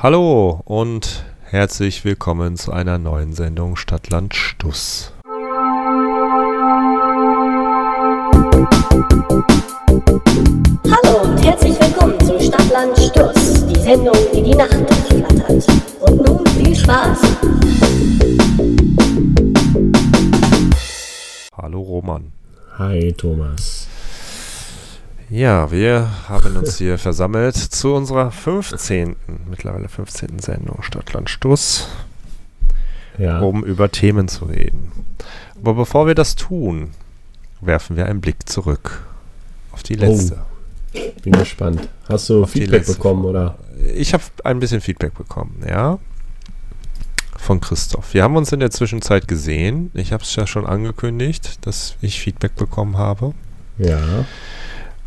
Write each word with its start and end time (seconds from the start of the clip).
Hallo 0.00 0.60
und 0.64 1.24
herzlich 1.42 2.04
willkommen 2.04 2.54
zu 2.56 2.70
einer 2.70 2.98
neuen 2.98 3.32
Sendung 3.32 3.74
Stadtland 3.74 4.32
Stuss. 4.32 5.12
Hallo 10.84 11.22
und 11.24 11.38
herzlich 11.44 11.80
willkommen 11.80 12.20
zu 12.20 12.40
Stadtland 12.40 12.96
Stuss, 12.96 13.66
die 13.66 13.80
Sendung, 13.80 14.14
die 14.32 14.44
die 14.44 14.54
Nacht 14.54 14.78
durchflattert. 14.88 15.66
Und 15.98 16.24
nun 16.24 16.46
viel 16.46 16.76
Spaß. 16.76 17.18
Hallo 21.56 21.80
Roman. 21.80 22.30
Hi 22.78 23.12
Thomas. 23.14 23.88
Ja, 25.30 25.70
wir 25.70 26.08
haben 26.28 26.56
uns 26.56 26.78
hier 26.78 26.96
versammelt 26.96 27.54
zu 27.56 27.94
unserer 27.94 28.30
15., 28.30 29.14
mittlerweile 29.48 29.88
15. 29.88 30.38
Sendung 30.38 30.82
Stadtland 30.82 31.28
Stuss, 31.28 31.86
Ja. 33.18 33.40
um 33.40 33.62
über 33.64 33.90
Themen 33.90 34.28
zu 34.28 34.46
reden. 34.46 34.90
Aber 35.60 35.74
bevor 35.74 36.06
wir 36.06 36.14
das 36.14 36.34
tun, 36.34 36.90
werfen 37.60 37.96
wir 37.96 38.06
einen 38.06 38.20
Blick 38.22 38.48
zurück 38.48 39.04
auf 39.72 39.82
die 39.82 39.94
letzte. 39.96 40.38
Bin 41.22 41.32
gespannt. 41.34 41.88
Hast 42.08 42.30
du 42.30 42.44
Auf 42.44 42.50
Feedback 42.50 42.86
bekommen 42.86 43.24
oder? 43.26 43.58
Ich 43.94 44.14
habe 44.14 44.22
ein 44.44 44.58
bisschen 44.60 44.80
Feedback 44.80 45.14
bekommen, 45.14 45.62
ja. 45.68 45.98
Von 47.36 47.60
Christoph. 47.60 48.14
Wir 48.14 48.22
haben 48.22 48.36
uns 48.36 48.50
in 48.52 48.60
der 48.60 48.70
Zwischenzeit 48.70 49.28
gesehen. 49.28 49.90
Ich 49.94 50.12
habe 50.12 50.22
es 50.22 50.34
ja 50.34 50.46
schon 50.46 50.66
angekündigt, 50.66 51.66
dass 51.66 51.96
ich 52.00 52.18
Feedback 52.18 52.56
bekommen 52.56 52.96
habe. 52.96 53.34
Ja. 53.76 54.24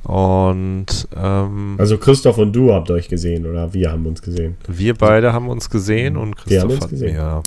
Und 0.03 1.07
ähm, 1.15 1.75
Also 1.77 1.97
Christoph 1.97 2.37
und 2.37 2.53
du 2.53 2.73
habt 2.73 2.89
euch 2.91 3.07
gesehen 3.07 3.45
oder 3.45 3.73
wir 3.73 3.91
haben 3.91 4.05
uns 4.07 4.21
gesehen. 4.21 4.57
wir 4.67 4.95
beide 4.95 5.31
haben 5.33 5.47
uns 5.49 5.69
gesehen 5.69 6.17
und 6.17 6.35
Christoph 6.37 6.71
uns 6.71 6.81
hat 6.81 6.89
gesehen. 6.89 7.13
mir 7.15 7.43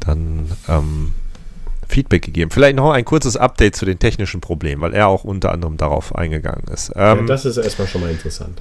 dann 0.00 0.50
ähm, 0.68 1.12
Feedback 1.88 2.22
gegeben. 2.22 2.50
Vielleicht 2.50 2.76
noch 2.76 2.90
ein 2.92 3.04
kurzes 3.04 3.36
Update 3.36 3.76
zu 3.76 3.84
den 3.84 3.98
technischen 3.98 4.40
Problemen, 4.40 4.80
weil 4.82 4.94
er 4.94 5.08
auch 5.08 5.24
unter 5.24 5.52
anderem 5.52 5.76
darauf 5.76 6.14
eingegangen 6.14 6.64
ist. 6.72 6.92
ja, 6.96 7.12
Ähm, 7.12 7.26
das 7.26 7.44
ist 7.44 7.56
erstmal 7.58 7.86
schon 7.88 8.00
mal 8.00 8.10
interessant. 8.10 8.58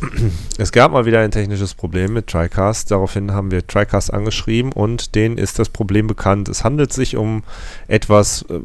Es 0.58 0.70
gab 0.72 0.92
mal 0.92 1.06
wieder 1.06 1.20
ein 1.20 1.30
technisches 1.32 1.74
Problem 1.74 2.12
mit 2.12 2.28
TriCast. 2.28 2.90
Daraufhin 2.92 3.32
haben 3.32 3.50
wir 3.50 3.66
TriCast 3.66 4.12
angeschrieben 4.12 4.72
und 4.72 5.14
denen 5.16 5.38
ist 5.38 5.58
das 5.58 5.68
Problem 5.68 6.06
bekannt. 6.06 6.48
Es 6.48 6.62
handelt 6.64 6.92
sich 6.92 7.16
um 7.16 7.42
etwas, 7.88 8.42
äh, 8.42 8.60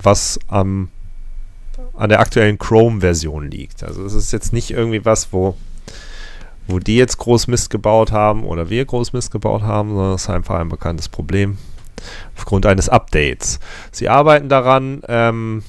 was 0.00 0.38
am, 0.48 0.88
an 1.96 2.08
der 2.10 2.20
aktuellen 2.20 2.58
Chrome-Version 2.58 3.50
liegt. 3.50 3.82
Also 3.82 4.04
es 4.04 4.12
ist 4.14 4.32
jetzt 4.32 4.52
nicht 4.52 4.70
irgendwie 4.70 5.04
was, 5.04 5.32
wo, 5.32 5.56
wo 6.66 6.78
die 6.78 6.96
jetzt 6.96 7.18
groß 7.18 7.46
Mist 7.48 7.70
gebaut 7.70 8.12
haben 8.12 8.44
oder 8.44 8.68
wir 8.70 8.84
groß 8.84 9.12
Mist 9.12 9.30
gebaut 9.30 9.62
haben, 9.62 9.90
sondern 9.90 10.14
es 10.14 10.22
ist 10.22 10.30
einfach 10.30 10.56
ein 10.60 10.68
bekanntes 10.68 11.08
Problem 11.08 11.58
aufgrund 12.36 12.66
eines 12.66 12.88
Updates. 12.88 13.58
Sie 13.92 14.08
arbeiten 14.08 14.48
daran 14.48 15.02
ähm, 15.08 15.62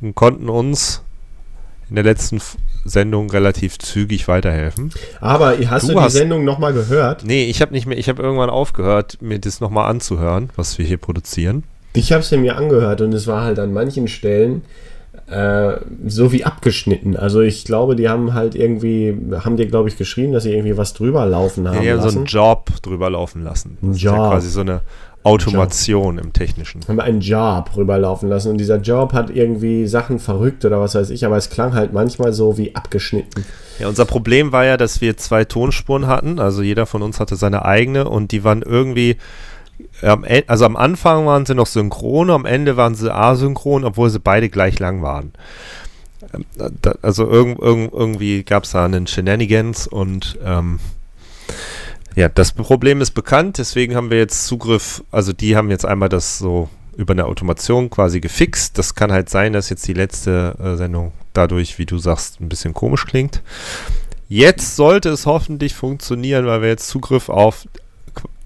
und 0.00 0.14
konnten 0.14 0.48
uns 0.48 1.02
in 1.88 1.96
der 1.96 2.04
letzten 2.04 2.40
Sendung 2.84 3.30
relativ 3.30 3.78
zügig 3.78 4.28
weiterhelfen. 4.28 4.92
Aber 5.20 5.56
hast 5.70 5.84
Du 5.84 5.92
du, 5.92 5.94
die 5.94 6.00
hast- 6.04 6.12
Sendung 6.14 6.44
nochmal 6.44 6.72
gehört? 6.74 7.24
Nee, 7.24 7.44
ich 7.44 7.62
habe 7.62 7.72
nicht 7.72 7.86
mehr, 7.86 7.96
ich 7.96 8.08
habe 8.10 8.22
irgendwann 8.22 8.50
aufgehört, 8.50 9.18
mir 9.22 9.38
das 9.38 9.60
nochmal 9.60 9.88
anzuhören, 9.90 10.50
was 10.56 10.76
wir 10.76 10.84
hier 10.84 10.98
produzieren. 10.98 11.62
Ich 11.94 12.12
habe 12.12 12.22
sie 12.22 12.36
mir 12.36 12.56
angehört 12.56 13.00
und 13.00 13.12
es 13.14 13.26
war 13.26 13.42
halt 13.44 13.58
an 13.58 13.72
manchen 13.72 14.08
Stellen 14.08 14.62
äh, 15.26 15.76
so 16.06 16.32
wie 16.32 16.44
abgeschnitten. 16.44 17.16
Also 17.16 17.40
ich 17.40 17.64
glaube, 17.64 17.96
die 17.96 18.08
haben 18.08 18.34
halt 18.34 18.54
irgendwie, 18.54 19.16
haben 19.44 19.56
dir 19.56 19.66
glaube 19.66 19.88
ich 19.88 19.96
geschrieben, 19.96 20.32
dass 20.32 20.42
sie 20.42 20.52
irgendwie 20.52 20.76
was 20.76 20.92
drüber 20.94 21.24
laufen 21.26 21.66
haben 21.68 21.80
Die 21.80 21.90
haben 21.90 21.98
so 22.00 22.04
lassen. 22.06 22.18
einen 22.18 22.26
Job 22.26 22.70
drüber 22.82 23.10
laufen 23.10 23.42
lassen. 23.42 23.78
Das 23.80 23.88
Ein 23.88 23.92
ist 23.92 24.02
ja 24.02 24.16
Job. 24.16 24.30
quasi 24.30 24.48
so 24.50 24.60
eine 24.60 24.80
Automation 25.22 26.18
im 26.18 26.34
Technischen. 26.34 26.82
haben 26.86 27.00
einen 27.00 27.20
Job 27.22 27.70
rüberlaufen 27.76 28.28
lassen 28.28 28.50
und 28.50 28.58
dieser 28.58 28.76
Job 28.76 29.14
hat 29.14 29.30
irgendwie 29.34 29.86
Sachen 29.86 30.18
verrückt 30.18 30.66
oder 30.66 30.78
was 30.80 30.94
weiß 30.94 31.08
ich, 31.08 31.24
aber 31.24 31.38
es 31.38 31.48
klang 31.48 31.72
halt 31.72 31.94
manchmal 31.94 32.34
so 32.34 32.58
wie 32.58 32.74
abgeschnitten. 32.76 33.42
Ja, 33.78 33.88
unser 33.88 34.04
Problem 34.04 34.52
war 34.52 34.66
ja, 34.66 34.76
dass 34.76 35.00
wir 35.00 35.16
zwei 35.16 35.44
Tonspuren 35.46 36.06
hatten. 36.06 36.38
Also 36.38 36.60
jeder 36.60 36.84
von 36.84 37.00
uns 37.02 37.18
hatte 37.20 37.36
seine 37.36 37.64
eigene 37.64 38.06
und 38.08 38.30
die 38.32 38.44
waren 38.44 38.60
irgendwie. 38.62 39.16
Also 40.46 40.66
am 40.66 40.76
Anfang 40.76 41.26
waren 41.26 41.46
sie 41.46 41.54
noch 41.54 41.66
synchron, 41.66 42.30
am 42.30 42.46
Ende 42.46 42.76
waren 42.76 42.94
sie 42.94 43.12
asynchron, 43.12 43.84
obwohl 43.84 44.10
sie 44.10 44.20
beide 44.20 44.48
gleich 44.48 44.78
lang 44.78 45.02
waren. 45.02 45.32
Ähm, 46.32 46.44
also 47.02 47.28
irgend, 47.28 47.58
irgend, 47.60 47.92
irgendwie 47.92 48.42
gab 48.44 48.64
es 48.64 48.70
da 48.70 48.84
einen 48.84 49.06
Shenanigans 49.06 49.86
und 49.86 50.38
ähm, 50.44 50.80
ja, 52.14 52.28
das 52.28 52.52
Problem 52.52 53.00
ist 53.00 53.10
bekannt, 53.12 53.58
deswegen 53.58 53.96
haben 53.96 54.10
wir 54.10 54.18
jetzt 54.18 54.46
Zugriff, 54.46 55.02
also 55.10 55.32
die 55.32 55.56
haben 55.56 55.70
jetzt 55.70 55.84
einmal 55.84 56.08
das 56.08 56.38
so 56.38 56.68
über 56.96 57.12
eine 57.12 57.26
Automation 57.26 57.90
quasi 57.90 58.20
gefixt. 58.20 58.78
Das 58.78 58.94
kann 58.94 59.12
halt 59.12 59.28
sein, 59.28 59.52
dass 59.52 59.68
jetzt 59.68 59.86
die 59.88 59.94
letzte 59.94 60.56
äh, 60.62 60.76
Sendung 60.76 61.12
dadurch, 61.32 61.78
wie 61.78 61.86
du 61.86 61.98
sagst, 61.98 62.40
ein 62.40 62.48
bisschen 62.48 62.72
komisch 62.72 63.04
klingt. 63.06 63.42
Jetzt 64.28 64.76
sollte 64.76 65.10
es 65.10 65.26
hoffentlich 65.26 65.74
funktionieren, 65.74 66.46
weil 66.46 66.62
wir 66.62 66.68
jetzt 66.68 66.88
Zugriff 66.88 67.28
auf, 67.28 67.66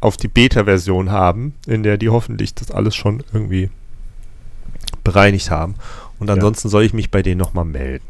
auf 0.01 0.17
die 0.17 0.29
Beta-Version 0.29 1.11
haben, 1.11 1.55
in 1.67 1.83
der 1.83 1.97
die 1.97 2.09
hoffentlich 2.09 2.55
das 2.55 2.71
alles 2.71 2.95
schon 2.95 3.23
irgendwie 3.33 3.71
bereinigt 5.05 5.51
haben. 5.51 5.75
Und 6.19 6.29
Ja. 6.29 6.35
ansonsten 6.35 6.69
soll 6.69 6.85
ich 6.85 6.93
mich 6.95 7.11
bei 7.11 7.23
denen 7.23 7.39
nochmal 7.39 7.65
melden. 7.65 8.05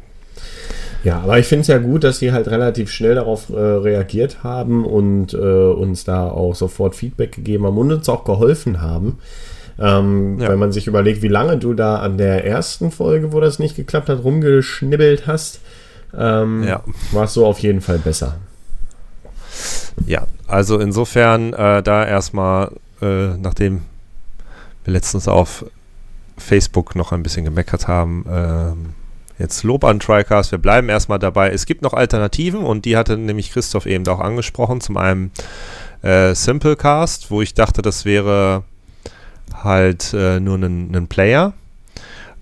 Ja, 1.05 1.21
aber 1.21 1.39
ich 1.39 1.47
finde 1.47 1.63
es 1.63 1.69
ja 1.69 1.79
gut, 1.79 2.03
dass 2.05 2.19
sie 2.19 2.33
halt 2.33 2.49
relativ 2.49 2.91
schnell 2.91 3.15
darauf 3.15 3.51
äh, 3.51 3.55
reagiert 3.57 4.43
haben 4.43 4.85
und 4.85 5.33
äh, 5.33 5.37
uns 5.37 6.05
da 6.05 6.29
auch 6.29 6.55
sofort 6.55 6.97
Feedback 6.97 7.33
gegeben 7.33 7.65
haben 7.67 7.79
und 7.79 7.93
uns 7.93 8.09
auch 8.09 8.25
geholfen 8.25 8.81
haben. 8.81 9.19
Ähm, 9.79 10.39
Ja. 10.41 10.49
Wenn 10.49 10.59
man 10.59 10.73
sich 10.73 10.89
überlegt, 10.89 11.23
wie 11.23 11.29
lange 11.29 11.57
du 11.57 11.73
da 11.73 11.97
an 12.01 12.19
der 12.19 12.45
ersten 12.45 12.91
Folge, 12.91 13.33
wo 13.33 13.39
das 13.41 13.61
nicht 13.61 13.77
geklappt 13.77 14.09
hat, 14.09 14.25
rumgeschnibbelt 14.25 15.27
hast, 15.29 15.61
ähm, 16.19 16.65
Ja. 16.65 16.83
war 17.13 17.25
es 17.25 17.35
so 17.35 17.47
auf 17.47 17.61
jeden 17.61 17.81
Fall 17.81 17.99
besser. 17.99 18.37
Ja, 20.07 20.27
also 20.47 20.79
insofern 20.79 21.53
äh, 21.53 21.83
da 21.83 22.07
erstmal, 22.07 22.73
äh, 23.01 23.37
nachdem 23.37 23.83
wir 24.85 24.93
letztens 24.93 25.29
auf 25.29 25.65
Facebook 26.37 26.95
noch 26.95 27.13
ein 27.13 27.23
bisschen 27.23 27.45
gemeckert 27.45 27.89
haben, 27.89 28.25
ähm, 28.31 28.95
jetzt 29.39 29.63
Lob 29.63 29.85
an 29.85 30.01
TriCast, 30.01 30.53
wir 30.53 30.59
bleiben 30.59 30.89
erstmal 30.89 31.19
dabei. 31.19 31.51
Es 31.51 31.67
gibt 31.67 31.83
noch 31.83 31.95
Alternativen 31.95 32.61
und 32.61 32.85
die 32.85 32.97
hatte 32.97 33.17
nämlich 33.17 33.53
Christoph 33.53 33.87
eben 33.87 34.07
auch 34.09 34.21
angesprochen. 34.21 34.81
Zum 34.81 34.97
einen 34.97 35.31
äh, 36.03 36.35
Simplecast, 36.35 37.31
wo 37.31 37.43
ich 37.43 37.55
dachte, 37.55 37.83
das 37.83 38.05
wäre 38.05 38.65
halt 39.55 40.13
äh, 40.15 40.41
nur 40.41 40.57
ein, 40.57 40.95
ein 40.95 41.09
Player. 41.09 41.53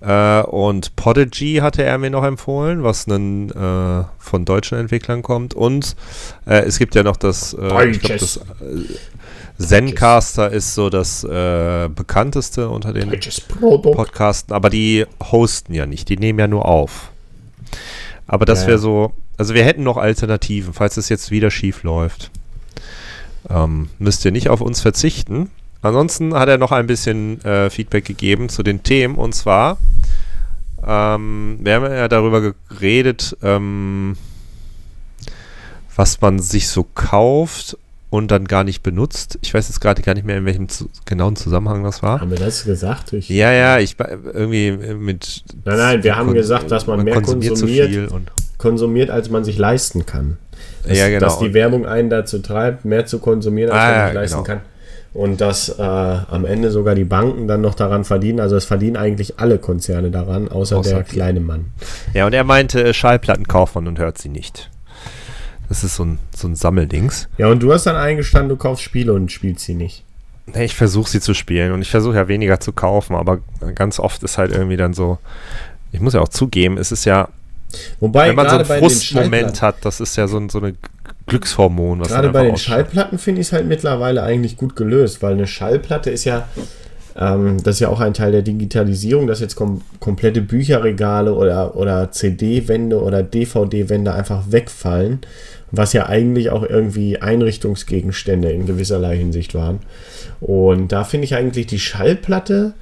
Äh, 0.01 0.43
und 0.43 0.95
Podigy 0.97 1.57
hatte 1.63 1.83
er 1.83 1.99
mir 1.99 2.11
noch 2.11 2.25
empfohlen, 2.25 2.83
was 2.83 3.09
einen, 3.09 3.51
äh, 3.51 4.05
von 4.19 4.45
deutschen 4.45 4.79
Entwicklern 4.79 5.23
kommt. 5.23 5.55
Und 5.55 5.97
äh, 6.47 6.61
es 6.61 6.79
gibt 6.79 6.95
ja 6.95 7.03
noch 7.03 7.17
das, 7.17 7.55
äh, 7.55 7.89
ich 7.89 8.01
glaub, 8.01 8.19
das 8.19 8.37
äh, 8.37 8.43
Zencaster 9.59 10.51
ist 10.51 10.75
so 10.75 10.91
das 10.91 11.25
äh, 11.25 11.89
bekannteste 11.89 12.69
unter 12.69 12.93
den. 12.93 13.11
Podcasten, 13.95 14.55
aber 14.55 14.69
die 14.69 15.07
hosten 15.31 15.73
ja 15.73 15.87
nicht, 15.87 16.09
die 16.09 16.17
nehmen 16.17 16.39
ja 16.39 16.47
nur 16.47 16.67
auf. 16.67 17.11
Aber 18.27 18.45
das 18.45 18.67
wäre 18.67 18.79
so, 18.79 19.13
also 19.39 19.55
wir 19.55 19.65
hätten 19.65 19.83
noch 19.83 19.97
Alternativen, 19.97 20.75
falls 20.75 20.97
es 20.97 21.09
jetzt 21.09 21.31
wieder 21.31 21.51
schief 21.51 21.85
läuft. 21.85 22.31
Ähm, 23.49 23.89
müsst 23.99 24.25
ihr 24.25 24.33
nicht 24.33 24.49
auf 24.49 24.61
uns 24.61 24.81
verzichten. 24.81 25.51
Ansonsten 25.87 26.35
hat 26.35 26.49
er 26.49 26.59
noch 26.59 26.73
ein 26.73 26.87
bisschen 26.87 27.43
äh, 27.45 27.71
Feedback 27.71 28.05
gegeben 28.05 28.49
zu 28.49 28.63
den 28.63 28.83
Themen 28.83 29.15
und 29.17 29.35
zwar, 29.35 29.79
ähm, 30.87 31.59
wir 31.61 31.75
haben 31.75 31.91
ja 31.91 32.09
darüber 32.09 32.53
geredet, 32.69 33.37
ähm, 33.43 34.17
was 35.97 36.21
man 36.21 36.39
sich 36.39 36.69
so 36.69 36.85
kauft 36.95 37.77
und 38.11 38.31
dann 38.31 38.47
gar 38.47 38.65
nicht 38.65 38.83
benutzt. 38.83 39.39
Ich 39.43 39.53
weiß 39.53 39.69
jetzt 39.69 39.81
gerade 39.81 40.03
gar 40.03 40.15
nicht 40.15 40.25
mehr, 40.25 40.37
in 40.39 40.45
welchem 40.45 40.69
zu 40.69 40.89
genauen 41.07 41.37
Zusammenhang 41.37 41.83
das 41.83 42.03
war. 42.03 42.21
Haben 42.21 42.31
wir 42.31 42.39
das 42.39 42.65
gesagt? 42.65 43.13
Ich, 43.13 43.29
Ja, 43.29 43.51
ja, 43.53 43.79
ich 43.79 43.97
irgendwie 44.33 44.73
mit. 44.95 45.43
Nein, 45.65 45.77
nein, 45.79 46.03
wir 46.05 46.17
haben 46.17 46.33
gesagt, 46.35 46.71
dass 46.71 46.87
man 46.87 47.03
mehr 47.03 47.15
konsumiert 47.15 47.51
konsumiert. 47.59 48.13
konsumiert, 48.59 49.11
als 49.11 49.29
man 49.31 49.45
sich 49.45 49.59
leisten 49.59 50.07
kann. 50.07 50.39
Dass, 50.85 50.97
Ja, 50.97 51.09
genau. 51.09 51.21
dass 51.21 51.39
die 51.39 51.53
Werbung 51.53 51.87
einen 51.87 52.09
dazu 52.11 52.39
treibt, 52.39 52.85
mehr 52.85 53.07
zu 53.07 53.19
konsumieren, 53.19 53.73
als 53.73 53.81
Ah, 53.83 53.87
man 53.87 53.95
ja, 53.97 54.07
sich 54.07 54.15
leisten 54.15 54.45
genau. 54.45 54.47
kann. 54.47 54.61
Und 55.17 55.41
dass 55.41 55.71
äh, 55.71 55.83
am 55.83 56.45
Ende 56.45 56.71
sogar 56.71 56.95
die 56.95 57.05
Banken 57.05 57.49
dann 57.49 57.63
noch 57.63 57.75
daran 57.75 58.05
verdienen. 58.05 58.39
Also 58.39 58.55
es 58.55 58.67
verdienen 58.67 58.97
eigentlich 58.97 59.41
alle 59.41 59.59
Konzerne 59.59 60.11
daran, 60.11 60.49
außer, 60.49 60.77
Außer 60.77 60.97
der 60.97 61.05
kleine 61.05 61.41
Mann. 61.41 61.73
Ja, 62.13 62.27
und 62.27 62.35
er 62.35 62.45
meinte, 62.45 62.85
äh, 62.85 62.93
Schallplatten 62.93 63.49
kauft 63.49 63.77
man 63.77 63.89
und 63.89 63.99
hört 63.99 64.19
sie 64.19 64.29
nicht. 64.29 64.71
Das 65.71 65.85
ist 65.85 65.97
so 65.97 66.05
ein, 66.05 66.19
so 66.35 66.47
ein 66.47 66.55
Sammeldings. 66.55 67.29
Ja, 67.39 67.49
und 67.49 67.63
du 67.63 67.73
hast 67.73 67.87
dann 67.87 67.97
eingestanden, 67.97 68.51
du 68.51 68.57
kaufst 68.57 68.85
Spiele 68.85 69.15
und 69.15 69.33
spielst 69.33 69.65
sie 69.65 69.75
nicht. 69.75 70.05
Ich 70.55 70.77
versuche 70.77 71.11
sie 71.11 71.21
zu 71.21 71.33
spielen 71.33 71.73
und 71.73 71.81
ich 71.81 71.91
versuche 71.91 72.17
ja 72.17 72.29
weniger 72.29 72.61
zu 72.61 72.73
kaufen, 72.73 73.17
aber 73.17 73.39
ganz 73.75 73.99
oft 73.99 74.23
ist 74.23 74.39
halt 74.39 74.53
irgendwie 74.53 74.77
dann 74.77 74.93
so. 74.93 75.19
Ich 75.93 76.01
muss 76.01 76.13
ja 76.13 76.21
auch 76.21 76.29
zugeben, 76.29 76.77
es 76.77 76.93
ist 76.93 77.05
ja, 77.07 77.29
Wobei 78.01 78.29
wenn 78.29 78.37
man 78.37 78.49
so 78.49 78.57
einen 78.57 78.65
Frustmoment 78.65 79.63
hat, 79.63 79.77
das 79.85 80.01
ist 80.01 80.17
ja 80.17 80.29
so, 80.29 80.47
so 80.49 80.59
eine 80.59 80.75
Glückshormon. 81.27 82.01
Was 82.01 82.09
Gerade 82.09 82.31
bei 82.31 82.45
den 82.45 82.57
Schallplatten 82.57 83.19
finde 83.19 83.41
ich 83.41 83.49
es 83.49 83.53
halt 83.53 83.67
mittlerweile 83.67 84.23
eigentlich 84.23 84.57
gut 84.57 84.77
gelöst, 84.77 85.23
weil 85.23 85.33
eine 85.33 85.47
Schallplatte 85.47 86.11
ist 86.11 86.25
ja, 86.25 86.49
ähm, 87.17 87.63
das 87.63 87.77
ist 87.77 87.81
ja 87.81 87.89
auch 87.89 88.01
ein 88.01 88.15
Teil 88.15 88.33
der 88.33 88.43
Digitalisierung, 88.43 89.27
dass 89.27 89.41
jetzt 89.41 89.57
kom 89.57 89.83
komplette 89.99 90.41
Bücherregale 90.41 91.35
oder, 91.35 91.77
oder 91.77 92.13
CD-Wände 92.13 93.03
oder 93.03 93.23
DVD-Wände 93.23 94.15
einfach 94.15 94.45
wegfallen, 94.51 95.21
was 95.73 95.93
ja 95.93 96.07
eigentlich 96.07 96.51
auch 96.51 96.63
irgendwie 96.63 97.21
Einrichtungsgegenstände 97.21 98.51
in 98.53 98.67
gewisserlei 98.67 99.17
Hinsicht 99.17 99.55
waren. 99.55 99.81
Und 100.41 100.93
da 100.93 101.03
finde 101.03 101.25
ich 101.25 101.35
eigentlich 101.35 101.67
die 101.67 101.81
Schallplatte 101.81 102.75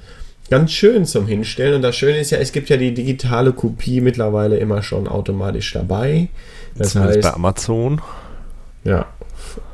ganz 0.49 0.71
schön 0.71 1.05
zum 1.05 1.27
Hinstellen. 1.27 1.75
Und 1.75 1.81
das 1.81 1.95
Schöne 1.95 2.19
ist 2.19 2.31
ja, 2.31 2.37
es 2.37 2.51
gibt 2.51 2.69
ja 2.69 2.77
die 2.77 2.93
digitale 2.93 3.53
Kopie 3.53 4.01
mittlerweile 4.01 4.57
immer 4.57 4.83
schon 4.83 5.07
automatisch 5.07 5.73
dabei. 5.73 6.29
Das 6.77 6.91
Zumindest 6.91 7.23
heißt, 7.23 7.29
bei 7.29 7.33
Amazon. 7.33 8.01
Ja. 8.85 9.07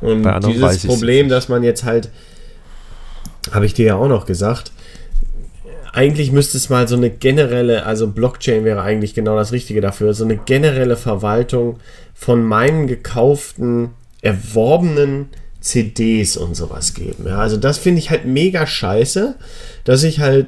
Und 0.02 0.24
dieses 0.48 0.86
Problem, 0.88 1.30
dass 1.30 1.48
man 1.48 1.62
jetzt 1.62 1.84
halt, 1.84 2.10
habe 3.52 3.68
ich 3.68 3.76
dir 3.76 3.86
ja 3.86 3.96
auch 3.96 4.08
noch 4.08 4.26
gesagt, 4.26 4.72
eigentlich 5.94 6.32
müsste 6.32 6.58
es 6.58 6.70
mal 6.70 6.88
so 6.88 6.96
eine 6.96 7.10
generelle, 7.10 7.86
also 7.86 8.08
Blockchain 8.08 8.64
wäre 8.64 8.82
eigentlich 8.82 9.14
genau 9.14 9.36
das 9.36 9.52
Richtige 9.52 9.82
dafür, 9.82 10.14
so 10.14 10.24
eine 10.24 10.38
generelle 10.38 10.96
Verwaltung 10.96 11.80
von 12.14 12.44
meinen 12.44 12.88
gekauften, 12.88 13.90
erworbenen 14.22 15.30
CDs 15.60 16.38
und 16.38 16.56
sowas 16.56 16.94
geben. 16.94 17.26
Ja, 17.28 17.40
also 17.40 17.58
das 17.58 17.78
finde 17.78 18.00
ich 18.00 18.10
halt 18.10 18.26
mega 18.26 18.66
scheiße, 18.66 19.36
dass 19.84 20.04
ich 20.04 20.22
halt 20.22 20.48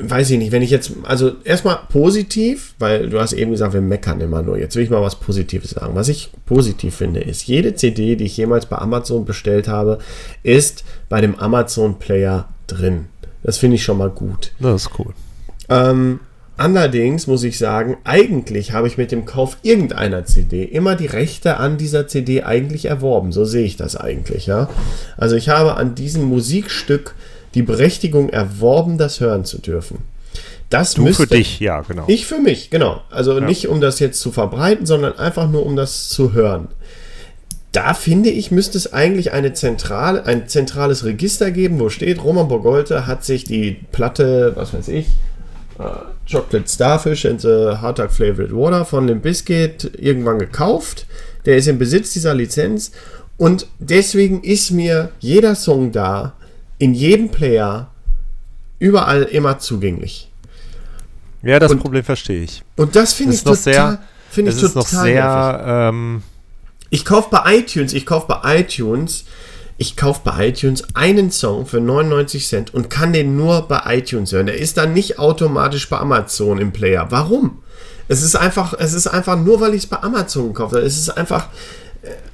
weiß 0.00 0.30
ich 0.30 0.38
nicht, 0.38 0.52
wenn 0.52 0.62
ich 0.62 0.70
jetzt, 0.70 0.92
also 1.04 1.32
erstmal 1.44 1.78
positiv, 1.88 2.74
weil 2.78 3.08
du 3.08 3.20
hast 3.20 3.32
eben 3.32 3.50
gesagt, 3.50 3.74
wir 3.74 3.80
meckern 3.80 4.20
immer 4.20 4.42
nur. 4.42 4.58
Jetzt 4.58 4.76
will 4.76 4.84
ich 4.84 4.90
mal 4.90 5.02
was 5.02 5.16
Positives 5.16 5.70
sagen. 5.70 5.94
Was 5.94 6.08
ich 6.08 6.30
positiv 6.46 6.96
finde, 6.96 7.20
ist, 7.20 7.46
jede 7.46 7.74
CD, 7.74 8.16
die 8.16 8.24
ich 8.24 8.36
jemals 8.36 8.66
bei 8.66 8.76
Amazon 8.76 9.24
bestellt 9.24 9.68
habe, 9.68 9.98
ist 10.42 10.84
bei 11.08 11.20
dem 11.20 11.38
Amazon 11.38 11.98
Player 11.98 12.48
drin. 12.66 13.06
Das 13.42 13.58
finde 13.58 13.76
ich 13.76 13.84
schon 13.84 13.98
mal 13.98 14.10
gut. 14.10 14.52
Das 14.60 14.82
ist 14.82 14.90
cool. 14.98 15.12
Ähm, 15.68 16.20
allerdings 16.56 17.26
muss 17.26 17.42
ich 17.42 17.58
sagen, 17.58 17.96
eigentlich 18.04 18.72
habe 18.72 18.86
ich 18.86 18.98
mit 18.98 19.10
dem 19.10 19.24
Kauf 19.24 19.56
irgendeiner 19.62 20.24
CD 20.24 20.64
immer 20.64 20.96
die 20.96 21.06
Rechte 21.06 21.56
an 21.56 21.76
dieser 21.76 22.06
CD 22.06 22.42
eigentlich 22.42 22.84
erworben. 22.84 23.32
So 23.32 23.44
sehe 23.44 23.64
ich 23.64 23.76
das 23.76 23.96
eigentlich, 23.96 24.46
ja. 24.46 24.68
Also 25.16 25.36
ich 25.36 25.48
habe 25.48 25.76
an 25.76 25.94
diesem 25.94 26.24
Musikstück 26.24 27.14
die 27.54 27.62
Berechtigung 27.62 28.28
erworben, 28.28 28.98
das 28.98 29.20
hören 29.20 29.44
zu 29.44 29.58
dürfen. 29.58 29.98
Das 30.70 30.94
du 30.94 31.02
müsste, 31.02 31.24
für 31.24 31.34
dich, 31.34 31.60
ja, 31.60 31.82
genau. 31.82 32.04
Ich 32.06 32.24
für 32.24 32.38
mich, 32.38 32.70
genau. 32.70 33.02
Also 33.10 33.38
ja. 33.38 33.44
nicht 33.44 33.68
um 33.68 33.80
das 33.80 33.98
jetzt 33.98 34.20
zu 34.20 34.32
verbreiten, 34.32 34.86
sondern 34.86 35.18
einfach 35.18 35.50
nur 35.50 35.66
um 35.66 35.76
das 35.76 36.08
zu 36.08 36.32
hören. 36.32 36.68
Da 37.72 37.94
finde 37.94 38.30
ich, 38.30 38.50
müsste 38.50 38.78
es 38.78 38.92
eigentlich 38.92 39.32
eine 39.32 39.52
zentrale, 39.52 40.24
ein 40.24 40.48
zentrales 40.48 41.04
Register 41.04 41.50
geben, 41.50 41.78
wo 41.78 41.88
steht, 41.88 42.22
Roman 42.22 42.48
Bogolte 42.48 43.06
hat 43.06 43.24
sich 43.24 43.44
die 43.44 43.80
Platte, 43.92 44.52
was 44.56 44.72
weiß 44.72 44.88
ich, 44.88 45.06
uh, 45.78 46.06
Chocolate 46.30 46.68
Starfish 46.68 47.26
and 47.26 47.40
the 47.40 47.76
Hardtag 47.80 48.12
Flavored 48.12 48.54
Water 48.54 48.84
von 48.84 49.06
Limp 49.06 49.22
Bizkit 49.22 49.90
irgendwann 49.98 50.38
gekauft. 50.38 51.06
Der 51.44 51.56
ist 51.56 51.66
im 51.66 51.78
Besitz 51.78 52.12
dieser 52.12 52.34
Lizenz 52.34 52.92
und 53.36 53.66
deswegen 53.78 54.42
ist 54.42 54.70
mir 54.70 55.10
jeder 55.18 55.54
Song 55.54 55.92
da, 55.92 56.34
in 56.82 56.94
jedem 56.94 57.28
Player 57.28 57.92
überall 58.80 59.22
immer 59.22 59.60
zugänglich. 59.60 60.32
Ja, 61.44 61.60
das 61.60 61.70
und, 61.70 61.78
Problem 61.78 62.02
verstehe 62.02 62.42
ich. 62.42 62.64
Und 62.74 62.96
das 62.96 63.12
finde 63.12 63.34
ich, 63.34 63.44
total, 63.44 64.00
find 64.30 64.48
ich 64.48 64.56
total. 64.56 64.74
Noch 64.74 64.88
sehr, 64.88 65.64
ähm, 65.64 66.22
ich 66.90 67.04
kaufe 67.04 67.28
bei 67.30 67.58
iTunes, 67.58 67.92
ich 67.92 68.04
kaufe 68.04 68.26
bei 68.26 68.58
iTunes, 68.58 69.26
ich 69.78 69.96
kaufe 69.96 70.22
bei 70.24 70.48
iTunes 70.48 70.82
einen 70.96 71.30
Song 71.30 71.66
für 71.66 71.80
99 71.80 72.48
Cent 72.48 72.74
und 72.74 72.90
kann 72.90 73.12
den 73.12 73.36
nur 73.36 73.68
bei 73.68 73.98
iTunes 73.98 74.32
hören. 74.32 74.46
Der 74.46 74.58
ist 74.58 74.76
dann 74.76 74.92
nicht 74.92 75.20
automatisch 75.20 75.88
bei 75.88 75.98
Amazon 75.98 76.58
im 76.58 76.72
Player. 76.72 77.06
Warum? 77.10 77.62
Es 78.08 78.24
ist 78.24 78.34
einfach, 78.34 78.74
es 78.76 78.92
ist 78.92 79.06
einfach 79.06 79.38
nur, 79.38 79.60
weil 79.60 79.74
ich 79.74 79.84
es 79.84 79.88
bei 79.88 80.02
Amazon 80.02 80.48
gekauft 80.48 80.74
habe. 80.74 80.84
Es 80.84 80.98
ist 80.98 81.10
einfach, 81.10 81.48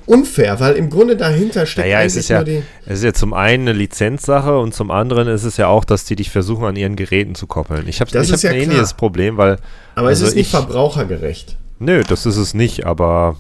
unfair, 0.07 0.59
weil 0.61 0.75
im 0.75 0.89
Grunde 0.89 1.17
dahinter 1.17 1.67
steckt 1.67 1.87
naja, 1.87 2.03
es 2.03 2.17
ist 2.17 2.29
ja, 2.29 2.43
die 2.43 2.63
Es 2.87 2.99
ist 2.99 3.05
ja 3.05 3.13
zum 3.13 3.35
einen 3.35 3.69
eine 3.69 3.79
Lizenzsache 3.79 4.59
und 4.59 4.75
zum 4.75 4.91
anderen 4.91 5.29
ist 5.29 5.45
es 5.45 5.57
ja 5.59 5.69
auch, 5.69 5.85
dass 5.85 6.05
die 6.05 6.17
dich 6.17 6.31
versuchen, 6.31 6.65
an 6.65 6.77
ihren 6.77 6.97
Geräten 6.97 7.35
zu 7.35 7.47
koppeln. 7.47 7.87
Ich 7.87 8.01
habe 8.01 8.11
hab 8.11 8.43
ja 8.43 8.51
ein 8.51 8.57
ähnliches 8.57 8.95
Problem, 8.95 9.37
weil. 9.37 9.59
Aber 9.95 10.09
also 10.09 10.25
es 10.25 10.31
ist 10.31 10.37
nicht 10.37 10.47
ich, 10.47 10.51
verbrauchergerecht. 10.51 11.57
Nö, 11.79 12.03
das 12.03 12.27
ist 12.27 12.37
es 12.37 12.55
nicht, 12.55 12.87
aber. 12.87 13.37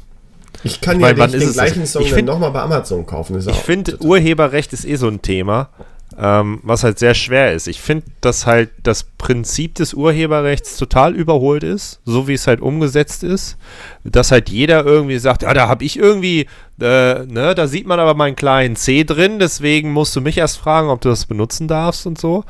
Ich 0.65 0.81
kann 0.81 1.01
ich 1.01 1.07
ja 1.07 1.15
mein, 1.15 1.31
den, 1.31 1.41
den 1.41 1.53
gleichen 1.53 1.87
Song 1.87 2.03
ich 2.03 2.23
nochmal 2.23 2.51
bei 2.51 2.61
Amazon 2.61 3.07
kaufen. 3.07 3.39
ich 3.39 3.57
finde, 3.59 4.03
Urheberrecht 4.03 4.73
ist 4.73 4.85
eh 4.85 4.97
so 4.97 5.07
ein 5.09 5.23
Thema 5.23 5.71
ähm, 6.21 6.59
was 6.65 6.83
halt 6.83 6.99
sehr 6.99 7.15
schwer 7.15 7.53
ist. 7.53 7.69
Ich 7.69 7.81
finde, 7.81 8.07
dass 8.21 8.45
halt 8.45 8.71
das 8.83 9.05
Prinzip 9.05 9.77
des 9.77 9.95
Urheberrechts 9.95 10.77
total 10.77 11.15
überholt 11.15 11.63
ist, 11.63 12.01
so 12.05 12.27
wie 12.27 12.35
es 12.35 12.49
halt 12.49 12.61
umgesetzt 12.61 13.23
ist. 13.23 13.57
Dass 14.03 14.33
halt 14.33 14.51
jeder 14.51 14.85
irgendwie 14.85 15.19
sagt, 15.19 15.43
ja, 15.43 15.55
da 15.55 15.69
habe 15.69 15.85
ich 15.85 15.97
irgendwie, 15.97 16.47
äh, 16.81 17.25
ne, 17.25 17.55
da 17.55 17.69
sieht 17.69 17.87
man 17.87 18.01
aber 18.01 18.15
meinen 18.15 18.35
kleinen 18.35 18.75
C 18.75 19.05
drin, 19.05 19.39
deswegen 19.39 19.93
musst 19.93 20.17
du 20.17 20.21
mich 20.21 20.39
erst 20.39 20.59
fragen, 20.59 20.89
ob 20.89 21.01
du 21.01 21.09
das 21.09 21.27
benutzen 21.27 21.69
darfst 21.69 22.05
und 22.07 22.19
so. 22.19 22.45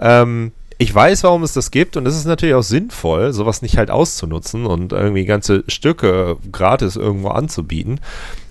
Ähm, 0.00 0.52
ich 0.78 0.94
weiß, 0.94 1.24
warum 1.24 1.42
es 1.42 1.54
das 1.54 1.70
gibt 1.70 1.96
und 1.96 2.06
es 2.06 2.16
ist 2.16 2.26
natürlich 2.26 2.54
auch 2.54 2.62
sinnvoll, 2.62 3.32
sowas 3.32 3.62
nicht 3.62 3.78
halt 3.78 3.90
auszunutzen 3.90 4.66
und 4.66 4.92
irgendwie 4.92 5.24
ganze 5.24 5.64
Stücke 5.68 6.36
gratis 6.52 6.96
irgendwo 6.96 7.28
anzubieten. 7.28 8.00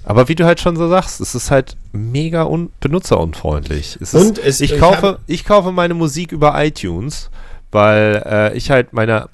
Aber 0.04 0.28
wie 0.28 0.36
du 0.36 0.46
halt 0.46 0.60
schon 0.60 0.76
so 0.76 0.88
sagst, 0.88 1.22
es 1.22 1.36
ist 1.36 1.52
halt 1.52 1.78
mega 1.92 2.50
benutzerunfreundlich. 2.80 3.98
Es 4.02 4.14
und 4.14 4.38
ist, 4.40 4.46
es, 4.46 4.62
ich, 4.62 4.80
kaufe, 4.80 5.20
ich 5.28 5.46
kaufe 5.46 5.72
meine 5.72 5.94
Musik 5.94 6.32
über 6.32 6.54
iTunes, 6.64 7.30
weil 7.72 8.24
äh, 8.26 8.58
ich 8.58 8.72
halt 8.72 8.94
meine, 8.94 9.30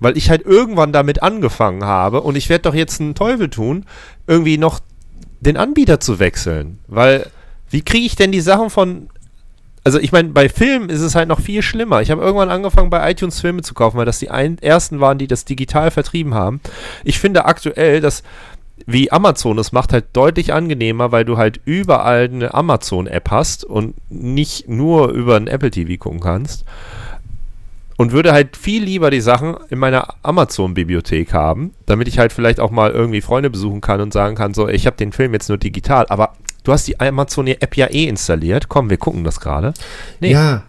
weil 0.00 0.16
ich 0.16 0.28
halt 0.28 0.42
irgendwann 0.44 0.92
damit 0.92 1.22
angefangen 1.22 1.84
habe 1.84 2.20
und 2.20 2.36
ich 2.36 2.48
werde 2.48 2.62
doch 2.62 2.74
jetzt 2.74 3.00
einen 3.00 3.14
Teufel 3.14 3.48
tun, 3.48 3.86
irgendwie 4.26 4.58
noch 4.58 4.80
den 5.40 5.56
Anbieter 5.56 6.00
zu 6.00 6.18
wechseln. 6.18 6.80
Weil, 6.86 7.30
wie 7.70 7.82
kriege 7.82 8.06
ich 8.06 8.16
denn 8.16 8.32
die 8.32 8.40
Sachen 8.40 8.68
von 8.68 9.08
also 9.86 10.00
ich 10.00 10.10
meine, 10.10 10.30
bei 10.30 10.48
Filmen 10.48 10.88
ist 10.88 11.00
es 11.00 11.14
halt 11.14 11.28
noch 11.28 11.38
viel 11.38 11.62
schlimmer. 11.62 12.02
Ich 12.02 12.10
habe 12.10 12.20
irgendwann 12.20 12.50
angefangen, 12.50 12.90
bei 12.90 13.08
iTunes 13.08 13.40
Filme 13.40 13.62
zu 13.62 13.72
kaufen, 13.72 13.96
weil 13.96 14.04
das 14.04 14.18
die 14.18 14.32
ein, 14.32 14.58
ersten 14.58 14.98
waren, 14.98 15.16
die 15.16 15.28
das 15.28 15.44
digital 15.44 15.92
vertrieben 15.92 16.34
haben. 16.34 16.60
Ich 17.04 17.20
finde 17.20 17.44
aktuell, 17.44 18.00
dass 18.00 18.24
wie 18.84 19.12
Amazon 19.12 19.56
es 19.60 19.70
macht, 19.70 19.92
halt 19.92 20.06
deutlich 20.12 20.52
angenehmer, 20.52 21.12
weil 21.12 21.24
du 21.24 21.36
halt 21.36 21.60
überall 21.64 22.24
eine 22.24 22.52
Amazon-App 22.52 23.30
hast 23.30 23.64
und 23.64 23.94
nicht 24.10 24.68
nur 24.68 25.10
über 25.10 25.36
ein 25.36 25.46
Apple 25.46 25.70
TV 25.70 25.96
gucken 25.98 26.18
kannst. 26.18 26.64
Und 27.96 28.10
würde 28.10 28.32
halt 28.32 28.56
viel 28.56 28.82
lieber 28.82 29.12
die 29.12 29.20
Sachen 29.20 29.56
in 29.70 29.78
meiner 29.78 30.16
Amazon-Bibliothek 30.24 31.32
haben, 31.32 31.74
damit 31.86 32.08
ich 32.08 32.18
halt 32.18 32.32
vielleicht 32.32 32.58
auch 32.58 32.72
mal 32.72 32.90
irgendwie 32.90 33.20
Freunde 33.20 33.50
besuchen 33.50 33.80
kann 33.80 34.00
und 34.00 34.12
sagen 34.12 34.34
kann, 34.34 34.52
so, 34.52 34.68
ich 34.68 34.84
habe 34.84 34.96
den 34.96 35.12
Film 35.12 35.32
jetzt 35.32 35.48
nur 35.48 35.58
digital, 35.58 36.06
aber 36.08 36.32
du 36.66 36.72
hast 36.72 36.86
die 36.88 36.98
Amazon-App 36.98 37.76
ja 37.76 37.86
eh 37.86 38.04
installiert. 38.04 38.68
Komm, 38.68 38.90
wir 38.90 38.96
gucken 38.96 39.24
das 39.24 39.40
gerade. 39.40 39.72
Nee. 40.20 40.32
Ja, 40.32 40.64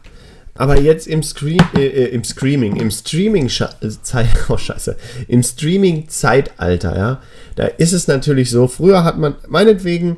aber 0.56 0.80
jetzt 0.80 1.08
im 1.08 1.24
Screen, 1.24 1.62
äh, 1.76 1.86
äh 1.86 2.06
im 2.08 2.24
Streaming, 2.24 2.76
im 2.78 2.92
Streaming 2.92 3.50
Zeit, 3.50 4.28
oh 4.50 4.58
Scheiße, 4.58 4.96
im 5.28 5.44
Streaming 5.44 6.08
Zeitalter, 6.10 6.98
ja, 6.98 7.22
da 7.56 7.66
ist 7.66 7.94
es 7.94 8.08
natürlich 8.08 8.50
so, 8.50 8.68
früher 8.68 9.04
hat 9.04 9.18
man, 9.18 9.36
meinetwegen, 9.48 10.18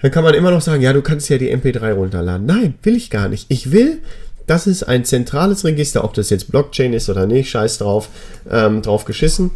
dann 0.00 0.10
kann 0.10 0.24
man 0.24 0.34
immer 0.34 0.50
noch 0.50 0.60
sagen, 0.60 0.82
ja, 0.82 0.92
du 0.92 1.02
kannst 1.02 1.28
ja 1.28 1.38
die 1.38 1.54
MP3 1.54 1.92
runterladen. 1.92 2.44
Nein, 2.44 2.74
will 2.82 2.96
ich 2.96 3.08
gar 3.08 3.28
nicht. 3.28 3.46
Ich 3.48 3.70
will, 3.70 4.00
dass 4.46 4.66
es 4.66 4.82
ein 4.82 5.04
zentrales 5.04 5.64
Register, 5.64 6.02
ob 6.02 6.14
das 6.14 6.28
jetzt 6.30 6.50
Blockchain 6.50 6.92
ist 6.92 7.08
oder 7.08 7.26
nicht, 7.26 7.50
scheiß 7.50 7.78
drauf, 7.78 8.08
ähm, 8.50 8.82
drauf 8.82 9.04
geschissen, 9.04 9.52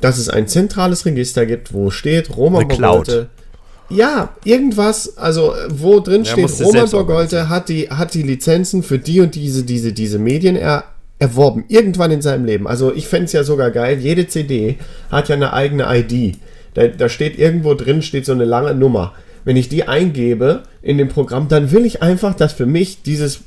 dass 0.00 0.18
es 0.18 0.28
ein 0.28 0.48
zentrales 0.48 1.06
Register 1.06 1.46
gibt, 1.46 1.72
wo 1.72 1.90
steht, 1.90 2.36
Roman 2.36 2.66
Bogolte, 2.66 3.28
ja, 3.94 4.34
irgendwas, 4.44 5.16
also 5.16 5.54
wo 5.68 6.00
drin 6.00 6.24
steht, 6.24 6.50
Roman 6.60 6.90
Borgolte 6.90 7.48
hat 7.48 7.68
die, 7.68 7.88
hat 7.88 8.14
die 8.14 8.22
Lizenzen 8.22 8.82
für 8.82 8.98
die 8.98 9.20
und 9.20 9.34
diese, 9.34 9.64
diese, 9.64 9.92
diese 9.92 10.18
Medien 10.18 10.56
er, 10.56 10.84
erworben, 11.18 11.64
irgendwann 11.68 12.10
in 12.10 12.22
seinem 12.22 12.44
Leben. 12.44 12.66
Also 12.66 12.92
ich 12.92 13.08
fände 13.08 13.26
es 13.26 13.32
ja 13.32 13.44
sogar 13.44 13.70
geil, 13.70 13.98
jede 13.98 14.26
CD 14.26 14.78
hat 15.10 15.28
ja 15.28 15.36
eine 15.36 15.52
eigene 15.52 15.86
ID. 15.88 16.36
Da, 16.74 16.88
da 16.88 17.08
steht 17.08 17.38
irgendwo 17.38 17.74
drin, 17.74 18.02
steht 18.02 18.26
so 18.26 18.32
eine 18.32 18.44
lange 18.44 18.74
Nummer. 18.74 19.14
Wenn 19.44 19.56
ich 19.56 19.68
die 19.68 19.86
eingebe 19.86 20.62
in 20.82 20.98
dem 20.98 21.08
Programm, 21.08 21.48
dann 21.48 21.70
will 21.70 21.84
ich 21.84 22.02
einfach, 22.02 22.34
dass 22.34 22.52
für 22.52 22.66
mich 22.66 23.02
dieses 23.02 23.40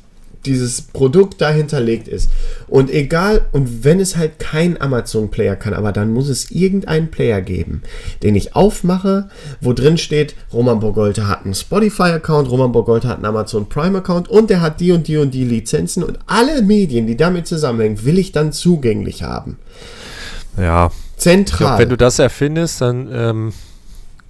dieses 0.47 0.81
Produkt 0.81 1.41
dahinterlegt 1.41 2.07
ist. 2.07 2.29
Und 2.67 2.89
egal, 2.89 3.41
und 3.51 3.83
wenn 3.83 3.99
es 3.99 4.17
halt 4.17 4.39
kein 4.39 4.79
Amazon-Player 4.79 5.55
kann, 5.55 5.73
aber 5.73 5.91
dann 5.91 6.11
muss 6.11 6.29
es 6.29 6.49
irgendeinen 6.51 7.11
Player 7.11 7.41
geben, 7.41 7.83
den 8.23 8.35
ich 8.35 8.55
aufmache, 8.55 9.29
wo 9.61 9.73
drin 9.73 9.97
steht, 9.97 10.35
Roman 10.51 10.79
Bogolte 10.79 11.27
hat 11.27 11.45
einen 11.45 11.53
Spotify-Account, 11.53 12.49
Roman 12.49 12.71
Bogolte 12.71 13.07
hat 13.07 13.17
einen 13.17 13.25
Amazon 13.25 13.69
Prime-Account 13.69 14.27
und 14.29 14.49
der 14.49 14.61
hat 14.61 14.79
die 14.79 14.91
und 14.91 15.07
die 15.07 15.17
und 15.17 15.33
die 15.33 15.45
Lizenzen 15.45 16.03
und 16.03 16.19
alle 16.25 16.61
Medien, 16.61 17.07
die 17.07 17.17
damit 17.17 17.47
zusammenhängen, 17.47 18.03
will 18.03 18.17
ich 18.17 18.31
dann 18.31 18.51
zugänglich 18.51 19.23
haben. 19.23 19.57
Ja. 20.57 20.91
Zentral. 21.17 21.67
Glaub, 21.69 21.79
wenn 21.79 21.89
du 21.89 21.97
das 21.97 22.19
erfindest, 22.19 22.81
dann 22.81 23.09
ähm, 23.11 23.53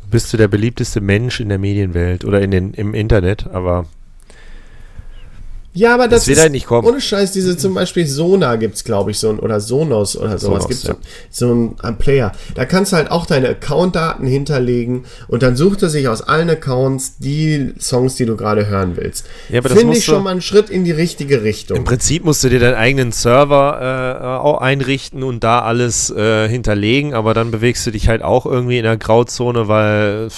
bist 0.10 0.32
du 0.32 0.38
der 0.38 0.48
beliebteste 0.48 1.02
Mensch 1.02 1.40
in 1.40 1.50
der 1.50 1.58
Medienwelt 1.58 2.26
oder 2.26 2.42
in 2.42 2.52
den, 2.52 2.74
im 2.74 2.94
Internet, 2.94 3.48
aber 3.48 3.86
ja, 5.78 5.94
aber 5.94 6.08
das, 6.08 6.22
das 6.22 6.28
wird 6.28 6.38
ist, 6.38 6.42
halt 6.42 6.52
nicht 6.54 6.66
kommen. 6.66 6.88
Ohne 6.88 7.00
Scheiß, 7.00 7.34
diese 7.34 7.56
zum 7.56 7.76
Beispiel 7.76 8.08
Sona 8.08 8.56
gibt 8.56 8.76
es, 8.76 8.84
glaube 8.84 9.12
ich, 9.12 9.20
so 9.20 9.30
ein, 9.30 9.38
oder 9.38 9.60
Sonos 9.60 10.18
oder 10.18 10.40
sowas. 10.40 10.64
Sonos, 10.64 10.68
gibt's 10.68 10.84
ja. 10.84 10.96
so, 11.30 11.48
so 11.48 11.76
ein 11.84 11.98
Player. 12.00 12.32
Da 12.56 12.66
kannst 12.66 12.94
du 12.94 12.96
halt 12.96 13.12
auch 13.12 13.28
deine 13.28 13.50
Account-Daten 13.50 14.26
hinterlegen 14.26 15.06
und 15.28 15.44
dann 15.44 15.56
sucht 15.56 15.84
er 15.84 15.90
sich 15.90 16.08
aus 16.08 16.24
allen 16.24 16.50
Accounts 16.50 17.20
die 17.20 17.74
Songs, 17.80 18.16
die 18.16 18.26
du 18.26 18.36
gerade 18.36 18.66
hören 18.66 18.94
willst. 18.96 19.28
Ja, 19.50 19.62
Finde 19.62 19.96
ich 19.96 20.04
schon 20.04 20.24
mal 20.24 20.32
einen 20.32 20.42
Schritt 20.42 20.72
in 20.72 20.84
die 20.84 20.92
richtige 20.92 21.44
Richtung. 21.44 21.78
Im 21.78 21.84
Prinzip 21.84 22.26
musst 22.26 22.44
du 22.44 22.50
dir 22.50 22.60
deinen 22.60 22.76
eigenen 22.76 23.12
Server 23.12 24.18
äh, 24.20 24.26
auch 24.40 24.60
einrichten 24.60 25.22
und 25.22 25.44
da 25.44 25.62
alles 25.62 26.10
äh, 26.10 26.50
hinterlegen, 26.50 27.14
aber 27.14 27.36
dann 27.36 27.52
bewegst 27.52 27.86
du 27.86 27.92
dich 27.92 28.08
halt 28.08 28.24
auch 28.24 28.48
irgendwie 28.48 28.80
in 28.80 28.84
der 28.84 28.98
Grauzone, 28.98 29.68
weil 29.68 30.30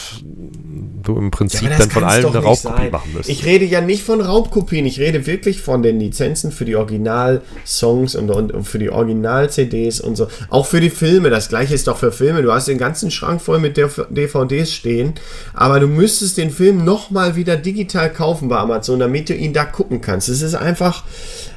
du 1.04 1.18
im 1.18 1.32
Prinzip 1.32 1.70
ja, 1.70 1.78
dann 1.78 1.90
von 1.90 2.04
allem 2.04 2.26
eine 2.28 2.40
Raubkopie 2.40 2.82
sein. 2.82 2.92
machen 2.92 3.14
müsstest. 3.14 3.30
Ich 3.30 3.46
rede 3.46 3.66
ja 3.66 3.82
nicht 3.82 4.04
von 4.04 4.22
Raubkopien, 4.22 4.86
ich 4.86 5.00
rede 5.00 5.26
wirklich 5.30 5.62
von 5.62 5.84
den 5.84 6.00
Lizenzen 6.00 6.52
für 6.52 6.66
die 6.66 6.76
Original-Songs 6.76 8.16
und, 8.16 8.30
und, 8.32 8.52
und, 8.52 8.64
für 8.66 8.80
die 8.80 8.90
Original-CDs 8.90 10.02
und 10.02 10.16
so. 10.16 10.28
Auch 10.50 10.66
für 10.66 10.82
die 10.82 10.90
Filme, 10.90 11.30
das 11.30 11.48
gleiche 11.48 11.76
ist 11.76 11.88
doch 11.88 11.98
für 11.98 12.12
Filme. 12.12 12.42
Du 12.42 12.52
hast 12.52 12.68
den 12.68 12.80
ganzen 12.80 13.12
Schrank 13.12 13.42
voll 13.42 13.60
mit 13.60 13.78
DVDs 13.78 14.74
stehen, 14.74 15.14
aber 15.54 15.80
du 15.80 15.88
müsstest 15.88 16.38
den 16.38 16.50
Film 16.50 16.84
nochmal 16.84 17.36
wieder 17.36 17.56
digital 17.56 18.12
kaufen 18.12 18.50
bei 18.50 18.58
Amazon, 18.58 19.00
damit 19.00 19.30
du 19.30 19.36
ihn 19.36 19.54
da 19.54 19.66
gucken 19.66 20.02
kannst. 20.02 20.28
Es 20.28 20.42
ist 20.42 20.56
einfach, 20.56 21.04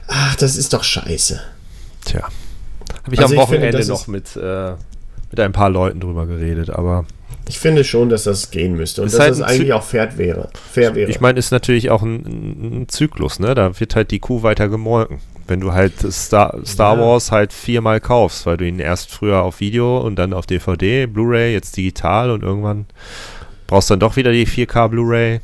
ach, 0.07 0.37
das 0.37 0.57
ist 0.57 0.73
doch 0.73 0.85
scheiße. 0.85 1.41
Tja. 2.05 2.29
Habe 3.05 3.15
ich 3.15 3.21
also 3.21 3.35
am 3.35 3.41
Wochenende 3.41 3.79
ich 3.81 3.87
finde, 3.87 3.89
noch 3.89 4.07
mit, 4.07 4.37
äh, 4.37 4.75
mit 5.31 5.41
ein 5.41 5.53
paar 5.53 5.71
Leuten 5.71 5.99
drüber 5.99 6.27
geredet, 6.27 6.71
aber 6.71 7.07
ich 7.49 7.59
finde 7.59 7.85
schon, 7.85 8.09
dass 8.09 8.25
das 8.25 8.51
gehen 8.51 8.77
müsste 8.77 9.03
und 9.03 9.09
ist 9.09 9.15
dass 9.15 9.21
halt 9.21 9.31
das 9.33 9.41
eigentlich 9.43 9.69
Zy 9.69 9.73
auch 9.73 9.83
fair 9.83 10.17
wäre. 10.17 10.49
Fair 10.73 10.95
wäre. 10.95 11.11
Ich 11.11 11.21
meine, 11.21 11.39
ist 11.39 11.51
natürlich 11.51 11.91
auch 11.91 12.03
ein, 12.03 12.83
ein, 12.83 12.89
Zyklus, 12.89 13.41
ne? 13.41 13.55
Da 13.55 13.79
wird 13.79 13.97
halt 13.97 14.11
die 14.11 14.21
Kuh 14.21 14.43
weiter 14.43 14.69
gemolken. 14.69 15.19
Wenn 15.49 15.61
du 15.61 15.73
halt 15.73 15.95
Star, 16.13 16.57
Star 16.65 16.97
ja. 16.97 17.03
Wars 17.03 17.33
halt 17.33 17.53
viermal 17.53 18.01
kaufst, 18.01 18.47
weil 18.47 18.57
du 18.57 18.67
ihn 18.67 18.79
erst 18.79 19.11
früher 19.11 19.43
auf 19.43 19.61
Video 19.61 19.99
und 19.99 20.17
dann 20.17 20.33
auf 20.33 20.47
DVD, 20.47 21.07
Blu-ray, 21.07 21.53
jetzt 21.53 21.77
digital 21.77 22.31
und 22.31 22.43
irgendwann 22.43 22.87
brauchst 23.67 23.91
du 23.91 23.95
dann 23.95 24.01
doch 24.01 24.17
wieder 24.17 24.33
die 24.33 24.47
4K 24.47 24.89
Blu-ray. 24.89 25.41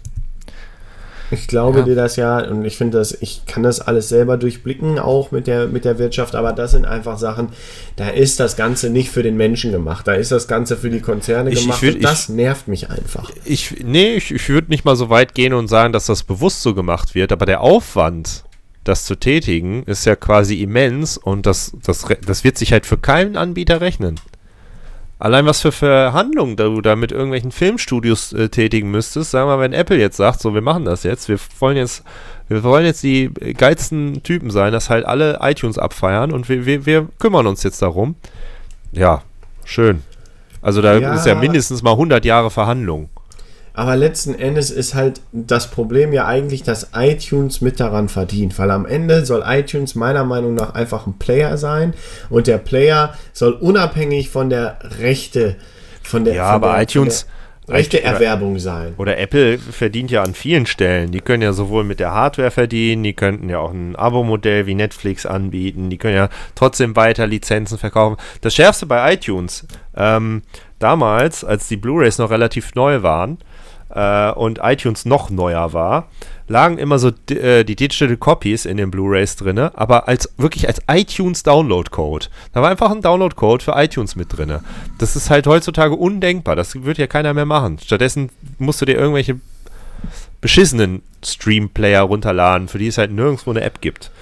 Ich 1.31 1.47
glaube 1.47 1.81
ja. 1.81 1.85
dir 1.85 1.95
das 1.95 2.17
ja 2.17 2.39
und 2.39 2.65
ich 2.65 2.77
finde 2.77 2.99
das, 2.99 3.17
ich 3.21 3.45
kann 3.47 3.63
das 3.63 3.81
alles 3.81 4.09
selber 4.09 4.37
durchblicken, 4.37 4.99
auch 4.99 5.31
mit 5.31 5.47
der, 5.47 5.67
mit 5.67 5.85
der 5.85 5.99
Wirtschaft, 5.99 6.35
aber 6.35 6.53
das 6.53 6.71
sind 6.73 6.85
einfach 6.85 7.19
Sachen, 7.19 7.49
da 7.97 8.09
ist 8.09 8.41
das 8.41 8.57
Ganze 8.57 8.91
nicht 8.91 9.11
für 9.11 9.23
den 9.23 9.37
Menschen 9.37 9.73
gemacht, 9.73 10.09
da 10.09 10.15
ist 10.15 10.33
das 10.33 10.49
Ganze 10.49 10.77
für 10.77 10.91
die 10.91 11.01
Konzerne 11.01 11.51
ich, 11.51 11.61
gemacht 11.61 11.79
ich 11.79 11.83
würd, 11.83 11.97
und 11.97 12.05
das 12.05 12.29
ich, 12.29 12.35
nervt 12.35 12.69
mich 12.69 12.91
einfach. 12.91 13.31
Ich, 13.45 13.77
nee, 13.85 14.15
ich, 14.15 14.31
ich 14.31 14.49
würde 14.49 14.69
nicht 14.69 14.85
mal 14.85 14.97
so 14.97 15.11
weit 15.11 15.35
gehen 15.35 15.53
und 15.53 15.69
sagen, 15.69 15.93
dass 15.93 16.07
das 16.07 16.23
bewusst 16.23 16.63
so 16.63 16.75
gemacht 16.75 17.15
wird, 17.15 17.33
aber 17.33 17.47
der 17.47 17.61
Aufwand, 17.61 18.45
das 18.85 19.05
zu 19.05 19.15
tätigen, 19.17 19.83
ist 19.85 20.07
ja 20.07 20.17
quasi 20.17 20.63
immens 20.63 21.19
und 21.19 21.47
das, 21.47 21.73
das, 21.85 22.07
das 22.27 22.45
wird 22.45 22.57
sich 22.57 22.73
halt 22.73 22.87
für 22.87 22.97
keinen 22.97 23.37
Anbieter 23.37 23.81
rechnen. 23.81 24.19
Allein 25.21 25.47
was 25.47 25.61
für 25.61 25.73
Verhandlungen 25.73 26.57
du 26.57 26.81
da 26.81 26.95
mit 26.95 27.11
irgendwelchen 27.11 27.51
Filmstudios 27.51 28.33
äh, 28.33 28.49
tätigen 28.49 28.91
müsstest, 28.91 29.33
sagen 29.33 29.49
wir 29.49 29.57
mal, 29.57 29.63
wenn 29.63 29.73
Apple 29.73 29.99
jetzt 29.99 30.17
sagt, 30.17 30.41
so, 30.41 30.55
wir 30.55 30.61
machen 30.61 30.85
das 30.85 31.03
jetzt, 31.03 31.29
wir 31.29 31.39
wollen 31.59 31.77
jetzt, 31.77 32.05
wir 32.47 32.63
wollen 32.63 32.85
jetzt 32.87 33.03
die 33.03 33.31
geilsten 33.57 34.23
Typen 34.23 34.51
sein, 34.51 34.73
dass 34.73 34.91
halt 34.91 35.05
alle 35.05 35.39
iTunes 35.43 35.77
abfeiern 35.77 36.31
und 36.31 36.49
wir, 36.49 36.67
wir, 36.67 36.87
wir 36.87 37.09
kümmern 37.19 37.49
uns 37.49 37.65
jetzt 37.65 37.83
darum. 37.83 38.15
Ja, 38.93 39.23
schön. 39.65 40.03
Also 40.63 40.83
da 40.83 40.97
ja. 40.97 41.15
ist 41.15 41.27
ja 41.27 41.35
mindestens 41.35 41.83
mal 41.83 41.93
100 41.93 42.25
Jahre 42.25 42.51
Verhandlung. 42.51 43.11
Aber 43.79 43.95
letzten 43.95 44.35
Endes 44.35 44.73
ist 44.73 44.97
halt 44.97 45.21
das 45.31 45.71
Problem 45.71 46.13
ja 46.13 46.27
eigentlich, 46.27 46.65
dass 46.65 46.91
iTunes 46.97 47.61
mit 47.61 47.79
daran 47.79 48.09
verdient, 48.09 48.59
weil 48.59 48.73
am 48.73 48.85
Ende 48.85 49.25
soll 49.25 49.45
iTunes 49.47 49.95
meiner 49.95 50.25
Meinung 50.25 50.55
nach 50.55 50.75
einfach 50.75 51.07
ein 51.07 51.17
Player 51.17 51.57
sein 51.57 51.95
und 52.29 52.49
der 52.49 52.59
Player 52.59 53.15
soll 53.33 53.53
unabhängig 53.53 54.31
von 54.31 54.51
der 54.51 54.81
Rechte, 54.99 55.55
von 56.03 56.25
der, 56.25 56.35
ja, 56.35 56.47
von 56.47 56.55
aber 56.57 56.73
der, 56.73 56.83
iTunes 56.83 57.29
rechte 57.69 58.03
Erwerbung 58.03 58.59
sein. 58.59 58.95
Oder 58.97 59.17
Apple 59.17 59.59
verdient 59.59 60.11
ja 60.11 60.25
an 60.25 60.35
vielen 60.35 60.67
Stellen. 60.67 61.13
Die 61.13 61.21
können 61.21 61.45
ja 61.45 61.53
sowohl 61.53 61.85
mit 61.85 62.01
der 62.01 62.13
Hardware 62.13 62.51
verdienen, 62.51 63.05
die 63.05 63.13
könnten 63.13 63.49
ja 63.49 63.61
auch 63.61 63.71
ein 63.71 63.95
Abo-Modell 63.95 64.67
wie 64.67 64.75
Netflix 64.75 65.25
anbieten, 65.25 65.89
die 65.89 65.99
können 65.99 66.17
ja 66.17 66.31
trotzdem 66.57 66.97
weiter 66.97 67.29
Lizenzen 67.29 67.79
verkaufen. 67.79 68.17
Das 68.41 68.57
Schärfste 68.57 68.87
bei 68.87 69.15
iTunes, 69.15 69.69
ähm, 69.95 70.43
damals, 70.81 71.45
als 71.45 71.69
die 71.69 71.77
Blu-rays 71.77 72.19
noch 72.19 72.31
relativ 72.31 72.75
neu 72.75 73.03
waren, 73.05 73.39
äh, 73.99 74.31
und 74.31 74.61
iTunes 74.63 75.05
noch 75.05 75.29
neuer 75.29 75.73
war, 75.73 76.09
lagen 76.47 76.79
immer 76.79 76.99
so 77.01 77.11
äh, 77.31 77.65
die 77.65 77.75
Digital 77.75 78.17
Copies 78.17 78.65
in 78.65 78.77
den 78.77 78.93
Blu-rays 78.93 79.35
drin, 79.37 79.59
aber 79.59 80.07
als 80.07 80.33
wirklich 80.37 80.69
als 80.69 80.81
iTunes 80.89 81.43
Download 81.43 81.91
Code. 81.91 82.27
Da 82.53 82.63
war 82.63 82.71
einfach 82.71 82.93
ein 82.93 83.03
Download 83.03 83.35
Code 83.35 83.65
für 83.65 83.73
iTunes 83.73 84.15
mit 84.15 84.37
drin. 84.37 84.61
Das 84.99 85.17
ist 85.17 85.31
halt 85.31 85.49
heutzutage 85.49 85.95
undenkbar. 85.95 86.55
Das 86.55 86.85
wird 86.85 86.99
ja 86.99 87.09
keiner 87.09 87.35
mehr 87.35 87.45
machen. 87.45 87.79
Stattdessen 87.85 88.31
musst 88.59 88.81
du 88.81 88.85
dir 88.85 88.97
irgendwelche 88.97 89.41
beschissenen 90.41 91.03
Stream-Player 91.25 92.03
runterladen, 92.03 92.69
für 92.69 92.79
die 92.79 92.87
es 92.87 92.99
halt 92.99 93.11
nirgendwo 93.11 93.51
eine 93.51 93.63
App 93.63 93.81
gibt. 93.81 94.13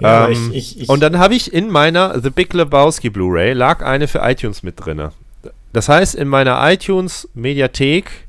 Ja, 0.00 0.28
ähm, 0.28 0.52
ich, 0.52 0.76
ich, 0.76 0.80
ich 0.82 0.88
und 0.88 1.00
dann 1.00 1.18
habe 1.18 1.34
ich 1.34 1.52
in 1.52 1.68
meiner 1.70 2.20
The 2.20 2.30
Big 2.30 2.54
Lebowski 2.54 3.10
Blu-ray 3.10 3.52
lag 3.52 3.84
eine 3.84 4.06
für 4.06 4.20
iTunes 4.20 4.62
mit 4.62 4.82
drin. 4.82 5.08
Das 5.72 5.88
heißt, 5.88 6.14
in 6.14 6.28
meiner 6.28 6.58
iTunes 6.70 7.28
Mediathek 7.34 8.28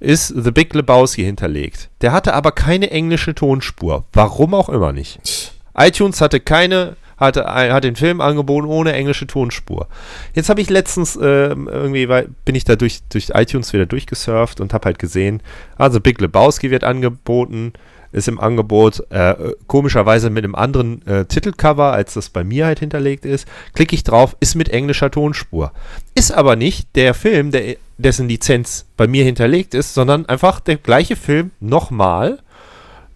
ist 0.00 0.28
The 0.28 0.50
Big 0.50 0.74
Lebowski 0.74 1.22
hinterlegt. 1.22 1.90
Der 2.00 2.12
hatte 2.12 2.34
aber 2.34 2.52
keine 2.52 2.90
englische 2.90 3.34
Tonspur. 3.34 4.04
Warum 4.12 4.54
auch 4.54 4.68
immer 4.68 4.92
nicht. 4.92 5.52
iTunes 5.76 6.20
hatte 6.20 6.40
keine, 6.40 6.96
hatte, 7.20 7.44
hat 7.44 7.84
den 7.84 7.96
Film 7.96 8.20
angeboten 8.20 8.66
ohne 8.66 8.92
englische 8.94 9.26
Tonspur. 9.26 9.86
Jetzt 10.34 10.48
habe 10.48 10.60
ich 10.60 10.70
letztens 10.70 11.16
äh, 11.16 11.50
irgendwie, 11.50 12.08
weil, 12.08 12.28
bin 12.44 12.54
ich 12.54 12.64
da 12.64 12.76
durch, 12.76 13.00
durch 13.10 13.30
iTunes 13.34 13.72
wieder 13.72 13.86
durchgesurft 13.86 14.60
und 14.60 14.72
habe 14.72 14.86
halt 14.86 14.98
gesehen, 14.98 15.42
also 15.76 16.00
Big 16.00 16.20
Lebowski 16.20 16.70
wird 16.70 16.82
angeboten, 16.82 17.74
ist 18.12 18.26
im 18.26 18.40
Angebot, 18.40 19.04
äh, 19.10 19.34
komischerweise 19.66 20.30
mit 20.30 20.44
einem 20.44 20.54
anderen 20.54 21.06
äh, 21.06 21.26
Titelcover, 21.26 21.92
als 21.92 22.14
das 22.14 22.28
bei 22.28 22.42
mir 22.42 22.66
halt 22.66 22.80
hinterlegt 22.80 23.24
ist. 23.24 23.46
Klicke 23.74 23.94
ich 23.94 24.02
drauf, 24.02 24.36
ist 24.40 24.56
mit 24.56 24.70
englischer 24.70 25.10
Tonspur. 25.10 25.72
Ist 26.14 26.32
aber 26.32 26.56
nicht 26.56 26.88
der 26.96 27.14
Film, 27.14 27.52
der, 27.52 27.76
dessen 27.98 28.28
Lizenz 28.28 28.86
bei 28.96 29.06
mir 29.06 29.24
hinterlegt 29.24 29.74
ist, 29.74 29.94
sondern 29.94 30.26
einfach 30.26 30.58
der 30.58 30.76
gleiche 30.76 31.16
Film 31.16 31.52
nochmal, 31.60 32.40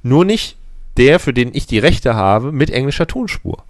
nur 0.02 0.24
nicht 0.24 0.56
der, 0.96 1.18
für 1.18 1.32
den 1.32 1.50
ich 1.54 1.66
die 1.66 1.78
Rechte 1.78 2.14
habe, 2.14 2.52
mit 2.52 2.70
englischer 2.70 3.06
Tonspur. 3.06 3.64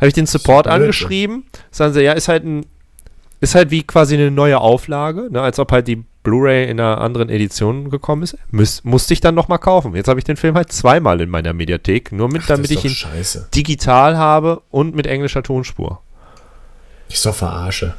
Habe 0.00 0.08
ich 0.08 0.14
den 0.14 0.26
Support 0.26 0.66
angeschrieben, 0.66 1.44
sagen 1.70 1.92
sie, 1.92 2.00
ja, 2.02 2.12
ist 2.12 2.28
halt 2.28 2.44
ein, 2.44 2.66
ist 3.40 3.54
halt 3.54 3.70
wie 3.70 3.82
quasi 3.82 4.14
eine 4.14 4.30
neue 4.30 4.58
Auflage, 4.60 5.28
ne, 5.30 5.40
als 5.42 5.58
ob 5.58 5.72
halt 5.72 5.88
die 5.88 6.04
Blu-ray 6.22 6.68
in 6.70 6.78
einer 6.78 7.00
anderen 7.00 7.30
Edition 7.30 7.88
gekommen 7.90 8.22
ist, 8.22 8.36
muss, 8.50 8.84
musste 8.84 9.14
ich 9.14 9.20
dann 9.20 9.34
nochmal 9.34 9.58
kaufen. 9.58 9.94
Jetzt 9.94 10.08
habe 10.08 10.20
ich 10.20 10.24
den 10.24 10.36
Film 10.36 10.54
halt 10.54 10.70
zweimal 10.70 11.20
in 11.20 11.30
meiner 11.30 11.52
Mediathek, 11.52 12.12
nur 12.12 12.28
mit, 12.28 12.42
Ach, 12.44 12.48
damit 12.48 12.70
ich 12.70 12.84
ihn 12.84 12.90
scheiße. 12.90 13.48
digital 13.54 14.18
habe 14.18 14.62
und 14.70 14.94
mit 14.94 15.06
englischer 15.06 15.42
Tonspur. 15.42 16.02
Ich 17.08 17.20
so 17.20 17.32
verarsche. 17.32 17.94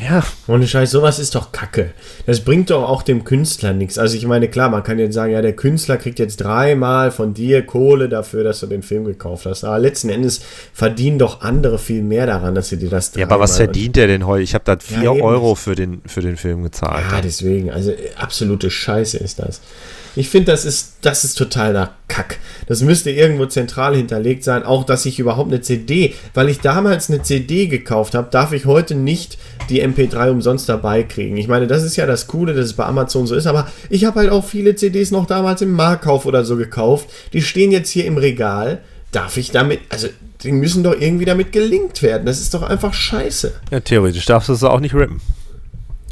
Ja. 0.00 0.24
Ohne 0.48 0.66
Scheiß, 0.66 0.90
sowas 0.90 1.18
ist 1.18 1.34
doch 1.34 1.52
Kacke. 1.52 1.92
Das 2.26 2.40
bringt 2.40 2.70
doch 2.70 2.88
auch 2.88 3.02
dem 3.02 3.24
Künstler 3.24 3.72
nichts. 3.72 3.98
Also 3.98 4.16
ich 4.16 4.26
meine, 4.26 4.48
klar, 4.48 4.70
man 4.70 4.82
kann 4.82 4.98
jetzt 4.98 5.14
sagen, 5.14 5.32
ja, 5.32 5.42
der 5.42 5.54
Künstler 5.54 5.96
kriegt 5.96 6.18
jetzt 6.18 6.38
dreimal 6.38 7.10
von 7.10 7.34
dir 7.34 7.64
Kohle 7.64 8.08
dafür, 8.08 8.42
dass 8.42 8.60
du 8.60 8.66
den 8.66 8.82
Film 8.82 9.04
gekauft 9.04 9.46
hast. 9.46 9.64
Aber 9.64 9.78
letzten 9.78 10.08
Endes 10.08 10.40
verdienen 10.72 11.18
doch 11.18 11.42
andere 11.42 11.78
viel 11.78 12.02
mehr 12.02 12.26
daran, 12.26 12.54
dass 12.54 12.70
sie 12.70 12.78
dir 12.78 12.90
das 12.90 13.12
Ja, 13.14 13.26
aber 13.26 13.40
was 13.40 13.56
verdient 13.56 13.96
der 13.96 14.06
denn 14.06 14.26
heute? 14.26 14.42
Ich 14.42 14.54
habe 14.54 14.64
da 14.64 14.76
4 14.78 15.02
ja, 15.02 15.10
Euro 15.10 15.54
für 15.54 15.74
den, 15.74 16.00
für 16.06 16.20
den 16.20 16.36
Film 16.36 16.62
gezahlt. 16.62 17.04
Ja, 17.10 17.20
deswegen. 17.20 17.70
Also 17.70 17.92
absolute 18.16 18.70
Scheiße 18.70 19.18
ist 19.18 19.38
das. 19.38 19.60
Ich 20.14 20.28
finde, 20.28 20.52
das 20.52 20.64
ist, 20.64 20.96
das 21.00 21.24
ist 21.24 21.36
totaler 21.36 21.94
Kack. 22.08 22.38
Das 22.66 22.82
müsste 22.82 23.10
irgendwo 23.10 23.46
zentral 23.46 23.96
hinterlegt 23.96 24.44
sein. 24.44 24.62
Auch, 24.62 24.84
dass 24.84 25.06
ich 25.06 25.18
überhaupt 25.18 25.50
eine 25.50 25.62
CD, 25.62 26.14
weil 26.34 26.48
ich 26.48 26.60
damals 26.60 27.08
eine 27.08 27.22
CD 27.22 27.66
gekauft 27.66 28.14
habe, 28.14 28.28
darf 28.30 28.52
ich 28.52 28.66
heute 28.66 28.94
nicht 28.94 29.38
die 29.70 29.82
MP3 29.82 30.30
umsonst 30.30 30.68
dabei 30.68 31.02
kriegen. 31.02 31.36
Ich 31.38 31.48
meine, 31.48 31.66
das 31.66 31.82
ist 31.82 31.96
ja 31.96 32.06
das 32.06 32.26
Coole, 32.26 32.52
dass 32.52 32.66
es 32.66 32.72
bei 32.74 32.84
Amazon 32.84 33.26
so 33.26 33.34
ist, 33.34 33.46
aber 33.46 33.68
ich 33.88 34.04
habe 34.04 34.20
halt 34.20 34.30
auch 34.30 34.44
viele 34.44 34.76
CDs 34.76 35.10
noch 35.10 35.26
damals 35.26 35.62
im 35.62 35.72
Marktkauf 35.72 36.26
oder 36.26 36.44
so 36.44 36.56
gekauft. 36.56 37.08
Die 37.32 37.42
stehen 37.42 37.72
jetzt 37.72 37.90
hier 37.90 38.04
im 38.04 38.18
Regal. 38.18 38.82
Darf 39.12 39.36
ich 39.36 39.50
damit, 39.50 39.80
also 39.90 40.08
die 40.42 40.52
müssen 40.52 40.82
doch 40.82 40.98
irgendwie 40.98 41.26
damit 41.26 41.52
gelinkt 41.52 42.02
werden. 42.02 42.26
Das 42.26 42.40
ist 42.40 42.54
doch 42.54 42.62
einfach 42.62 42.94
scheiße. 42.94 43.52
Ja, 43.70 43.80
theoretisch 43.80 44.24
darfst 44.24 44.48
du 44.48 44.54
es 44.54 44.64
auch 44.64 44.80
nicht 44.80 44.94
rippen. 44.94 45.20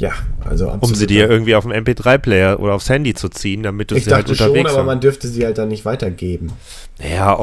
Ja, 0.01 0.13
also 0.43 0.65
absolut. 0.65 0.83
Um 0.83 0.95
sie 0.95 1.05
dir 1.05 1.29
irgendwie 1.29 1.53
auf 1.53 1.63
dem 1.63 1.71
MP3-Player 1.71 2.59
oder 2.59 2.73
aufs 2.73 2.89
Handy 2.89 3.13
zu 3.13 3.29
ziehen, 3.29 3.61
damit 3.61 3.91
du 3.91 3.95
ich 3.95 4.05
sie 4.05 4.11
halt 4.11 4.27
unterwegs 4.27 4.71
schon, 4.71 4.79
aber 4.79 4.83
man 4.83 4.99
dürfte 4.99 5.27
sie 5.27 5.45
halt 5.45 5.59
dann 5.59 5.67
nicht 5.67 5.85
weitergeben. 5.85 6.51
Naja, 6.97 7.37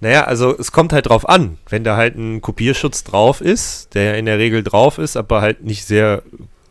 naja, 0.00 0.22
also 0.22 0.56
es 0.56 0.70
kommt 0.70 0.92
halt 0.92 1.08
drauf 1.08 1.28
an. 1.28 1.58
Wenn 1.68 1.82
da 1.82 1.96
halt 1.96 2.16
ein 2.16 2.40
Kopierschutz 2.42 3.02
drauf 3.02 3.40
ist, 3.40 3.92
der 3.94 4.18
in 4.18 4.26
der 4.26 4.38
Regel 4.38 4.62
drauf 4.62 4.98
ist, 4.98 5.16
aber 5.16 5.40
halt 5.40 5.64
nicht 5.64 5.84
sehr 5.84 6.22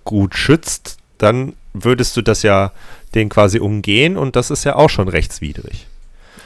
gut 0.06 0.36
schützt, 0.36 0.98
dann 1.18 1.52
würdest 1.74 2.16
du 2.16 2.22
das 2.22 2.42
ja 2.42 2.72
den 3.14 3.28
quasi 3.28 3.60
umgehen 3.60 4.16
und 4.16 4.38
das 4.38 4.52
ist 4.52 4.64
ja 4.64 4.78
auch 4.78 4.90
schon 4.90 5.10
rechtswidrig. 5.10 5.86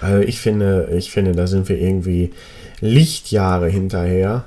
Also 0.01 0.20
ich 0.22 0.39
finde, 0.39 0.89
ich 0.98 1.12
finde, 1.12 1.34
da 1.34 1.46
sind 1.46 1.70
wir 1.70 1.77
irgendwie 1.77 2.32
Lichtjahre 2.82 3.70
hinterher 3.70 4.46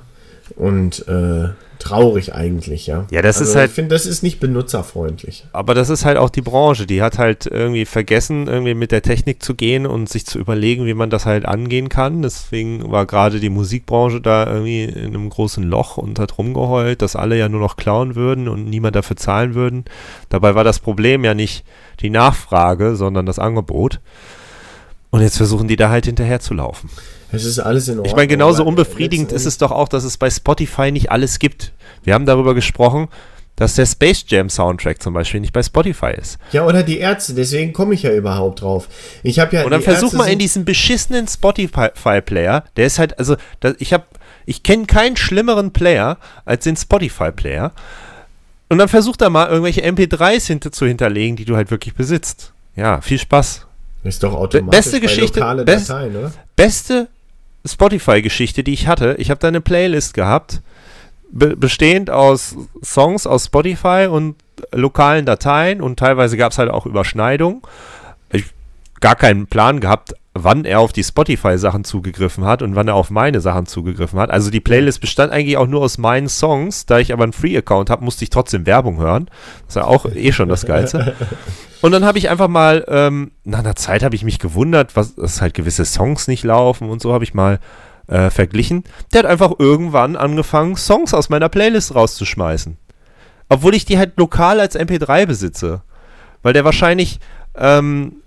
und 0.57 1.07
äh, 1.07 1.47
traurig 1.79 2.33
eigentlich, 2.33 2.87
ja. 2.87 3.07
Ja, 3.11 3.21
das 3.21 3.37
also 3.37 3.49
ist 3.49 3.55
halt. 3.55 3.69
Ich 3.69 3.75
finde, 3.75 3.95
das 3.95 4.05
ist 4.05 4.23
nicht 4.23 4.39
benutzerfreundlich. 4.39 5.45
Aber 5.53 5.73
das 5.73 5.89
ist 5.89 6.05
halt 6.05 6.17
auch 6.17 6.29
die 6.29 6.41
Branche, 6.41 6.85
die 6.85 7.01
hat 7.01 7.17
halt 7.17 7.45
irgendwie 7.45 7.85
vergessen, 7.85 8.47
irgendwie 8.47 8.73
mit 8.73 8.91
der 8.91 9.01
Technik 9.01 9.41
zu 9.43 9.55
gehen 9.55 9.85
und 9.85 10.09
sich 10.09 10.25
zu 10.25 10.39
überlegen, 10.39 10.85
wie 10.85 10.93
man 10.93 11.09
das 11.09 11.25
halt 11.25 11.45
angehen 11.45 11.89
kann. 11.89 12.21
Deswegen 12.21 12.91
war 12.91 13.05
gerade 13.05 13.39
die 13.39 13.49
Musikbranche 13.49 14.21
da 14.21 14.47
irgendwie 14.47 14.83
in 14.83 15.07
einem 15.07 15.29
großen 15.29 15.63
Loch 15.63 15.97
und 15.97 16.19
hat 16.19 16.37
rumgeheult, 16.37 17.01
dass 17.01 17.15
alle 17.15 17.37
ja 17.37 17.49
nur 17.49 17.61
noch 17.61 17.77
klauen 17.77 18.15
würden 18.15 18.47
und 18.47 18.69
niemand 18.69 18.95
dafür 18.95 19.15
zahlen 19.15 19.55
würden. 19.55 19.85
Dabei 20.29 20.55
war 20.55 20.63
das 20.63 20.79
Problem 20.79 21.23
ja 21.23 21.33
nicht 21.33 21.65
die 22.01 22.09
Nachfrage, 22.09 22.95
sondern 22.95 23.25
das 23.25 23.39
Angebot. 23.39 23.99
Und 25.17 25.23
jetzt 25.23 25.37
versuchen 25.37 25.67
die 25.67 25.77
da 25.77 25.89
halt 25.89 26.05
hinterher 26.05 26.39
zu 26.39 26.53
laufen. 26.53 26.91
Es 27.31 27.43
ist 27.43 27.57
alles 27.57 27.87
in 27.87 27.93
Ordnung. 27.93 28.05
Ich 28.05 28.15
meine, 28.15 28.27
genauso 28.27 28.63
unbefriedigend 28.63 29.31
ist 29.31 29.47
es 29.47 29.57
doch 29.57 29.71
auch, 29.71 29.87
dass 29.87 30.03
es 30.03 30.15
bei 30.15 30.29
Spotify 30.29 30.91
nicht 30.91 31.09
alles 31.09 31.39
gibt. 31.39 31.73
Wir 32.03 32.13
haben 32.13 32.27
darüber 32.27 32.53
gesprochen, 32.53 33.07
dass 33.55 33.73
der 33.73 33.87
Space 33.87 34.25
Jam 34.27 34.47
Soundtrack 34.47 35.01
zum 35.01 35.15
Beispiel 35.15 35.39
nicht 35.39 35.53
bei 35.53 35.63
Spotify 35.63 36.11
ist. 36.15 36.37
Ja, 36.51 36.67
oder 36.67 36.83
die 36.83 36.99
Ärzte, 36.99 37.33
deswegen 37.33 37.73
komme 37.73 37.95
ich 37.95 38.03
ja 38.03 38.13
überhaupt 38.13 38.61
drauf. 38.61 38.89
Ich 39.23 39.39
habe 39.39 39.55
ja. 39.55 39.63
Und 39.63 39.71
dann 39.71 39.81
versuch 39.81 40.03
Ärzte 40.03 40.17
mal 40.17 40.29
in 40.29 40.37
diesen 40.37 40.65
beschissenen 40.65 41.27
Spotify-Player, 41.27 42.65
der 42.75 42.85
ist 42.85 42.99
halt, 42.99 43.17
also, 43.17 43.37
ich 43.79 43.93
habe, 43.93 44.03
ich 44.45 44.61
kenne 44.61 44.85
keinen 44.85 45.17
schlimmeren 45.17 45.73
Player 45.73 46.19
als 46.45 46.65
den 46.65 46.77
Spotify-Player. 46.77 47.71
Und 48.69 48.77
dann 48.77 48.87
versuch 48.87 49.17
da 49.17 49.31
mal 49.31 49.49
irgendwelche 49.49 49.83
MP3s 49.83 50.45
hinter, 50.45 50.71
zu 50.71 50.85
hinterlegen, 50.85 51.37
die 51.37 51.45
du 51.45 51.55
halt 51.55 51.71
wirklich 51.71 51.95
besitzt. 51.95 52.53
Ja, 52.75 53.01
viel 53.01 53.17
Spaß. 53.17 53.65
Ist 54.03 54.23
doch 54.23 54.33
automatisch 54.33 54.77
beste 54.77 54.99
Geschichte, 55.01 55.41
best, 55.65 55.89
Dateien, 55.89 56.15
oder? 56.15 56.31
Beste 56.55 57.07
Spotify-Geschichte, 57.65 58.63
die 58.63 58.73
ich 58.73 58.87
hatte. 58.87 59.15
Ich 59.17 59.29
habe 59.29 59.39
da 59.39 59.47
eine 59.47 59.61
Playlist 59.61 60.13
gehabt, 60.13 60.61
be 61.31 61.55
bestehend 61.55 62.09
aus 62.09 62.55
Songs 62.83 63.27
aus 63.27 63.45
Spotify 63.45 64.07
und 64.09 64.35
lokalen 64.71 65.25
Dateien 65.25 65.81
und 65.81 65.99
teilweise 65.99 66.37
gab 66.37 66.51
es 66.51 66.57
halt 66.57 66.69
auch 66.69 66.85
Überschneidungen. 66.85 67.61
Ich 68.31 68.45
gar 68.99 69.15
keinen 69.15 69.47
Plan 69.47 69.79
gehabt, 69.79 70.13
wann 70.43 70.65
er 70.65 70.79
auf 70.79 70.93
die 70.93 71.03
Spotify-Sachen 71.03 71.83
zugegriffen 71.83 72.45
hat 72.45 72.61
und 72.61 72.75
wann 72.75 72.87
er 72.87 72.95
auf 72.95 73.09
meine 73.09 73.41
Sachen 73.41 73.65
zugegriffen 73.65 74.19
hat. 74.19 74.29
Also 74.31 74.51
die 74.51 74.59
Playlist 74.59 75.01
bestand 75.01 75.31
eigentlich 75.31 75.57
auch 75.57 75.67
nur 75.67 75.81
aus 75.81 75.97
meinen 75.97 76.29
Songs. 76.29 76.85
Da 76.85 76.99
ich 76.99 77.13
aber 77.13 77.23
einen 77.23 77.33
Free-Account 77.33 77.89
habe, 77.89 78.03
musste 78.03 78.23
ich 78.23 78.29
trotzdem 78.29 78.65
Werbung 78.65 78.97
hören. 78.97 79.29
Das 79.65 79.69
ist 79.69 79.75
ja 79.75 79.85
auch 79.85 80.05
eh 80.05 80.31
schon 80.31 80.49
das 80.49 80.65
Geilste. 80.65 81.15
Und 81.81 81.91
dann 81.91 82.05
habe 82.05 82.17
ich 82.17 82.29
einfach 82.29 82.47
mal, 82.47 82.85
ähm, 82.87 83.31
nach 83.43 83.59
einer 83.59 83.75
Zeit 83.75 84.03
habe 84.03 84.15
ich 84.15 84.23
mich 84.23 84.39
gewundert, 84.39 84.95
was, 84.95 85.15
dass 85.15 85.41
halt 85.41 85.53
gewisse 85.53 85.85
Songs 85.85 86.27
nicht 86.27 86.43
laufen 86.43 86.89
und 86.89 87.01
so 87.01 87.13
habe 87.13 87.23
ich 87.23 87.33
mal 87.33 87.59
äh, 88.07 88.29
verglichen. 88.29 88.83
Der 89.13 89.19
hat 89.19 89.25
einfach 89.29 89.51
irgendwann 89.59 90.15
angefangen, 90.15 90.75
Songs 90.75 91.13
aus 91.13 91.29
meiner 91.29 91.49
Playlist 91.49 91.93
rauszuschmeißen. 91.93 92.77
Obwohl 93.49 93.75
ich 93.75 93.85
die 93.85 93.97
halt 93.97 94.17
lokal 94.17 94.59
als 94.59 94.77
MP3 94.77 95.25
besitze. 95.25 95.81
Weil 96.41 96.53
der 96.53 96.65
wahrscheinlich 96.65 97.19
ähm, 97.55 98.21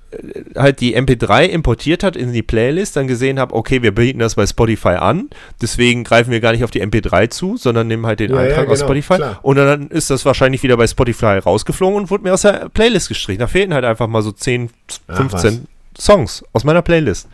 halt 0.57 0.81
die 0.81 0.97
MP3 0.97 1.45
importiert 1.47 2.03
hat 2.03 2.17
in 2.17 2.33
die 2.33 2.43
Playlist, 2.43 2.97
dann 2.97 3.07
gesehen 3.07 3.39
habe, 3.39 3.55
okay, 3.55 3.83
wir 3.83 3.95
bieten 3.95 4.19
das 4.19 4.35
bei 4.35 4.47
Spotify 4.47 4.91
an, 4.91 5.31
deswegen 5.63 6.05
greifen 6.05 6.31
wir 6.31 6.41
gar 6.41 6.53
nicht 6.53 6.65
auf 6.65 6.71
die 6.71 6.83
MP3 6.83 7.31
zu, 7.31 7.57
sondern 7.57 7.87
nehmen 7.87 8.07
halt 8.07 8.21
den 8.21 8.33
ja, 8.33 8.39
Eintrag 8.39 8.57
ja, 8.57 8.63
genau, 8.63 8.73
aus 8.73 8.81
Spotify. 8.81 9.17
Klar. 9.17 9.39
Und 9.43 9.57
dann 9.57 9.89
ist 9.89 10.11
das 10.11 10.25
wahrscheinlich 10.25 10.63
wieder 10.63 10.77
bei 10.77 10.87
Spotify 10.87 11.39
rausgeflogen 11.39 11.97
und 11.97 12.11
wurde 12.11 12.25
mir 12.25 12.35
aus 12.35 12.43
der 12.43 12.69
Playlist 12.71 13.09
gestrichen. 13.09 13.41
Da 13.41 13.47
fehlten 13.47 13.73
halt 13.73 13.85
einfach 13.85 14.09
mal 14.09 14.23
so 14.23 14.33
10, 14.33 14.71
15 15.09 15.67
Ach, 15.67 16.01
Songs 16.01 16.45
aus 16.53 16.65
meiner 16.65 16.83
Playlist. 16.83 17.29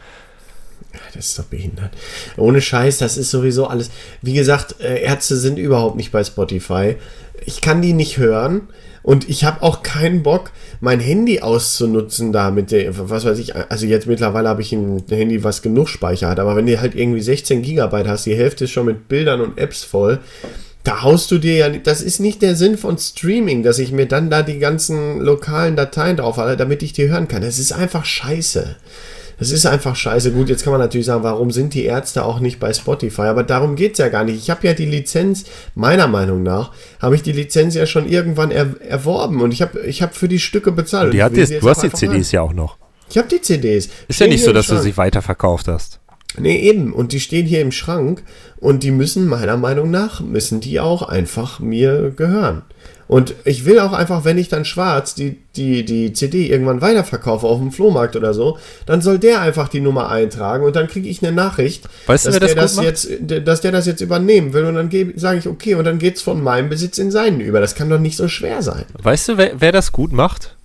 Das 1.15 1.27
ist 1.27 1.39
doch 1.39 1.45
behindert. 1.45 1.93
Ohne 2.37 2.61
Scheiß, 2.61 2.99
das 2.99 3.17
ist 3.17 3.31
sowieso 3.31 3.67
alles. 3.67 3.91
Wie 4.23 4.35
gesagt, 4.35 4.81
äh, 4.81 5.03
Ärzte 5.03 5.37
sind 5.37 5.59
überhaupt 5.59 5.97
nicht 5.97 6.13
bei 6.13 6.23
Spotify. 6.25 6.97
Ich 7.45 7.61
kann 7.61 7.83
die 7.83 7.93
nicht 7.93 8.19
hören. 8.19 8.69
Und 9.07 9.29
ich 9.29 9.45
habe 9.45 9.63
auch 9.63 9.85
keinen 9.85 10.25
Bock, 10.25 10.51
mein 10.81 10.99
Handy 10.99 11.39
auszunutzen 11.39 12.33
da 12.33 12.51
mit 12.51 12.73
der, 12.73 13.09
was 13.09 13.25
weiß 13.25 13.39
ich, 13.39 13.55
also 13.55 13.87
jetzt 13.87 14.09
mittlerweile 14.09 14.49
habe 14.49 14.63
ich 14.63 14.73
ein 14.73 15.01
Handy, 15.09 15.45
was 15.45 15.63
genug 15.63 15.89
Speicher 15.89 16.29
hat, 16.29 16.41
aber 16.41 16.57
wenn 16.57 16.67
du 16.67 16.81
halt 16.81 16.97
irgendwie 16.97 17.21
16 17.23 17.63
Gigabyte 17.63 18.09
hast, 18.09 18.27
die 18.27 18.35
Hälfte 18.35 18.65
ist 18.65 18.73
schon 18.73 18.87
mit 18.87 19.07
Bildern 19.07 19.41
und 19.43 19.59
Apps 19.59 19.85
voll, 19.85 20.19
da 20.83 21.05
haust 21.05 21.31
du 21.31 21.39
dir 21.39 21.55
ja, 21.55 21.69
das 21.69 22.03
ist 22.03 22.19
nicht 22.19 22.43
der 22.43 22.57
Sinn 22.57 22.77
von 22.77 22.99
Streaming, 22.99 23.63
dass 23.63 23.79
ich 23.79 23.93
mir 23.93 24.07
dann 24.07 24.29
da 24.29 24.43
die 24.43 24.59
ganzen 24.59 25.21
lokalen 25.21 25.77
Dateien 25.77 26.17
drauf 26.17 26.39
halte, 26.39 26.57
damit 26.57 26.83
ich 26.83 26.93
die 26.93 27.09
hören 27.09 27.29
kann. 27.29 27.43
Das 27.43 27.61
ist 27.61 27.71
einfach 27.71 28.05
scheiße. 28.05 28.75
Das 29.39 29.51
ist 29.51 29.67
einfach 29.67 29.95
scheiße. 29.97 30.33
Gut, 30.33 30.49
jetzt 30.49 30.65
kann 30.65 30.73
man 30.73 30.81
natürlich 30.81 31.07
sagen, 31.07 31.23
warum 31.23 31.51
sind 31.51 31.75
die 31.75 31.85
Ärzte 31.85 32.25
auch 32.25 32.41
nicht 32.41 32.59
bei 32.59 32.73
Spotify? 32.73 33.23
Aber 33.23 33.43
darum 33.43 33.77
geht 33.77 33.93
es 33.93 33.99
ja 33.99 34.09
gar 34.09 34.25
nicht. 34.25 34.37
Ich 34.37 34.49
habe 34.49 34.67
ja 34.67 34.73
die 34.73 34.87
Lizenz, 34.87 35.45
meiner 35.75 36.07
Meinung 36.07 36.43
nach, 36.43 36.73
habe 37.01 37.17
ich 37.17 37.23
die 37.23 37.33
Lizenz 37.33 37.75
ja 37.75 37.87
schon 37.87 38.09
irgendwann 38.09 38.51
er, 38.51 38.81
erworben 38.81 39.43
und 39.43 39.53
ich 39.53 39.61
habe 39.61 39.81
ich 39.81 40.03
hab 40.03 40.15
für 40.15 40.29
die 40.29 40.39
Stücke 40.39 40.73
bezahlt. 40.73 41.13
Die 41.13 41.23
hat 41.23 41.37
jetzt, 41.37 41.63
du 41.63 41.69
hast 41.69 41.83
die 41.83 41.93
CDs 41.93 42.29
an. 42.29 42.35
ja 42.35 42.43
auch 42.43 42.55
noch. 42.55 42.79
Ich 43.11 43.19
habe 43.19 43.29
die 43.29 43.41
CDs. 43.41 43.89
Ist 44.09 44.21
ja 44.21 44.27
nicht 44.27 44.43
so, 44.43 44.53
dass 44.53 44.67
du 44.69 44.79
sie 44.79 44.97
weiterverkauft 44.97 45.69
hast. 45.69 46.01
Nee, 46.39 46.59
eben. 46.59 46.93
Und 46.93 47.13
die 47.13 47.21
stehen 47.21 47.47
hier 47.47 47.61
im 47.61 47.73
Schrank 47.73 48.23
und 48.59 48.83
die 48.83 48.91
müssen 48.91 49.27
meiner 49.27 49.57
Meinung 49.57 49.91
nach, 49.91 50.21
müssen 50.21 50.61
die 50.61 50.81
auch 50.81 51.03
einfach 51.03 51.61
mir 51.61 52.11
gehören. 52.11 52.63
Und 53.09 53.35
ich 53.45 53.65
will 53.65 53.79
auch 53.79 53.93
einfach, 53.93 54.25
wenn 54.25 54.37
ich 54.37 54.49
dann 54.49 54.65
schwarz 54.65 55.15
die, 55.15 55.39
die, 55.55 55.85
die 55.85 56.13
CD 56.13 56.49
irgendwann 56.49 56.81
weiterverkaufe 56.81 57.47
auf 57.47 57.61
dem 57.61 57.71
Flohmarkt 57.71 58.17
oder 58.17 58.35
so, 58.35 58.59
dann 58.85 59.01
soll 59.01 59.19
der 59.19 59.41
einfach 59.41 59.69
die 59.69 59.81
Nummer 59.81 60.11
eintragen 60.11 60.65
und 60.65 60.75
dann 60.75 60.89
kriege 60.89 61.09
ich 61.09 61.23
eine 61.23 61.35
Nachricht, 61.35 61.89
weißt 62.07 62.27
dass, 62.27 62.35
du, 62.35 62.41
der 62.41 62.55
das, 62.55 62.75
das 62.75 62.85
jetzt, 62.85 63.09
dass 63.21 63.61
der 63.61 63.73
das 63.73 63.87
jetzt 63.87 64.01
übernehmen 64.01 64.53
will 64.53 64.65
und 64.65 64.75
dann 64.75 64.91
sage 65.17 65.39
ich, 65.39 65.47
okay, 65.47 65.75
und 65.75 65.85
dann 65.85 65.99
geht 65.99 66.17
es 66.17 66.23
von 66.23 66.43
meinem 66.43 66.69
Besitz 66.69 66.99
in 66.99 67.11
seinen 67.11 67.41
über. 67.41 67.61
Das 67.61 67.75
kann 67.77 67.89
doch 67.89 68.01
nicht 68.01 68.17
so 68.17 68.27
schwer 68.27 68.63
sein. 68.63 68.85
Weißt 69.01 69.29
du, 69.29 69.37
wer, 69.39 69.53
wer 69.61 69.73
das 69.73 69.93
gut 69.93 70.13
macht? 70.13 70.57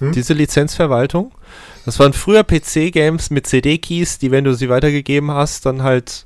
Hm? 0.00 0.12
Diese 0.12 0.34
Lizenzverwaltung? 0.34 1.30
Das 1.84 1.98
waren 2.00 2.12
früher 2.12 2.42
PC-Games 2.42 3.30
mit 3.30 3.46
CD-Keys, 3.46 4.18
die, 4.18 4.30
wenn 4.30 4.44
du 4.44 4.54
sie 4.54 4.68
weitergegeben 4.68 5.30
hast, 5.30 5.66
dann 5.66 5.82
halt 5.82 6.24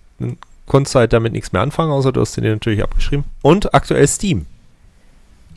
konntest 0.69 0.95
du 0.95 1.01
halt 1.01 1.13
damit 1.13 1.33
nichts 1.33 1.53
mehr 1.53 1.63
anfangen, 1.63 1.91
außer 1.91 2.13
du 2.13 2.21
hast 2.21 2.35
sie 2.35 2.41
dir 2.41 2.53
natürlich 2.53 2.83
abgeschrieben. 2.83 3.25
Und 3.43 3.75
aktuell 3.75 4.07
Steam. 4.07 4.47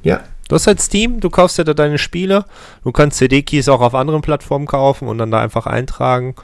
Ja. 0.04 0.24
Du 0.48 0.56
hast 0.56 0.68
halt 0.68 0.82
Steam, 0.82 1.20
du 1.20 1.30
kaufst 1.30 1.58
ja 1.58 1.64
da 1.64 1.74
deine 1.74 1.98
Spiele, 1.98 2.46
du 2.84 2.92
kannst 2.92 3.18
CD-Keys 3.20 3.70
auch 3.70 3.82
auf 3.82 3.96
anderen 3.96 4.22
Plattformen 4.22 4.66
kaufen 4.66 5.08
und 5.08 5.18
dann 5.18 5.32
da 5.32 5.42
einfach 5.42 5.66
eintragen. 5.66 6.36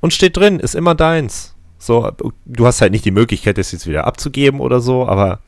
Und 0.00 0.12
steht 0.12 0.36
drin, 0.36 0.60
ist 0.60 0.74
immer 0.74 0.94
deins. 0.94 1.54
So, 1.80 2.10
du 2.44 2.66
hast 2.66 2.80
halt 2.80 2.90
nicht 2.90 3.04
die 3.04 3.12
Möglichkeit, 3.12 3.56
das 3.56 3.70
jetzt 3.70 3.86
wieder 3.86 4.04
abzugeben 4.04 4.60
oder 4.60 4.80
so, 4.80 5.06
aber. 5.06 5.38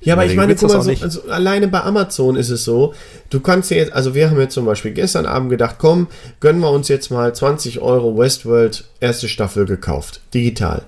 Ja, 0.00 0.14
aber 0.14 0.24
ich 0.26 0.36
meine, 0.36 0.54
guck 0.54 0.72
mal, 0.72 0.80
so, 0.80 0.90
also 0.90 1.22
alleine 1.28 1.66
bei 1.66 1.80
Amazon 1.82 2.36
ist 2.36 2.50
es 2.50 2.64
so, 2.64 2.94
du 3.30 3.40
kannst 3.40 3.70
ja 3.72 3.78
jetzt, 3.78 3.92
also 3.92 4.14
wir 4.14 4.30
haben 4.30 4.38
jetzt 4.38 4.54
zum 4.54 4.64
Beispiel 4.64 4.92
gestern 4.92 5.26
Abend 5.26 5.50
gedacht, 5.50 5.76
komm, 5.78 6.06
gönnen 6.38 6.60
wir 6.60 6.70
uns 6.70 6.86
jetzt 6.86 7.10
mal 7.10 7.34
20 7.34 7.80
Euro 7.80 8.16
Westworld 8.16 8.84
erste 9.00 9.28
Staffel 9.28 9.66
gekauft, 9.66 10.20
digital. 10.32 10.84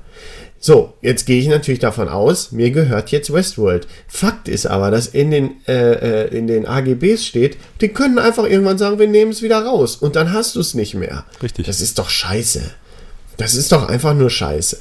So, 0.65 0.95
jetzt 1.03 1.27
gehe 1.27 1.39
ich 1.39 1.49
natürlich 1.49 1.81
davon 1.81 2.09
aus, 2.09 2.51
mir 2.51 2.71
gehört 2.71 3.11
jetzt 3.11 3.31
Westworld. 3.31 3.87
Fakt 4.09 4.49
ist 4.49 4.65
aber, 4.65 4.91
dass 4.91 5.09
in 5.09 5.31
den, 5.31 5.57
äh, 5.69 6.23
äh 6.23 6.35
in 6.35 6.47
den 6.47 6.65
AGBs 6.65 7.27
steht, 7.27 7.59
die 7.83 7.89
können 7.89 8.19
einfach 8.19 8.45
irgendwann 8.45 8.79
sagen, 8.79 8.99
wir 8.99 9.07
nehmen 9.07 9.31
es 9.31 9.43
wieder 9.43 9.63
raus 9.63 9.97
und 9.97 10.17
dann 10.17 10.33
hast 10.33 10.57
du 10.57 10.61
es 10.61 10.73
nicht 10.73 10.95
mehr. 10.95 11.27
Richtig. 11.43 11.67
Das 11.67 11.83
ist 11.83 11.99
doch 11.99 12.09
scheiße. 12.09 12.63
Das 13.37 13.55
ist 13.55 13.73
doch 13.73 13.91
einfach 13.91 14.15
nur 14.15 14.31
scheiße. 14.31 14.79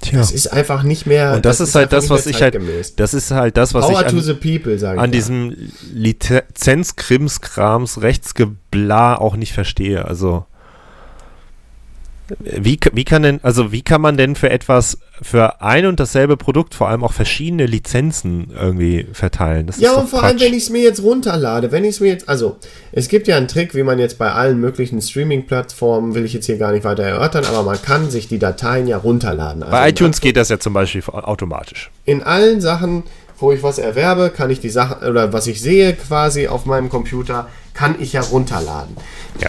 Tja. 0.00 0.18
Das 0.18 0.32
ist 0.32 0.52
einfach 0.52 0.82
nicht 0.82 1.06
mehr. 1.06 1.34
Und 1.34 1.44
das, 1.44 1.58
das 1.58 1.68
ist, 1.68 1.76
halt 1.76 1.92
das, 1.92 2.10
was 2.10 2.26
ich 2.26 2.42
halt. 2.42 2.58
Das 2.96 3.14
ist 3.14 3.30
halt 3.30 3.56
das, 3.56 3.74
was 3.74 3.86
Power 3.86 4.00
ich 4.00 4.06
an, 4.08 4.40
people, 4.40 4.98
an 4.98 5.12
diesem 5.12 5.54
Lizenzkrimskrams 5.94 8.02
Rechtsgebla 8.02 9.14
auch 9.14 9.36
nicht 9.36 9.52
verstehe. 9.52 10.04
Also. 10.04 10.46
Wie, 12.40 12.78
wie 12.92 13.04
kann 13.04 13.22
denn, 13.22 13.40
also 13.42 13.72
wie 13.72 13.82
kann 13.82 14.02
man 14.02 14.18
denn 14.18 14.36
für 14.36 14.50
etwas, 14.50 14.98
für 15.22 15.62
ein 15.62 15.86
und 15.86 15.98
dasselbe 15.98 16.36
Produkt 16.36 16.74
vor 16.74 16.88
allem 16.88 17.02
auch 17.02 17.12
verschiedene 17.12 17.64
Lizenzen 17.64 18.52
irgendwie 18.54 19.06
verteilen? 19.12 19.66
Das 19.66 19.80
ja, 19.80 19.92
und 19.94 20.10
vor 20.10 20.22
allem, 20.22 20.38
wenn 20.38 20.52
ich 20.52 20.64
es 20.64 20.70
mir 20.70 20.82
jetzt 20.82 21.02
runterlade, 21.02 21.72
wenn 21.72 21.84
ich 21.84 21.90
es 21.90 22.00
mir 22.00 22.08
jetzt, 22.08 22.28
also 22.28 22.56
es 22.92 23.08
gibt 23.08 23.28
ja 23.28 23.36
einen 23.36 23.48
Trick, 23.48 23.74
wie 23.74 23.82
man 23.82 23.98
jetzt 23.98 24.18
bei 24.18 24.30
allen 24.30 24.60
möglichen 24.60 25.00
Streaming-Plattformen, 25.00 26.14
will 26.14 26.24
ich 26.26 26.34
jetzt 26.34 26.46
hier 26.46 26.58
gar 26.58 26.72
nicht 26.72 26.84
weiter 26.84 27.02
erörtern, 27.02 27.46
aber 27.46 27.62
man 27.62 27.80
kann 27.80 28.10
sich 28.10 28.28
die 28.28 28.38
Dateien 28.38 28.86
ja 28.86 28.98
runterladen. 28.98 29.62
Also 29.62 29.72
bei 29.72 29.88
iTunes 29.88 30.20
geht 30.20 30.36
das 30.36 30.50
ja 30.50 30.58
zum 30.58 30.74
Beispiel 30.74 31.02
automatisch. 31.06 31.90
In 32.04 32.22
allen 32.22 32.60
Sachen, 32.60 33.04
wo 33.38 33.52
ich 33.52 33.62
was 33.62 33.78
erwerbe, 33.78 34.30
kann 34.30 34.50
ich 34.50 34.60
die 34.60 34.68
Sachen, 34.68 35.08
oder 35.08 35.32
was 35.32 35.46
ich 35.46 35.62
sehe 35.62 35.94
quasi 35.94 36.48
auf 36.48 36.66
meinem 36.66 36.90
Computer, 36.90 37.48
kann 37.72 37.96
ich 37.98 38.12
ja 38.12 38.20
runterladen. 38.20 38.96
Ja. 39.40 39.48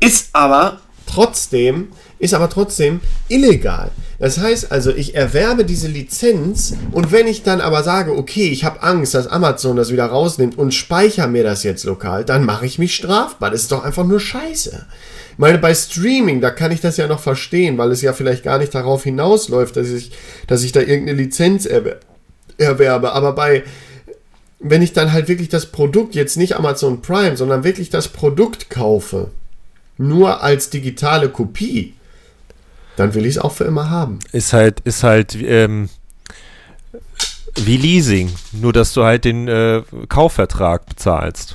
Ist 0.00 0.30
aber 0.34 0.81
trotzdem 1.12 1.88
ist 2.18 2.34
aber 2.34 2.48
trotzdem 2.48 3.00
illegal. 3.28 3.90
Das 4.18 4.38
heißt 4.38 4.70
also, 4.70 4.90
ich 4.94 5.14
erwerbe 5.14 5.64
diese 5.64 5.88
Lizenz 5.88 6.74
und 6.92 7.10
wenn 7.10 7.26
ich 7.26 7.42
dann 7.42 7.60
aber 7.60 7.82
sage, 7.82 8.16
okay, 8.16 8.48
ich 8.48 8.64
habe 8.64 8.82
Angst, 8.82 9.14
dass 9.14 9.26
Amazon 9.26 9.76
das 9.76 9.90
wieder 9.90 10.06
rausnimmt 10.06 10.56
und 10.56 10.72
speichere 10.72 11.28
mir 11.28 11.42
das 11.42 11.64
jetzt 11.64 11.84
lokal, 11.84 12.24
dann 12.24 12.44
mache 12.44 12.64
ich 12.64 12.78
mich 12.78 12.94
strafbar. 12.94 13.50
Das 13.50 13.62
ist 13.62 13.72
doch 13.72 13.84
einfach 13.84 14.04
nur 14.04 14.20
Scheiße. 14.20 14.86
Ich 15.32 15.38
meine, 15.38 15.58
bei 15.58 15.74
Streaming, 15.74 16.40
da 16.40 16.50
kann 16.50 16.70
ich 16.72 16.80
das 16.80 16.96
ja 16.96 17.08
noch 17.08 17.20
verstehen, 17.20 17.78
weil 17.78 17.90
es 17.90 18.02
ja 18.02 18.12
vielleicht 18.12 18.44
gar 18.44 18.58
nicht 18.58 18.74
darauf 18.74 19.02
hinausläuft, 19.02 19.76
dass 19.76 19.88
ich, 19.88 20.12
dass 20.46 20.62
ich 20.62 20.72
da 20.72 20.80
irgendeine 20.80 21.18
Lizenz 21.18 21.66
erwer 21.66 21.96
erwerbe. 22.58 23.12
Aber 23.12 23.32
bei, 23.32 23.64
wenn 24.60 24.82
ich 24.82 24.92
dann 24.92 25.12
halt 25.12 25.26
wirklich 25.28 25.48
das 25.48 25.66
Produkt, 25.66 26.14
jetzt 26.14 26.36
nicht 26.36 26.56
Amazon 26.56 27.02
Prime, 27.02 27.36
sondern 27.36 27.64
wirklich 27.64 27.90
das 27.90 28.08
Produkt 28.08 28.70
kaufe, 28.70 29.30
nur 29.98 30.42
als 30.42 30.70
digitale 30.70 31.28
Kopie, 31.28 31.94
dann 32.96 33.14
will 33.14 33.24
ich 33.24 33.36
es 33.36 33.38
auch 33.38 33.52
für 33.52 33.64
immer 33.64 33.90
haben. 33.90 34.18
Ist 34.32 34.52
halt, 34.52 34.80
ist 34.80 35.02
halt 35.02 35.34
ähm, 35.34 35.88
wie 37.56 37.76
Leasing, 37.76 38.30
nur 38.52 38.72
dass 38.72 38.92
du 38.92 39.04
halt 39.04 39.24
den 39.24 39.48
äh, 39.48 39.82
Kaufvertrag 40.08 40.86
bezahlst. 40.86 41.54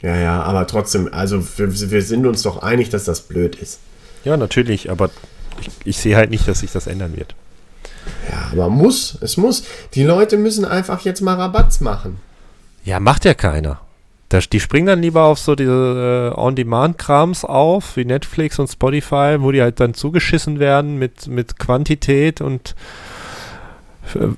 Ja, 0.00 0.16
ja, 0.16 0.42
aber 0.42 0.66
trotzdem, 0.66 1.08
also 1.12 1.44
wir, 1.58 1.90
wir, 1.90 2.02
sind 2.02 2.26
uns 2.26 2.42
doch 2.42 2.62
einig, 2.62 2.88
dass 2.90 3.04
das 3.04 3.22
blöd 3.22 3.56
ist. 3.56 3.80
Ja, 4.24 4.36
natürlich, 4.36 4.90
aber 4.90 5.10
ich, 5.60 5.70
ich 5.84 5.98
sehe 5.98 6.16
halt 6.16 6.30
nicht, 6.30 6.46
dass 6.46 6.60
sich 6.60 6.70
das 6.70 6.86
ändern 6.86 7.16
wird. 7.16 7.34
Ja, 8.30 8.50
aber 8.52 8.70
muss, 8.70 9.18
es 9.20 9.36
muss. 9.36 9.64
Die 9.94 10.04
Leute 10.04 10.36
müssen 10.36 10.64
einfach 10.64 11.00
jetzt 11.00 11.20
mal 11.20 11.34
Rabatz 11.34 11.80
machen. 11.80 12.20
Ja, 12.84 13.00
macht 13.00 13.24
ja 13.24 13.34
keiner. 13.34 13.80
Das, 14.28 14.50
die 14.50 14.60
springen 14.60 14.86
dann 14.86 15.00
lieber 15.00 15.24
auf 15.24 15.38
so 15.38 15.54
diese 15.54 16.32
äh, 16.34 16.38
On-Demand-Krams 16.38 17.44
auf, 17.44 17.96
wie 17.96 18.04
Netflix 18.04 18.58
und 18.58 18.68
Spotify, 18.68 19.36
wo 19.38 19.52
die 19.52 19.62
halt 19.62 19.80
dann 19.80 19.94
zugeschissen 19.94 20.58
werden 20.58 20.98
mit, 20.98 21.28
mit 21.28 21.58
Quantität 21.58 22.42
und 22.42 22.74
äh, 24.14 24.28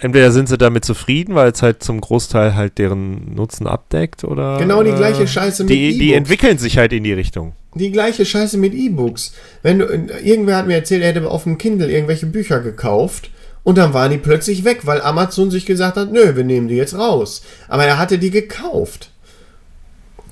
entweder 0.00 0.32
sind 0.32 0.48
sie 0.48 0.58
damit 0.58 0.84
zufrieden, 0.84 1.36
weil 1.36 1.52
es 1.52 1.62
halt 1.62 1.82
zum 1.84 2.00
Großteil 2.00 2.56
halt 2.56 2.78
deren 2.78 3.34
Nutzen 3.34 3.68
abdeckt 3.68 4.24
oder. 4.24 4.58
Genau 4.58 4.82
die 4.82 4.92
gleiche 4.92 5.22
äh, 5.22 5.28
Scheiße 5.28 5.62
mit 5.62 5.70
Die, 5.70 5.96
die 5.96 6.12
entwickeln 6.12 6.58
sich 6.58 6.76
halt 6.76 6.92
in 6.92 7.04
die 7.04 7.12
Richtung. 7.12 7.52
Die 7.76 7.92
gleiche 7.92 8.24
Scheiße 8.24 8.58
mit 8.58 8.74
E-Books. 8.74 9.34
Wenn 9.62 9.78
du, 9.78 9.86
irgendwer 10.22 10.56
hat 10.56 10.66
mir 10.66 10.74
erzählt, 10.74 11.02
er 11.02 11.08
hätte 11.08 11.28
auf 11.28 11.44
dem 11.44 11.58
Kindle 11.58 11.90
irgendwelche 11.90 12.26
Bücher 12.26 12.60
gekauft 12.60 13.30
und 13.64 13.78
dann 13.78 13.94
waren 13.94 14.10
die 14.10 14.18
plötzlich 14.18 14.64
weg, 14.64 14.80
weil 14.84 15.00
Amazon 15.00 15.50
sich 15.50 15.64
gesagt 15.66 15.96
hat, 15.96 16.12
nö, 16.12 16.36
wir 16.36 16.44
nehmen 16.44 16.68
die 16.68 16.76
jetzt 16.76 16.96
raus. 16.96 17.42
Aber 17.66 17.84
er 17.84 17.98
hatte 17.98 18.18
die 18.18 18.30
gekauft. 18.30 19.10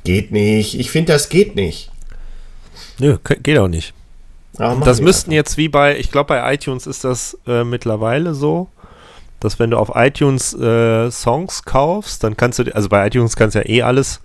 Geht 0.04 0.32
nicht. 0.32 0.78
Ich 0.78 0.90
finde, 0.90 1.12
das 1.12 1.30
geht 1.30 1.56
nicht. 1.56 1.90
Nö, 2.98 3.16
geht 3.42 3.58
auch 3.58 3.68
nicht. 3.68 3.94
das 4.58 5.00
müssten 5.00 5.30
einfach. 5.30 5.36
jetzt 5.36 5.56
wie 5.56 5.68
bei, 5.68 5.98
ich 5.98 6.10
glaube 6.10 6.28
bei 6.28 6.54
iTunes 6.54 6.86
ist 6.86 7.04
das 7.04 7.38
äh, 7.46 7.64
mittlerweile 7.64 8.34
so, 8.34 8.68
dass 9.40 9.58
wenn 9.58 9.70
du 9.70 9.78
auf 9.78 9.92
iTunes 9.94 10.52
äh, 10.54 11.10
Songs 11.10 11.64
kaufst, 11.64 12.22
dann 12.22 12.36
kannst 12.36 12.58
du, 12.58 12.74
also 12.74 12.88
bei 12.90 13.06
iTunes 13.06 13.34
kannst 13.34 13.54
du 13.54 13.60
ja 13.60 13.68
eh 13.68 13.82
alles 13.82 14.20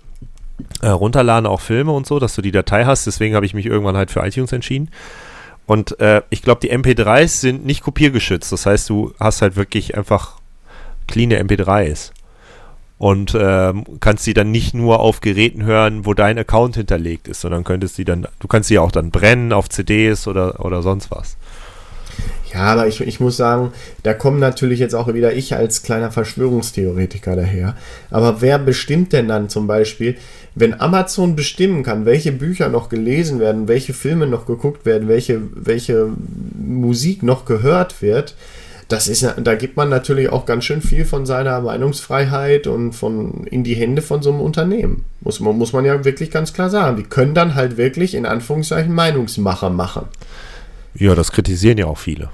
äh, 0.82 0.88
runterladen, 0.88 1.46
auch 1.46 1.60
Filme 1.60 1.92
und 1.92 2.06
so, 2.06 2.18
dass 2.18 2.34
du 2.34 2.42
die 2.42 2.52
Datei 2.52 2.84
hast. 2.84 3.06
Deswegen 3.06 3.34
habe 3.34 3.46
ich 3.46 3.54
mich 3.54 3.64
irgendwann 3.64 3.96
halt 3.96 4.10
für 4.10 4.20
iTunes 4.20 4.52
entschieden. 4.52 4.90
Und 5.68 6.00
äh, 6.00 6.22
ich 6.30 6.40
glaube, 6.40 6.62
die 6.62 6.72
MP3s 6.72 7.40
sind 7.40 7.66
nicht 7.66 7.82
kopiergeschützt. 7.82 8.50
Das 8.50 8.64
heißt, 8.64 8.88
du 8.88 9.12
hast 9.20 9.42
halt 9.42 9.54
wirklich 9.56 9.98
einfach 9.98 10.38
clean 11.06 11.30
MP3s. 11.30 12.12
Und 12.96 13.36
ähm, 13.38 13.84
kannst 14.00 14.24
sie 14.24 14.32
dann 14.32 14.50
nicht 14.50 14.72
nur 14.72 15.00
auf 15.00 15.20
Geräten 15.20 15.62
hören, 15.64 16.06
wo 16.06 16.14
dein 16.14 16.38
Account 16.38 16.76
hinterlegt 16.76 17.28
ist, 17.28 17.42
sondern 17.42 17.64
könntest 17.64 17.96
sie 17.96 18.06
dann, 18.06 18.26
du 18.40 18.48
kannst 18.48 18.70
sie 18.70 18.78
auch 18.78 18.90
dann 18.90 19.10
brennen 19.10 19.52
auf 19.52 19.68
CDs 19.68 20.26
oder, 20.26 20.64
oder 20.64 20.80
sonst 20.80 21.10
was. 21.10 21.36
Ja, 22.52 22.60
aber 22.60 22.86
ich, 22.86 23.00
ich 23.00 23.20
muss 23.20 23.36
sagen, 23.36 23.72
da 24.02 24.14
kommen 24.14 24.38
natürlich 24.38 24.78
jetzt 24.78 24.94
auch 24.94 25.12
wieder 25.12 25.34
ich 25.34 25.54
als 25.54 25.82
kleiner 25.82 26.10
Verschwörungstheoretiker 26.10 27.36
daher. 27.36 27.76
Aber 28.10 28.40
wer 28.40 28.58
bestimmt 28.58 29.12
denn 29.12 29.28
dann 29.28 29.48
zum 29.48 29.66
Beispiel, 29.66 30.16
wenn 30.54 30.80
Amazon 30.80 31.36
bestimmen 31.36 31.82
kann, 31.82 32.06
welche 32.06 32.32
Bücher 32.32 32.68
noch 32.68 32.88
gelesen 32.88 33.38
werden, 33.38 33.68
welche 33.68 33.92
Filme 33.92 34.26
noch 34.26 34.46
geguckt 34.46 34.86
werden, 34.86 35.08
welche, 35.08 35.40
welche 35.54 36.08
Musik 36.56 37.22
noch 37.22 37.44
gehört 37.44 38.00
wird, 38.02 38.34
das 38.88 39.06
ist, 39.06 39.34
da 39.36 39.54
gibt 39.54 39.76
man 39.76 39.90
natürlich 39.90 40.30
auch 40.30 40.46
ganz 40.46 40.64
schön 40.64 40.80
viel 40.80 41.04
von 41.04 41.26
seiner 41.26 41.60
Meinungsfreiheit 41.60 42.66
und 42.66 42.94
von 42.94 43.44
in 43.44 43.62
die 43.62 43.74
Hände 43.74 44.00
von 44.00 44.22
so 44.22 44.30
einem 44.30 44.40
Unternehmen. 44.40 45.04
Muss 45.20 45.40
man, 45.40 45.58
muss 45.58 45.74
man 45.74 45.84
ja 45.84 46.06
wirklich 46.06 46.30
ganz 46.30 46.54
klar 46.54 46.70
sagen. 46.70 46.96
Die 46.96 47.02
können 47.02 47.34
dann 47.34 47.54
halt 47.54 47.76
wirklich 47.76 48.14
in 48.14 48.24
Anführungszeichen 48.24 48.94
Meinungsmacher 48.94 49.68
machen. 49.68 50.06
Ja, 50.94 51.14
das 51.14 51.32
kritisieren 51.32 51.76
ja 51.76 51.84
auch 51.84 51.98
viele. 51.98 52.30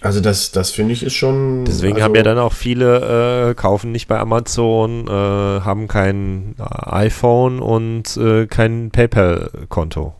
Also 0.00 0.20
das, 0.20 0.52
das 0.52 0.70
finde 0.70 0.92
ich 0.92 1.02
ist 1.02 1.14
schon. 1.14 1.64
Deswegen 1.64 1.94
also 1.94 2.04
haben 2.04 2.14
ja 2.14 2.22
dann 2.22 2.38
auch 2.38 2.52
viele 2.52 3.50
äh, 3.50 3.54
kaufen 3.54 3.90
nicht 3.90 4.06
bei 4.06 4.18
Amazon, 4.18 5.08
äh, 5.08 5.10
haben 5.10 5.88
kein 5.88 6.54
iPhone 6.58 7.58
und 7.58 8.16
äh, 8.16 8.46
kein 8.46 8.90
PayPal-Konto. 8.90 10.14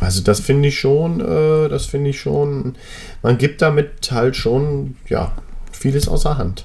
Also 0.00 0.22
das 0.22 0.40
finde 0.40 0.68
ich 0.68 0.78
schon, 0.78 1.20
äh, 1.20 1.68
das 1.68 1.86
finde 1.86 2.10
ich 2.10 2.20
schon. 2.20 2.76
Man 3.22 3.38
gibt 3.38 3.62
damit 3.62 4.10
halt 4.10 4.36
schon, 4.36 4.96
ja, 5.08 5.32
vieles 5.70 6.08
außer 6.08 6.38
Hand. 6.38 6.64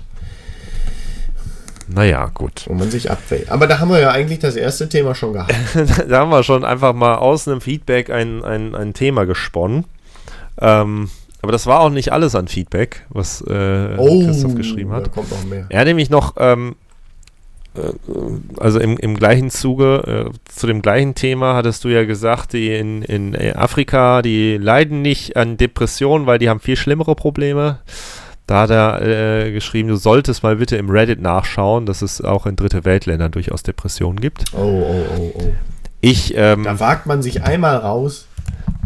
Naja, 1.88 2.30
gut. 2.34 2.66
Wo 2.68 2.74
man 2.74 2.92
sich 2.92 3.10
abwählt. 3.10 3.50
Aber 3.50 3.66
da 3.66 3.80
haben 3.80 3.90
wir 3.90 4.00
ja 4.00 4.12
eigentlich 4.12 4.40
das 4.40 4.56
erste 4.56 4.90
Thema 4.90 5.16
schon 5.16 5.34
gehabt. 5.34 5.54
da 6.10 6.20
haben 6.20 6.30
wir 6.30 6.44
schon 6.44 6.66
einfach 6.66 6.94
mal 6.94 7.16
aus 7.16 7.48
einem 7.48 7.62
Feedback 7.62 8.10
ein, 8.10 8.44
ein, 8.44 8.76
ein 8.76 8.94
Thema 8.94 9.26
gesponnen. 9.26 9.86
Ähm, 10.60 11.10
aber 11.48 11.54
das 11.54 11.66
war 11.66 11.80
auch 11.80 11.90
nicht 11.90 12.12
alles 12.12 12.36
an 12.36 12.50
Feedback, 12.50 13.06
was 13.08 13.40
äh, 13.40 13.96
oh, 13.96 14.26
Christoph 14.26 14.56
geschrieben 14.56 14.92
hat. 14.92 15.06
Da 15.06 15.12
kommt 15.12 15.32
noch 15.32 15.46
mehr. 15.46 15.66
Er 15.70 15.80
hat 15.80 15.88
nämlich 15.88 16.10
noch, 16.10 16.34
ähm, 16.38 16.76
äh, 17.74 17.84
also 18.60 18.82
im, 18.82 18.98
im 18.98 19.16
gleichen 19.16 19.50
Zuge, 19.50 20.26
äh, 20.28 20.52
zu 20.52 20.68
dem 20.68 20.82
gleichen 20.82 21.16
Thema 21.16 21.56
hattest 21.56 21.86
du 21.86 21.88
ja 21.88 22.04
gesagt, 22.04 22.52
die 22.52 22.76
in, 22.76 23.02
in 23.02 23.34
Afrika, 23.56 24.22
die 24.22 24.58
leiden 24.58 25.02
nicht 25.02 25.38
an 25.38 25.56
Depressionen, 25.56 26.28
weil 26.28 26.38
die 26.38 26.50
haben 26.50 26.60
viel 26.60 26.76
schlimmere 26.76 27.16
Probleme. 27.16 27.80
Da 28.46 28.64
hat 28.64 28.70
er 28.70 29.02
äh, 29.46 29.54
geschrieben, 29.54 29.88
du 29.88 29.96
solltest 29.96 30.44
mal 30.44 30.58
bitte 30.58 30.76
im 30.76 30.90
Reddit 30.90 31.22
nachschauen, 31.22 31.86
dass 31.86 32.02
es 32.02 32.20
auch 32.20 32.46
in 32.46 32.58
dritte 32.58 32.84
Weltländern 32.84 33.32
durchaus 33.32 33.64
Depressionen 33.64 34.20
gibt. 34.20 34.44
Oh, 34.52 34.58
oh, 34.58 35.06
oh, 35.18 35.32
oh. 35.34 35.54
Ich, 36.02 36.36
ähm, 36.36 36.66
da 36.66 36.78
wagt 36.82 37.06
man 37.06 37.22
sich 37.22 37.42
einmal 37.42 37.78
raus. 37.78 38.28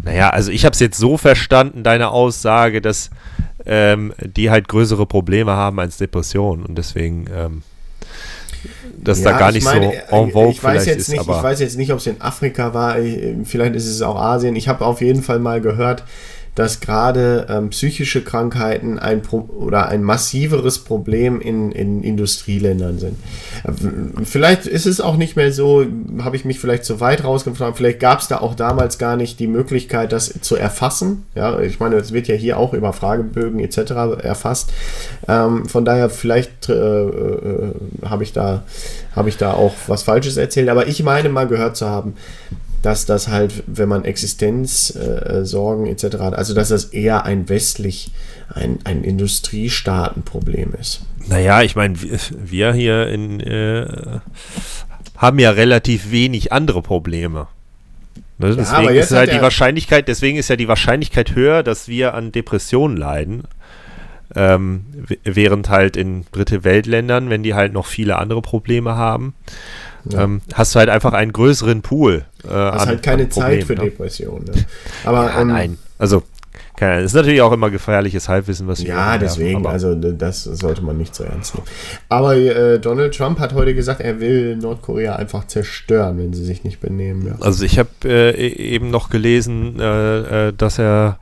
Naja, 0.04 0.30
also 0.30 0.50
ich 0.50 0.64
habe 0.64 0.74
es 0.74 0.80
jetzt 0.80 0.98
so 0.98 1.16
verstanden, 1.16 1.82
deine 1.82 2.10
Aussage, 2.10 2.80
dass 2.80 3.10
ähm, 3.64 4.12
die 4.20 4.50
halt 4.50 4.68
größere 4.68 5.06
Probleme 5.06 5.52
haben 5.52 5.78
als 5.78 5.96
Depressionen 5.98 6.64
und 6.64 6.76
deswegen, 6.76 7.26
ähm, 7.34 7.62
dass 8.96 9.20
ja, 9.20 9.32
da 9.32 9.38
gar 9.38 9.52
nicht 9.52 9.64
meine, 9.64 9.92
so 10.10 10.16
en 10.16 10.32
vogue 10.32 10.50
ich 10.50 10.62
weiß 10.62 10.86
jetzt 10.86 10.98
ist, 10.98 11.08
nicht, 11.08 11.20
Ich 11.20 11.28
weiß 11.28 11.60
jetzt 11.60 11.76
nicht, 11.76 11.92
ob 11.92 11.98
es 11.98 12.06
in 12.06 12.20
Afrika 12.20 12.74
war, 12.74 12.96
vielleicht 13.44 13.74
ist 13.74 13.86
es 13.86 14.02
auch 14.02 14.16
Asien. 14.16 14.56
Ich 14.56 14.68
habe 14.68 14.84
auf 14.84 15.00
jeden 15.00 15.22
Fall 15.22 15.38
mal 15.38 15.60
gehört, 15.60 16.04
dass 16.54 16.80
gerade 16.80 17.46
ähm, 17.48 17.70
psychische 17.70 18.22
Krankheiten 18.22 18.98
ein 18.98 19.22
Pro 19.22 19.48
oder 19.58 19.88
ein 19.88 20.02
massiveres 20.02 20.80
Problem 20.80 21.40
in, 21.40 21.72
in 21.72 22.02
Industrieländern 22.02 22.98
sind. 22.98 23.16
Äh, 23.64 23.72
vielleicht 24.24 24.66
ist 24.66 24.86
es 24.86 25.00
auch 25.00 25.16
nicht 25.16 25.34
mehr 25.34 25.50
so, 25.52 25.86
habe 26.22 26.36
ich 26.36 26.44
mich 26.44 26.60
vielleicht 26.60 26.84
zu 26.84 27.00
weit 27.00 27.24
rausgefragt, 27.24 27.78
vielleicht 27.78 28.00
gab 28.00 28.20
es 28.20 28.28
da 28.28 28.38
auch 28.38 28.54
damals 28.54 28.98
gar 28.98 29.16
nicht 29.16 29.40
die 29.40 29.46
Möglichkeit, 29.46 30.12
das 30.12 30.40
zu 30.42 30.56
erfassen. 30.56 31.24
Ja, 31.34 31.58
ich 31.60 31.80
meine, 31.80 31.96
es 31.96 32.12
wird 32.12 32.28
ja 32.28 32.34
hier 32.34 32.58
auch 32.58 32.74
über 32.74 32.92
Fragebögen 32.92 33.58
etc. 33.60 34.22
erfasst. 34.22 34.72
Ähm, 35.28 35.64
von 35.66 35.86
daher, 35.86 36.10
vielleicht 36.10 36.68
äh, 36.68 36.74
äh, 36.74 37.72
habe 38.04 38.24
ich, 38.24 38.32
da, 38.34 38.64
hab 39.16 39.26
ich 39.26 39.38
da 39.38 39.54
auch 39.54 39.74
was 39.86 40.02
Falsches 40.02 40.36
erzählt, 40.36 40.68
aber 40.68 40.86
ich 40.86 41.02
meine 41.02 41.30
mal 41.30 41.48
gehört 41.48 41.78
zu 41.78 41.88
haben, 41.88 42.14
dass 42.82 43.06
das 43.06 43.28
halt, 43.28 43.62
wenn 43.66 43.88
man 43.88 44.04
Existenzsorgen 44.04 45.86
äh, 45.86 45.90
etc. 45.90 46.18
hat, 46.18 46.34
also 46.34 46.54
dass 46.54 46.68
das 46.68 46.86
eher 46.86 47.24
ein 47.24 47.48
westlich, 47.48 48.10
ein, 48.52 48.80
ein 48.84 49.04
Industriestaatenproblem 49.04 50.74
ist. 50.78 51.02
Naja, 51.28 51.62
ich 51.62 51.76
meine, 51.76 51.94
wir 51.98 52.72
hier 52.72 53.08
in, 53.08 53.40
äh, 53.40 53.86
haben 55.16 55.38
ja 55.38 55.50
relativ 55.50 56.10
wenig 56.10 56.52
andere 56.52 56.82
Probleme. 56.82 57.46
Ne? 58.38 58.56
Deswegen 58.56 58.94
ja, 58.94 59.00
ist 59.00 59.12
halt 59.12 59.32
die 59.32 59.40
Wahrscheinlichkeit, 59.40 60.08
deswegen 60.08 60.36
ist 60.36 60.48
ja 60.48 60.56
die 60.56 60.68
Wahrscheinlichkeit 60.68 61.34
höher, 61.34 61.62
dass 61.62 61.86
wir 61.88 62.14
an 62.14 62.32
Depressionen 62.32 62.96
leiden. 62.96 63.44
Ähm, 64.34 64.86
während 65.24 65.68
halt 65.68 65.98
in 65.98 66.24
dritte 66.32 66.64
Weltländern, 66.64 67.28
wenn 67.28 67.42
die 67.42 67.52
halt 67.52 67.74
noch 67.74 67.84
viele 67.84 68.16
andere 68.16 68.40
Probleme 68.40 68.96
haben, 68.96 69.34
ja. 70.04 70.22
ähm, 70.22 70.40
hast 70.54 70.74
du 70.74 70.78
halt 70.78 70.88
einfach 70.88 71.12
einen 71.12 71.32
größeren 71.32 71.82
Pool. 71.82 72.24
Äh, 72.44 72.48
hast 72.48 72.82
an, 72.82 72.88
halt 72.88 73.02
keine 73.02 73.28
Zeit 73.28 73.64
für 73.64 73.74
ne? 73.74 73.82
Depressionen. 73.82 74.44
Ne? 74.44 74.64
Aber 75.04 75.26
ja, 75.26 75.40
ähm, 75.40 75.48
nein, 75.48 75.78
also 75.98 76.22
keine, 76.76 77.02
ist 77.02 77.14
natürlich 77.14 77.42
auch 77.42 77.52
immer 77.52 77.70
gefährliches 77.70 78.28
Halbwissen, 78.28 78.66
was 78.66 78.82
wir 78.82 78.88
Ja, 78.88 79.18
deswegen, 79.18 79.64
also 79.66 79.94
das 79.94 80.42
sollte 80.42 80.82
man 80.82 80.96
nicht 80.96 81.14
so 81.14 81.22
ernst 81.22 81.54
nehmen. 81.54 81.66
Aber 82.08 82.36
äh, 82.36 82.80
Donald 82.80 83.16
Trump 83.16 83.38
hat 83.38 83.54
heute 83.54 83.74
gesagt, 83.74 84.00
er 84.00 84.20
will 84.20 84.56
Nordkorea 84.56 85.16
einfach 85.16 85.46
zerstören, 85.46 86.18
wenn 86.18 86.32
sie 86.32 86.44
sich 86.44 86.64
nicht 86.64 86.80
benehmen. 86.80 87.26
Ja. 87.26 87.34
Also 87.40 87.64
ich 87.64 87.78
habe 87.78 87.90
äh, 88.04 88.30
e-, 88.30 88.74
eben 88.74 88.90
noch 88.90 89.10
gelesen, 89.10 89.78
äh, 89.78 90.48
äh, 90.48 90.52
dass 90.56 90.78
er 90.78 91.18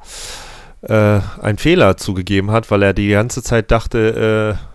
äh, 0.82 1.20
einen 1.42 1.58
Fehler 1.58 1.96
zugegeben 1.96 2.52
hat, 2.52 2.70
weil 2.70 2.82
er 2.82 2.94
die 2.94 3.08
ganze 3.08 3.42
Zeit 3.42 3.70
dachte, 3.70 4.56
äh, 4.56 4.69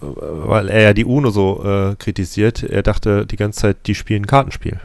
weil 0.00 0.68
er 0.68 0.82
ja 0.82 0.92
die 0.92 1.04
UNO 1.04 1.30
so 1.30 1.94
kritisiert, 1.98 2.62
er 2.62 2.82
dachte 2.82 3.26
die 3.26 3.36
ganze 3.36 3.60
Zeit, 3.60 3.76
die 3.86 3.94
spielen 3.94 4.26
Kartenspiel. 4.26 4.80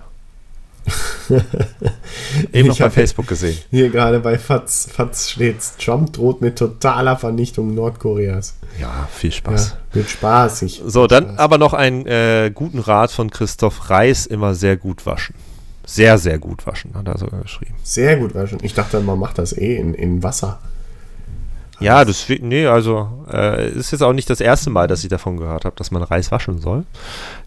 Eben 2.52 2.68
noch 2.70 2.80
bei 2.80 2.90
Facebook 2.90 3.28
gesehen. 3.28 3.58
Hier 3.70 3.90
gerade 3.90 4.20
bei 4.20 4.38
FATS, 4.38 4.90
FATS 4.92 5.32
steht, 5.32 5.58
Trump 5.80 6.14
droht 6.14 6.42
mit 6.42 6.58
totaler 6.58 7.18
Vernichtung 7.18 7.74
Nordkoreas. 7.76 8.56
Ja, 8.80 9.08
viel 9.12 9.32
Spaß. 9.32 9.70
Ja, 9.70 9.96
wird 9.96 10.10
spaßig. 10.10 10.82
So, 10.86 11.08
dann 11.08 11.26
Spaß. 11.26 11.40
aber 11.40 11.58
noch 11.58 11.74
einen 11.74 12.06
äh, 12.08 12.52
guten 12.54 12.80
Rat 12.80 13.12
von 13.12 13.30
Christoph 13.30 13.90
Reis, 13.90 14.26
immer 14.26 14.56
sehr 14.56 14.78
gut 14.78 15.06
waschen. 15.06 15.36
Sehr, 15.86 16.18
sehr 16.18 16.38
gut 16.38 16.66
waschen, 16.68 16.94
hat 16.94 17.08
er 17.08 17.18
sogar 17.18 17.42
geschrieben. 17.42 17.76
Sehr 17.84 18.18
gut 18.18 18.36
waschen. 18.36 18.60
Ich 18.62 18.74
dachte, 18.74 19.00
man 19.02 19.20
macht 19.20 19.38
das 19.38 19.56
eh 19.56 19.76
in, 19.76 19.94
in 19.94 20.24
Wasser. 20.24 20.60
Ja, 21.82 22.06
das, 22.06 22.28
nee, 22.30 22.68
also 22.68 23.26
äh, 23.32 23.70
ist 23.72 23.92
jetzt 23.92 24.04
auch 24.04 24.14
nicht 24.14 24.30
das 24.30 24.40
erste 24.40 24.70
Mal, 24.70 24.88
dass 24.88 25.04
ich 25.04 25.10
davon 25.10 25.38
gehört 25.38 25.66
habe, 25.66 25.76
dass 25.76 25.92
man 25.92 26.04
Reis 26.04 26.32
waschen 26.32 26.60
soll. 26.60 26.86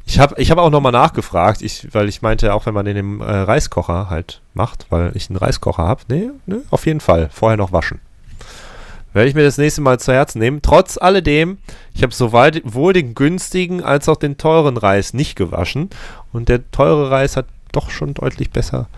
Ich 0.07 0.18
habe 0.18 0.35
ich 0.38 0.51
hab 0.51 0.59
auch 0.59 0.70
nochmal 0.70 0.92
nachgefragt, 0.92 1.62
ich, 1.62 1.88
weil 1.92 2.09
ich 2.09 2.20
meinte, 2.20 2.53
auch 2.53 2.66
wenn 2.66 2.75
man 2.75 2.85
den 2.85 2.97
im 2.97 3.20
äh, 3.20 3.25
Reiskocher 3.25 4.11
halt 4.11 4.40
macht, 4.53 4.87
weil 4.90 5.12
ich 5.14 5.31
einen 5.31 5.37
Reiskocher 5.37 5.85
habe, 5.85 6.03
nee, 6.09 6.31
nee, 6.47 6.57
auf 6.70 6.87
jeden 6.87 7.01
Fall, 7.01 7.31
vorher 7.33 7.57
noch 7.57 7.73
waschen. 7.73 8.01
Werde 9.12 9.29
ich 9.29 9.37
mir 9.37 9.44
das 9.44 9.59
nächste 9.59 9.81
Mal 9.81 10.01
zu 10.01 10.12
Herzen 10.12 10.40
nehmen. 10.40 10.61
Trotz 10.61 10.99
alledem, 10.99 11.59
ich 11.94 12.03
habe 12.03 12.12
sowohl 12.12 12.92
den 12.92 13.14
günstigen 13.14 13.81
als 13.81 14.09
auch 14.09 14.16
den 14.16 14.38
teuren 14.38 14.77
Reis 14.77 15.14
nicht 15.14 15.37
gewaschen. 15.37 15.88
Und 16.33 16.49
der 16.49 16.68
teure 16.73 17.12
Reis 17.12 17.37
hat 17.37 17.47
doch 17.70 17.90
schon 17.90 18.14
deutlich 18.14 18.51
besser 18.51 18.88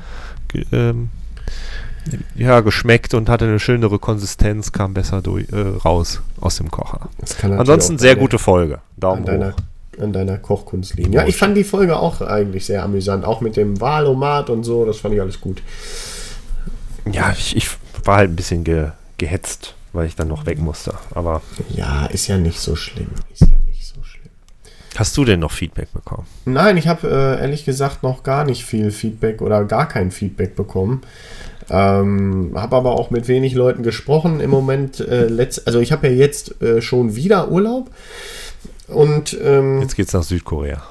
ähm, 0.73 1.11
ja, 2.35 2.61
geschmeckt 2.61 3.15
und 3.15 3.29
hatte 3.29 3.45
eine 3.47 3.59
schönere 3.59 3.99
Konsistenz, 3.99 4.73
kam 4.73 4.95
besser 4.95 5.23
durch, 5.23 5.49
äh, 5.53 5.61
raus 5.85 6.21
aus 6.41 6.57
dem 6.57 6.71
Kocher. 6.71 7.09
Ansonsten 7.43 7.99
sehr 7.99 8.17
gute 8.17 8.39
Folge. 8.39 8.81
Daumen 8.97 9.21
an 9.21 9.27
deiner, 9.27 9.53
hoch. 9.53 10.01
An 10.03 10.13
deiner 10.13 10.39
Kochkunstlinie. 10.39 11.13
Ja, 11.13 11.27
ich 11.27 11.37
fand 11.37 11.57
die 11.57 11.65
Folge 11.65 11.97
auch 11.99 12.21
eigentlich 12.21 12.67
sehr 12.67 12.83
amüsant. 12.83 13.25
Auch 13.25 13.41
mit 13.41 13.57
dem 13.57 13.81
Wahlomat 13.81 14.51
und 14.51 14.65
so, 14.65 14.85
das 14.85 14.99
fand 14.99 15.15
ich 15.15 15.21
alles 15.21 15.41
gut. 15.41 15.63
Ja, 17.11 17.33
ich, 17.33 17.57
ich 17.57 17.69
war 18.05 18.17
halt 18.19 18.31
ein 18.31 18.37
bisschen 18.37 18.65
ge, 18.65 18.91
gehetzt, 19.19 19.75
weil 19.93 20.07
ich 20.07 20.17
dann 20.17 20.29
noch 20.29 20.47
weg 20.47 20.59
musste. 20.59 20.95
Aber. 21.15 21.43
Ja, 21.71 22.07
ist 22.07 22.27
ja 22.27 22.37
nicht 22.37 22.61
so 22.61 22.77
schlimm. 22.77 23.09
Ist 23.33 23.43
ja 23.43 23.57
nicht 23.67 23.87
so 23.87 24.03
schlimm. 24.03 24.31
Hast 24.97 25.17
du 25.17 25.25
denn 25.25 25.41
noch 25.41 25.53
Feedback 25.53 25.93
bekommen? 25.93 26.27
Nein, 26.45 26.77
ich 26.77 26.89
habe 26.89 27.09
äh, 27.09 27.41
ehrlich 27.41 27.65
gesagt 27.65 28.03
noch 28.03 28.23
gar 28.23 28.45
nicht 28.45 28.65
viel 28.65 28.91
Feedback 28.91 29.41
oder 29.41 29.65
gar 29.65 29.89
kein 29.89 30.11
Feedback 30.11 30.57
bekommen. 30.57 31.03
Ähm, 31.69 32.53
habe 32.55 32.77
aber 32.77 32.93
auch 32.93 33.11
mit 33.11 33.29
wenig 33.29 33.55
Leuten 33.55 33.83
gesprochen 33.83 34.41
im 34.41 34.51
Moment. 34.51 35.01
Äh, 35.01 35.27
letzt, 35.27 35.67
also 35.67 35.81
ich 35.81 35.93
habe 35.93 36.09
ja 36.09 36.13
jetzt 36.13 36.61
äh, 36.63 36.81
schon 36.81 37.17
wieder 37.17 37.51
Urlaub. 37.51 37.91
Und 38.89 39.37
ähm, 39.43 39.81
jetzt 39.81 39.97
geht's 39.97 40.13
nach 40.13 40.23
Südkorea. 40.23 40.83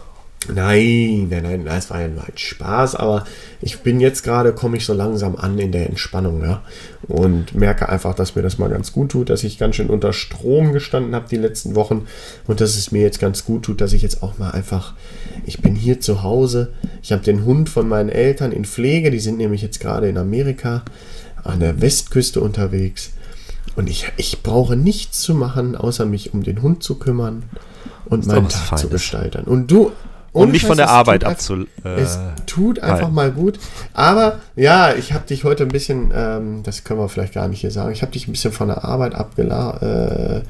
Nein, 0.53 1.27
nein, 1.29 1.43
nein, 1.43 1.65
das 1.65 1.89
war 1.89 2.01
ja 2.01 2.08
nur 2.08 2.23
ein 2.23 2.38
Spaß, 2.38 2.95
aber 2.95 3.25
ich 3.62 3.79
bin 3.79 3.99
jetzt 3.99 4.23
gerade, 4.23 4.53
komme 4.53 4.77
ich 4.77 4.86
so 4.86 4.93
langsam 4.93 5.36
an 5.36 5.58
in 5.58 5.71
der 5.71 5.88
Entspannung, 5.88 6.43
ja. 6.43 6.62
Und 7.08 7.55
merke 7.55 7.89
einfach, 7.89 8.15
dass 8.15 8.36
mir 8.36 8.41
das 8.41 8.58
mal 8.58 8.69
ganz 8.69 8.91
gut 8.91 9.12
tut, 9.12 9.29
dass 9.29 9.43
ich 9.43 9.58
ganz 9.58 9.75
schön 9.75 9.89
unter 9.89 10.13
Strom 10.13 10.73
gestanden 10.73 11.15
habe 11.15 11.27
die 11.29 11.38
letzten 11.38 11.75
Wochen 11.75 12.05
und 12.47 12.62
dass 12.62 12.75
es 12.75 12.91
mir 12.91 13.01
jetzt 13.01 13.19
ganz 13.19 13.45
gut 13.45 13.63
tut, 13.63 13.81
dass 13.81 13.93
ich 13.93 14.01
jetzt 14.01 14.23
auch 14.23 14.38
mal 14.38 14.51
einfach, 14.51 14.93
ich 15.45 15.62
bin 15.62 15.75
hier 15.75 15.99
zu 15.99 16.23
Hause, 16.23 16.73
ich 17.01 17.12
habe 17.12 17.23
den 17.23 17.45
Hund 17.45 17.69
von 17.69 17.88
meinen 17.88 18.10
Eltern 18.10 18.51
in 18.51 18.65
Pflege, 18.65 19.12
die 19.12 19.19
sind 19.19 19.38
nämlich 19.38 19.62
jetzt 19.62 19.79
gerade 19.79 20.10
in 20.10 20.17
Amerika 20.17 20.84
an 21.43 21.60
der 21.60 21.81
Westküste 21.81 22.41
unterwegs 22.41 23.12
und 23.75 23.89
ich, 23.89 24.12
ich 24.17 24.41
brauche 24.41 24.75
nichts 24.75 25.21
zu 25.21 25.36
machen, 25.36 25.75
außer 25.75 26.05
mich 26.05 26.34
um 26.34 26.43
den 26.43 26.62
Hund 26.62 26.84
zu 26.84 26.95
kümmern 26.95 27.43
und 28.05 28.25
meinen 28.25 28.49
Tag 28.49 28.62
Feines. 28.62 28.81
zu 28.81 28.89
gestalten. 28.89 29.45
Und 29.45 29.69
du, 29.69 29.91
um 30.36 30.52
mich 30.52 30.65
von 30.65 30.78
der 30.78 30.89
Arbeit 30.89 31.24
abzu. 31.24 31.65
Äh, 31.84 32.02
es 32.02 32.19
tut 32.45 32.80
einfach 32.80 33.10
mal 33.10 33.32
gut. 33.32 33.60
Aber 33.93 34.39
ja, 34.56 34.93
ich 34.93 35.13
habe 35.13 35.26
dich 35.26 35.43
heute 35.43 35.63
ein 35.63 35.69
bisschen, 35.69 36.12
ähm, 36.13 36.63
das 36.63 36.84
können 36.84 37.00
wir 37.00 37.10
vielleicht 37.10 37.34
gar 37.34 37.48
nicht 37.48 37.62
hier 37.62 37.71
sagen, 37.71 37.91
ich 37.91 38.02
habe 38.02 38.12
dich 38.12 38.28
ein 38.28 38.32
bisschen 38.32 38.52
von 38.52 38.67
der 38.67 38.84
Arbeit 38.84 39.15
abgela 39.15 39.78
äh, 39.82 40.41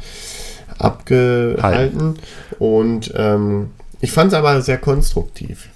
abgehalten. 0.78 1.62
Halten. 1.62 2.16
Und 2.60 3.14
ähm, 3.16 3.72
ich 4.02 4.12
fand 4.12 4.32
es 4.32 4.38
aber 4.38 4.62
sehr 4.62 4.78
konstruktiv. 4.78 5.70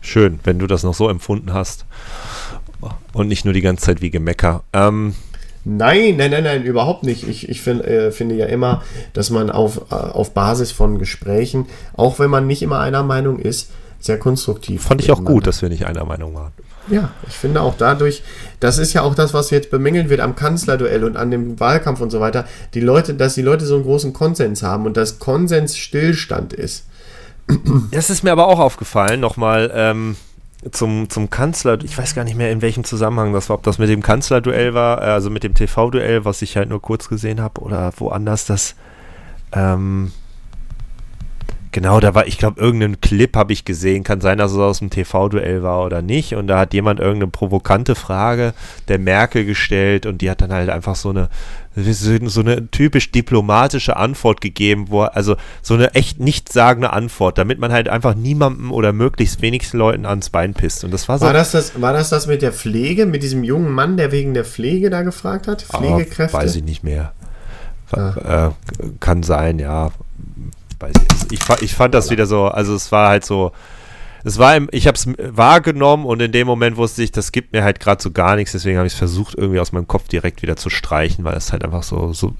Schön, 0.00 0.40
wenn 0.44 0.58
du 0.58 0.66
das 0.66 0.82
noch 0.82 0.94
so 0.94 1.08
empfunden 1.08 1.52
hast. 1.52 1.84
Und 3.12 3.28
nicht 3.28 3.44
nur 3.44 3.54
die 3.54 3.60
ganze 3.60 3.86
Zeit 3.86 4.00
wie 4.00 4.10
Gemecker. 4.10 4.62
Ähm, 4.72 5.14
Nein, 5.64 6.16
nein, 6.16 6.30
nein, 6.30 6.44
nein, 6.44 6.62
überhaupt 6.62 7.02
nicht. 7.02 7.28
Ich, 7.28 7.48
ich 7.48 7.60
find, 7.60 7.84
äh, 7.84 8.10
finde 8.10 8.34
ja 8.36 8.46
immer, 8.46 8.82
dass 9.12 9.30
man 9.30 9.50
auf, 9.50 9.82
äh, 9.90 9.94
auf 9.94 10.32
Basis 10.32 10.72
von 10.72 10.98
Gesprächen, 10.98 11.66
auch 11.96 12.18
wenn 12.18 12.30
man 12.30 12.46
nicht 12.46 12.62
immer 12.62 12.80
einer 12.80 13.02
Meinung 13.02 13.38
ist, 13.38 13.70
sehr 14.00 14.18
konstruktiv. 14.18 14.82
Fand 14.82 15.02
ich 15.02 15.10
auch 15.10 15.24
gut, 15.24 15.46
dass 15.46 15.60
wir 15.60 15.68
nicht 15.68 15.86
einer 15.86 16.04
Meinung 16.04 16.34
waren. 16.34 16.52
Ja, 16.90 17.10
ich 17.26 17.34
finde 17.34 17.60
auch 17.60 17.74
dadurch, 17.76 18.22
das 18.60 18.78
ist 18.78 18.92
ja 18.94 19.02
auch 19.02 19.14
das, 19.14 19.34
was 19.34 19.50
jetzt 19.50 19.70
bemängelt 19.70 20.08
wird 20.08 20.20
am 20.20 20.36
Kanzlerduell 20.36 21.04
und 21.04 21.16
an 21.16 21.30
dem 21.30 21.60
Wahlkampf 21.60 22.00
und 22.00 22.10
so 22.10 22.20
weiter, 22.20 22.46
die 22.74 22.80
Leute, 22.80 23.14
dass 23.14 23.34
die 23.34 23.42
Leute 23.42 23.66
so 23.66 23.74
einen 23.74 23.84
großen 23.84 24.12
Konsens 24.12 24.62
haben 24.62 24.86
und 24.86 24.96
dass 24.96 25.18
Konsens 25.18 25.76
Stillstand 25.76 26.52
ist. 26.52 26.86
Das 27.90 28.10
ist 28.10 28.22
mir 28.22 28.32
aber 28.32 28.46
auch 28.46 28.58
aufgefallen, 28.58 29.20
nochmal, 29.20 29.70
ähm, 29.74 30.16
zum, 30.70 31.08
zum 31.08 31.30
Kanzler, 31.30 31.82
ich 31.84 31.96
weiß 31.96 32.14
gar 32.14 32.24
nicht 32.24 32.36
mehr 32.36 32.50
in 32.50 32.62
welchem 32.62 32.84
Zusammenhang 32.84 33.32
das 33.32 33.48
war, 33.48 33.56
ob 33.56 33.62
das 33.62 33.78
mit 33.78 33.88
dem 33.88 34.02
Kanzlerduell 34.02 34.74
war, 34.74 35.00
äh, 35.00 35.06
also 35.06 35.30
mit 35.30 35.44
dem 35.44 35.54
TV-Duell, 35.54 36.24
was 36.24 36.42
ich 36.42 36.56
halt 36.56 36.68
nur 36.68 36.82
kurz 36.82 37.08
gesehen 37.08 37.40
habe, 37.40 37.60
oder 37.60 37.92
woanders 37.96 38.44
das. 38.46 38.74
Ähm, 39.52 40.12
genau, 41.72 42.00
da 42.00 42.14
war, 42.14 42.26
ich 42.26 42.38
glaube, 42.38 42.60
irgendeinen 42.60 43.00
Clip 43.00 43.34
habe 43.36 43.52
ich 43.52 43.64
gesehen. 43.64 44.04
Kann 44.04 44.20
sein, 44.20 44.38
dass 44.38 44.52
es 44.52 44.58
aus 44.58 44.78
dem 44.78 44.90
TV-Duell 44.90 45.62
war 45.62 45.84
oder 45.84 46.02
nicht. 46.02 46.34
Und 46.34 46.46
da 46.46 46.58
hat 46.58 46.74
jemand 46.74 47.00
irgendeine 47.00 47.30
provokante 47.30 47.94
Frage 47.94 48.54
der 48.88 48.98
Merkel 48.98 49.44
gestellt 49.44 50.06
und 50.06 50.20
die 50.22 50.30
hat 50.30 50.40
dann 50.40 50.52
halt 50.52 50.70
einfach 50.70 50.96
so 50.96 51.10
eine 51.10 51.28
so 51.80 52.40
eine 52.40 52.68
typisch 52.70 53.12
diplomatische 53.12 53.96
Antwort 53.96 54.40
gegeben, 54.40 54.86
wo 54.88 55.02
also 55.02 55.36
so 55.62 55.74
eine 55.74 55.94
echt 55.94 56.18
nichtssagende 56.18 56.92
Antwort, 56.92 57.38
damit 57.38 57.60
man 57.60 57.72
halt 57.72 57.88
einfach 57.88 58.14
niemandem 58.14 58.72
oder 58.72 58.92
möglichst 58.92 59.42
wenigsten 59.42 59.78
Leuten 59.78 60.04
ans 60.04 60.30
Bein 60.30 60.54
pisst. 60.54 60.82
Und 60.82 60.92
das 60.92 61.08
war 61.08 61.18
so. 61.18 61.26
War 61.26 61.32
das 61.32 61.52
das, 61.52 61.80
war 61.80 61.92
das, 61.92 62.08
das 62.08 62.26
mit 62.26 62.42
der 62.42 62.52
Pflege, 62.52 63.06
mit 63.06 63.22
diesem 63.22 63.44
jungen 63.44 63.70
Mann, 63.70 63.96
der 63.96 64.12
wegen 64.12 64.34
der 64.34 64.44
Pflege 64.44 64.90
da 64.90 65.02
gefragt 65.02 65.46
hat? 65.46 65.66
Ah, 65.70 65.78
Pflegekräfte? 65.78 66.36
Oh, 66.36 66.40
weiß 66.40 66.56
ich 66.56 66.64
nicht 66.64 66.82
mehr. 66.82 67.12
Ah. 67.92 68.48
Äh, 68.48 68.90
kann 69.00 69.22
sein, 69.22 69.58
ja. 69.58 69.92
Weiß 70.80 70.94
ich, 71.30 71.40
ich, 71.40 71.62
ich 71.62 71.74
fand 71.74 71.94
das 71.94 72.10
wieder 72.10 72.26
so, 72.26 72.46
also 72.46 72.74
es 72.74 72.92
war 72.92 73.08
halt 73.08 73.24
so 73.24 73.52
es 74.24 74.38
war, 74.38 74.56
im, 74.56 74.68
ich 74.72 74.86
habe 74.86 74.96
es 74.96 75.06
wahrgenommen 75.18 76.04
und 76.04 76.20
in 76.20 76.32
dem 76.32 76.46
Moment 76.46 76.76
wusste 76.76 77.02
ich, 77.02 77.12
das 77.12 77.32
gibt 77.32 77.52
mir 77.52 77.62
halt 77.62 77.80
gerade 77.80 78.02
so 78.02 78.10
gar 78.10 78.36
nichts, 78.36 78.52
deswegen 78.52 78.76
habe 78.76 78.86
ich 78.86 78.92
es 78.92 78.98
versucht, 78.98 79.34
irgendwie 79.36 79.60
aus 79.60 79.72
meinem 79.72 79.86
Kopf 79.86 80.08
direkt 80.08 80.42
wieder 80.42 80.56
zu 80.56 80.70
streichen, 80.70 81.24
weil 81.24 81.36
es 81.36 81.52
halt 81.52 81.64
einfach 81.64 81.82
so, 81.82 82.12
so 82.12 82.34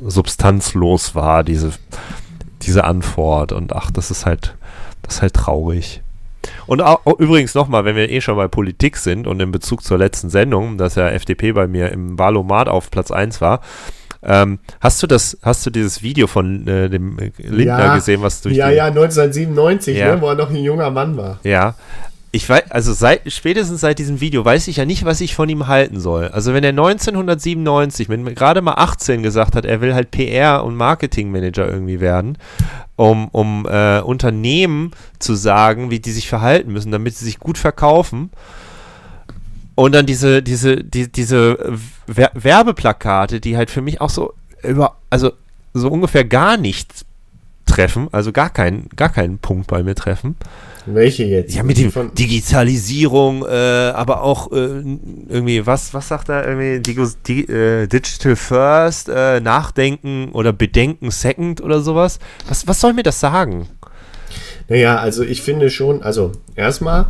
substanzlos 0.00 1.14
war, 1.14 1.42
diese, 1.42 1.72
diese 2.62 2.84
Antwort. 2.84 3.52
Und 3.52 3.72
ach, 3.72 3.90
das 3.90 4.10
ist 4.10 4.26
halt, 4.26 4.54
das 5.02 5.16
ist 5.16 5.22
halt 5.22 5.34
traurig. 5.34 6.02
Und 6.66 6.82
auch, 6.82 7.04
übrigens 7.18 7.54
nochmal, 7.54 7.84
wenn 7.84 7.96
wir 7.96 8.10
eh 8.10 8.20
schon 8.20 8.36
bei 8.36 8.46
Politik 8.46 8.96
sind 8.96 9.26
und 9.26 9.40
in 9.40 9.50
Bezug 9.50 9.82
zur 9.82 9.98
letzten 9.98 10.30
Sendung, 10.30 10.78
dass 10.78 10.94
ja 10.94 11.08
FDP 11.08 11.52
bei 11.52 11.66
mir 11.66 11.90
im 11.90 12.18
Wahlomat 12.18 12.68
auf 12.68 12.90
Platz 12.90 13.10
1 13.10 13.40
war, 13.40 13.62
ähm, 14.26 14.58
hast 14.80 15.02
du 15.02 15.06
das, 15.06 15.38
hast 15.42 15.64
du 15.64 15.70
dieses 15.70 16.02
Video 16.02 16.26
von 16.26 16.66
äh, 16.66 16.90
dem 16.90 17.16
Lindner 17.38 17.84
ja, 17.84 17.94
gesehen, 17.94 18.22
was 18.22 18.42
durch 18.42 18.56
Ja, 18.56 18.70
ja, 18.70 18.86
1997, 18.86 19.96
ja. 19.96 20.16
Ne, 20.16 20.20
wo 20.20 20.28
er 20.28 20.34
noch 20.34 20.50
ein 20.50 20.56
junger 20.56 20.90
Mann 20.90 21.16
war. 21.16 21.38
Ja. 21.44 21.74
Ich 22.32 22.46
weiß, 22.48 22.70
also 22.70 22.92
seit, 22.92 23.32
spätestens 23.32 23.80
seit 23.80 23.98
diesem 23.98 24.20
Video 24.20 24.44
weiß 24.44 24.68
ich 24.68 24.76
ja 24.76 24.84
nicht, 24.84 25.04
was 25.04 25.20
ich 25.20 25.34
von 25.34 25.48
ihm 25.48 25.68
halten 25.68 26.00
soll. 26.00 26.28
Also 26.28 26.52
wenn 26.52 26.64
er 26.64 26.70
1997 26.70 28.08
mit 28.08 28.36
gerade 28.36 28.60
mal 28.60 28.74
18 28.74 29.22
gesagt 29.22 29.54
hat, 29.54 29.64
er 29.64 29.80
will 29.80 29.94
halt 29.94 30.10
PR 30.10 30.64
und 30.64 30.74
Marketingmanager 30.74 31.66
irgendwie 31.66 32.00
werden, 32.00 32.36
um, 32.96 33.28
um 33.28 33.64
äh, 33.66 34.00
Unternehmen 34.00 34.90
zu 35.18 35.34
sagen, 35.34 35.90
wie 35.90 36.00
die 36.00 36.10
sich 36.10 36.28
verhalten 36.28 36.72
müssen, 36.72 36.90
damit 36.90 37.16
sie 37.16 37.24
sich 37.24 37.38
gut 37.38 37.56
verkaufen. 37.56 38.30
Und 39.76 39.94
dann 39.94 40.06
diese, 40.06 40.42
diese, 40.42 40.82
die, 40.82 41.12
diese 41.12 41.58
Werbeplakate, 42.06 43.40
die 43.40 43.56
halt 43.56 43.70
für 43.70 43.82
mich 43.82 44.00
auch 44.00 44.10
so 44.10 44.32
über, 44.62 44.96
also 45.10 45.32
so 45.74 45.88
ungefähr 45.88 46.24
gar 46.24 46.56
nichts 46.56 47.04
treffen, 47.66 48.08
also 48.10 48.32
gar 48.32 48.48
keinen, 48.48 48.88
gar 48.96 49.10
keinen 49.10 49.38
Punkt 49.38 49.66
bei 49.66 49.82
mir 49.82 49.94
treffen. 49.94 50.36
Welche 50.86 51.24
jetzt? 51.24 51.54
Ja, 51.54 51.62
mit 51.62 51.78
dem 51.78 51.92
Digitalisierung, 52.14 53.44
äh, 53.44 53.92
aber 53.94 54.22
auch 54.22 54.50
äh, 54.52 54.54
irgendwie, 55.28 55.66
was, 55.66 55.92
was 55.92 56.08
sagt 56.08 56.30
er 56.30 56.46
irgendwie, 56.46 56.80
Digi 56.80 57.52
äh, 57.52 57.86
Digital 57.86 58.36
First, 58.36 59.08
äh, 59.08 59.40
Nachdenken 59.40 60.30
oder 60.32 60.52
Bedenken 60.52 61.10
Second 61.10 61.60
oder 61.60 61.80
sowas. 61.80 62.18
Was, 62.48 62.66
was 62.66 62.80
soll 62.80 62.94
mir 62.94 63.02
das 63.02 63.20
sagen? 63.20 63.68
Naja, 64.68 64.96
also 64.98 65.22
ich 65.22 65.42
finde 65.42 65.70
schon, 65.70 66.02
also 66.02 66.32
erstmal 66.54 67.06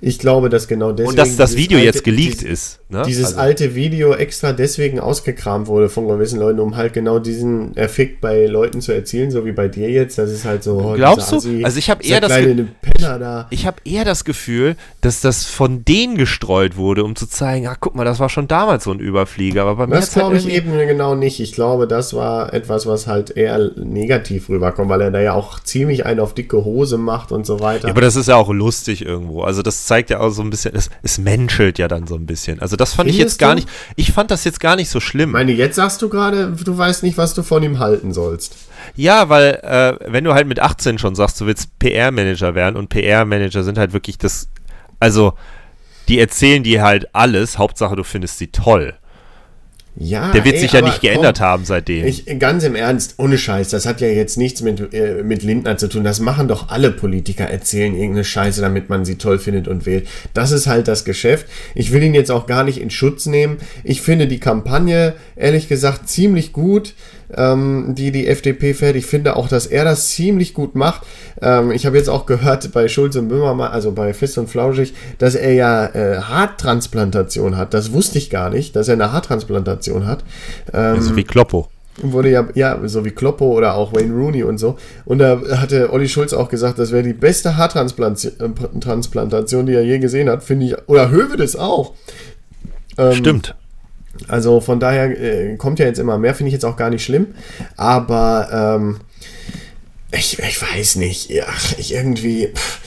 ich 0.00 0.18
glaube, 0.18 0.48
dass 0.48 0.68
genau 0.68 0.92
deswegen. 0.92 1.10
Und 1.10 1.18
dass 1.18 1.36
das 1.36 1.56
Video 1.56 1.78
alte, 1.78 1.86
jetzt 1.86 2.04
geleakt 2.04 2.42
dieses, 2.42 2.50
ist. 2.50 2.80
Ne? 2.90 3.02
Dieses 3.06 3.26
also. 3.26 3.40
alte 3.40 3.74
Video 3.74 4.14
extra 4.14 4.54
deswegen 4.54 4.98
ausgekramt 4.98 5.66
wurde 5.66 5.90
von 5.90 6.08
gewissen 6.08 6.38
Leuten, 6.38 6.58
um 6.58 6.74
halt 6.74 6.94
genau 6.94 7.18
diesen 7.18 7.76
Effekt 7.76 8.22
bei 8.22 8.46
Leuten 8.46 8.80
zu 8.80 8.92
erzielen, 8.92 9.30
so 9.30 9.44
wie 9.44 9.52
bei 9.52 9.68
dir 9.68 9.90
jetzt. 9.90 10.16
Das 10.16 10.30
ist 10.30 10.46
halt 10.46 10.62
so. 10.62 10.80
Oh, 10.80 10.94
Glaubst 10.94 11.30
du? 11.30 11.36
Also 11.64 11.78
ich 11.78 11.90
habe 11.90 12.02
eher 12.02 12.22
das. 12.22 12.32
Da. 12.98 13.46
Ich 13.50 13.66
habe 13.66 13.76
eher 13.84 14.06
das 14.06 14.24
Gefühl, 14.24 14.74
dass 15.02 15.20
das 15.20 15.44
von 15.44 15.84
denen 15.84 16.16
gestreut 16.16 16.76
wurde, 16.76 17.04
um 17.04 17.14
zu 17.14 17.26
zeigen, 17.26 17.66
ach 17.66 17.76
guck 17.78 17.94
mal, 17.94 18.04
das 18.04 18.20
war 18.20 18.30
schon 18.30 18.48
damals 18.48 18.84
so 18.84 18.90
ein 18.90 19.00
Überflieger. 19.00 19.62
Aber 19.62 19.76
bei 19.76 19.86
mir 19.86 19.96
das 19.96 20.12
glaube 20.12 20.36
halt 20.36 20.46
ich 20.46 20.52
eben 20.52 20.72
genau 20.72 21.14
nicht. 21.14 21.40
Ich 21.40 21.52
glaube, 21.52 21.86
das 21.86 22.14
war 22.14 22.54
etwas, 22.54 22.86
was 22.86 23.06
halt 23.06 23.36
eher 23.36 23.70
negativ 23.76 24.48
rüberkommt, 24.48 24.88
weil 24.88 25.02
er 25.02 25.10
da 25.10 25.20
ja 25.20 25.34
auch 25.34 25.60
ziemlich 25.60 26.06
einen 26.06 26.20
auf 26.20 26.32
dicke 26.32 26.64
Hose 26.64 26.96
macht 26.96 27.32
und 27.32 27.44
so 27.44 27.60
weiter. 27.60 27.88
Ja, 27.88 27.92
aber 27.92 28.00
das 28.00 28.16
ist 28.16 28.28
ja 28.28 28.36
auch 28.36 28.50
lustig 28.50 29.04
irgendwo. 29.04 29.42
Also 29.42 29.60
das 29.60 29.84
zeigt 29.84 30.08
ja 30.08 30.20
auch 30.20 30.30
so 30.30 30.40
ein 30.40 30.48
bisschen, 30.48 30.74
es, 30.74 30.88
es 31.02 31.18
menschelt 31.18 31.78
ja 31.78 31.86
dann 31.86 32.06
so 32.06 32.14
ein 32.14 32.24
bisschen. 32.24 32.60
Also 32.60 32.77
das 32.80 32.94
fand 32.94 33.08
Findest 33.08 33.18
ich 33.18 33.24
jetzt 33.24 33.38
gar 33.38 33.50
du? 33.50 33.56
nicht, 33.56 33.68
ich 33.96 34.12
fand 34.12 34.30
das 34.30 34.44
jetzt 34.44 34.60
gar 34.60 34.76
nicht 34.76 34.88
so 34.90 35.00
schlimm. 35.00 35.30
Ich 35.30 35.32
meine, 35.34 35.52
jetzt 35.52 35.76
sagst 35.76 36.00
du 36.02 36.08
gerade, 36.08 36.52
du 36.52 36.76
weißt 36.76 37.02
nicht, 37.02 37.18
was 37.18 37.34
du 37.34 37.42
von 37.42 37.62
ihm 37.62 37.78
halten 37.78 38.12
sollst. 38.12 38.56
Ja, 38.96 39.28
weil 39.28 39.60
äh, 39.62 40.10
wenn 40.10 40.24
du 40.24 40.34
halt 40.34 40.46
mit 40.46 40.60
18 40.60 40.98
schon 40.98 41.14
sagst, 41.14 41.40
du 41.40 41.46
willst 41.46 41.78
PR-Manager 41.78 42.54
werden 42.54 42.76
und 42.76 42.88
PR-Manager 42.88 43.62
sind 43.62 43.78
halt 43.78 43.92
wirklich 43.92 44.18
das, 44.18 44.48
also 45.00 45.34
die 46.08 46.18
erzählen 46.18 46.62
dir 46.62 46.82
halt 46.82 47.14
alles, 47.14 47.58
Hauptsache 47.58 47.96
du 47.96 48.04
findest 48.04 48.38
sie 48.38 48.48
toll. 48.48 48.94
Ja, 50.00 50.30
der 50.30 50.44
wird 50.44 50.54
ey, 50.54 50.60
sich 50.60 50.72
ja 50.72 50.80
nicht 50.80 51.00
geändert 51.00 51.38
komm, 51.38 51.46
haben 51.46 51.64
seitdem. 51.64 52.06
Ich, 52.06 52.24
ganz 52.38 52.62
im 52.62 52.76
Ernst, 52.76 53.14
ohne 53.16 53.36
Scheiß, 53.36 53.70
das 53.70 53.84
hat 53.84 54.00
ja 54.00 54.06
jetzt 54.06 54.38
nichts 54.38 54.62
mit, 54.62 54.94
äh, 54.94 55.24
mit 55.24 55.42
Lindner 55.42 55.76
zu 55.76 55.88
tun. 55.88 56.04
Das 56.04 56.20
machen 56.20 56.46
doch 56.46 56.68
alle 56.68 56.92
Politiker, 56.92 57.44
erzählen 57.44 57.94
irgendeine 57.94 58.22
Scheiße, 58.22 58.60
damit 58.60 58.88
man 58.90 59.04
sie 59.04 59.16
toll 59.16 59.40
findet 59.40 59.66
und 59.66 59.86
wählt. 59.86 60.06
Das 60.34 60.52
ist 60.52 60.68
halt 60.68 60.86
das 60.86 61.04
Geschäft. 61.04 61.46
Ich 61.74 61.92
will 61.92 62.02
ihn 62.02 62.14
jetzt 62.14 62.30
auch 62.30 62.46
gar 62.46 62.62
nicht 62.62 62.80
in 62.80 62.90
Schutz 62.90 63.26
nehmen. 63.26 63.58
Ich 63.82 64.00
finde 64.00 64.28
die 64.28 64.38
Kampagne, 64.38 65.14
ehrlich 65.34 65.68
gesagt, 65.68 66.08
ziemlich 66.08 66.52
gut 66.52 66.94
ähm, 67.36 67.94
die 67.96 68.10
die 68.10 68.26
FDP 68.26 68.74
fährt. 68.74 68.96
Ich 68.96 69.06
finde 69.06 69.36
auch, 69.36 69.48
dass 69.48 69.66
er 69.66 69.84
das 69.84 70.10
ziemlich 70.10 70.54
gut 70.54 70.74
macht. 70.74 71.02
Ähm, 71.40 71.70
ich 71.70 71.86
habe 71.86 71.96
jetzt 71.96 72.08
auch 72.08 72.26
gehört 72.26 72.72
bei 72.72 72.88
Schulz 72.88 73.16
und 73.16 73.28
Böhmermann, 73.28 73.70
also 73.70 73.92
bei 73.92 74.12
Fest 74.14 74.38
und 74.38 74.48
Flauschig, 74.48 74.94
dass 75.18 75.34
er 75.34 75.52
ja 75.52 75.86
äh, 75.86 76.20
Haartransplantation 76.20 77.56
hat. 77.56 77.74
Das 77.74 77.92
wusste 77.92 78.18
ich 78.18 78.30
gar 78.30 78.50
nicht, 78.50 78.76
dass 78.76 78.88
er 78.88 78.94
eine 78.94 79.12
Haartransplantation 79.12 80.06
hat. 80.06 80.24
Ähm, 80.72 80.94
also 80.94 81.16
wie 81.16 81.24
Kloppo 81.24 81.68
wurde 82.02 82.30
ja, 82.30 82.48
ja, 82.54 82.78
so 82.84 83.04
wie 83.04 83.10
Kloppo 83.10 83.56
oder 83.56 83.74
auch 83.74 83.92
Wayne 83.92 84.14
Rooney 84.14 84.44
und 84.44 84.58
so. 84.58 84.78
Und 85.04 85.18
da 85.18 85.40
hatte 85.56 85.92
Olli 85.92 86.08
Schulz 86.08 86.32
auch 86.32 86.48
gesagt, 86.48 86.78
das 86.78 86.92
wäre 86.92 87.02
die 87.02 87.12
beste 87.12 87.56
Haartransplantation, 87.56 89.66
die 89.66 89.74
er 89.74 89.84
je 89.84 89.98
gesehen 89.98 90.30
hat, 90.30 90.44
finde 90.44 90.66
ich. 90.66 90.76
Oder 90.88 91.10
Höwe 91.10 91.36
das 91.36 91.56
auch. 91.56 91.94
Ähm, 92.96 93.12
Stimmt. 93.12 93.56
Also 94.26 94.60
von 94.60 94.80
daher 94.80 95.20
äh, 95.20 95.56
kommt 95.56 95.78
ja 95.78 95.86
jetzt 95.86 95.98
immer 95.98 96.18
mehr, 96.18 96.34
finde 96.34 96.48
ich 96.48 96.54
jetzt 96.54 96.64
auch 96.64 96.76
gar 96.76 96.90
nicht 96.90 97.04
schlimm. 97.04 97.28
Aber 97.76 98.78
ähm, 98.80 99.00
ich, 100.10 100.38
ich 100.38 100.62
weiß 100.62 100.96
nicht. 100.96 101.30
Ja, 101.30 101.46
ich 101.76 101.94
irgendwie. 101.94 102.48
Pff, 102.48 102.80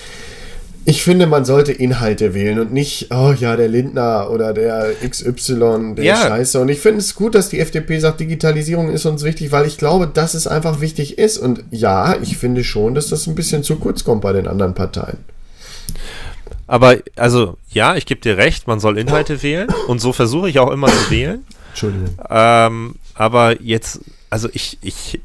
ich 0.83 1.03
finde, 1.03 1.27
man 1.27 1.45
sollte 1.45 1.71
Inhalte 1.71 2.33
wählen 2.33 2.59
und 2.59 2.73
nicht, 2.73 3.09
oh 3.11 3.33
ja, 3.37 3.55
der 3.55 3.67
Lindner 3.67 4.31
oder 4.31 4.51
der 4.51 4.93
XY, 5.07 5.93
der 5.95 6.03
ja. 6.03 6.15
Scheiße. 6.15 6.59
Und 6.59 6.69
ich 6.69 6.79
finde 6.79 6.99
es 6.99 7.13
gut, 7.13 7.35
dass 7.35 7.49
die 7.49 7.59
FDP 7.59 7.99
sagt, 7.99 8.19
Digitalisierung 8.19 8.89
ist 8.89 9.05
uns 9.05 9.23
wichtig, 9.23 9.51
weil 9.51 9.67
ich 9.67 9.77
glaube, 9.77 10.09
dass 10.11 10.33
es 10.33 10.47
einfach 10.47 10.81
wichtig 10.81 11.19
ist. 11.19 11.37
Und 11.37 11.63
ja, 11.69 12.15
ich 12.21 12.37
finde 12.37 12.63
schon, 12.63 12.95
dass 12.95 13.09
das 13.09 13.27
ein 13.27 13.35
bisschen 13.35 13.61
zu 13.61 13.75
kurz 13.75 14.03
kommt 14.03 14.21
bei 14.21 14.33
den 14.33 14.47
anderen 14.47 14.73
Parteien. 14.73 15.17
Aber 16.71 16.99
also 17.17 17.57
ja, 17.69 17.97
ich 17.97 18.05
gebe 18.05 18.21
dir 18.21 18.37
recht, 18.37 18.65
man 18.65 18.79
soll 18.79 18.97
Inhalte 18.97 19.43
wählen 19.43 19.67
und 19.89 19.99
so 19.99 20.13
versuche 20.13 20.49
ich 20.49 20.57
auch 20.57 20.71
immer 20.71 20.87
zu 20.87 21.11
wählen. 21.11 21.45
Entschuldigung. 21.71 22.17
Ähm, 22.29 22.95
aber 23.13 23.61
jetzt, 23.61 23.99
also 24.29 24.47
ich, 24.53 24.77
ich, 24.81 25.19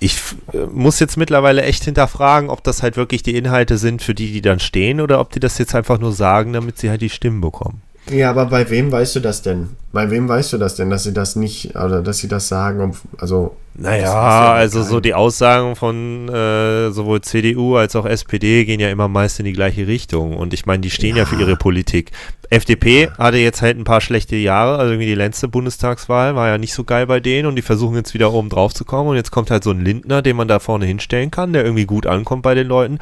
ich 0.00 0.18
äh, 0.54 0.64
muss 0.72 0.98
jetzt 0.98 1.18
mittlerweile 1.18 1.60
echt 1.60 1.84
hinterfragen, 1.84 2.48
ob 2.48 2.64
das 2.64 2.82
halt 2.82 2.96
wirklich 2.96 3.22
die 3.22 3.36
Inhalte 3.36 3.76
sind, 3.76 4.00
für 4.00 4.14
die 4.14 4.32
die 4.32 4.40
dann 4.40 4.60
stehen 4.60 5.02
oder 5.02 5.20
ob 5.20 5.30
die 5.30 5.40
das 5.40 5.58
jetzt 5.58 5.74
einfach 5.74 5.98
nur 5.98 6.12
sagen, 6.12 6.54
damit 6.54 6.78
sie 6.78 6.88
halt 6.88 7.02
die 7.02 7.10
Stimmen 7.10 7.42
bekommen. 7.42 7.82
Ja, 8.10 8.30
aber 8.30 8.46
bei 8.46 8.68
wem 8.70 8.90
weißt 8.90 9.16
du 9.16 9.20
das 9.20 9.42
denn? 9.42 9.70
Bei 9.92 10.10
wem 10.10 10.28
weißt 10.28 10.52
du 10.52 10.58
das 10.58 10.74
denn, 10.74 10.90
dass 10.90 11.04
sie 11.04 11.12
das 11.12 11.36
nicht, 11.36 11.74
oder 11.74 12.02
dass 12.02 12.18
sie 12.18 12.28
das 12.28 12.48
sagen? 12.48 12.96
Also. 13.18 13.56
Naja, 13.74 14.02
ja 14.02 14.52
also 14.52 14.80
kein... 14.80 14.88
so 14.88 15.00
die 15.00 15.14
Aussagen 15.14 15.76
von 15.76 16.28
äh, 16.28 16.90
sowohl 16.90 17.20
CDU 17.20 17.76
als 17.76 17.94
auch 17.94 18.06
SPD 18.06 18.64
gehen 18.64 18.80
ja 18.80 18.90
immer 18.90 19.08
meist 19.08 19.38
in 19.38 19.44
die 19.44 19.52
gleiche 19.52 19.86
Richtung. 19.86 20.36
Und 20.36 20.52
ich 20.52 20.66
meine, 20.66 20.80
die 20.80 20.90
stehen 20.90 21.16
ja. 21.16 21.22
ja, 21.22 21.26
für 21.26 21.36
ihre 21.36 21.56
Politik. 21.56 22.10
FDP 22.50 23.04
ja. 23.04 23.18
hatte 23.18 23.36
jetzt 23.36 23.62
halt 23.62 23.78
ein 23.78 23.84
paar 23.84 24.00
schlechte 24.00 24.36
Jahre, 24.36 24.78
also 24.78 24.92
irgendwie 24.92 25.06
die 25.06 25.14
letzte 25.14 25.48
Bundestagswahl 25.48 26.34
war 26.34 26.48
ja 26.48 26.58
nicht 26.58 26.72
so 26.72 26.84
geil 26.84 27.06
bei 27.06 27.20
denen 27.20 27.46
und 27.46 27.56
die 27.56 27.62
versuchen 27.62 27.94
jetzt 27.96 28.14
wieder 28.14 28.32
oben 28.32 28.48
drauf 28.48 28.74
zu 28.74 28.84
kommen. 28.84 29.10
Und 29.10 29.16
jetzt 29.16 29.30
kommt 29.30 29.50
halt 29.50 29.62
so 29.62 29.70
ein 29.70 29.84
Lindner, 29.84 30.22
den 30.22 30.36
man 30.36 30.48
da 30.48 30.58
vorne 30.58 30.86
hinstellen 30.86 31.30
kann, 31.30 31.52
der 31.52 31.64
irgendwie 31.64 31.86
gut 31.86 32.06
ankommt 32.06 32.42
bei 32.42 32.54
den 32.54 32.66
Leuten. 32.66 32.98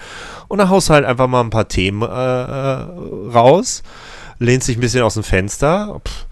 Und 0.49 0.59
dann 0.59 0.69
haust 0.69 0.91
halt 0.91 1.05
einfach 1.05 1.27
mal 1.27 1.41
ein 1.41 1.51
paar 1.51 1.69
Themen 1.69 2.03
äh, 2.03 2.07
äh 2.07 2.87
raus 3.33 3.83
lehnt 4.39 4.65
sich 4.65 4.77
ein 4.77 4.81
bisschen 4.81 5.03
aus 5.03 5.15
dem 5.15 5.23
Fenster. 5.23 6.01
Pff, 6.07 6.27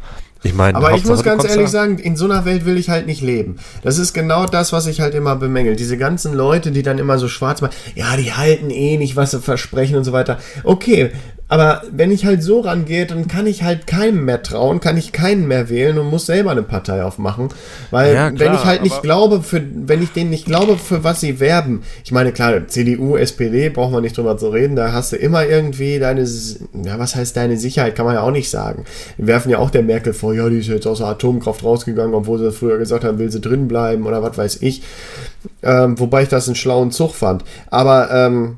ich 0.44 0.52
meine, 0.52 0.76
aber 0.76 0.90
Hauptsache, 0.90 1.02
ich 1.02 1.08
muss 1.08 1.22
ganz 1.24 1.44
ehrlich 1.44 1.70
sagen, 1.70 1.98
in 1.98 2.16
so 2.16 2.26
einer 2.26 2.44
Welt 2.44 2.66
will 2.66 2.76
ich 2.76 2.90
halt 2.90 3.06
nicht 3.06 3.22
leben. 3.22 3.56
Das 3.82 3.96
ist 3.96 4.12
genau 4.12 4.44
das, 4.44 4.74
was 4.74 4.86
ich 4.86 5.00
halt 5.00 5.14
immer 5.14 5.36
bemängel. 5.36 5.74
Diese 5.74 5.96
ganzen 5.96 6.34
Leute, 6.34 6.70
die 6.70 6.82
dann 6.82 6.98
immer 6.98 7.18
so 7.18 7.28
schwarz 7.28 7.62
machen, 7.62 7.74
ja, 7.94 8.14
die 8.16 8.34
halten 8.34 8.68
eh 8.68 8.98
nicht, 8.98 9.16
was 9.16 9.30
sie 9.30 9.40
versprechen 9.40 9.96
und 9.96 10.04
so 10.04 10.12
weiter. 10.12 10.38
Okay, 10.62 11.12
aber 11.48 11.82
wenn 11.90 12.10
ich 12.10 12.24
halt 12.24 12.42
so 12.42 12.60
rangehe, 12.60 13.06
dann 13.06 13.28
kann 13.28 13.46
ich 13.46 13.62
halt 13.62 13.86
keinem 13.86 14.24
mehr 14.24 14.42
trauen, 14.42 14.80
kann 14.80 14.96
ich 14.96 15.12
keinen 15.12 15.46
mehr 15.46 15.68
wählen 15.68 15.98
und 15.98 16.08
muss 16.08 16.26
selber 16.26 16.50
eine 16.50 16.62
Partei 16.62 17.04
aufmachen. 17.04 17.50
Weil 17.90 18.14
ja, 18.14 18.30
klar, 18.30 18.48
wenn 18.48 18.58
ich 18.58 18.64
halt 18.64 18.82
nicht 18.82 19.02
glaube, 19.02 19.42
für, 19.42 19.62
wenn 19.74 20.02
ich 20.02 20.12
denen 20.12 20.30
nicht 20.30 20.46
glaube, 20.46 20.78
für 20.78 21.04
was 21.04 21.20
sie 21.20 21.40
werben, 21.40 21.82
ich 22.02 22.12
meine, 22.12 22.32
klar, 22.32 22.66
CDU, 22.66 23.16
SPD, 23.16 23.68
brauchen 23.68 23.92
wir 23.92 24.00
nicht 24.00 24.16
drüber 24.16 24.38
zu 24.38 24.48
reden, 24.48 24.74
da 24.74 24.92
hast 24.92 25.12
du 25.12 25.16
immer 25.16 25.44
irgendwie 25.44 25.98
deine, 25.98 26.22
ja, 26.22 26.98
was 26.98 27.14
heißt 27.14 27.36
deine 27.36 27.58
Sicherheit, 27.58 27.94
kann 27.94 28.06
man 28.06 28.14
ja 28.14 28.22
auch 28.22 28.30
nicht 28.30 28.48
sagen. 28.48 28.84
Wir 29.18 29.26
werfen 29.26 29.50
ja 29.50 29.58
auch 29.58 29.70
der 29.70 29.82
Merkel 29.82 30.14
vor, 30.14 30.32
ja, 30.32 30.48
die 30.48 30.58
ist 30.58 30.68
jetzt 30.68 30.86
aus 30.86 30.98
der 30.98 31.08
Atomkraft 31.08 31.62
rausgegangen, 31.62 32.14
obwohl 32.14 32.38
sie 32.38 32.52
früher 32.52 32.78
gesagt 32.78 33.04
haben, 33.04 33.18
will 33.18 33.30
sie 33.30 33.40
drin 33.40 33.68
bleiben 33.68 34.06
oder 34.06 34.22
was 34.22 34.38
weiß 34.38 34.62
ich. 34.62 34.82
Ähm, 35.62 36.00
wobei 36.00 36.22
ich 36.22 36.28
das 36.30 36.48
einen 36.48 36.56
schlauen 36.56 36.90
Zug 36.90 37.14
fand. 37.14 37.44
Aber, 37.70 38.10
ähm, 38.10 38.56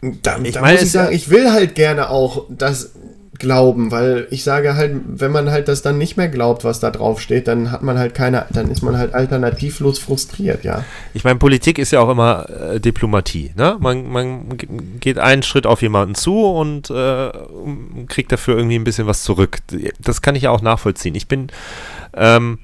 da, 0.00 0.38
ich 0.42 0.54
da 0.54 0.60
muss 0.60 0.82
ich 0.82 0.92
sagen, 0.92 1.14
ich 1.14 1.30
will 1.30 1.50
halt 1.50 1.74
gerne 1.74 2.10
auch 2.10 2.46
das 2.48 2.92
glauben, 3.38 3.90
weil 3.90 4.26
ich 4.30 4.42
sage 4.42 4.74
halt, 4.74 4.96
wenn 5.06 5.30
man 5.30 5.50
halt 5.50 5.68
das 5.68 5.82
dann 5.82 5.96
nicht 5.96 6.16
mehr 6.16 6.28
glaubt, 6.28 6.64
was 6.64 6.80
da 6.80 6.90
drauf 6.90 7.20
steht, 7.20 7.46
dann 7.46 7.70
hat 7.70 7.82
man 7.82 7.98
halt 7.98 8.14
keine, 8.14 8.46
dann 8.50 8.70
ist 8.70 8.82
man 8.82 8.98
halt 8.98 9.14
alternativlos 9.14 9.98
frustriert, 9.98 10.64
ja. 10.64 10.84
Ich 11.14 11.24
meine, 11.24 11.38
Politik 11.38 11.78
ist 11.78 11.92
ja 11.92 12.00
auch 12.00 12.10
immer 12.10 12.48
äh, 12.50 12.80
Diplomatie, 12.80 13.52
ne? 13.56 13.76
Man, 13.78 14.08
man 14.08 14.58
geht 14.98 15.18
einen 15.18 15.42
Schritt 15.42 15.66
auf 15.66 15.82
jemanden 15.82 16.14
zu 16.14 16.46
und 16.46 16.90
äh, 16.90 17.30
kriegt 18.08 18.32
dafür 18.32 18.56
irgendwie 18.56 18.76
ein 18.76 18.84
bisschen 18.84 19.06
was 19.06 19.22
zurück. 19.22 19.58
Das 20.00 20.20
kann 20.20 20.34
ich 20.34 20.42
ja 20.42 20.50
auch 20.50 20.62
nachvollziehen. 20.62 21.14
Ich 21.14 21.28
bin 21.28 21.48
ähm, 22.14 22.58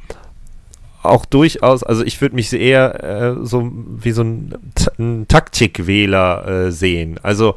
auch 1.05 1.25
durchaus, 1.25 1.83
also 1.83 2.05
ich 2.05 2.21
würde 2.21 2.35
mich 2.35 2.53
eher 2.53 3.05
äh, 3.05 3.47
so 3.47 3.71
wie 3.73 4.13
so 4.13 4.23
ein, 4.23 4.55
ein 4.99 5.29
Taktikwähler 5.29 6.67
äh, 6.67 6.73
sehen. 6.73 7.19
Also 7.23 7.55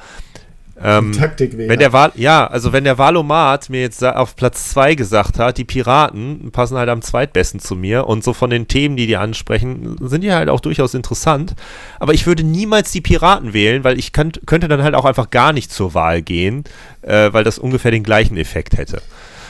ähm, 0.81 1.11
Taktikwähler. 1.11 1.69
Wenn 1.69 1.79
der 1.79 1.91
Wahl, 1.91 2.11
ja, 2.15 2.45
also 2.45 2.71
wenn 2.71 2.83
der 2.83 2.97
Wahlomat 2.97 3.69
mir 3.69 3.81
jetzt 3.81 4.03
auf 4.03 4.35
Platz 4.35 4.69
2 4.69 4.95
gesagt 4.95 5.39
hat, 5.39 5.57
die 5.57 5.63
Piraten 5.63 6.51
passen 6.51 6.77
halt 6.77 6.89
am 6.89 7.01
zweitbesten 7.01 7.59
zu 7.59 7.75
mir 7.75 8.05
und 8.05 8.23
so 8.23 8.33
von 8.33 8.49
den 8.49 8.67
Themen, 8.67 8.95
die 8.95 9.07
die 9.07 9.17
ansprechen, 9.17 9.97
sind 10.01 10.21
die 10.21 10.31
halt 10.31 10.49
auch 10.49 10.59
durchaus 10.59 10.93
interessant. 10.93 11.55
Aber 11.99 12.13
ich 12.13 12.27
würde 12.27 12.43
niemals 12.43 12.91
die 12.91 13.01
Piraten 13.01 13.53
wählen, 13.53 13.83
weil 13.83 13.97
ich 13.97 14.13
könnt, 14.13 14.41
könnte 14.45 14.67
dann 14.67 14.83
halt 14.83 14.93
auch 14.93 15.05
einfach 15.05 15.31
gar 15.31 15.51
nicht 15.51 15.71
zur 15.71 15.95
Wahl 15.95 16.21
gehen, 16.21 16.63
äh, 17.01 17.33
weil 17.33 17.43
das 17.43 17.57
ungefähr 17.57 17.91
den 17.91 18.03
gleichen 18.03 18.37
Effekt 18.37 18.77
hätte. 18.77 19.01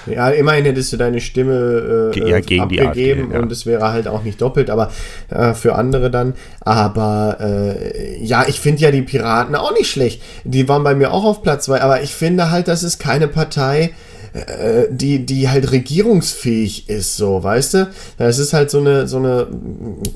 Ja, 0.09 0.29
immerhin 0.29 0.65
hättest 0.65 0.93
du 0.93 0.97
deine 0.97 1.21
Stimme 1.21 2.11
äh, 2.15 2.29
ja, 2.29 2.39
gegen 2.39 2.63
abgegeben 2.63 3.31
ja. 3.31 3.39
und 3.39 3.51
es 3.51 3.65
wäre 3.65 3.91
halt 3.91 4.07
auch 4.07 4.23
nicht 4.23 4.41
doppelt, 4.41 4.69
aber 4.69 4.91
äh, 5.29 5.53
für 5.53 5.75
andere 5.75 6.11
dann. 6.11 6.33
Aber 6.61 7.37
äh, 7.39 8.23
ja, 8.23 8.45
ich 8.47 8.59
finde 8.59 8.81
ja 8.81 8.91
die 8.91 9.01
Piraten 9.01 9.55
auch 9.55 9.73
nicht 9.73 9.89
schlecht. 9.89 10.21
Die 10.43 10.67
waren 10.67 10.83
bei 10.83 10.95
mir 10.95 11.11
auch 11.11 11.23
auf 11.23 11.41
Platz 11.43 11.65
2, 11.65 11.81
aber 11.81 12.01
ich 12.01 12.13
finde 12.13 12.51
halt, 12.51 12.67
das 12.67 12.83
ist 12.83 12.99
keine 12.99 13.27
Partei, 13.27 13.91
äh, 14.33 14.85
die, 14.89 15.25
die 15.25 15.49
halt 15.49 15.71
regierungsfähig 15.71 16.89
ist, 16.89 17.17
so, 17.17 17.43
weißt 17.43 17.73
du? 17.73 17.89
Das 18.17 18.39
ist 18.39 18.53
halt 18.53 18.69
so 18.69 18.79
eine, 18.79 19.07
so 19.07 19.17
eine, 19.17 19.47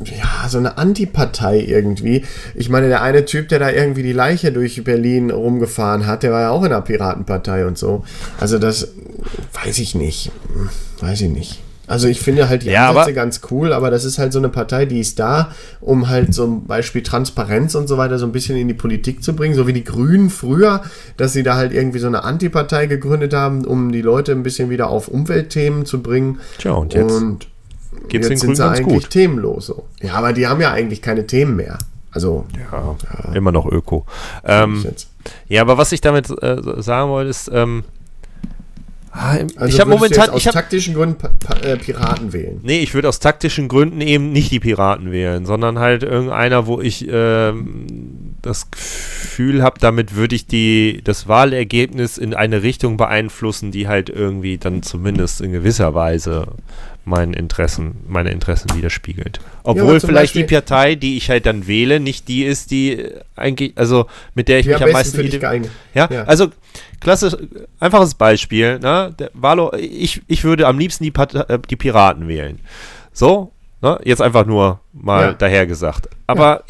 ja, 0.06 0.48
so 0.50 0.58
eine 0.58 0.78
Antipartei 0.78 1.60
irgendwie. 1.60 2.24
Ich 2.56 2.70
meine, 2.70 2.88
der 2.88 3.02
eine 3.02 3.26
Typ, 3.26 3.50
der 3.50 3.60
da 3.60 3.70
irgendwie 3.70 4.04
die 4.04 4.14
Leiche 4.14 4.52
durch 4.52 4.84
Berlin 4.84 5.32
rumgefahren 5.32 6.08
hat, 6.08 6.24
der 6.24 6.32
war 6.32 6.42
ja 6.42 6.50
auch 6.52 6.64
in 6.64 6.70
der 6.70 6.82
Piratenpartei 6.82 7.66
und 7.66 7.78
so. 7.78 8.04
Also 8.40 8.60
das 8.60 8.90
weiß 9.64 9.80
ich 9.80 9.96
nicht. 9.96 10.32
Weiß 11.00 11.22
ich 11.22 11.30
nicht. 11.30 11.60
Also 11.92 12.08
ich 12.08 12.22
finde 12.22 12.48
halt 12.48 12.64
die 12.64 12.70
ja, 12.70 12.90
Ansätze 12.90 13.14
ganz 13.14 13.42
cool, 13.52 13.74
aber 13.74 13.92
das 13.92 14.06
ist 14.06 14.18
halt 14.18 14.32
so 14.32 14.40
eine 14.40 14.48
Partei, 14.48 14.86
die 14.86 15.02
ist 15.02 15.20
da, 15.20 15.52
um 15.82 16.08
halt 16.08 16.34
zum 16.34 16.66
Beispiel 16.66 17.04
Transparenz 17.04 17.76
und 17.76 17.90
so 17.90 17.98
weiter 17.98 18.18
so 18.18 18.26
ein 18.26 18.32
bisschen 18.32 18.56
in 18.56 18.70
die 18.70 18.74
Politik 18.74 19.22
zu 19.22 19.36
bringen, 19.36 19.56
so 19.56 19.68
wie 19.68 19.74
die 19.74 19.84
Grünen 19.84 20.30
früher, 20.30 20.84
dass 21.18 21.34
sie 21.34 21.44
da 21.44 21.58
halt 21.58 21.74
irgendwie 21.74 22.00
so 22.00 22.08
eine 22.08 22.24
Antipartei 22.24 22.86
gegründet 22.86 23.34
haben, 23.34 23.66
um 23.66 23.92
die 23.92 24.02
Leute 24.02 24.32
ein 24.32 24.42
bisschen 24.42 24.70
wieder 24.70 24.90
auf 24.90 25.10
Umweltthemen 25.10 25.86
zu 25.86 26.02
bringen. 26.02 26.40
Tja, 26.60 26.72
und 26.72 26.94
jetzt, 26.94 27.12
und 27.12 27.48
jetzt 28.10 28.30
den 28.30 28.38
sind 28.38 28.56
sie 28.56 28.64
ganz 28.64 28.80
eigentlich 28.80 29.04
gut. 29.04 29.10
themenlos 29.10 29.66
so. 29.66 29.84
Ja, 30.02 30.14
aber 30.14 30.32
die 30.32 30.48
haben 30.48 30.62
ja 30.62 30.72
eigentlich 30.72 31.02
keine 31.02 31.28
Themen 31.28 31.58
mehr. 31.58 31.78
Also 32.14 32.46
Ja, 32.58 32.96
immer 33.34 33.52
noch 33.52 33.66
Öko. 33.66 34.06
Ähm, 34.46 34.86
ja, 35.50 35.62
aber 35.62 35.78
was 35.78 35.92
ich 35.92 36.00
damit 36.00 36.30
äh, 36.42 36.58
sagen 36.82 37.10
wollte, 37.10 37.30
ist, 37.30 37.52
ähm, 37.54 37.84
Also 39.12 39.66
ich 39.66 39.80
habe 39.82 39.90
momentan, 39.90 40.20
jetzt 40.20 40.30
aus 40.30 40.42
ich 40.42 40.48
habe 40.48 40.56
taktischen 40.56 40.94
Gründen 40.94 41.18
pa 41.18 41.30
pa 41.40 41.56
äh, 41.56 41.76
Piraten 41.78 42.32
wählen. 42.32 42.60
Nee, 42.64 42.80
ich 42.80 42.94
würde 42.94 43.10
aus 43.10 43.20
taktischen 43.20 43.68
Gründen 43.68 44.00
eben 44.00 44.32
nicht 44.32 44.52
die 44.52 44.62
Piraten 44.62 45.12
wählen, 45.12 45.46
sondern 45.46 45.80
halt 45.80 46.04
irgendeiner, 46.04 46.66
wo 46.66 46.80
ich 46.80 47.08
ähm, 47.10 47.88
das 48.42 48.72
Gefühl 48.72 49.64
habe, 49.64 49.80
damit 49.80 50.16
würde 50.16 50.36
ich 50.36 50.48
die, 50.48 51.02
das 51.04 51.28
Wahlergebnis 51.28 52.18
in 52.18 52.34
eine 52.34 52.64
Richtung 52.64 52.96
beeinflussen, 52.96 53.72
die 53.72 53.90
halt 53.90 54.10
irgendwie 54.10 54.58
dann 54.58 54.82
zumindest 54.82 55.42
in 55.42 55.52
gewisser 55.52 55.94
Weise 55.94 56.48
meinen 57.04 57.34
Interessen, 57.34 57.96
meine 58.08 58.30
Interessen 58.32 58.76
widerspiegelt. 58.76 59.40
Obwohl 59.64 60.00
zum 60.00 60.10
vielleicht 60.10 60.36
die 60.36 60.42
Beispiel- 60.44 60.58
Partei, 60.62 60.96
die 60.96 61.18
ich 61.18 61.30
halt 61.30 61.46
dann 61.46 61.66
wähle, 61.68 62.00
nicht 62.00 62.28
die 62.28 62.44
ist, 62.44 62.70
die 62.72 62.92
äh, 62.94 63.22
eigentlich, 63.36 63.74
also 63.76 64.06
mit 64.36 64.48
der 64.48 64.60
ich 64.60 64.68
mich 64.68 64.82
am 64.82 64.92
meisten 64.92 65.16
für 65.18 65.24
dich 65.24 65.32
ide- 65.34 65.40
geeignet? 65.40 65.72
ja, 65.96 66.08
Ja. 66.12 66.24
also 66.26 66.48
klassisch, 67.00 67.36
einfaches 67.80 68.14
Beispiel, 68.16 68.78
ne? 68.80 69.14
Der 69.18 69.32
Valo, 69.34 69.74
ich, 69.74 70.22
ich 70.28 70.44
würde 70.44 70.68
am 70.68 70.78
liebsten 70.78 71.04
die, 71.04 71.12
Part 71.12 71.34
äh, 71.34 71.58
die 71.70 71.76
Piraten 71.76 72.28
wählen. 72.28 72.60
So, 73.14 73.52
ne? 73.82 74.00
Jetzt 74.04 74.22
einfach 74.22 74.46
nur 74.46 74.80
mal 74.94 75.24
Ja. 75.28 75.34
dahergesagt. 75.34 76.08
Aber 76.28 76.64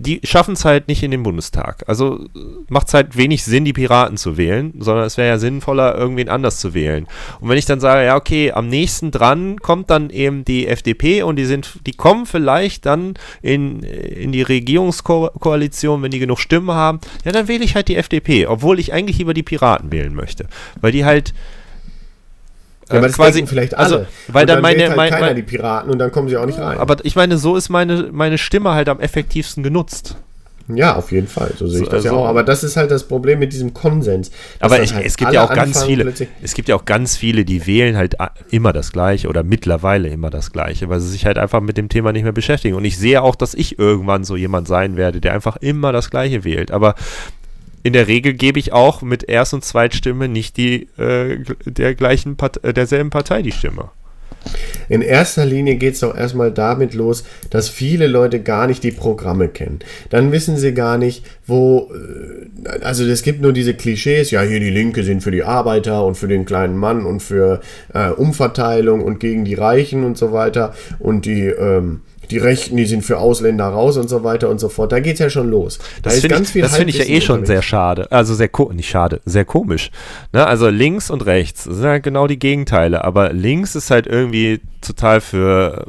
die 0.00 0.20
schaffen 0.24 0.54
es 0.54 0.64
halt 0.64 0.88
nicht 0.88 1.02
in 1.02 1.10
den 1.10 1.22
Bundestag. 1.22 1.84
Also 1.86 2.24
macht 2.68 2.88
es 2.88 2.94
halt 2.94 3.16
wenig 3.18 3.44
Sinn, 3.44 3.66
die 3.66 3.74
Piraten 3.74 4.16
zu 4.16 4.38
wählen, 4.38 4.72
sondern 4.78 5.04
es 5.04 5.18
wäre 5.18 5.28
ja 5.28 5.38
sinnvoller, 5.38 5.94
irgendwen 5.94 6.30
anders 6.30 6.58
zu 6.58 6.72
wählen. 6.72 7.06
Und 7.40 7.50
wenn 7.50 7.58
ich 7.58 7.66
dann 7.66 7.80
sage, 7.80 8.06
ja, 8.06 8.16
okay, 8.16 8.52
am 8.52 8.68
nächsten 8.68 9.10
dran 9.10 9.58
kommt 9.58 9.90
dann 9.90 10.08
eben 10.08 10.44
die 10.44 10.66
FDP 10.66 11.22
und 11.22 11.36
die 11.36 11.44
sind, 11.44 11.80
die 11.86 11.92
kommen 11.92 12.24
vielleicht 12.24 12.86
dann 12.86 13.14
in, 13.42 13.82
in 13.82 14.32
die 14.32 14.42
Regierungskoalition, 14.42 16.02
wenn 16.02 16.10
die 16.10 16.18
genug 16.18 16.38
Stimmen 16.40 16.70
haben, 16.70 17.00
ja, 17.24 17.32
dann 17.32 17.46
wähle 17.46 17.64
ich 17.64 17.74
halt 17.74 17.88
die 17.88 17.96
FDP, 17.96 18.46
obwohl 18.46 18.78
ich 18.80 18.94
eigentlich 18.94 19.18
lieber 19.18 19.34
die 19.34 19.42
Piraten 19.42 19.92
wählen 19.92 20.14
möchte. 20.14 20.46
Weil 20.80 20.92
die 20.92 21.04
halt 21.04 21.34
Ja, 22.90 22.98
aber 22.98 23.06
das 23.06 23.16
quasi, 23.16 23.46
vielleicht 23.46 23.74
alle. 23.74 23.84
also, 23.84 24.06
weil 24.28 24.42
Und 24.42 24.50
dann 24.50 24.62
meine, 24.62 24.86
halt 24.88 24.96
mein, 24.96 25.10
keiner 25.10 25.26
mein, 25.26 25.36
die 25.36 25.42
Piraten 25.42 25.90
und 25.90 25.98
dann 25.98 26.10
kommen 26.12 26.28
sie 26.28 26.36
auch 26.36 26.46
nicht 26.46 26.58
rein. 26.58 26.78
aber 26.78 26.96
ich 27.04 27.16
meine, 27.16 27.38
so 27.38 27.56
ist 27.56 27.68
meine, 27.68 28.08
meine 28.12 28.36
Stimme 28.38 28.74
halt 28.74 28.88
am 28.88 29.00
effektivsten 29.00 29.62
genutzt. 29.62 30.16
Ja, 30.74 30.94
auf 30.94 31.10
jeden 31.10 31.26
Fall. 31.26 31.52
So 31.58 31.66
sehe 31.66 31.80
ich 31.80 31.86
So, 31.86 31.90
das 31.90 32.04
ja 32.04 32.10
also- 32.12 32.22
auch. 32.22 32.28
Aber 32.28 32.42
das 32.42 32.62
ist 32.62 32.76
halt 32.76 32.90
das 32.90 33.04
Problem 33.04 33.38
mit 33.38 33.52
diesem 33.52 33.74
Konsens. 33.74 34.30
Aber 34.60 34.76
dann 34.76 34.84
ich, 34.84 34.94
halt 34.94 35.04
es 35.04 35.16
gibt 35.16 35.32
ja 35.32 35.44
auch 35.44 35.52
ganz 35.52 35.82
viele, 35.84 36.12
es 36.42 36.54
gibt 36.54 36.68
ja 36.68 36.76
auch 36.76 36.84
ganz 36.84 37.16
viele, 37.16 37.44
die 37.44 37.66
wählen 37.66 37.96
halt 37.96 38.16
immer 38.50 38.72
das 38.72 38.92
Gleiche 38.92 39.28
oder 39.28 39.42
mittlerweile 39.42 40.08
immer 40.08 40.30
das 40.30 40.52
Gleiche, 40.52 40.88
weil 40.88 41.00
sie 41.00 41.08
sich 41.08 41.26
halt 41.26 41.38
einfach 41.38 41.60
mit 41.60 41.76
dem 41.76 41.88
Thema 41.88 42.12
nicht 42.12 42.22
mehr 42.22 42.32
beschäftigen. 42.32 42.76
Und 42.76 42.84
ich 42.84 42.98
sehe 42.98 43.22
auch, 43.22 43.34
dass 43.34 43.54
ich 43.54 43.78
irgendwann 43.78 44.24
so 44.24 44.36
jemand 44.36 44.68
sein 44.68 44.96
werde, 44.96 45.20
der 45.20 45.32
einfach 45.32 45.56
immer 45.56 45.92
das 45.92 46.10
Gleiche 46.10 46.44
wählt. 46.44 46.70
Aber 46.70 46.94
in 47.82 47.92
der 47.92 48.08
Regel 48.08 48.34
gebe 48.34 48.58
ich 48.58 48.72
auch 48.72 49.02
mit 49.02 49.28
Erst- 49.28 49.54
und 49.54 49.64
Zweitstimme 49.64 50.28
nicht 50.28 50.56
die 50.56 50.88
äh, 50.98 51.38
der 51.64 51.94
gleichen 51.94 52.36
Part 52.36 52.62
äh, 52.64 52.72
derselben 52.72 53.10
Partei 53.10 53.42
die 53.42 53.52
Stimme. 53.52 53.90
In 54.88 55.02
erster 55.02 55.44
Linie 55.44 55.76
geht 55.76 55.94
es 55.94 56.00
doch 56.00 56.16
erstmal 56.16 56.50
damit 56.50 56.94
los, 56.94 57.24
dass 57.50 57.68
viele 57.68 58.06
Leute 58.06 58.40
gar 58.40 58.66
nicht 58.66 58.82
die 58.82 58.90
Programme 58.90 59.48
kennen. 59.48 59.80
Dann 60.08 60.32
wissen 60.32 60.56
sie 60.56 60.72
gar 60.72 60.98
nicht, 60.98 61.24
wo. 61.46 61.90
äh, 62.64 62.80
Also 62.80 63.04
es 63.04 63.22
gibt 63.22 63.42
nur 63.42 63.52
diese 63.52 63.74
Klischees, 63.74 64.30
ja, 64.30 64.42
hier 64.42 64.60
die 64.60 64.70
Linke 64.70 65.04
sind 65.04 65.22
für 65.22 65.30
die 65.30 65.44
Arbeiter 65.44 66.04
und 66.04 66.16
für 66.16 66.28
den 66.28 66.44
kleinen 66.44 66.76
Mann 66.76 67.04
und 67.04 67.20
für 67.20 67.60
äh, 67.92 68.10
Umverteilung 68.10 69.02
und 69.02 69.20
gegen 69.20 69.44
die 69.44 69.54
Reichen 69.54 70.04
und 70.04 70.16
so 70.18 70.32
weiter. 70.32 70.74
Und 70.98 71.26
die. 71.26 71.46
Ähm, 71.46 72.00
die 72.30 72.38
Rechten, 72.38 72.76
die 72.76 72.86
sind 72.86 73.02
für 73.02 73.18
Ausländer 73.18 73.66
raus 73.66 73.96
und 73.96 74.08
so 74.08 74.24
weiter 74.24 74.48
und 74.48 74.60
so 74.60 74.68
fort. 74.68 74.92
Da 74.92 75.00
geht 75.00 75.14
es 75.14 75.20
ja 75.20 75.30
schon 75.30 75.50
los. 75.50 75.78
Da 75.78 76.10
Das 76.10 76.14
ist 76.14 76.20
finde 76.22 76.36
ganz 76.36 76.48
ich, 76.48 76.52
viel 76.52 76.62
das 76.62 76.76
find 76.76 76.90
ich 76.90 76.98
ja 76.98 77.04
eh 77.04 77.20
schon 77.20 77.46
sehr 77.46 77.62
schade. 77.62 78.10
Also 78.10 78.34
sehr 78.34 78.50
nicht 78.74 78.90
schade, 78.90 79.20
sehr 79.24 79.44
komisch. 79.44 79.90
Ne? 80.32 80.46
Also 80.46 80.68
links 80.68 81.10
und 81.10 81.24
rechts 81.26 81.60
das 81.70 81.76
sind 81.76 81.86
halt 81.86 82.02
genau 82.02 82.26
die 82.26 82.38
Gegenteile. 82.38 83.04
Aber 83.04 83.32
links 83.32 83.76
ist 83.76 83.90
halt 83.90 84.06
irgendwie 84.06 84.60
total 84.80 85.20
für, 85.20 85.86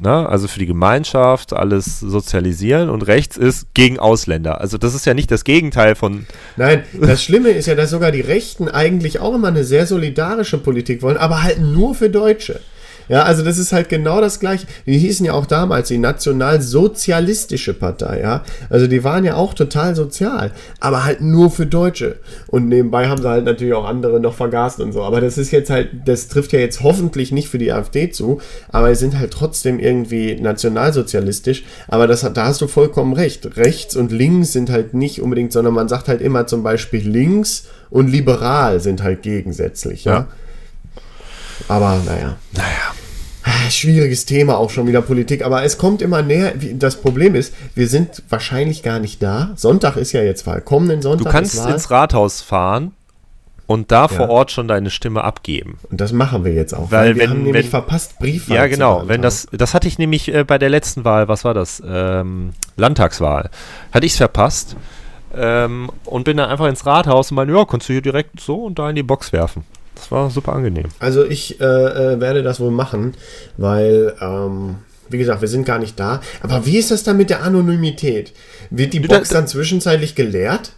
ne? 0.00 0.28
also 0.28 0.48
für 0.48 0.58
die 0.58 0.66
Gemeinschaft, 0.66 1.52
alles 1.52 1.98
sozialisieren 2.00 2.88
und 2.90 3.06
rechts 3.06 3.36
ist 3.36 3.74
gegen 3.74 3.98
Ausländer. 3.98 4.60
Also 4.60 4.78
das 4.78 4.94
ist 4.94 5.06
ja 5.06 5.14
nicht 5.14 5.30
das 5.30 5.44
Gegenteil 5.44 5.94
von. 5.94 6.26
Nein, 6.56 6.84
das 7.00 7.24
Schlimme 7.24 7.50
ist 7.50 7.66
ja, 7.66 7.74
dass 7.74 7.90
sogar 7.90 8.12
die 8.12 8.20
Rechten 8.20 8.68
eigentlich 8.68 9.20
auch 9.20 9.34
immer 9.34 9.48
eine 9.48 9.64
sehr 9.64 9.86
solidarische 9.86 10.58
Politik 10.58 11.02
wollen, 11.02 11.16
aber 11.16 11.42
halt 11.42 11.60
nur 11.60 11.94
für 11.94 12.10
Deutsche. 12.10 12.60
Ja, 13.08 13.22
also 13.24 13.44
das 13.44 13.58
ist 13.58 13.72
halt 13.72 13.88
genau 13.88 14.20
das 14.20 14.40
gleiche. 14.40 14.66
Die 14.86 14.98
hießen 14.98 15.26
ja 15.26 15.32
auch 15.32 15.46
damals 15.46 15.88
die 15.88 15.98
Nationalsozialistische 15.98 17.74
Partei, 17.74 18.20
ja. 18.20 18.44
Also 18.70 18.86
die 18.86 19.04
waren 19.04 19.24
ja 19.24 19.34
auch 19.34 19.54
total 19.54 19.94
sozial, 19.94 20.52
aber 20.80 21.04
halt 21.04 21.20
nur 21.20 21.50
für 21.50 21.66
Deutsche. 21.66 22.16
Und 22.46 22.68
nebenbei 22.68 23.08
haben 23.08 23.20
sie 23.20 23.28
halt 23.28 23.44
natürlich 23.44 23.74
auch 23.74 23.84
andere 23.84 24.20
noch 24.20 24.34
vergaßt 24.34 24.80
und 24.80 24.92
so. 24.92 25.02
Aber 25.02 25.20
das 25.20 25.38
ist 25.38 25.50
jetzt 25.50 25.70
halt, 25.70 25.90
das 26.06 26.28
trifft 26.28 26.52
ja 26.52 26.58
jetzt 26.60 26.82
hoffentlich 26.82 27.32
nicht 27.32 27.48
für 27.48 27.58
die 27.58 27.72
AfD 27.72 28.10
zu, 28.10 28.40
aber 28.70 28.94
sie 28.94 29.00
sind 29.00 29.18
halt 29.18 29.32
trotzdem 29.32 29.78
irgendwie 29.78 30.40
nationalsozialistisch. 30.40 31.64
Aber 31.88 32.06
das, 32.06 32.20
da 32.22 32.46
hast 32.46 32.60
du 32.60 32.66
vollkommen 32.66 33.12
recht. 33.12 33.56
Rechts 33.56 33.96
und 33.96 34.12
links 34.12 34.52
sind 34.52 34.70
halt 34.70 34.94
nicht 34.94 35.20
unbedingt, 35.20 35.52
sondern 35.52 35.74
man 35.74 35.88
sagt 35.88 36.08
halt 36.08 36.22
immer 36.22 36.46
zum 36.46 36.62
Beispiel 36.62 37.06
links 37.06 37.64
und 37.90 38.08
liberal 38.08 38.80
sind 38.80 39.02
halt 39.02 39.22
gegensätzlich, 39.22 40.04
ja. 40.04 40.14
Ja. 40.14 40.28
Aber 41.68 42.00
naja. 42.04 42.36
Naja. 42.52 43.68
Schwieriges 43.70 44.24
Thema 44.24 44.56
auch 44.56 44.70
schon 44.70 44.86
wieder 44.86 45.02
Politik, 45.02 45.44
aber 45.44 45.64
es 45.64 45.76
kommt 45.78 46.00
immer 46.02 46.22
näher. 46.22 46.54
Das 46.74 46.96
Problem 47.00 47.34
ist, 47.34 47.54
wir 47.74 47.88
sind 47.88 48.22
wahrscheinlich 48.30 48.82
gar 48.82 48.98
nicht 49.00 49.22
da. 49.22 49.50
Sonntag 49.56 49.96
ist 49.96 50.12
ja 50.12 50.22
jetzt 50.22 50.46
Wahl. 50.46 50.60
Kommenden 50.62 51.00
Du 51.00 51.08
Sonntag 51.10 51.30
kannst 51.32 51.54
ist 51.54 51.64
Wahl. 51.64 51.72
ins 51.74 51.90
Rathaus 51.90 52.40
fahren 52.40 52.92
und 53.66 53.92
da 53.92 54.08
vor 54.08 54.26
Ja. 54.26 54.32
Ort 54.32 54.50
schon 54.50 54.66
deine 54.68 54.88
Stimme 54.90 55.24
abgeben. 55.24 55.78
Und 55.90 56.00
das 56.00 56.12
machen 56.12 56.44
wir 56.44 56.52
jetzt 56.52 56.74
auch. 56.74 56.90
Weil 56.90 57.16
wir 57.16 57.22
wenn- 57.22 57.30
haben 57.30 57.42
nämlich 57.42 57.64
wenn- 57.64 57.70
verpasst, 57.70 58.18
Briefwahl 58.18 58.56
Ja, 58.56 58.66
genau. 58.66 59.02
Wenn 59.06 59.20
das, 59.22 59.46
das 59.52 59.74
hatte 59.74 59.88
ich 59.88 59.98
nämlich 59.98 60.32
äh, 60.32 60.44
bei 60.44 60.56
der 60.58 60.70
letzten 60.70 61.04
Wahl, 61.04 61.28
was 61.28 61.44
war 61.44 61.52
das? 61.54 61.82
Ähm, 61.86 62.52
Landtagswahl. 62.76 63.50
Hatte 63.92 64.06
ich 64.06 64.12
es 64.12 64.18
verpasst 64.18 64.76
ähm, 65.34 65.90
und 66.06 66.24
bin 66.24 66.36
dann 66.38 66.48
einfach 66.48 66.66
ins 66.66 66.86
Rathaus 66.86 67.30
und 67.30 67.34
meine, 67.36 67.52
ja, 67.52 67.64
kannst 67.66 67.88
du 67.88 67.92
hier 67.92 68.02
direkt 68.02 68.40
so 68.40 68.64
und 68.64 68.78
da 68.78 68.88
in 68.88 68.96
die 68.96 69.02
Box 69.02 69.32
werfen. 69.32 69.64
Das 69.94 70.10
war 70.10 70.30
super 70.30 70.52
angenehm. 70.52 70.86
Also 70.98 71.24
ich 71.24 71.60
äh, 71.60 71.64
äh, 71.64 72.20
werde 72.20 72.42
das 72.42 72.60
wohl 72.60 72.70
machen, 72.70 73.14
weil, 73.56 74.14
ähm, 74.20 74.76
wie 75.08 75.18
gesagt, 75.18 75.40
wir 75.40 75.48
sind 75.48 75.64
gar 75.64 75.78
nicht 75.78 75.98
da. 75.98 76.20
Aber 76.42 76.66
wie 76.66 76.78
ist 76.78 76.90
das 76.90 77.04
dann 77.04 77.16
mit 77.16 77.30
der 77.30 77.42
Anonymität? 77.42 78.32
Wird 78.70 78.92
die 78.92 79.00
Box 79.00 79.28
dann 79.28 79.46
zwischenzeitlich 79.46 80.14
geleert? 80.14 80.72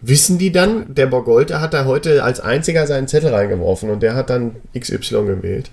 Wissen 0.00 0.38
die 0.38 0.52
dann, 0.52 0.94
der 0.94 1.06
Borgolte 1.06 1.60
hat 1.60 1.72
da 1.72 1.86
heute 1.86 2.22
als 2.22 2.38
einziger 2.38 2.86
seinen 2.86 3.08
Zettel 3.08 3.32
reingeworfen 3.34 3.88
und 3.88 4.02
der 4.02 4.14
hat 4.14 4.28
dann 4.28 4.56
XY 4.78 5.24
gewählt? 5.24 5.70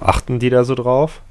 Achten 0.00 0.38
die 0.38 0.50
da 0.50 0.64
so 0.64 0.74
drauf? 0.74 1.22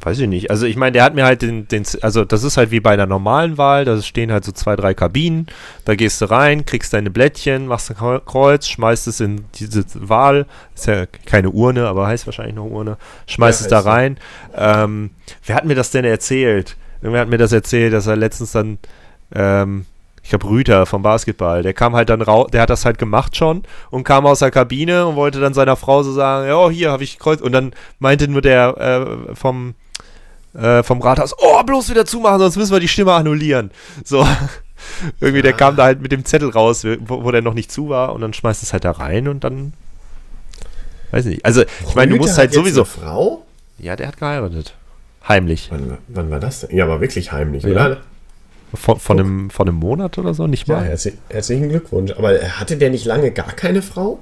Weiß 0.00 0.20
ich 0.20 0.28
nicht. 0.28 0.48
Also 0.50 0.64
ich 0.64 0.76
meine, 0.76 0.92
der 0.92 1.02
hat 1.02 1.16
mir 1.16 1.24
halt 1.24 1.42
den, 1.42 1.66
den, 1.66 1.82
also 2.02 2.24
das 2.24 2.44
ist 2.44 2.56
halt 2.56 2.70
wie 2.70 2.78
bei 2.78 2.92
einer 2.92 3.06
normalen 3.06 3.58
Wahl, 3.58 3.84
da 3.84 4.00
stehen 4.00 4.30
halt 4.30 4.44
so 4.44 4.52
zwei, 4.52 4.76
drei 4.76 4.94
Kabinen, 4.94 5.48
da 5.86 5.96
gehst 5.96 6.20
du 6.20 6.30
rein, 6.30 6.64
kriegst 6.64 6.92
deine 6.92 7.10
Blättchen, 7.10 7.66
machst 7.66 7.90
ein 7.90 7.96
Kreu- 7.96 8.20
Kreuz, 8.20 8.68
schmeißt 8.68 9.08
es 9.08 9.18
in 9.18 9.44
diese 9.56 9.84
Wahl, 9.94 10.46
ist 10.74 10.86
ja 10.86 11.06
keine 11.26 11.50
Urne, 11.50 11.88
aber 11.88 12.06
heißt 12.06 12.26
wahrscheinlich 12.26 12.54
noch 12.54 12.66
Urne, 12.66 12.96
schmeißt 13.26 13.60
Ja, 13.62 13.66
es 13.66 13.70
da 13.70 13.80
rein. 13.80 14.18
Ähm, 14.56 15.10
wer 15.44 15.56
hat 15.56 15.64
mir 15.64 15.74
das 15.74 15.90
denn 15.90 16.04
erzählt? 16.04 16.76
Irgendwer 17.02 17.22
hat 17.22 17.28
mir 17.28 17.38
das 17.38 17.52
erzählt, 17.52 17.92
dass 17.92 18.06
er 18.06 18.14
letztens 18.16 18.52
dann, 18.52 18.78
ähm, 19.34 19.84
ich 20.22 20.30
glaube 20.30 20.48
Rüter 20.48 20.86
vom 20.86 21.02
Basketball, 21.02 21.64
der 21.64 21.74
kam 21.74 21.96
halt 21.96 22.08
dann 22.08 22.22
raus, 22.22 22.48
der 22.52 22.62
hat 22.62 22.70
das 22.70 22.84
halt 22.84 22.98
gemacht 22.98 23.36
schon 23.36 23.64
und 23.90 24.04
kam 24.04 24.26
aus 24.26 24.38
der 24.38 24.52
Kabine 24.52 25.06
und 25.06 25.16
wollte 25.16 25.40
dann 25.40 25.54
seiner 25.54 25.74
Frau 25.74 26.04
so 26.04 26.12
sagen, 26.12 26.46
ja, 26.46 26.56
oh, 26.56 26.70
hier 26.70 26.92
habe 26.92 27.02
ich 27.02 27.18
Kreuz 27.18 27.40
und 27.40 27.50
dann 27.50 27.72
meinte 27.98 28.28
nur 28.28 28.42
der 28.42 29.28
äh, 29.30 29.34
vom 29.34 29.74
äh, 30.58 30.82
vom 30.82 31.00
Rathaus, 31.00 31.34
oh, 31.38 31.62
bloß 31.62 31.90
wieder 31.90 32.04
zumachen, 32.04 32.40
sonst 32.40 32.56
müssen 32.56 32.72
wir 32.72 32.80
die 32.80 32.88
Stimme 32.88 33.12
annullieren. 33.12 33.70
So, 34.04 34.26
Irgendwie, 35.20 35.42
der 35.42 35.52
kam 35.52 35.76
da 35.76 35.84
halt 35.84 36.00
mit 36.00 36.12
dem 36.12 36.24
Zettel 36.24 36.50
raus, 36.50 36.84
wo, 36.84 37.24
wo 37.24 37.30
der 37.30 37.42
noch 37.42 37.54
nicht 37.54 37.70
zu 37.70 37.88
war 37.88 38.12
und 38.14 38.20
dann 38.20 38.32
schmeißt 38.32 38.62
es 38.62 38.72
halt 38.72 38.84
da 38.84 38.92
rein 38.92 39.28
und 39.28 39.44
dann. 39.44 39.72
Weiß 41.10 41.24
nicht. 41.24 41.44
Also, 41.44 41.62
ich 41.86 41.94
meine, 41.94 42.12
du 42.12 42.18
musst 42.18 42.36
halt 42.36 42.52
sowieso. 42.52 42.82
Eine 42.82 42.90
Frau? 42.90 43.46
Ja, 43.78 43.96
der 43.96 44.08
hat 44.08 44.18
geheiratet. 44.18 44.74
Heimlich. 45.26 45.68
Wann, 45.70 45.98
wann 46.08 46.30
war 46.30 46.40
das 46.40 46.60
denn? 46.60 46.76
Ja, 46.76 46.84
aber 46.84 47.00
wirklich 47.00 47.32
heimlich, 47.32 47.64
ja. 47.64 47.70
oder? 47.70 47.96
Von, 48.74 48.98
von, 48.98 49.18
einem, 49.18 49.50
von 49.50 49.68
einem 49.68 49.78
Monat 49.78 50.18
oder 50.18 50.34
so, 50.34 50.46
nicht 50.46 50.68
mal. 50.68 50.82
Ja, 50.82 50.90
herzlich, 50.90 51.14
herzlichen 51.30 51.70
Glückwunsch. 51.70 52.12
Aber 52.12 52.38
hatte 52.38 52.76
der 52.76 52.90
nicht 52.90 53.06
lange 53.06 53.30
gar 53.30 53.52
keine 53.52 53.80
Frau? 53.80 54.18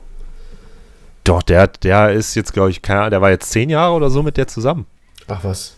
Doch, 1.25 1.43
der, 1.43 1.67
der 1.67 2.13
ist 2.13 2.37
jetzt, 2.37 2.53
glaube 2.53 2.71
ich, 2.71 2.83
keine, 2.83 3.11
der 3.11 3.21
war 3.21 3.31
jetzt 3.31 3.51
zehn 3.51 3.69
Jahre 3.71 3.95
oder 3.95 4.11
so 4.11 4.23
mit 4.23 4.37
der 4.37 4.47
zusammen. 4.47 4.87
Ach 5.27 5.43
was. 5.43 5.75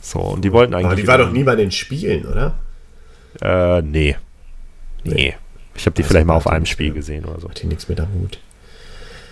So, 0.00 0.20
und 0.20 0.44
die 0.44 0.52
wollten 0.52 0.74
eigentlich. 0.74 0.86
Aber 0.86 0.96
die 0.96 1.06
war 1.06 1.18
doch 1.18 1.30
nie 1.30 1.44
bei 1.44 1.56
den 1.56 1.70
Spielen, 1.70 2.26
oder? 2.26 2.54
Äh, 3.40 3.82
nee. 3.82 4.16
Nee. 5.04 5.34
Ich 5.74 5.86
habe 5.86 5.94
die 5.94 6.02
also 6.02 6.10
vielleicht 6.10 6.26
mal 6.26 6.34
auf 6.34 6.46
einem 6.46 6.66
Spiel 6.66 6.86
mehr. 6.86 6.96
gesehen 6.96 7.24
oder 7.24 7.40
so. 7.40 7.48
Hat 7.48 7.62
die 7.62 7.66
nichts 7.66 7.88
mit 7.88 8.00
am 8.00 8.08
Hut. 8.14 8.38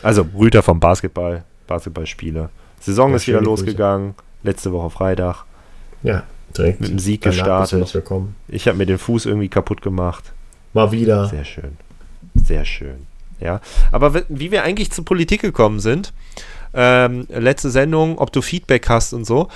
Also, 0.03 0.25
Brüter 0.25 0.63
vom 0.63 0.79
Basketball, 0.79 1.45
Basketballspieler. 1.67 2.51
Saison 2.81 3.11
ja, 3.11 3.17
ist 3.17 3.27
wieder 3.27 3.41
losgegangen. 3.41 4.15
Grüße. 4.15 4.25
Letzte 4.45 4.73
Woche 4.73 4.91
Freitag. 4.91 5.45
Ja, 6.03 6.23
direkt. 6.57 6.81
Mit 6.81 6.91
dem 6.91 6.99
Sieg 6.99 7.23
gestartet. 7.23 8.03
Ich 8.47 8.69
habe 8.69 8.79
mir 8.79 8.87
den 8.87 8.99
Fuß 8.99 9.27
irgendwie 9.27 9.49
kaputt 9.49 9.83
gemacht. 9.83 10.33
Mal 10.75 10.93
wieder. 10.93 11.27
Sehr 11.27 11.45
schön. 11.45 11.77
Sehr 12.35 12.65
schön. 12.65 13.07
Ja. 13.41 13.61
Aber 13.91 14.15
wie 14.29 14.51
wir 14.51 14.63
eigentlich 14.63 14.91
zur 14.91 15.05
Politik 15.05 15.41
gekommen 15.41 15.81
sind, 15.81 16.13
ähm, 16.75 17.27
letzte 17.31 17.71
Sendung, 17.71 18.19
ob 18.19 18.33
du 18.33 18.43
Feedback 18.43 18.89
hast 18.89 19.13
und 19.13 19.25
so 19.25 19.49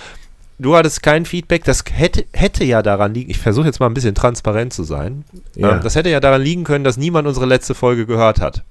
du 0.63 0.77
hattest 0.77 1.03
kein 1.03 1.25
Feedback. 1.25 1.65
Das 1.65 1.85
hätte, 1.93 2.25
hätte 2.33 2.65
ja 2.65 2.83
daran 2.83 3.15
liegen, 3.15 3.31
ich 3.31 3.39
versuche 3.39 3.67
jetzt 3.67 3.81
mal 3.81 3.87
ein 3.87 3.95
bisschen 3.95 4.15
transparent 4.15 4.73
zu 4.73 4.85
sein. 4.85 5.25
Ja. 5.57 5.77
Ähm, 5.77 5.81
das 5.83 5.95
hätte 5.95 6.11
ja 6.11 6.21
daran 6.21 6.43
liegen 6.43 6.65
können, 6.65 6.85
dass 6.85 6.97
niemand 6.97 7.29
unsere 7.29 7.47
letzte 7.47 7.75
Folge 7.75 8.07
gehört 8.07 8.41
hat. 8.41 8.65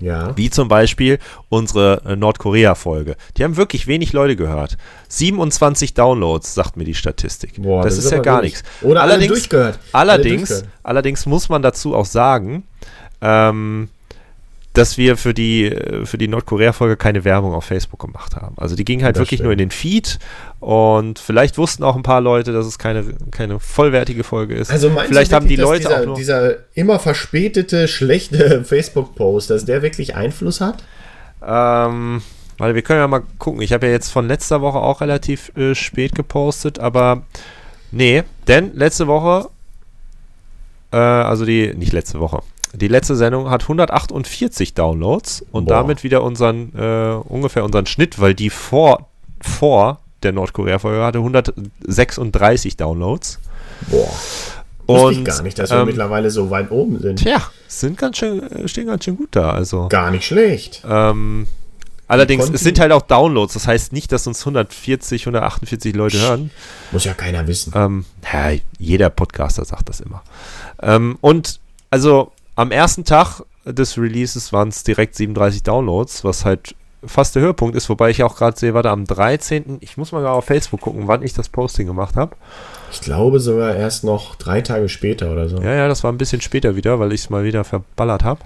Ja. 0.00 0.36
Wie 0.36 0.48
zum 0.50 0.68
Beispiel 0.68 1.18
unsere 1.48 2.02
äh, 2.06 2.16
Nordkorea-Folge. 2.16 3.16
Die 3.36 3.44
haben 3.44 3.56
wirklich 3.56 3.86
wenig 3.86 4.12
Leute 4.12 4.36
gehört. 4.36 4.76
27 5.08 5.94
Downloads, 5.94 6.54
sagt 6.54 6.76
mir 6.76 6.84
die 6.84 6.94
Statistik. 6.94 7.54
Boah, 7.56 7.82
das, 7.82 7.96
das, 7.96 8.04
ist, 8.04 8.10
ja 8.12 8.20
gar 8.20 8.42
nichts. 8.42 8.62
Oder 8.82 9.02
allerdings, 9.02 9.30
alle 9.30 9.34
durchgehört. 9.34 9.78
Allerdings, 9.92 10.50
alle 10.50 10.60
durchgehört. 10.60 10.84
allerdings 10.84 11.26
muss 11.26 11.48
man 11.48 11.62
dazu 11.62 11.96
auch 11.96 12.06
sagen, 12.06 12.64
ähm, 13.20 13.88
dass 14.78 14.96
wir 14.96 15.16
für 15.16 15.34
die, 15.34 15.76
für 16.04 16.18
die 16.18 16.28
Nordkorea-Folge 16.28 16.96
keine 16.96 17.24
Werbung 17.24 17.52
auf 17.52 17.64
Facebook 17.64 18.00
gemacht 18.00 18.36
haben. 18.36 18.54
Also 18.58 18.76
die 18.76 18.84
ging 18.84 19.02
halt 19.02 19.16
das 19.16 19.22
wirklich 19.22 19.38
stimmt. 19.38 19.44
nur 19.44 19.52
in 19.52 19.58
den 19.58 19.70
Feed 19.70 20.18
und 20.60 21.18
vielleicht 21.18 21.58
wussten 21.58 21.82
auch 21.82 21.96
ein 21.96 22.02
paar 22.02 22.20
Leute, 22.20 22.52
dass 22.52 22.64
es 22.66 22.78
keine, 22.78 23.04
keine 23.30 23.58
vollwertige 23.60 24.24
Folge 24.24 24.54
ist. 24.54 24.70
Also 24.70 24.90
vielleicht 25.06 25.32
haben 25.32 25.48
die 25.48 25.56
Leute 25.56 25.88
dieser, 25.88 26.00
auch 26.00 26.06
nur 26.06 26.16
dieser 26.16 26.54
immer 26.74 26.98
verspätete, 26.98 27.88
schlechte 27.88 28.64
Facebook-Post, 28.64 29.50
dass 29.50 29.64
der 29.64 29.82
wirklich 29.82 30.14
Einfluss 30.14 30.60
hat? 30.60 30.84
Ähm, 31.46 32.22
weil 32.58 32.74
wir 32.74 32.82
können 32.82 33.00
ja 33.00 33.08
mal 33.08 33.22
gucken. 33.38 33.62
Ich 33.62 33.72
habe 33.72 33.86
ja 33.86 33.92
jetzt 33.92 34.10
von 34.10 34.28
letzter 34.28 34.60
Woche 34.60 34.78
auch 34.78 35.00
relativ 35.00 35.56
äh, 35.56 35.74
spät 35.74 36.14
gepostet, 36.14 36.78
aber 36.78 37.22
nee, 37.90 38.22
denn 38.46 38.72
letzte 38.74 39.06
Woche, 39.06 39.48
äh, 40.92 40.96
also 40.96 41.44
die, 41.44 41.74
nicht 41.74 41.92
letzte 41.92 42.20
Woche, 42.20 42.42
die 42.78 42.88
letzte 42.88 43.16
Sendung 43.16 43.50
hat 43.50 43.62
148 43.62 44.74
Downloads 44.74 45.44
und 45.52 45.66
Boah. 45.66 45.74
damit 45.74 46.04
wieder 46.04 46.22
unseren, 46.22 46.72
äh, 46.76 47.14
ungefähr 47.28 47.64
unseren 47.64 47.86
Schnitt, 47.86 48.20
weil 48.20 48.34
die 48.34 48.50
vor, 48.50 49.08
vor 49.40 50.00
der 50.22 50.32
Nordkorea-Folge 50.32 51.04
hatte 51.04 51.18
136 51.18 52.76
Downloads. 52.76 53.38
Boah. 53.90 54.10
Und 54.86 55.12
ich 55.12 55.24
gar 55.24 55.42
nicht, 55.42 55.58
dass 55.58 55.70
wir 55.70 55.80
ähm, 55.80 55.86
mittlerweile 55.86 56.30
so 56.30 56.48
weit 56.48 56.70
oben 56.70 56.98
sind. 56.98 57.16
Tja, 57.16 57.42
sind 57.66 57.98
ganz 57.98 58.16
schön, 58.16 58.42
äh, 58.42 58.66
stehen 58.68 58.86
ganz 58.86 59.04
schön 59.04 59.16
gut 59.16 59.28
da. 59.32 59.50
Also. 59.50 59.88
Gar 59.88 60.10
nicht 60.10 60.24
schlecht. 60.24 60.82
Ähm, 60.88 61.46
allerdings, 62.06 62.48
es 62.48 62.62
sind 62.62 62.80
halt 62.80 62.92
auch 62.92 63.02
Downloads. 63.02 63.52
Das 63.52 63.66
heißt 63.66 63.92
nicht, 63.92 64.10
dass 64.12 64.26
uns 64.26 64.40
140, 64.40 65.22
148 65.22 65.94
Leute 65.94 66.18
hören. 66.20 66.50
Muss 66.90 67.04
ja 67.04 67.12
keiner 67.12 67.46
wissen. 67.46 67.74
Ähm, 67.76 68.06
ja, 68.32 68.52
jeder 68.78 69.10
Podcaster 69.10 69.66
sagt 69.66 69.90
das 69.90 70.00
immer. 70.00 70.22
Ähm, 70.80 71.18
und 71.20 71.60
also 71.90 72.32
am 72.58 72.72
ersten 72.72 73.04
Tag 73.04 73.42
des 73.64 73.96
Releases 73.96 74.52
waren 74.52 74.68
es 74.68 74.82
direkt 74.82 75.14
37 75.14 75.62
Downloads, 75.62 76.24
was 76.24 76.44
halt 76.44 76.74
fast 77.06 77.36
der 77.36 77.42
Höhepunkt 77.42 77.76
ist, 77.76 77.88
wobei 77.88 78.10
ich 78.10 78.24
auch 78.24 78.34
gerade 78.34 78.58
sehe, 78.58 78.74
warte, 78.74 78.90
am 78.90 79.04
13. 79.04 79.78
Ich 79.80 79.96
muss 79.96 80.10
mal 80.10 80.26
auf 80.26 80.46
Facebook 80.46 80.80
gucken, 80.80 81.06
wann 81.06 81.22
ich 81.22 81.32
das 81.32 81.48
Posting 81.48 81.86
gemacht 81.86 82.16
habe. 82.16 82.34
Ich 82.90 83.00
glaube 83.00 83.38
sogar 83.38 83.76
erst 83.76 84.02
noch 84.02 84.34
drei 84.34 84.60
Tage 84.60 84.88
später 84.88 85.30
oder 85.30 85.48
so. 85.48 85.58
Ja, 85.58 85.72
ja, 85.72 85.86
das 85.86 86.02
war 86.02 86.10
ein 86.10 86.18
bisschen 86.18 86.40
später 86.40 86.74
wieder, 86.74 86.98
weil 86.98 87.12
ich 87.12 87.20
es 87.20 87.30
mal 87.30 87.44
wieder 87.44 87.62
verballert 87.62 88.24
habe. 88.24 88.40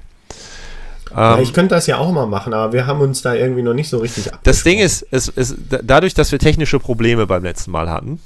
Ja, 1.11 1.39
ähm, 1.39 1.43
ich 1.43 1.55
könnte 1.55 1.75
das 1.75 1.87
ja 1.87 1.97
auch 1.97 2.13
mal 2.13 2.27
machen, 2.27 2.53
aber 2.53 2.75
wir 2.75 2.87
haben 2.87 3.01
uns 3.01 3.23
da 3.23 3.33
irgendwie 3.33 3.63
noch 3.63 3.75
nicht 3.75 3.89
so 3.89 3.97
richtig 3.97 4.31
Das 4.43 4.63
Ding 4.63 4.79
ist, 4.79 5.07
es, 5.11 5.33
es, 5.35 5.57
dadurch, 5.83 6.13
dass 6.13 6.33
wir 6.33 6.39
technische 6.39 6.79
Probleme 6.79 7.27
beim 7.27 7.45
letzten 7.45 7.71
Mal 7.71 7.89
hatten, 7.89 8.21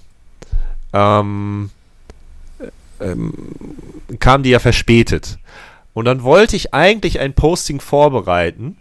ähm, 0.93 1.71
ähm, 2.99 3.33
kam 4.19 4.43
die 4.43 4.51
ja 4.51 4.59
verspätet. 4.59 5.39
Und 5.97 6.05
dann 6.05 6.25
wollte 6.25 6.57
ich 6.57 6.75
eigentlich 6.75 7.21
ein 7.21 7.33
Posting 7.33 7.81
vorbereiten, 7.81 8.77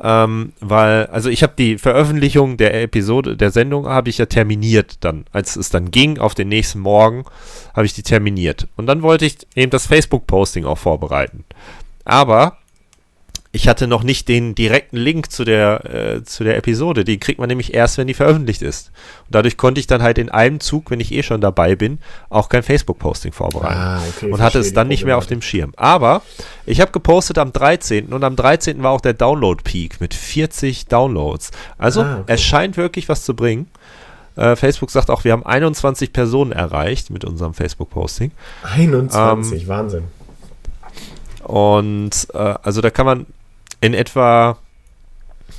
ähm, 0.00 0.52
weil, 0.60 1.06
also 1.06 1.28
ich 1.28 1.42
habe 1.42 1.54
die 1.58 1.76
Veröffentlichung 1.76 2.56
der 2.56 2.80
Episode, 2.80 3.36
der 3.36 3.50
Sendung, 3.50 3.88
habe 3.88 4.10
ich 4.10 4.18
ja 4.18 4.26
terminiert 4.26 4.98
dann. 5.00 5.24
Als 5.32 5.56
es 5.56 5.70
dann 5.70 5.90
ging, 5.90 6.18
auf 6.18 6.36
den 6.36 6.46
nächsten 6.46 6.78
Morgen, 6.78 7.24
habe 7.74 7.86
ich 7.86 7.94
die 7.94 8.04
terminiert. 8.04 8.68
Und 8.76 8.86
dann 8.86 9.02
wollte 9.02 9.26
ich 9.26 9.38
eben 9.56 9.72
das 9.72 9.88
Facebook-Posting 9.88 10.64
auch 10.64 10.78
vorbereiten. 10.78 11.44
Aber 12.04 12.58
ich 13.54 13.68
hatte 13.68 13.86
noch 13.86 14.02
nicht 14.02 14.26
den 14.26 14.56
direkten 14.56 14.96
Link 14.96 15.30
zu 15.30 15.44
der, 15.44 15.84
äh, 15.84 16.24
zu 16.24 16.42
der 16.42 16.56
Episode. 16.56 17.04
Den 17.04 17.20
kriegt 17.20 17.38
man 17.38 17.48
nämlich 17.48 17.72
erst, 17.72 17.98
wenn 17.98 18.08
die 18.08 18.14
veröffentlicht 18.14 18.62
ist. 18.62 18.88
Und 19.26 19.36
dadurch 19.36 19.56
konnte 19.56 19.78
ich 19.78 19.86
dann 19.86 20.02
halt 20.02 20.18
in 20.18 20.28
einem 20.28 20.58
Zug, 20.58 20.90
wenn 20.90 20.98
ich 20.98 21.12
eh 21.12 21.22
schon 21.22 21.40
dabei 21.40 21.76
bin, 21.76 22.00
auch 22.30 22.48
kein 22.48 22.64
Facebook-Posting 22.64 23.30
vorbereiten. 23.30 23.78
Ah, 23.78 24.02
okay, 24.08 24.32
und 24.32 24.40
hatte 24.40 24.58
es 24.58 24.72
dann 24.72 24.88
nicht 24.88 25.04
mehr 25.04 25.16
auf 25.16 25.28
dem 25.28 25.40
Schirm. 25.40 25.72
Aber 25.76 26.22
ich 26.66 26.80
habe 26.80 26.90
gepostet 26.90 27.38
am 27.38 27.52
13. 27.52 28.12
und 28.12 28.24
am 28.24 28.34
13. 28.34 28.82
war 28.82 28.90
auch 28.90 29.00
der 29.00 29.14
Download-Peak 29.14 30.00
mit 30.00 30.14
40 30.14 30.86
Downloads. 30.86 31.52
Also 31.78 32.02
ah, 32.02 32.22
okay. 32.22 32.32
es 32.34 32.42
scheint 32.42 32.76
wirklich 32.76 33.08
was 33.08 33.22
zu 33.22 33.36
bringen. 33.36 33.68
Äh, 34.34 34.56
Facebook 34.56 34.90
sagt 34.90 35.10
auch, 35.10 35.22
wir 35.22 35.30
haben 35.30 35.46
21 35.46 36.12
Personen 36.12 36.50
erreicht 36.50 37.10
mit 37.10 37.24
unserem 37.24 37.54
Facebook-Posting. 37.54 38.32
21, 38.64 39.62
ähm, 39.62 39.68
Wahnsinn. 39.68 40.04
Und 41.44 42.26
äh, 42.34 42.54
also 42.60 42.80
da 42.80 42.90
kann 42.90 43.06
man 43.06 43.26
in 43.84 43.92
etwa 43.92 44.56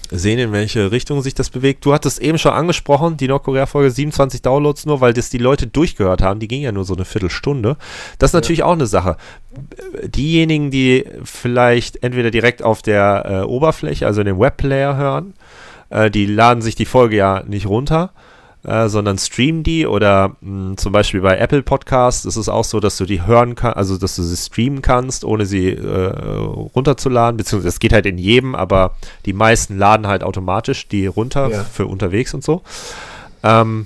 sehen, 0.09 0.39
in 0.39 0.51
welche 0.51 0.91
Richtung 0.91 1.21
sich 1.21 1.36
das 1.36 1.51
bewegt. 1.51 1.86
Du 1.86 1.93
hattest 1.93 2.19
eben 2.19 2.39
schon 2.39 2.53
angesprochen, 2.53 3.17
die 3.17 3.28
Nordkorea-Folge 3.28 3.91
27 3.91 4.41
Downloads 4.41 4.88
nur, 4.88 4.99
weil 4.99 5.13
das 5.13 5.30
die 5.30 5.38
Leute 5.38 5.67
durchgehört 5.67 6.23
haben. 6.23 6.39
Die 6.39 6.47
ging 6.47 6.61
ja 6.61 6.71
nur 6.71 6.86
so 6.86 6.95
eine 6.95 7.05
Viertelstunde. 7.05 7.78
Das 8.17 8.30
ist 8.30 8.34
ja. 8.34 8.38
natürlich 8.39 8.63
auch 8.63 8.73
eine 8.73 8.88
Sache. 8.88 9.17
Diejenigen, 10.03 10.71
die 10.71 11.05
vielleicht 11.23 12.01
entweder 12.03 12.32
direkt 12.32 12.63
auf 12.63 12.82
der 12.82 13.26
äh, 13.26 13.45
Oberfläche, 13.45 14.07
also 14.07 14.21
in 14.21 14.28
dem 14.28 14.39
Webplayer 14.39 14.97
hören, 14.97 15.36
äh, 15.91 16.09
die 16.09 16.26
laden 16.26 16.63
sich 16.63 16.73
die 16.73 16.86
Folge 16.86 17.17
ja 17.17 17.43
nicht 17.45 17.67
runter 17.67 18.11
äh, 18.66 18.89
sondern 18.89 19.18
stream 19.18 19.63
die 19.63 19.86
oder 19.88 20.36
mh, 20.41 20.70
hm, 20.70 20.78
zum 20.78 20.91
Beispiel 20.91 21.22
bei 21.22 21.38
Apple 21.38 21.63
Podcasts 21.63 22.26
ist 22.26 22.36
es 22.36 22.49
auch 22.49 22.63
so, 22.63 22.80
dass 22.80 22.97
du 22.97 23.05
die 23.05 23.26
hören 23.26 23.55
kannst, 23.55 23.78
also 23.78 23.97
dass 23.97 24.16
du 24.16 24.24
sie 24.24 24.36
streamen 24.36 24.82
kannst, 24.82 25.24
ohne 25.24 25.45
sie 25.45 25.70
äh, 25.70 26.11
runterzuladen, 26.76 27.38
beziehungsweise 27.38 27.70
es 27.70 27.80
geht 27.80 27.93
halt 27.93 28.05
in 28.05 28.18
jedem, 28.18 28.55
aber 28.55 28.95
die 29.26 29.34
meisten 29.34 29.78
laden 29.78 30.07
halt 30.07 30.24
automatisch 30.24 30.88
die 30.88 31.07
runter 31.07 31.49
ja. 31.49 31.63
für 31.63 31.86
unterwegs 31.86 32.34
und 32.34 32.43
so. 32.43 32.61
Ähm, 33.43 33.86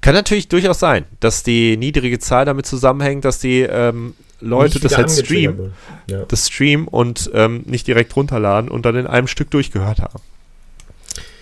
kann 0.00 0.14
natürlich 0.14 0.48
durchaus 0.48 0.80
sein, 0.80 1.04
dass 1.20 1.42
die 1.42 1.76
niedrige 1.76 2.18
Zahl 2.18 2.44
damit 2.44 2.66
zusammenhängt, 2.66 3.24
dass 3.24 3.38
die 3.38 3.60
ähm, 3.60 4.14
Leute 4.40 4.80
das 4.80 4.96
halt 4.96 5.10
streamen, 5.10 5.72
ja. 6.10 6.24
das 6.26 6.48
streamen 6.48 6.88
und 6.88 7.30
ähm, 7.34 7.62
nicht 7.66 7.86
direkt 7.86 8.14
runterladen 8.16 8.68
und 8.68 8.84
dann 8.84 8.96
in 8.96 9.06
einem 9.06 9.28
Stück 9.28 9.50
durchgehört 9.50 10.00
haben. 10.00 10.20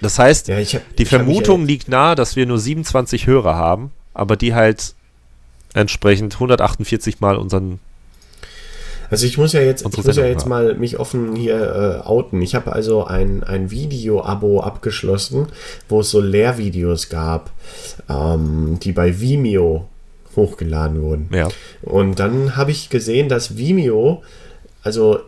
Das 0.01 0.19
heißt, 0.19 0.49
ja, 0.49 0.57
hab, 0.57 0.97
die 0.97 1.05
Vermutung 1.05 1.67
liegt 1.67 1.89
nahe, 1.89 2.15
dass 2.15 2.37
wir 2.37 2.47
nur 2.47 2.59
27 2.59 3.27
Hörer 3.27 3.55
haben, 3.55 3.91
aber 4.15 4.37
die 4.37 4.55
halt 4.55 4.95
entsprechend 5.75 6.35
148 6.35 7.21
Mal 7.21 7.37
unseren 7.37 7.81
also 9.11 9.27
ich 9.27 9.39
muss 9.39 9.53
ja 9.53 9.61
jetzt, 9.61 9.85
ich 9.85 10.05
muss 10.05 10.17
ja 10.17 10.25
jetzt 10.25 10.47
mal 10.47 10.77
mich 10.77 11.01
offen 11.01 11.35
hier 11.35 12.01
äh, 12.05 12.07
outen. 12.07 12.41
Ich 12.43 12.55
habe 12.55 12.73
also 12.73 13.05
ein, 13.05 13.43
ein 13.43 13.73
Video-Abo 13.73 14.61
abgeschlossen, 14.61 15.49
wo 15.89 16.01
es 16.01 16.11
so 16.11 16.21
Lehrvideos 16.21 17.09
gab, 17.09 17.51
ähm, 18.09 18.79
die 18.81 18.93
bei 18.93 19.21
Vimeo 19.21 19.89
hochgeladen 20.37 21.03
wurden. 21.03 21.29
Ja. 21.35 21.49
Und 21.83 22.21
dann 22.21 22.57
habe 22.57 22.71
ich 22.71 22.89
gesehen, 22.89 23.29
dass 23.29 23.57
Vimeo, 23.57 24.23
also 24.85 25.19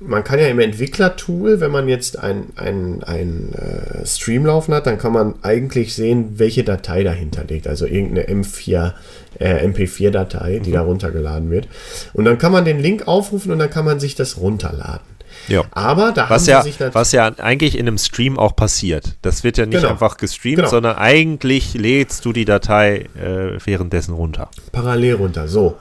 man 0.00 0.22
kann 0.22 0.38
ja 0.38 0.46
im 0.46 0.60
Entwicklertool, 0.60 1.60
wenn 1.60 1.72
man 1.72 1.88
jetzt 1.88 2.18
ein, 2.18 2.50
ein, 2.54 3.02
ein 3.02 3.52
äh, 3.54 4.06
Stream 4.06 4.46
laufen 4.46 4.72
hat, 4.72 4.86
dann 4.86 4.98
kann 4.98 5.12
man 5.12 5.34
eigentlich 5.42 5.94
sehen, 5.94 6.38
welche 6.38 6.62
Datei 6.62 7.02
dahinter 7.02 7.44
liegt. 7.44 7.66
Also 7.66 7.84
irgendeine 7.86 8.28
M4, 8.28 8.92
äh, 9.40 9.66
MP4-Datei, 9.66 10.60
die 10.60 10.70
mhm. 10.70 10.74
da 10.74 10.82
runtergeladen 10.82 11.50
wird. 11.50 11.68
Und 12.12 12.26
dann 12.26 12.38
kann 12.38 12.52
man 12.52 12.64
den 12.64 12.78
Link 12.78 13.08
aufrufen 13.08 13.50
und 13.50 13.58
dann 13.58 13.70
kann 13.70 13.84
man 13.84 13.98
sich 13.98 14.14
das 14.14 14.38
runterladen. 14.38 15.18
Ja. 15.48 15.64
Aber 15.72 16.12
da 16.12 16.28
was 16.28 16.42
haben 16.42 16.50
ja, 16.50 16.62
sich 16.62 16.78
Was 16.92 17.12
ja 17.12 17.26
eigentlich 17.38 17.76
in 17.76 17.86
einem 17.86 17.98
Stream 17.98 18.38
auch 18.38 18.54
passiert. 18.56 19.16
Das 19.22 19.44
wird 19.44 19.58
ja 19.58 19.66
nicht 19.66 19.80
genau. 19.80 19.92
einfach 19.92 20.16
gestreamt, 20.16 20.56
genau. 20.56 20.68
sondern 20.68 20.96
eigentlich 20.96 21.74
lädst 21.74 22.24
du 22.24 22.32
die 22.32 22.44
Datei 22.44 23.06
äh, 23.16 23.58
währenddessen 23.64 24.14
runter. 24.14 24.50
Parallel 24.72 25.14
runter, 25.14 25.48
so. 25.48 25.76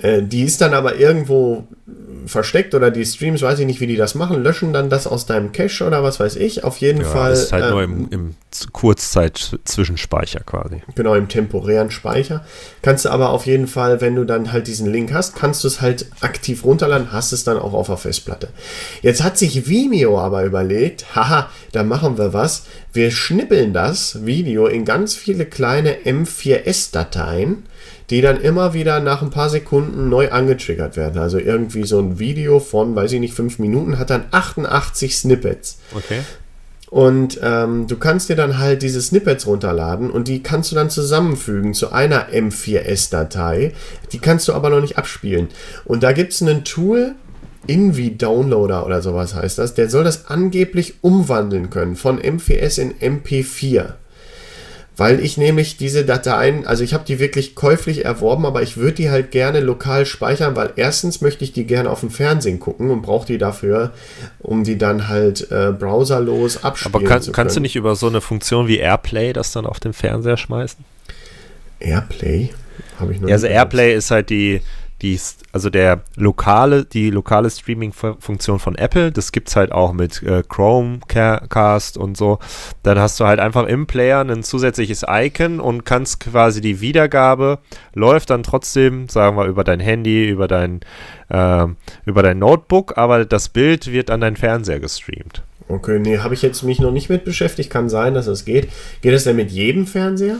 Äh, 0.00 0.22
die 0.22 0.44
ist 0.44 0.60
dann 0.60 0.74
aber 0.74 0.96
irgendwo 0.96 1.64
versteckt 2.26 2.74
oder 2.74 2.90
die 2.90 3.04
Streams, 3.04 3.42
weiß 3.42 3.58
ich 3.58 3.66
nicht, 3.66 3.80
wie 3.80 3.86
die 3.86 3.96
das 3.96 4.14
machen, 4.14 4.42
löschen 4.42 4.72
dann 4.72 4.90
das 4.90 5.06
aus 5.06 5.26
deinem 5.26 5.52
Cache 5.52 5.84
oder 5.84 6.02
was 6.02 6.20
weiß 6.20 6.36
ich. 6.36 6.64
Auf 6.64 6.78
jeden 6.78 7.00
ja, 7.02 7.06
Fall. 7.06 7.30
Das 7.30 7.44
ist 7.44 7.52
halt 7.52 7.64
ähm, 7.64 7.70
nur 7.70 7.82
im, 7.82 8.08
im 8.10 8.34
Kurzzeit-Zwischenspeicher 8.72 10.40
quasi. 10.40 10.82
Genau, 10.94 11.14
im 11.14 11.28
temporären 11.28 11.90
Speicher. 11.90 12.44
Kannst 12.82 13.04
du 13.04 13.10
aber 13.10 13.30
auf 13.30 13.46
jeden 13.46 13.66
Fall, 13.66 14.00
wenn 14.00 14.16
du 14.16 14.24
dann 14.24 14.52
halt 14.52 14.66
diesen 14.66 14.90
Link 14.90 15.12
hast, 15.12 15.36
kannst 15.36 15.64
du 15.64 15.68
es 15.68 15.80
halt 15.80 16.06
aktiv 16.20 16.64
runterladen, 16.64 17.12
hast 17.12 17.32
es 17.32 17.44
dann 17.44 17.58
auch 17.58 17.72
auf 17.72 17.86
der 17.86 17.96
Festplatte. 17.96 18.48
Jetzt 19.02 19.22
hat 19.22 19.38
sich 19.38 19.68
Vimeo 19.68 20.18
aber 20.18 20.44
überlegt, 20.44 21.06
haha, 21.14 21.50
da 21.72 21.82
machen 21.82 22.18
wir 22.18 22.32
was. 22.32 22.64
Wir 22.92 23.10
schnippeln 23.10 23.72
das 23.72 24.24
Video 24.24 24.66
in 24.66 24.84
ganz 24.84 25.14
viele 25.14 25.46
kleine 25.46 25.94
M4S-Dateien 26.04 27.64
die 28.10 28.20
dann 28.20 28.40
immer 28.40 28.74
wieder 28.74 29.00
nach 29.00 29.22
ein 29.22 29.30
paar 29.30 29.48
Sekunden 29.48 30.08
neu 30.08 30.30
angetriggert 30.30 30.96
werden. 30.96 31.20
Also 31.20 31.38
irgendwie 31.38 31.84
so 31.84 32.00
ein 32.00 32.18
Video 32.18 32.58
von, 32.58 32.94
weiß 32.94 33.12
ich 33.12 33.20
nicht, 33.20 33.34
fünf 33.34 33.58
Minuten 33.58 33.98
hat 33.98 34.10
dann 34.10 34.24
88 34.32 35.16
Snippets. 35.16 35.78
Okay. 35.94 36.20
Und 36.90 37.38
ähm, 37.40 37.86
du 37.86 37.96
kannst 37.96 38.28
dir 38.28 38.36
dann 38.36 38.58
halt 38.58 38.82
diese 38.82 39.00
Snippets 39.00 39.46
runterladen 39.46 40.10
und 40.10 40.26
die 40.26 40.42
kannst 40.42 40.72
du 40.72 40.74
dann 40.74 40.90
zusammenfügen 40.90 41.72
zu 41.72 41.92
einer 41.92 42.30
M4S-Datei. 42.30 43.74
Die 44.10 44.18
kannst 44.18 44.48
du 44.48 44.54
aber 44.54 44.70
noch 44.70 44.80
nicht 44.80 44.98
abspielen. 44.98 45.48
Und 45.84 46.02
da 46.02 46.10
gibt 46.10 46.32
es 46.32 46.40
ein 46.40 46.64
Tool, 46.64 47.14
Invi 47.68 48.16
Downloader 48.16 48.84
oder 48.84 49.02
sowas 49.02 49.34
heißt 49.34 49.58
das, 49.58 49.74
der 49.74 49.88
soll 49.88 50.02
das 50.02 50.26
angeblich 50.26 50.94
umwandeln 51.02 51.70
können 51.70 51.94
von 51.94 52.18
M4S 52.18 52.80
in 52.80 53.20
MP4 53.20 53.92
weil 55.00 55.20
ich 55.20 55.38
nämlich 55.38 55.78
diese 55.78 56.04
Dateien, 56.04 56.66
also 56.66 56.84
ich 56.84 56.92
habe 56.92 57.04
die 57.06 57.18
wirklich 57.18 57.54
käuflich 57.54 58.04
erworben, 58.04 58.44
aber 58.44 58.60
ich 58.60 58.76
würde 58.76 58.96
die 58.96 59.10
halt 59.10 59.30
gerne 59.30 59.60
lokal 59.60 60.04
speichern, 60.04 60.56
weil 60.56 60.74
erstens 60.76 61.22
möchte 61.22 61.42
ich 61.42 61.54
die 61.54 61.64
gerne 61.64 61.88
auf 61.88 62.00
dem 62.00 62.10
Fernsehen 62.10 62.60
gucken 62.60 62.90
und 62.90 63.00
brauche 63.00 63.26
die 63.26 63.38
dafür, 63.38 63.92
um 64.40 64.62
die 64.62 64.76
dann 64.76 65.08
halt 65.08 65.50
äh, 65.50 65.72
browserlos 65.72 66.64
abspielen 66.64 66.94
aber 66.94 67.08
kann, 67.08 67.22
zu 67.22 67.32
können. 67.32 67.34
kannst 67.34 67.56
du 67.56 67.60
nicht 67.60 67.76
über 67.76 67.96
so 67.96 68.08
eine 68.08 68.20
Funktion 68.20 68.68
wie 68.68 68.76
Airplay 68.76 69.32
das 69.32 69.52
dann 69.52 69.64
auf 69.64 69.80
den 69.80 69.94
Fernseher 69.94 70.36
schmeißen? 70.36 70.84
Airplay? 71.78 72.50
Habe 72.98 73.14
ich 73.14 73.22
noch 73.22 73.28
ja, 73.30 73.36
also 73.36 73.46
Airplay 73.46 73.94
ist 73.94 74.10
halt 74.10 74.28
die, 74.28 74.60
die, 75.02 75.18
also 75.52 75.70
der 75.70 76.02
lokale, 76.16 76.84
die 76.84 77.10
lokale 77.10 77.50
Streaming-Funktion 77.50 78.58
von 78.58 78.74
Apple, 78.74 79.12
das 79.12 79.32
gibt 79.32 79.48
es 79.48 79.56
halt 79.56 79.72
auch 79.72 79.92
mit 79.92 80.22
äh, 80.22 80.42
Chromecast 80.46 81.96
und 81.96 82.16
so. 82.16 82.38
Dann 82.82 82.98
hast 82.98 83.18
du 83.20 83.26
halt 83.26 83.40
einfach 83.40 83.66
im 83.66 83.86
Player 83.86 84.20
ein 84.20 84.42
zusätzliches 84.42 85.04
Icon 85.08 85.60
und 85.60 85.84
kannst 85.84 86.20
quasi 86.20 86.60
die 86.60 86.80
Wiedergabe 86.80 87.58
läuft 87.94 88.30
dann 88.30 88.42
trotzdem, 88.42 89.08
sagen 89.08 89.36
wir, 89.36 89.46
über 89.46 89.64
dein 89.64 89.80
Handy, 89.80 90.28
über 90.28 90.48
dein, 90.48 90.80
äh, 91.28 91.66
über 92.04 92.22
dein 92.22 92.38
Notebook, 92.38 92.96
aber 92.98 93.24
das 93.24 93.48
Bild 93.48 93.90
wird 93.90 94.10
an 94.10 94.20
deinen 94.20 94.36
Fernseher 94.36 94.80
gestreamt. 94.80 95.42
Okay, 95.70 95.98
nee, 96.00 96.18
habe 96.18 96.34
ich 96.34 96.42
jetzt 96.42 96.62
mich 96.62 96.80
noch 96.80 96.90
nicht 96.90 97.08
mit 97.08 97.24
beschäftigt. 97.24 97.70
Kann 97.70 97.88
sein, 97.88 98.14
dass 98.14 98.26
es 98.26 98.44
geht. 98.44 98.68
Geht 99.02 99.14
es 99.14 99.24
denn 99.24 99.36
mit 99.36 99.50
jedem 99.50 99.86
Fernseher? 99.86 100.38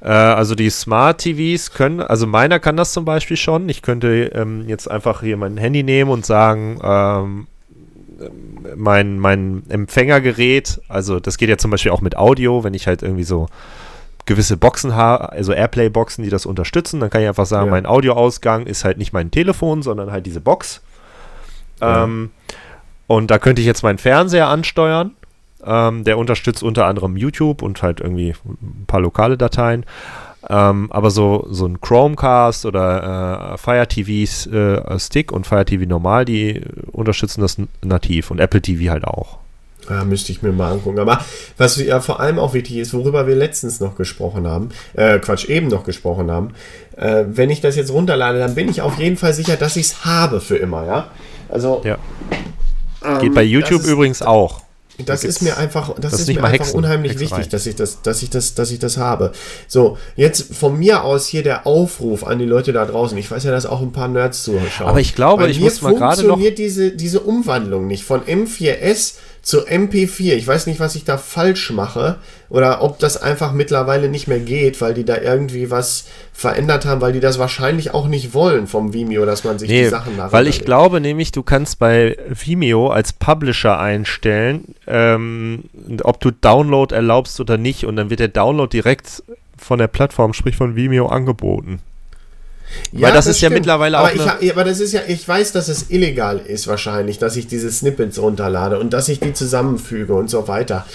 Äh, 0.00 0.08
also 0.08 0.54
die 0.54 0.70
Smart 0.70 1.18
TVs 1.18 1.72
können, 1.72 2.00
also 2.00 2.26
meiner 2.26 2.58
kann 2.58 2.76
das 2.76 2.92
zum 2.92 3.04
Beispiel 3.04 3.36
schon. 3.36 3.68
Ich 3.68 3.82
könnte 3.82 4.32
ähm, 4.34 4.64
jetzt 4.68 4.90
einfach 4.90 5.20
hier 5.22 5.36
mein 5.36 5.56
Handy 5.56 5.82
nehmen 5.82 6.10
und 6.10 6.26
sagen, 6.26 6.80
ähm, 6.82 7.46
mein, 8.76 9.18
mein 9.18 9.62
Empfängergerät, 9.68 10.80
also 10.88 11.20
das 11.20 11.38
geht 11.38 11.48
ja 11.48 11.58
zum 11.58 11.70
Beispiel 11.70 11.92
auch 11.92 12.00
mit 12.00 12.16
Audio, 12.16 12.64
wenn 12.64 12.74
ich 12.74 12.86
halt 12.86 13.02
irgendwie 13.02 13.24
so 13.24 13.48
gewisse 14.24 14.56
Boxen 14.56 14.94
habe, 14.94 15.32
also 15.32 15.52
Airplay-Boxen, 15.52 16.22
die 16.22 16.30
das 16.30 16.46
unterstützen, 16.46 17.00
dann 17.00 17.10
kann 17.10 17.22
ich 17.22 17.28
einfach 17.28 17.46
sagen, 17.46 17.66
ja. 17.66 17.72
mein 17.72 17.86
Audioausgang 17.86 18.66
ist 18.66 18.84
halt 18.84 18.98
nicht 18.98 19.12
mein 19.12 19.30
Telefon, 19.30 19.82
sondern 19.82 20.12
halt 20.12 20.26
diese 20.26 20.40
Box. 20.40 20.80
Ja. 21.80 22.04
Ähm, 22.04 22.30
und 23.06 23.30
da 23.30 23.38
könnte 23.38 23.60
ich 23.60 23.66
jetzt 23.66 23.82
meinen 23.82 23.98
Fernseher 23.98 24.48
ansteuern. 24.48 25.12
Ähm, 25.64 26.02
der 26.02 26.18
unterstützt 26.18 26.64
unter 26.64 26.86
anderem 26.86 27.16
YouTube 27.16 27.62
und 27.62 27.82
halt 27.82 28.00
irgendwie 28.00 28.34
ein 28.44 28.84
paar 28.88 29.00
lokale 29.00 29.38
Dateien. 29.38 29.86
Ähm, 30.48 30.90
aber 30.90 31.10
so, 31.10 31.46
so 31.50 31.66
ein 31.66 31.80
Chromecast 31.80 32.66
oder 32.66 33.52
äh, 33.54 33.58
Fire 33.58 33.86
TV 33.86 34.50
äh, 34.50 34.98
Stick 34.98 35.30
und 35.30 35.46
Fire 35.46 35.64
TV 35.64 35.84
normal, 35.84 36.24
die 36.24 36.62
unterstützen 36.90 37.42
das 37.42 37.58
nativ 37.82 38.32
und 38.32 38.40
Apple 38.40 38.60
TV 38.60 38.90
halt 38.90 39.04
auch. 39.04 39.38
Ja, 39.88 40.04
müsste 40.04 40.32
ich 40.32 40.42
mir 40.42 40.52
mal 40.52 40.72
angucken. 40.72 40.98
Aber 40.98 41.20
was 41.58 41.76
ja 41.76 42.00
vor 42.00 42.20
allem 42.20 42.38
auch 42.38 42.54
wichtig 42.54 42.76
ist, 42.76 42.94
worüber 42.94 43.26
wir 43.26 43.34
letztens 43.34 43.80
noch 43.80 43.96
gesprochen 43.96 44.46
haben, 44.46 44.70
äh, 44.94 45.18
Quatsch, 45.18 45.48
eben 45.48 45.68
noch 45.68 45.84
gesprochen 45.84 46.30
haben, 46.30 46.54
äh, 46.96 47.24
wenn 47.26 47.50
ich 47.50 47.60
das 47.60 47.76
jetzt 47.76 47.92
runterlade, 47.92 48.38
dann 48.38 48.54
bin 48.54 48.68
ich 48.68 48.82
auf 48.82 48.98
jeden 48.98 49.16
Fall 49.16 49.32
sicher, 49.32 49.56
dass 49.56 49.76
ich 49.76 49.86
es 49.86 50.04
habe 50.04 50.40
für 50.40 50.56
immer, 50.56 50.86
ja? 50.86 51.06
Also, 51.48 51.82
ja. 51.84 51.98
Geht 53.20 53.34
bei 53.34 53.44
ähm, 53.44 53.50
YouTube 53.50 53.82
ist, 53.82 53.88
übrigens 53.88 54.22
auch. 54.22 54.62
Das 55.06 55.24
ist 55.24 55.42
mir 55.42 55.56
einfach, 55.56 55.94
das, 55.98 56.12
das 56.12 56.20
ist 56.20 56.28
mir 56.28 56.44
einfach 56.44 56.72
unheimlich 56.74 57.12
Hexerei. 57.12 57.38
wichtig, 57.38 57.50
dass 57.50 57.66
ich 57.66 57.76
das, 57.76 58.02
dass 58.02 58.22
ich 58.22 58.30
das, 58.30 58.54
dass 58.54 58.70
ich 58.70 58.78
das 58.78 58.98
habe. 58.98 59.32
So, 59.66 59.96
jetzt 60.16 60.54
von 60.54 60.78
mir 60.78 61.02
aus 61.02 61.26
hier 61.26 61.42
der 61.42 61.66
Aufruf 61.66 62.24
an 62.24 62.38
die 62.38 62.44
Leute 62.44 62.72
da 62.72 62.84
draußen. 62.84 63.16
Ich 63.16 63.30
weiß 63.30 63.44
ja, 63.44 63.50
dass 63.50 63.66
auch 63.66 63.80
ein 63.80 63.92
paar 63.92 64.08
Nerds 64.08 64.42
zuschauen. 64.42 64.88
Aber 64.88 65.00
ich 65.00 65.14
glaube, 65.14 65.44
Bei 65.44 65.50
ich 65.50 65.60
muss 65.60 65.80
mal 65.82 65.94
gerade 65.94 66.22
noch. 66.22 66.34
funktioniert 66.36 66.58
diese, 66.58 66.90
diese 66.92 67.20
Umwandlung 67.20 67.86
nicht 67.86 68.04
von 68.04 68.20
M4S 68.22 69.14
zu 69.42 69.66
MP4. 69.66 70.34
Ich 70.34 70.46
weiß 70.46 70.66
nicht, 70.66 70.78
was 70.78 70.94
ich 70.94 71.04
da 71.04 71.18
falsch 71.18 71.70
mache 71.72 72.16
oder 72.48 72.80
ob 72.80 73.00
das 73.00 73.20
einfach 73.20 73.52
mittlerweile 73.52 74.08
nicht 74.08 74.28
mehr 74.28 74.38
geht, 74.38 74.80
weil 74.80 74.94
die 74.94 75.04
da 75.04 75.18
irgendwie 75.18 75.70
was 75.70 76.06
verändert 76.32 76.86
haben, 76.86 77.00
weil 77.00 77.12
die 77.12 77.20
das 77.20 77.40
wahrscheinlich 77.40 77.92
auch 77.92 78.06
nicht 78.06 78.34
wollen 78.34 78.68
vom 78.68 78.94
Vimeo, 78.94 79.26
dass 79.26 79.42
man 79.42 79.58
sich 79.58 79.68
nee, 79.68 79.82
die 79.82 79.88
Sachen 79.88 80.16
nach. 80.16 80.32
Weil 80.32 80.46
ich 80.46 80.58
legt. 80.58 80.66
glaube 80.66 81.00
nämlich, 81.00 81.32
du 81.32 81.42
kannst 81.42 81.80
bei 81.80 82.16
Vimeo 82.28 82.88
als 82.88 83.12
Publisher 83.12 83.80
einstellen, 83.80 84.76
ähm, 84.86 85.64
ob 86.04 86.20
du 86.20 86.30
Download 86.30 86.94
erlaubst 86.94 87.40
oder 87.40 87.58
nicht 87.58 87.84
und 87.84 87.96
dann 87.96 88.10
wird 88.10 88.20
der 88.20 88.28
Download 88.28 88.70
direkt 88.70 89.24
von 89.56 89.78
der 89.78 89.88
Plattform, 89.88 90.34
sprich 90.34 90.56
von 90.56 90.76
Vimeo, 90.76 91.06
angeboten. 91.06 91.80
Ja, 92.92 93.08
Weil 93.08 93.12
das, 93.12 93.24
das 93.24 93.32
ist 93.32 93.38
stimmt. 93.38 93.52
ja 93.52 93.58
mittlerweile 93.58 93.98
aber 93.98 94.08
auch. 94.08 94.40
Ich, 94.40 94.52
aber 94.52 94.64
das 94.64 94.80
ist 94.80 94.92
ja, 94.92 95.00
ich 95.06 95.26
weiß, 95.26 95.52
dass 95.52 95.68
es 95.68 95.90
illegal 95.90 96.38
ist 96.38 96.66
wahrscheinlich, 96.66 97.18
dass 97.18 97.36
ich 97.36 97.46
diese 97.46 97.70
Snippets 97.70 98.20
runterlade 98.20 98.78
und 98.78 98.92
dass 98.92 99.08
ich 99.08 99.20
die 99.20 99.32
zusammenfüge 99.32 100.14
und 100.14 100.28
so 100.28 100.48
weiter. 100.48 100.86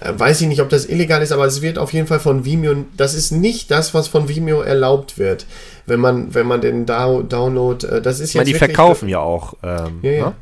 Äh, 0.00 0.12
weiß 0.16 0.40
ich 0.40 0.48
nicht, 0.48 0.60
ob 0.60 0.68
das 0.68 0.86
illegal 0.86 1.22
ist, 1.22 1.32
aber 1.32 1.46
es 1.46 1.62
wird 1.62 1.78
auf 1.78 1.92
jeden 1.92 2.06
Fall 2.06 2.20
von 2.20 2.44
Vimeo. 2.44 2.84
Das 2.96 3.14
ist 3.14 3.30
nicht 3.30 3.70
das, 3.70 3.94
was 3.94 4.08
von 4.08 4.28
Vimeo 4.28 4.62
erlaubt 4.62 5.18
wird, 5.18 5.46
wenn 5.86 6.00
man, 6.00 6.34
wenn 6.34 6.46
man 6.46 6.60
den 6.60 6.86
Download. 6.86 7.86
Äh, 7.86 8.02
das 8.02 8.20
ist 8.20 8.34
ja. 8.34 8.44
Die 8.44 8.54
verkaufen 8.54 9.08
ja 9.08 9.20
auch. 9.20 9.54
Ähm, 9.62 10.00
ja, 10.02 10.10
ja. 10.10 10.26
Ne? 10.26 10.32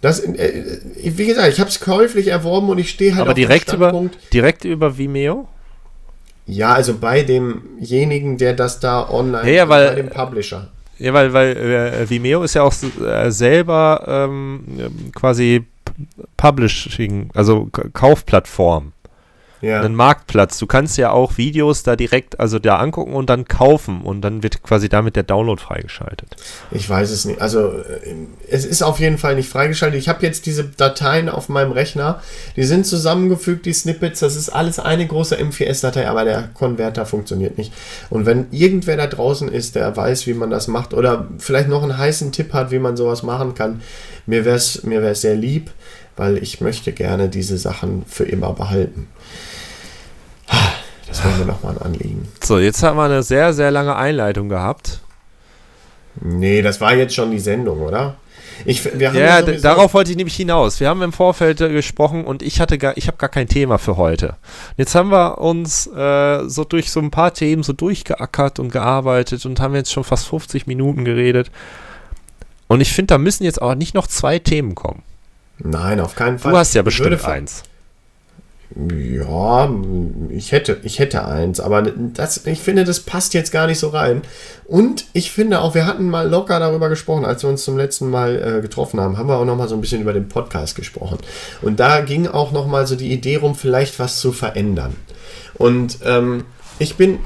Das, 0.00 0.20
äh, 0.20 0.80
wie 0.94 1.26
gesagt, 1.26 1.48
ich 1.52 1.58
habe 1.58 1.70
es 1.70 1.80
käuflich 1.80 2.28
erworben 2.28 2.68
und 2.68 2.78
ich 2.78 2.90
stehe 2.90 3.12
halt 3.12 3.22
aber 3.22 3.30
auf 3.30 3.34
direkt 3.34 3.72
über 3.72 4.08
direkt 4.32 4.64
über 4.64 4.98
Vimeo. 4.98 5.48
Ja, 6.46 6.74
also 6.74 6.96
bei 6.98 7.22
demjenigen, 7.22 8.38
der 8.38 8.54
das 8.54 8.78
da 8.80 9.08
online, 9.08 9.48
ja, 9.48 9.56
ja, 9.56 9.68
weil, 9.68 9.88
bei 9.88 9.94
dem 9.96 10.10
Publisher. 10.10 10.68
Ja, 10.98 11.12
weil, 11.12 11.32
weil 11.32 11.56
äh, 11.56 12.08
Vimeo 12.08 12.42
ist 12.42 12.54
ja 12.54 12.62
auch 12.62 12.74
äh, 13.04 13.30
selber 13.30 14.04
ähm, 14.06 14.64
quasi 15.14 15.66
Publishing, 16.36 17.30
also 17.34 17.68
Kaufplattform 17.92 18.92
ja. 19.60 19.80
einen 19.80 19.94
Marktplatz. 19.94 20.58
Du 20.58 20.66
kannst 20.66 20.98
ja 20.98 21.10
auch 21.10 21.38
Videos 21.38 21.82
da 21.82 21.96
direkt, 21.96 22.40
also 22.40 22.58
da 22.58 22.76
angucken 22.76 23.14
und 23.14 23.30
dann 23.30 23.46
kaufen 23.46 24.02
und 24.02 24.20
dann 24.20 24.42
wird 24.42 24.62
quasi 24.62 24.88
damit 24.88 25.16
der 25.16 25.22
Download 25.22 25.60
freigeschaltet. 25.60 26.36
Ich 26.70 26.88
weiß 26.88 27.10
es 27.10 27.24
nicht. 27.24 27.40
Also 27.40 27.68
äh, 27.68 28.14
es 28.48 28.64
ist 28.64 28.82
auf 28.82 29.00
jeden 29.00 29.18
Fall 29.18 29.36
nicht 29.36 29.48
freigeschaltet. 29.48 29.98
Ich 29.98 30.08
habe 30.08 30.24
jetzt 30.24 30.46
diese 30.46 30.64
Dateien 30.64 31.28
auf 31.28 31.48
meinem 31.48 31.72
Rechner. 31.72 32.22
Die 32.56 32.64
sind 32.64 32.86
zusammengefügt, 32.86 33.66
die 33.66 33.72
Snippets. 33.72 34.20
Das 34.20 34.36
ist 34.36 34.48
alles 34.48 34.78
eine 34.78 35.06
große 35.06 35.36
M4S-Datei, 35.36 36.08
aber 36.08 36.24
der 36.24 36.50
Konverter 36.54 37.06
funktioniert 37.06 37.58
nicht. 37.58 37.72
Und 38.10 38.26
wenn 38.26 38.46
irgendwer 38.50 38.96
da 38.96 39.06
draußen 39.06 39.48
ist, 39.48 39.74
der 39.74 39.96
weiß, 39.96 40.26
wie 40.26 40.34
man 40.34 40.50
das 40.50 40.68
macht 40.68 40.94
oder 40.94 41.26
vielleicht 41.38 41.68
noch 41.68 41.82
einen 41.82 41.96
heißen 41.96 42.32
Tipp 42.32 42.52
hat, 42.52 42.70
wie 42.70 42.78
man 42.78 42.96
sowas 42.96 43.22
machen 43.22 43.54
kann, 43.54 43.80
mir 44.26 44.44
wäre 44.44 44.56
es 44.56 44.82
mir 44.82 45.02
wär's 45.02 45.20
sehr 45.20 45.36
lieb, 45.36 45.70
weil 46.16 46.38
ich 46.38 46.60
möchte 46.60 46.92
gerne 46.92 47.28
diese 47.28 47.58
Sachen 47.58 48.04
für 48.06 48.24
immer 48.24 48.52
behalten. 48.52 49.08
Das 51.06 51.24
wäre 51.24 51.36
mir 51.38 51.44
nochmal 51.44 51.76
ein 51.76 51.82
Anliegen. 51.82 52.28
So, 52.42 52.58
jetzt 52.58 52.82
haben 52.82 52.96
wir 52.96 53.04
eine 53.04 53.22
sehr, 53.22 53.52
sehr 53.52 53.70
lange 53.70 53.96
Einleitung 53.96 54.48
gehabt. 54.48 55.00
Nee, 56.20 56.62
das 56.62 56.80
war 56.80 56.94
jetzt 56.94 57.14
schon 57.14 57.30
die 57.30 57.38
Sendung, 57.38 57.82
oder? 57.82 58.16
Ich, 58.64 58.84
ja, 58.98 59.42
darauf 59.42 59.92
wollte 59.92 60.10
ich 60.10 60.16
nämlich 60.16 60.36
hinaus. 60.36 60.80
Wir 60.80 60.88
haben 60.88 61.02
im 61.02 61.12
Vorfeld 61.12 61.60
äh, 61.60 61.68
gesprochen 61.68 62.24
und 62.24 62.42
ich 62.42 62.60
hatte 62.60 62.78
gar, 62.78 62.96
ich 62.96 63.06
habe 63.06 63.18
gar 63.18 63.28
kein 63.28 63.48
Thema 63.48 63.78
für 63.78 63.98
heute. 63.98 64.36
Jetzt 64.78 64.94
haben 64.94 65.10
wir 65.10 65.38
uns 65.38 65.86
äh, 65.88 66.48
so 66.48 66.64
durch 66.64 66.90
so 66.90 67.00
ein 67.00 67.10
paar 67.10 67.34
Themen 67.34 67.62
so 67.62 67.74
durchgeackert 67.74 68.58
und 68.58 68.72
gearbeitet 68.72 69.44
und 69.44 69.60
haben 69.60 69.74
jetzt 69.74 69.92
schon 69.92 70.04
fast 70.04 70.26
50 70.28 70.66
Minuten 70.66 71.04
geredet. 71.04 71.50
Und 72.66 72.80
ich 72.80 72.92
finde, 72.92 73.14
da 73.14 73.18
müssen 73.18 73.44
jetzt 73.44 73.60
aber 73.60 73.74
nicht 73.74 73.94
noch 73.94 74.06
zwei 74.06 74.38
Themen 74.38 74.74
kommen. 74.74 75.02
Nein, 75.58 76.00
auf 76.00 76.14
keinen 76.16 76.38
Fall. 76.38 76.52
Du 76.52 76.58
hast 76.58 76.74
ja 76.74 76.82
bestimmt 76.82 77.24
eins. 77.24 77.62
Ja, 78.78 79.70
ich 80.28 80.52
hätte, 80.52 80.78
ich 80.82 80.98
hätte 80.98 81.24
eins, 81.24 81.60
aber 81.60 81.80
das, 81.82 82.46
ich 82.46 82.60
finde, 82.60 82.84
das 82.84 83.00
passt 83.00 83.32
jetzt 83.32 83.50
gar 83.50 83.66
nicht 83.66 83.78
so 83.78 83.88
rein. 83.88 84.20
Und 84.66 85.06
ich 85.14 85.30
finde 85.30 85.60
auch, 85.60 85.74
wir 85.74 85.86
hatten 85.86 86.10
mal 86.10 86.28
locker 86.28 86.60
darüber 86.60 86.90
gesprochen, 86.90 87.24
als 87.24 87.42
wir 87.42 87.48
uns 87.48 87.64
zum 87.64 87.78
letzten 87.78 88.10
Mal 88.10 88.58
äh, 88.58 88.60
getroffen 88.60 89.00
haben, 89.00 89.16
haben 89.16 89.30
wir 89.30 89.38
auch 89.38 89.46
noch 89.46 89.56
mal 89.56 89.68
so 89.68 89.76
ein 89.76 89.80
bisschen 89.80 90.02
über 90.02 90.12
den 90.12 90.28
Podcast 90.28 90.76
gesprochen. 90.76 91.16
Und 91.62 91.80
da 91.80 92.02
ging 92.02 92.26
auch 92.26 92.52
noch 92.52 92.66
mal 92.66 92.86
so 92.86 92.96
die 92.96 93.10
Idee 93.12 93.36
rum, 93.36 93.54
vielleicht 93.54 93.98
was 93.98 94.20
zu 94.20 94.30
verändern. 94.30 94.94
Und 95.54 96.00
ähm, 96.04 96.44
ich 96.78 96.96
bin, 96.96 97.20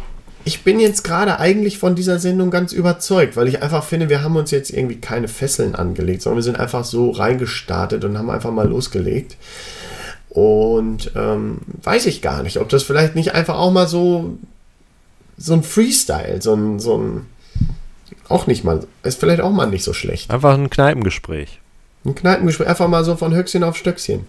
ich 0.45 0.63
bin 0.63 0.79
jetzt 0.79 1.03
gerade 1.03 1.41
eigentlich 1.41 1.79
von 1.79 1.97
dieser 1.97 2.21
Sendung 2.21 2.53
ganz 2.53 2.73
überzeugt, 2.73 3.37
weil 3.37 3.49
ich 3.49 3.61
einfach 3.61 3.83
finde, 3.83 4.09
wir 4.09 4.23
haben 4.23 4.37
uns 4.37 4.53
jetzt 4.53 4.71
irgendwie 4.71 5.01
keine 5.01 5.27
Fesseln 5.27 5.75
angelegt, 5.75 6.23
sondern 6.23 6.37
wir 6.37 6.45
sind 6.45 6.61
einfach 6.61 6.85
so 6.85 7.11
reingestartet 7.11 8.05
und 8.05 8.17
haben 8.17 8.31
einfach 8.31 8.53
mal 8.53 8.69
losgelegt. 8.69 9.37
Und 10.31 11.11
ähm, 11.17 11.59
weiß 11.83 12.07
ich 12.07 12.23
gar 12.23 12.43
nicht, 12.43 12.59
ob 12.59 12.69
das 12.69 12.85
vielleicht 12.85 13.17
nicht 13.17 13.35
einfach 13.35 13.59
auch 13.59 13.73
mal 13.73 13.89
so, 13.89 14.39
so 15.37 15.55
ein 15.55 15.65
Freestyle, 15.65 16.41
so 16.41 16.55
ein, 16.55 16.79
so 16.79 16.97
ein, 16.97 17.27
auch 18.29 18.47
nicht 18.47 18.63
mal, 18.63 18.87
ist 19.03 19.19
vielleicht 19.19 19.41
auch 19.41 19.51
mal 19.51 19.67
nicht 19.67 19.83
so 19.83 19.93
schlecht. 19.93 20.31
Einfach 20.31 20.55
ein 20.55 20.71
Kneipengespräch. 20.71 21.61
Ein 22.05 22.15
Kneipengespräch, 22.15 22.69
einfach 22.69 22.87
mal 22.87 23.05
so 23.05 23.17
von 23.17 23.35
Höchstchen 23.35 23.65
auf 23.65 23.77
Stöckchen. 23.77 24.27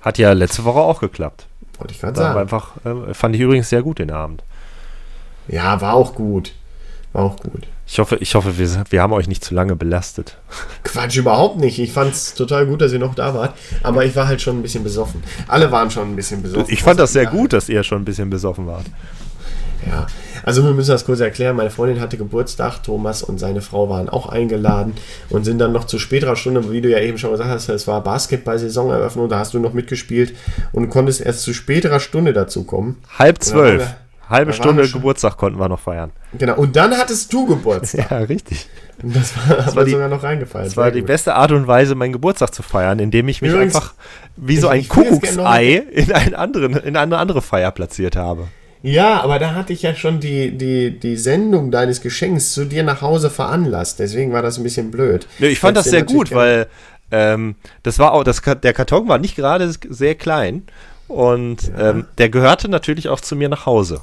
Hat 0.00 0.18
ja 0.18 0.32
letzte 0.32 0.64
Woche 0.64 0.80
auch 0.80 1.00
geklappt. 1.00 1.46
Wollte 1.78 1.94
ich 1.94 2.00
gerade 2.00 2.18
sagen. 2.18 2.38
Einfach, 2.38 2.72
äh, 2.84 3.14
fand 3.14 3.36
ich 3.36 3.40
übrigens 3.40 3.68
sehr 3.70 3.82
gut 3.82 4.00
den 4.00 4.10
Abend. 4.10 4.42
Ja, 5.46 5.80
war 5.80 5.94
auch 5.94 6.16
gut. 6.16 6.52
War 7.12 7.24
auch 7.24 7.36
gut. 7.36 7.68
Ich 7.90 7.98
hoffe, 7.98 8.18
ich 8.20 8.36
hoffe 8.36 8.56
wir, 8.56 8.84
wir 8.88 9.02
haben 9.02 9.12
euch 9.12 9.26
nicht 9.26 9.42
zu 9.44 9.52
lange 9.52 9.74
belastet. 9.74 10.36
Quatsch, 10.84 11.16
überhaupt 11.16 11.56
nicht. 11.58 11.80
Ich 11.80 11.92
fand 11.92 12.12
es 12.12 12.34
total 12.34 12.64
gut, 12.66 12.82
dass 12.82 12.92
ihr 12.92 13.00
noch 13.00 13.16
da 13.16 13.34
wart. 13.34 13.54
Aber 13.82 14.04
ich 14.04 14.14
war 14.14 14.28
halt 14.28 14.40
schon 14.40 14.60
ein 14.60 14.62
bisschen 14.62 14.84
besoffen. 14.84 15.24
Alle 15.48 15.72
waren 15.72 15.90
schon 15.90 16.12
ein 16.12 16.14
bisschen 16.14 16.40
besoffen. 16.40 16.72
Ich 16.72 16.84
fand 16.84 17.00
das 17.00 17.12
sehr 17.12 17.26
gut, 17.26 17.52
dass 17.52 17.68
ihr 17.68 17.82
schon 17.82 18.02
ein 18.02 18.04
bisschen 18.04 18.30
besoffen 18.30 18.68
wart. 18.68 18.86
Ja, 19.84 20.06
also 20.44 20.62
wir 20.62 20.72
müssen 20.72 20.90
das 20.90 21.04
kurz 21.04 21.18
erklären. 21.18 21.56
Meine 21.56 21.70
Freundin 21.70 22.00
hatte 22.00 22.16
Geburtstag, 22.16 22.80
Thomas 22.84 23.24
und 23.24 23.38
seine 23.38 23.60
Frau 23.60 23.88
waren 23.88 24.08
auch 24.08 24.28
eingeladen 24.28 24.94
und 25.28 25.44
sind 25.44 25.58
dann 25.58 25.72
noch 25.72 25.84
zu 25.84 25.98
späterer 25.98 26.36
Stunde, 26.36 26.70
wie 26.70 26.82
du 26.82 26.90
ja 26.90 27.00
eben 27.00 27.18
schon 27.18 27.32
gesagt 27.32 27.50
hast, 27.50 27.68
es 27.70 27.88
war 27.88 28.04
Basketball-Saisoneröffnung, 28.04 29.28
da 29.28 29.38
hast 29.38 29.54
du 29.54 29.58
noch 29.58 29.72
mitgespielt 29.72 30.36
und 30.72 30.90
konntest 30.90 31.22
erst 31.22 31.42
zu 31.42 31.52
späterer 31.52 31.98
Stunde 31.98 32.34
dazu 32.34 32.62
kommen. 32.62 32.98
Halb 33.18 33.42
zwölf. 33.42 33.96
Halbe 34.30 34.52
Stunde 34.52 34.88
Geburtstag 34.88 35.36
konnten 35.36 35.58
wir 35.58 35.68
noch 35.68 35.80
feiern. 35.80 36.12
Genau, 36.38 36.56
und 36.56 36.76
dann 36.76 36.96
hattest 36.96 37.32
du 37.32 37.46
Geburtstag. 37.48 38.10
ja, 38.10 38.18
richtig. 38.18 38.68
Und 39.02 39.16
das 39.16 39.34
war, 39.36 39.56
das 39.56 39.76
war 39.76 39.84
die, 39.84 39.90
sogar 39.90 40.08
noch 40.08 40.22
reingefallen. 40.22 40.66
Das 40.66 40.76
war 40.76 40.90
die 40.90 41.02
beste 41.02 41.34
Art 41.34 41.52
und 41.52 41.66
Weise, 41.66 41.94
meinen 41.94 42.12
Geburtstag 42.12 42.54
zu 42.54 42.62
feiern, 42.62 42.98
indem 42.98 43.28
ich 43.28 43.42
mich 43.42 43.50
Übrigens, 43.50 43.74
einfach 43.74 43.94
wie 44.36 44.56
so 44.56 44.68
ein 44.68 44.86
Kuckucksei 44.88 45.82
in, 45.90 46.12
einen 46.12 46.34
anderen, 46.34 46.76
in 46.76 46.96
eine 46.96 47.18
andere 47.18 47.42
Feier 47.42 47.72
platziert 47.72 48.16
habe. 48.16 48.48
Ja, 48.82 49.20
aber 49.22 49.38
da 49.38 49.54
hatte 49.54 49.72
ich 49.72 49.82
ja 49.82 49.94
schon 49.94 50.20
die, 50.20 50.56
die, 50.56 50.98
die 50.98 51.16
Sendung 51.16 51.70
deines 51.70 52.00
Geschenks 52.00 52.54
zu 52.54 52.64
dir 52.64 52.82
nach 52.82 53.02
Hause 53.02 53.28
veranlasst. 53.28 53.98
Deswegen 53.98 54.32
war 54.32 54.42
das 54.42 54.56
ein 54.56 54.62
bisschen 54.62 54.90
blöd. 54.90 55.26
Nee, 55.38 55.48
ich 55.48 55.58
fand 55.58 55.76
das 55.76 55.86
sehr 55.86 56.02
gut, 56.02 56.34
weil 56.34 56.66
ähm, 57.10 57.56
das 57.82 57.98
war 57.98 58.12
auch, 58.12 58.24
das, 58.24 58.40
der 58.40 58.72
Karton 58.72 59.08
war 59.08 59.18
nicht 59.18 59.36
gerade 59.36 59.70
sehr 59.70 60.14
klein 60.14 60.62
und 61.08 61.68
ja. 61.68 61.90
ähm, 61.90 62.06
der 62.18 62.30
gehörte 62.30 62.68
natürlich 62.68 63.08
auch 63.08 63.20
zu 63.20 63.36
mir 63.36 63.48
nach 63.48 63.66
Hause. 63.66 64.00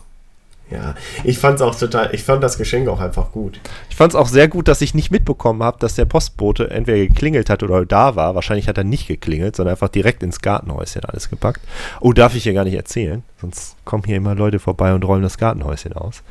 Ja, 0.70 0.96
ich 1.24 1.40
fand 1.40 1.56
es 1.56 1.62
auch 1.62 1.76
total, 1.76 2.14
ich 2.14 2.24
fand 2.24 2.44
das 2.44 2.58
Geschenk 2.58 2.90
auch 2.90 3.00
einfach 3.00 3.32
gut. 3.32 3.60
Ich 3.90 3.96
fand 3.96 4.12
es 4.12 4.16
auch 4.16 4.28
sehr 4.28 4.50
gut, 4.50 4.68
dass 4.68 4.82
ich 4.82 4.94
nicht 4.94 5.12
mitbekommen 5.12 5.64
habe, 5.64 5.78
dass 5.80 5.96
der 5.96 6.04
Postbote 6.04 6.70
entweder 6.70 6.98
geklingelt 6.98 7.50
hat 7.50 7.64
oder 7.64 7.86
da 7.86 8.18
war. 8.18 8.36
Wahrscheinlich 8.36 8.68
hat 8.68 8.78
er 8.78 8.84
nicht 8.84 9.08
geklingelt, 9.08 9.56
sondern 9.56 9.74
einfach 9.74 9.88
direkt 9.88 10.24
ins 10.24 10.42
Gartenhäuschen 10.42 11.06
alles 11.06 11.30
gepackt. 11.30 11.62
Oh, 12.02 12.12
darf 12.12 12.36
ich 12.36 12.44
hier 12.44 12.54
gar 12.54 12.66
nicht 12.66 12.76
erzählen, 12.76 13.24
sonst 13.40 13.78
kommen 13.86 14.04
hier 14.06 14.18
immer 14.18 14.36
Leute 14.36 14.60
vorbei 14.60 14.94
und 14.94 15.06
räumen 15.06 15.24
das 15.24 15.38
Gartenhäuschen 15.38 15.94
aus. 15.94 16.22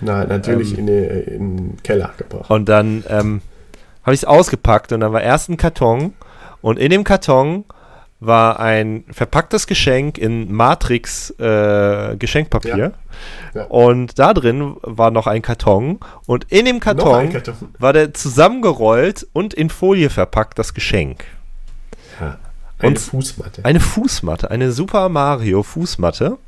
Na, 0.00 0.24
natürlich 0.26 0.74
ähm, 0.74 0.80
in, 0.80 0.86
den, 0.86 1.24
in 1.24 1.56
den 1.56 1.82
Keller 1.82 2.10
gebracht. 2.18 2.50
Und 2.50 2.68
dann 2.68 3.04
ähm, 3.08 3.40
habe 4.02 4.14
ich 4.14 4.20
es 4.20 4.24
ausgepackt 4.24 4.92
und 4.92 5.00
dann 5.00 5.12
war 5.12 5.22
erst 5.22 5.48
ein 5.48 5.56
Karton 5.56 6.12
und 6.60 6.78
in 6.78 6.90
dem 6.90 7.04
Karton 7.04 7.64
war 8.20 8.58
ein 8.58 9.04
verpacktes 9.10 9.66
Geschenk 9.66 10.18
in 10.18 10.52
Matrix 10.52 11.30
äh, 11.38 12.16
Geschenkpapier. 12.16 12.76
Ja. 12.76 12.92
Ja. 13.54 13.64
Und 13.66 14.18
da 14.18 14.34
drin 14.34 14.76
war 14.82 15.10
noch 15.10 15.26
ein 15.26 15.42
Karton. 15.42 16.00
Und 16.26 16.46
in 16.50 16.64
dem 16.64 16.80
Karton, 16.80 17.30
Karton, 17.30 17.54
war 17.78 17.92
der 17.92 18.14
zusammengerollt 18.14 19.26
und 19.32 19.54
in 19.54 19.70
Folie 19.70 20.10
verpackt 20.10 20.58
das 20.58 20.74
Geschenk. 20.74 21.24
Ja. 22.20 22.38
Eine 22.78 22.88
und 22.88 22.98
Fußmatte. 22.98 23.64
Eine 23.64 23.80
Fußmatte, 23.80 24.50
eine 24.50 24.72
Super 24.72 25.08
Mario 25.08 25.62
Fußmatte. 25.62 26.38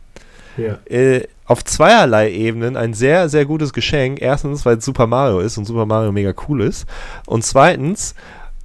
Ja. 0.57 0.79
Äh, 0.87 1.27
auf 1.45 1.65
zweierlei 1.65 2.31
Ebenen 2.31 2.77
ein 2.77 2.95
sehr, 2.95 3.29
sehr 3.29 3.45
gutes 3.45 3.73
Geschenk. 3.73 4.21
Erstens, 4.21 4.65
weil 4.65 4.79
es 4.79 4.85
Super 4.85 5.07
Mario 5.07 5.41
ist 5.41 5.57
und 5.59 5.65
Super 5.65 5.87
Mario 5.87 6.13
mega 6.13 6.33
cool 6.49 6.63
ist. 6.63 6.87
Und 7.27 7.45
zweitens, 7.45 8.15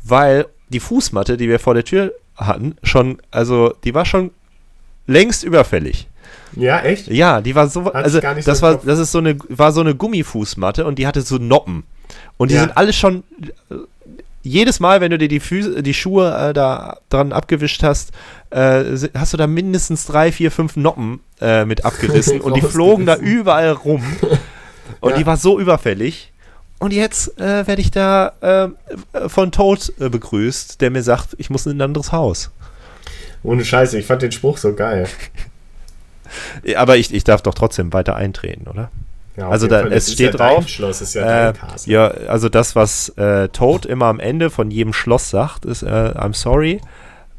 weil 0.03 0.45
die 0.69 0.79
Fußmatte, 0.79 1.37
die 1.37 1.49
wir 1.49 1.59
vor 1.59 1.73
der 1.73 1.83
Tür 1.83 2.11
hatten, 2.37 2.77
schon, 2.83 3.17
also 3.31 3.73
die 3.83 3.93
war 3.93 4.05
schon 4.05 4.31
längst 5.07 5.43
überfällig. 5.43 6.07
Ja, 6.55 6.79
echt? 6.79 7.07
Ja, 7.07 7.41
die 7.41 7.55
war 7.55 7.67
so, 7.67 7.91
also 7.91 8.19
das 8.19 8.61
war, 8.61 8.75
das 8.77 8.99
ist 8.99 9.11
so 9.11 9.19
eine, 9.19 9.37
war 9.49 9.71
so 9.71 9.81
eine 9.81 9.95
Gummifußmatte 9.95 10.85
und 10.85 10.99
die 10.99 11.07
hatte 11.07 11.21
so 11.21 11.37
Noppen. 11.37 11.83
Und 12.37 12.51
die 12.51 12.55
ja. 12.55 12.61
sind 12.61 12.77
alle 12.77 12.93
schon, 12.93 13.23
jedes 14.45 14.79
Mal, 14.79 15.01
wenn 15.01 15.11
du 15.11 15.17
dir 15.17 15.27
die, 15.27 15.39
Füße, 15.39 15.81
die 15.81 15.93
Schuhe 15.93 16.49
äh, 16.49 16.53
da 16.53 16.97
dran 17.09 17.33
abgewischt 17.33 17.83
hast, 17.83 18.11
äh, 18.51 18.83
hast 19.15 19.33
du 19.33 19.37
da 19.37 19.47
mindestens 19.47 20.05
drei, 20.05 20.31
vier, 20.31 20.51
fünf 20.51 20.75
Noppen 20.75 21.19
äh, 21.41 21.65
mit 21.65 21.83
abgerissen 21.83 22.41
und 22.41 22.55
die 22.55 22.61
flogen 22.61 23.05
da 23.05 23.15
überall 23.15 23.71
rum. 23.71 24.03
Und 25.01 25.11
ja. 25.11 25.17
die 25.17 25.25
war 25.25 25.37
so 25.37 25.59
überfällig. 25.59 26.31
Und 26.79 26.93
jetzt 26.93 27.39
äh, 27.39 27.65
werde 27.67 27.81
ich 27.81 27.91
da 27.91 28.33
äh, 29.13 29.29
von 29.29 29.51
Toad 29.51 29.93
äh, 29.99 30.09
begrüßt, 30.09 30.81
der 30.81 30.91
mir 30.91 31.03
sagt, 31.03 31.35
ich 31.37 31.49
muss 31.49 31.65
in 31.65 31.77
ein 31.77 31.81
anderes 31.81 32.11
Haus. 32.11 32.51
Ohne 33.43 33.63
Scheiße, 33.63 33.97
ich 33.97 34.05
fand 34.05 34.21
den 34.21 34.31
Spruch 34.31 34.57
so 34.57 34.73
geil. 34.73 35.07
Aber 36.75 36.97
ich, 36.97 37.13
ich 37.13 37.23
darf 37.23 37.41
doch 37.41 37.53
trotzdem 37.53 37.93
weiter 37.93 38.15
eintreten, 38.15 38.67
oder? 38.67 38.91
Ja, 39.37 39.49
also 39.49 39.67
da, 39.67 39.85
es 39.87 40.13
steht 40.13 40.33
ja 40.33 40.37
drauf. 40.37 40.67
Schloss, 40.67 41.13
ja, 41.13 41.49
äh, 41.49 41.53
ja, 41.85 42.07
also 42.07 42.47
das, 42.47 42.75
was 42.75 43.09
äh, 43.17 43.49
Toad 43.49 43.85
immer 43.85 44.05
am 44.05 44.19
Ende 44.19 44.49
von 44.49 44.71
jedem 44.71 44.93
Schloss 44.93 45.29
sagt, 45.29 45.65
ist 45.65 45.83
äh, 45.83 45.87
I'm 45.87 46.33
sorry, 46.33 46.79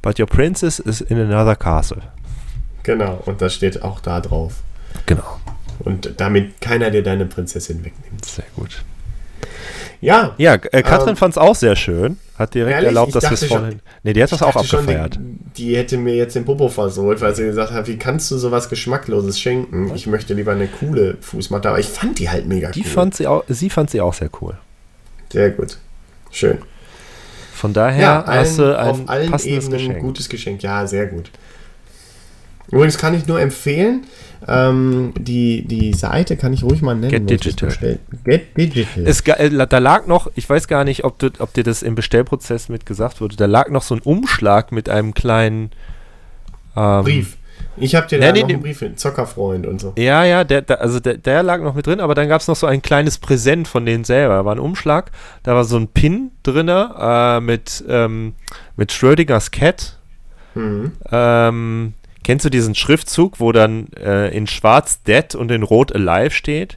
but 0.03 0.21
your 0.21 0.27
princess 0.27 0.79
is 0.79 1.01
in 1.01 1.19
another 1.19 1.57
castle. 1.57 2.03
Genau, 2.83 3.23
und 3.25 3.41
das 3.41 3.55
steht 3.55 3.83
auch 3.83 4.01
da 4.01 4.21
drauf. 4.21 4.55
Genau. 5.07 5.41
Und 5.81 6.21
damit 6.21 6.61
keiner 6.61 6.91
dir 6.91 7.03
deine 7.03 7.27
Prinzessin 7.27 7.85
wegnimmt. 7.85 8.25
Sehr 8.25 8.45
gut. 8.55 8.85
Ja. 10.01 10.35
Ja, 10.39 10.55
äh, 10.55 10.83
Katrin 10.83 11.11
ähm, 11.11 11.17
fand 11.17 11.35
es 11.35 11.39
auch 11.39 11.55
sehr 11.55 11.77
schön. 11.77 12.19
Hat 12.39 12.53
direkt 12.55 12.75
ehrlich, 12.75 12.89
erlaubt, 12.89 13.15
dass 13.15 13.25
wir 13.25 13.33
es 13.33 13.45
vorhin. 13.45 13.81
Nee, 14.03 14.13
die 14.13 14.23
hat 14.23 14.31
das 14.31 14.43
auch 14.43 14.55
abgefeiert. 14.55 15.15
Schon, 15.15 15.39
die, 15.57 15.65
die, 15.65 15.77
hätte 15.77 15.97
mir 15.97 16.15
jetzt 16.15 16.37
den 16.37 16.45
Popo 16.45 16.69
versohlt, 16.69 17.21
weil 17.23 17.35
sie 17.35 17.45
gesagt 17.45 17.73
hat, 17.73 17.89
wie 17.89 17.97
kannst 17.97 18.31
du 18.31 18.37
sowas 18.37 18.69
Geschmackloses 18.69 19.41
schenken? 19.41 19.93
Ich 19.95 20.07
möchte 20.07 20.35
lieber 20.35 20.53
eine 20.53 20.67
coole 20.67 21.17
Fußmatte, 21.21 21.71
aber 21.71 21.79
ich 21.79 21.87
fand 21.87 22.19
die 22.19 22.29
halt 22.29 22.47
mega 22.47 22.71
die 22.71 22.81
cool. 22.81 22.87
Fand 22.87 23.15
sie, 23.15 23.27
auch, 23.27 23.45
sie 23.49 23.71
fand 23.71 23.89
sie 23.91 24.03
auch 24.03 24.13
sehr 24.13 24.29
cool. 24.43 24.55
Sehr 25.33 25.51
gut. 25.51 25.79
Schön. 26.31 26.59
Von 27.55 27.73
daher 27.73 28.03
ja, 28.03 28.23
allen, 28.23 28.41
hast 28.41 28.59
du 28.59 28.79
ein 28.79 28.89
auf 28.89 29.01
allen 29.07 29.33
Ebenen 29.33 29.71
Geschenk. 29.71 30.01
gutes 30.01 30.29
Geschenk. 30.29 30.63
Ja, 30.63 30.87
sehr 30.87 31.07
gut. 31.07 31.31
Übrigens 32.71 32.99
kann 32.99 33.15
ich 33.15 33.27
nur 33.27 33.41
empfehlen, 33.41 34.07
ähm, 34.49 35.13
die, 35.19 35.67
die 35.67 35.93
Seite 35.93 36.37
kann 36.37 36.53
ich 36.53 36.63
ruhig 36.63 36.83
mal 36.83 36.95
nennen. 36.95 37.27
Get 37.27 37.31
Digital. 37.31 37.99
Get 38.25 38.57
Digital. 38.57 39.07
Es, 39.07 39.21
äh, 39.21 39.67
da 39.67 39.79
lag 39.79 40.07
noch, 40.07 40.31
ich 40.35 40.49
weiß 40.49 40.69
gar 40.69 40.85
nicht, 40.85 41.05
ob, 41.05 41.19
du, 41.19 41.31
ob 41.39 41.53
dir 41.55 41.65
das 41.65 41.83
im 41.83 41.95
Bestellprozess 41.95 42.69
mit 42.69 42.87
gesagt 42.87 43.21
wurde, 43.21 43.37
da 43.37 43.47
lag 43.47 43.71
noch 43.71 43.83
so 43.83 43.95
ein 43.95 44.01
Umschlag 44.01 44.73
mit 44.73 44.89
einem 44.89 45.15
kleinen 45.15 45.71
ähm, 46.77 47.03
Brief. 47.03 47.37
Ich 47.79 47.95
habe 47.95 48.07
dir 48.07 48.19
nee, 48.19 48.27
da 48.27 48.33
nee, 48.33 48.43
noch 48.43 48.49
einen 48.49 48.63
Brief 48.63 48.81
mit 48.81 48.99
Zockerfreund 48.99 49.67
und 49.67 49.81
so. 49.81 49.93
Ja, 49.97 50.25
ja, 50.25 50.45
der, 50.45 50.63
der 50.63 50.81
also 50.81 51.01
der, 51.01 51.17
der, 51.19 51.43
lag 51.43 51.61
noch 51.61 51.75
mit 51.75 51.87
drin, 51.87 52.01
aber 52.01 52.15
dann 52.15 52.29
gab 52.29 52.41
es 52.41 52.49
noch 52.49 52.57
so 52.57 52.67
ein 52.67 52.83
kleines 52.83 53.19
Präsent 53.19 53.69
von 53.69 53.85
denen 53.85 54.05
selber. 54.05 54.35
Da 54.35 54.45
war 54.45 54.55
ein 54.55 54.61
Umschlag, 54.61 55.11
da 55.43 55.55
war 55.55 55.65
so 55.65 55.77
ein 55.77 55.89
Pin 55.89 56.31
drin 56.43 56.69
äh, 56.69 57.41
mit, 57.41 57.85
ähm, 57.89 58.35
mit 58.77 58.93
Schrödingers 58.93 59.51
Cat. 59.51 59.99
Mhm. 60.55 60.93
Ähm, 61.11 61.95
Kennst 62.27 62.45
du 62.45 62.51
diesen 62.51 62.75
Schriftzug, 62.75 63.39
wo 63.39 63.53
dann 63.53 63.87
äh, 64.03 64.37
in 64.37 64.49
schwarz 64.49 65.01
Dead 65.05 65.37
und 65.37 65.49
in 65.53 65.63
rot 65.63 65.95
Alive 65.95 66.33
steht? 66.33 66.77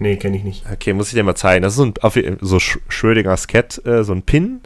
Nee, 0.00 0.16
kenne 0.16 0.36
ich 0.36 0.42
nicht. 0.42 0.64
Okay, 0.68 0.94
muss 0.94 1.06
ich 1.06 1.14
dir 1.14 1.22
mal 1.22 1.36
zeigen. 1.36 1.62
Das 1.62 1.74
ist 1.74 1.76
so 1.76 1.84
ein 1.84 2.38
so 2.40 2.58
Schrödingers 2.58 3.46
Cat, 3.46 3.80
äh, 3.86 4.02
so 4.02 4.12
ein 4.12 4.22
Pin 4.22 4.60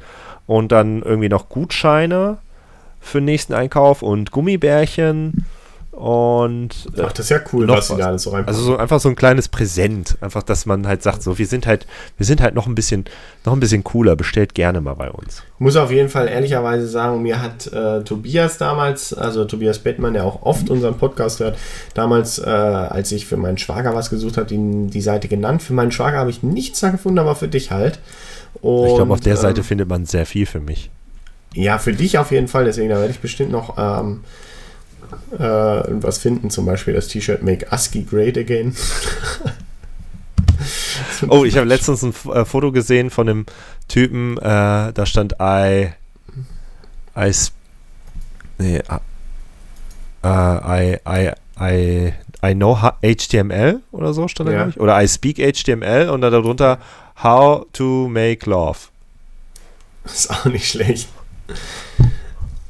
und 0.47 0.73
dann 0.73 1.03
irgendwie 1.03 1.29
noch 1.29 1.51
Gutscheine 1.51 2.39
für 3.01 3.19
den 3.19 3.27
nächsten 3.27 3.53
Einkauf 3.53 4.01
und 4.01 4.31
Gummibärchen 4.31 5.45
und 5.93 6.71
äh, 6.97 7.03
Ach, 7.03 7.13
das 7.13 7.27
ist 7.27 7.29
ja 7.29 7.41
cool, 7.53 7.69
was 7.69 7.89
sie 7.89 7.97
da 7.97 8.07
alles 8.07 8.23
so 8.23 8.31
reinpacken. 8.31 8.55
Also 8.55 8.73
so 8.73 8.77
einfach 8.79 8.99
so 8.99 9.11
ein 9.11 9.15
kleines 9.15 9.49
Präsent, 9.49 10.17
einfach, 10.23 10.43
dass 10.43 10.65
man 10.65 10.87
halt 10.87 11.03
sagt, 11.03 11.23
so 11.23 11.39
wir 11.39 11.47
sind 11.47 11.67
halt, 11.67 11.87
wir 12.17 12.25
sind 12.25 12.41
halt 12.41 12.55
noch 12.55 12.67
ein 12.67 12.75
bisschen, 12.75 13.05
noch 13.45 13.53
ein 13.53 13.61
bisschen 13.61 13.85
cooler. 13.85 14.17
Bestellt 14.17 14.55
gerne 14.55 14.81
mal 14.81 14.95
bei 14.95 15.11
uns. 15.11 15.43
Muss 15.59 15.77
auf 15.77 15.91
jeden 15.91 16.09
Fall 16.09 16.29
ehrlicherweise 16.29 16.89
sagen, 16.89 17.23
mir 17.23 17.43
hat 17.43 17.71
äh, 17.73 18.03
Tobias 18.05 18.57
damals, 18.57 19.13
also 19.13 19.45
Tobias 19.45 19.81
Bettmann, 19.81 20.15
der 20.15 20.25
auch 20.25 20.43
oft 20.43 20.71
unseren 20.71 20.97
Podcast 20.97 21.41
hört, 21.41 21.59
damals, 21.93 22.39
äh, 22.39 22.49
als 22.49 23.13
ich 23.13 23.27
für 23.27 23.37
meinen 23.37 23.59
Schwager 23.59 23.95
was 23.95 24.09
gesucht 24.09 24.39
habe, 24.39 24.47
die, 24.47 24.89
die 24.89 25.03
Seite 25.03 25.29
genannt. 25.29 25.63
Für 25.63 25.75
meinen 25.75 25.93
Schwager 25.93 26.17
habe 26.17 26.31
ich 26.31 26.43
nichts 26.43 26.81
da 26.81 26.89
gefunden, 26.89 27.19
aber 27.19 27.37
für 27.37 27.49
dich 27.49 27.71
halt. 27.71 27.99
Und, 28.63 28.89
ich 28.89 28.95
glaube, 28.95 29.13
auf 29.13 29.21
der 29.21 29.37
Seite 29.37 29.61
ähm, 29.61 29.67
findet 29.67 29.89
man 29.91 30.07
sehr 30.07 30.25
viel 30.25 30.47
für 30.47 30.61
mich. 30.61 30.91
Ja, 31.55 31.77
für 31.77 31.93
dich 31.93 32.17
auf 32.17 32.31
jeden 32.31 32.49
Fall. 32.49 32.65
Deswegen 32.65 32.89
da 32.89 32.97
werde 32.97 33.11
ich 33.11 33.21
bestimmt 33.21 33.53
noch 33.53 33.77
ähm, 33.77 34.21
äh, 35.33 35.41
was 35.41 36.19
finden. 36.19 36.51
Zum 36.51 36.67
Beispiel 36.67 36.95
das 36.95 37.09
T-Shirt 37.09 37.43
Make 37.43 37.73
ASCII 37.73 38.05
Great 38.05 38.37
Again. 38.37 38.77
oh, 41.29 41.45
ich 41.45 41.57
habe 41.57 41.67
letztens 41.67 42.03
ein 42.03 42.15
äh, 42.33 42.45
Foto 42.45 42.73
gesehen 42.73 43.11
von 43.11 43.29
einem 43.29 43.47
Typen, 43.89 44.39
äh, 44.39 44.93
da 44.93 45.07
stand 45.07 45.37
I, 45.41 45.89
I, 47.17 47.33
nee, 48.59 48.81
uh, 50.25 50.25
I, 50.25 50.99
I, 51.07 51.31
I, 51.61 52.13
I 52.45 52.55
know 52.55 52.79
HTML 53.03 53.81
oder 53.93 54.15
so 54.15 54.29
stand 54.29 54.49
da, 54.49 54.53
ja. 54.53 54.59
glaube 54.59 54.71
ich. 54.71 54.81
Oder 54.81 55.03
I 55.03 55.09
speak 55.09 55.37
HTML 55.37 56.09
und 56.11 56.21
dann 56.21 56.33
darunter 56.33 56.79
How 57.23 57.67
to 57.73 58.09
make 58.09 58.49
love. 58.49 58.79
Ist 60.05 60.31
auch 60.31 60.47
nicht 60.47 60.69
schlecht. 60.69 61.09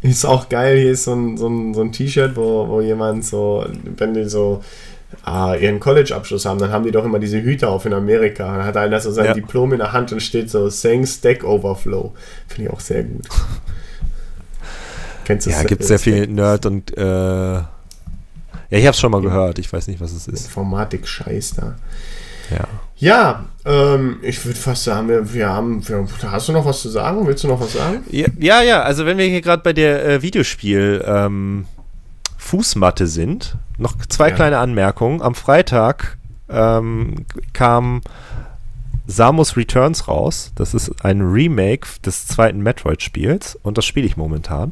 Ist 0.03 0.25
auch 0.25 0.49
geil, 0.49 0.79
hier 0.79 0.93
ist 0.93 1.05
so 1.05 1.15
ein, 1.15 1.37
so 1.37 1.49
ein, 1.49 1.75
so 1.75 1.81
ein 1.81 1.93
T-Shirt, 1.93 2.35
wo, 2.35 2.67
wo 2.69 2.81
jemand 2.81 3.25
so, 3.25 3.65
wenn 3.97 4.15
die 4.15 4.25
so 4.25 4.63
ah, 5.23 5.55
ihren 5.55 5.79
College-Abschluss 5.79 6.45
haben, 6.45 6.59
dann 6.59 6.73
haben 6.73 6.85
die 6.85 6.91
doch 6.91 7.05
immer 7.05 7.19
diese 7.19 7.41
Hüte 7.41 7.69
auf 7.69 7.87
in 7.87 7.93
Amerika. 7.93 8.57
Dann 8.57 8.67
hat 8.67 8.77
einer 8.77 9.01
so 9.01 9.13
sein 9.13 9.27
ja. 9.27 9.35
Diplom 9.35 9.73
in 9.73 9.79
der 9.79 9.93
Hand 9.93 10.13
und 10.13 10.21
steht 10.21 10.51
so 10.51 10.69
Thanks 10.69 11.15
Stack 11.17 11.45
Overflow. 11.45 12.13
Finde 12.49 12.69
ich 12.69 12.75
auch 12.75 12.81
sehr 12.81 13.05
gut. 13.05 13.29
Kennst 15.25 15.47
du 15.47 15.51
Ja, 15.51 15.63
gibt 15.63 15.85
sehr 15.85 15.99
viel 15.99 16.27
Nerd 16.27 16.67
und 16.67 16.97
äh, 16.97 17.03
ja, 17.03 17.69
ich 18.71 18.87
habe 18.87 18.95
es 18.95 19.01
schon 19.01 19.13
mal 19.13 19.21
gehört. 19.21 19.59
Ich 19.59 19.73
weiß 19.73 19.87
nicht, 19.89 20.01
was 20.01 20.13
es 20.13 20.27
ist. 20.27 20.47
Informatik-Scheiß 20.47 21.55
da. 21.55 21.77
Ja. 22.51 22.67
Ja, 23.03 23.47
ähm, 23.65 24.19
ich 24.23 24.47
würde 24.47 24.57
fast 24.57 24.85
sagen, 24.85 25.09
wir, 25.09 25.35
wir, 25.35 25.49
haben, 25.49 25.87
wir, 25.89 26.07
hast 26.31 26.47
du 26.47 26.53
noch 26.53 26.65
was 26.65 26.83
zu 26.83 26.89
sagen? 26.89 27.27
Willst 27.27 27.43
du 27.43 27.49
noch 27.49 27.61
was 27.61 27.73
sagen? 27.73 28.05
Ja, 28.13 28.29
ja, 28.39 28.63
ja 28.63 28.83
also 28.83 29.05
wenn 29.05 29.19
wir 29.19 29.27
hier 29.27 29.41
gerade 29.41 29.61
bei 29.61 29.73
der 29.73 30.05
äh, 30.05 30.23
Videospiel 30.23 31.05
ähm, 31.05 31.65
Fußmatte 32.39 33.09
sind, 33.09 33.57
noch 33.77 33.97
zwei 34.07 34.29
ja. 34.29 34.37
kleine 34.37 34.59
Anmerkungen. 34.59 35.21
Am 35.21 35.35
Freitag 35.35 36.17
ähm, 36.49 37.27
kam 37.53 38.03
Samus 39.09 39.57
Returns 39.57 40.07
raus. 40.07 40.53
Das 40.55 40.73
ist 40.73 41.05
ein 41.05 41.23
Remake 41.23 41.89
des 42.07 42.29
zweiten 42.29 42.63
Metroid-Spiels 42.63 43.59
und 43.65 43.79
das 43.79 43.85
spiele 43.85 44.07
ich 44.07 44.17
momentan 44.17 44.71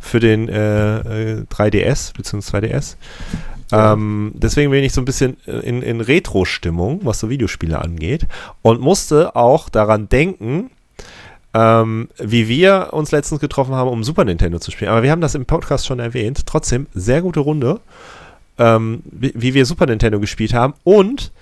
für 0.00 0.20
den 0.20 0.50
äh, 0.50 1.44
3DS 1.50 2.10
äh, 2.10 2.12
bzw. 2.18 2.58
2DS. 2.58 2.96
Ähm, 3.72 4.32
deswegen 4.34 4.70
bin 4.70 4.84
ich 4.84 4.92
so 4.92 5.00
ein 5.00 5.04
bisschen 5.04 5.36
in, 5.44 5.82
in 5.82 6.00
Retro-Stimmung, 6.00 7.00
was 7.04 7.20
so 7.20 7.30
Videospiele 7.30 7.80
angeht. 7.80 8.26
Und 8.62 8.80
musste 8.80 9.36
auch 9.36 9.68
daran 9.68 10.08
denken, 10.08 10.70
ähm, 11.54 12.08
wie 12.18 12.48
wir 12.48 12.88
uns 12.92 13.12
letztens 13.12 13.40
getroffen 13.40 13.74
haben, 13.74 13.88
um 13.88 14.04
Super 14.04 14.24
Nintendo 14.24 14.58
zu 14.58 14.70
spielen. 14.70 14.90
Aber 14.90 15.02
wir 15.02 15.10
haben 15.10 15.20
das 15.20 15.34
im 15.34 15.46
Podcast 15.46 15.86
schon 15.86 16.00
erwähnt. 16.00 16.46
Trotzdem, 16.46 16.86
sehr 16.94 17.22
gute 17.22 17.40
Runde, 17.40 17.80
ähm, 18.58 19.02
wie, 19.04 19.32
wie 19.34 19.54
wir 19.54 19.66
Super 19.66 19.86
Nintendo 19.86 20.20
gespielt 20.20 20.52
haben. 20.52 20.74
Und 20.84 21.32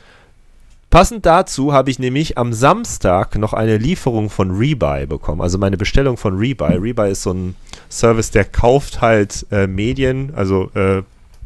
Passend 0.92 1.24
dazu 1.24 1.72
habe 1.72 1.90
ich 1.90 1.98
nämlich 1.98 2.36
am 2.36 2.52
Samstag 2.52 3.38
noch 3.38 3.54
eine 3.54 3.78
Lieferung 3.78 4.28
von 4.28 4.50
Rebuy 4.50 5.06
bekommen, 5.06 5.40
also 5.40 5.56
meine 5.56 5.78
Bestellung 5.78 6.18
von 6.18 6.36
Rebuy. 6.36 6.76
Rebuy 6.76 7.10
ist 7.10 7.22
so 7.22 7.32
ein 7.32 7.54
Service, 7.88 8.30
der 8.30 8.44
kauft 8.44 9.00
halt 9.00 9.46
äh, 9.50 9.66
Medien, 9.66 10.34
also 10.36 10.70
äh, 10.74 11.02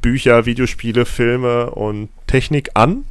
Bücher, 0.06 0.46
Videospiele, 0.46 1.04
Filme 1.04 1.70
und 1.70 2.10
Technik 2.28 2.70
an 2.74 3.06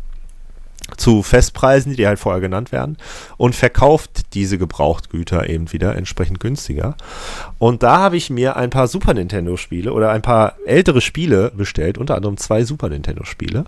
zu 0.96 1.24
Festpreisen, 1.24 1.93
die 1.93 2.08
halt 2.08 2.20
vorher 2.20 2.39
genannt 2.39 2.72
werden, 2.72 2.96
und 3.36 3.54
verkauft 3.54 4.34
diese 4.34 4.58
Gebrauchtgüter 4.58 5.50
eben 5.50 5.74
wieder 5.74 5.93
entsprechend 5.98 6.39
günstiger. 6.39 6.96
Und 7.60 7.84
da 7.84 7.98
habe 7.98 8.16
ich 8.16 8.30
mir 8.30 8.56
ein 8.56 8.70
paar 8.70 8.88
Super 8.88 9.14
Nintendo-Spiele 9.14 9.91
oder 9.91 10.12
ein 10.12 10.22
paar 10.22 10.54
ältere 10.66 11.02
Spiele 11.02 11.52
bestellt, 11.54 11.98
unter 11.98 12.16
anderem 12.16 12.38
zwei 12.38 12.64
Super 12.64 12.88
Nintendo-Spiele, 12.88 13.66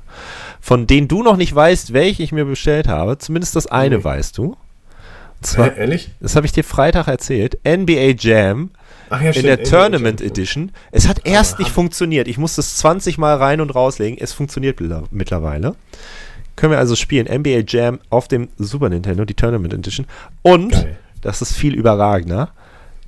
von 0.62 0.88
denen 0.88 1.10
du 1.10 1.22
noch 1.22 1.36
nicht 1.36 1.54
weißt, 1.54 1.92
welche 1.92 2.24
ich 2.24 2.32
mir 2.32 2.46
bestellt 2.46 2.88
habe. 2.88 3.18
Zumindest 3.18 3.58
das 3.58 3.68
eine 3.68 3.98
mhm. 3.98 4.04
weißt 4.06 4.38
du. 4.38 4.44
Und 4.46 5.46
zwar, 5.46 5.76
äh, 5.76 5.82
ehrlich? 5.82 6.12
Das 6.22 6.38
habe 6.38 6.46
ich 6.46 6.54
dir 6.54 6.64
Freitag 6.64 7.10
erzählt. 7.10 7.60
NBA 7.68 8.16
Jam 8.20 8.70
Ach 9.10 9.22
ja, 9.22 9.32
in 9.32 9.44
der 9.44 9.64
Tournament 9.64 10.22
Edition. 10.22 10.72
Es 10.92 11.08
hat 11.08 11.22
erst 11.26 11.54
Aber 11.54 11.64
nicht 11.64 11.72
funktioniert. 11.72 12.28
Ich 12.28 12.38
musste 12.38 12.62
es 12.62 12.78
20 12.78 13.18
Mal 13.18 13.38
rein 13.38 13.62
und 13.62 13.74
rauslegen. 13.74 14.18
Es 14.20 14.34
funktioniert 14.34 14.80
mittlerweile. 15.12 15.76
Können 16.56 16.72
wir 16.72 16.80
also 16.80 16.96
spielen. 16.96 17.28
NBA 17.28 17.64
Jam 17.68 18.00
auf 18.10 18.28
dem 18.28 18.50
Super 18.58 18.90
Nintendo, 18.90 19.26
die 19.26 19.36
Tournament 19.36 19.74
Edition. 19.74 20.08
Und, 20.42 20.72
Geil. 20.72 20.98
das 21.22 21.42
ist 21.42 21.54
viel 21.54 21.76
überragender, 21.76 22.52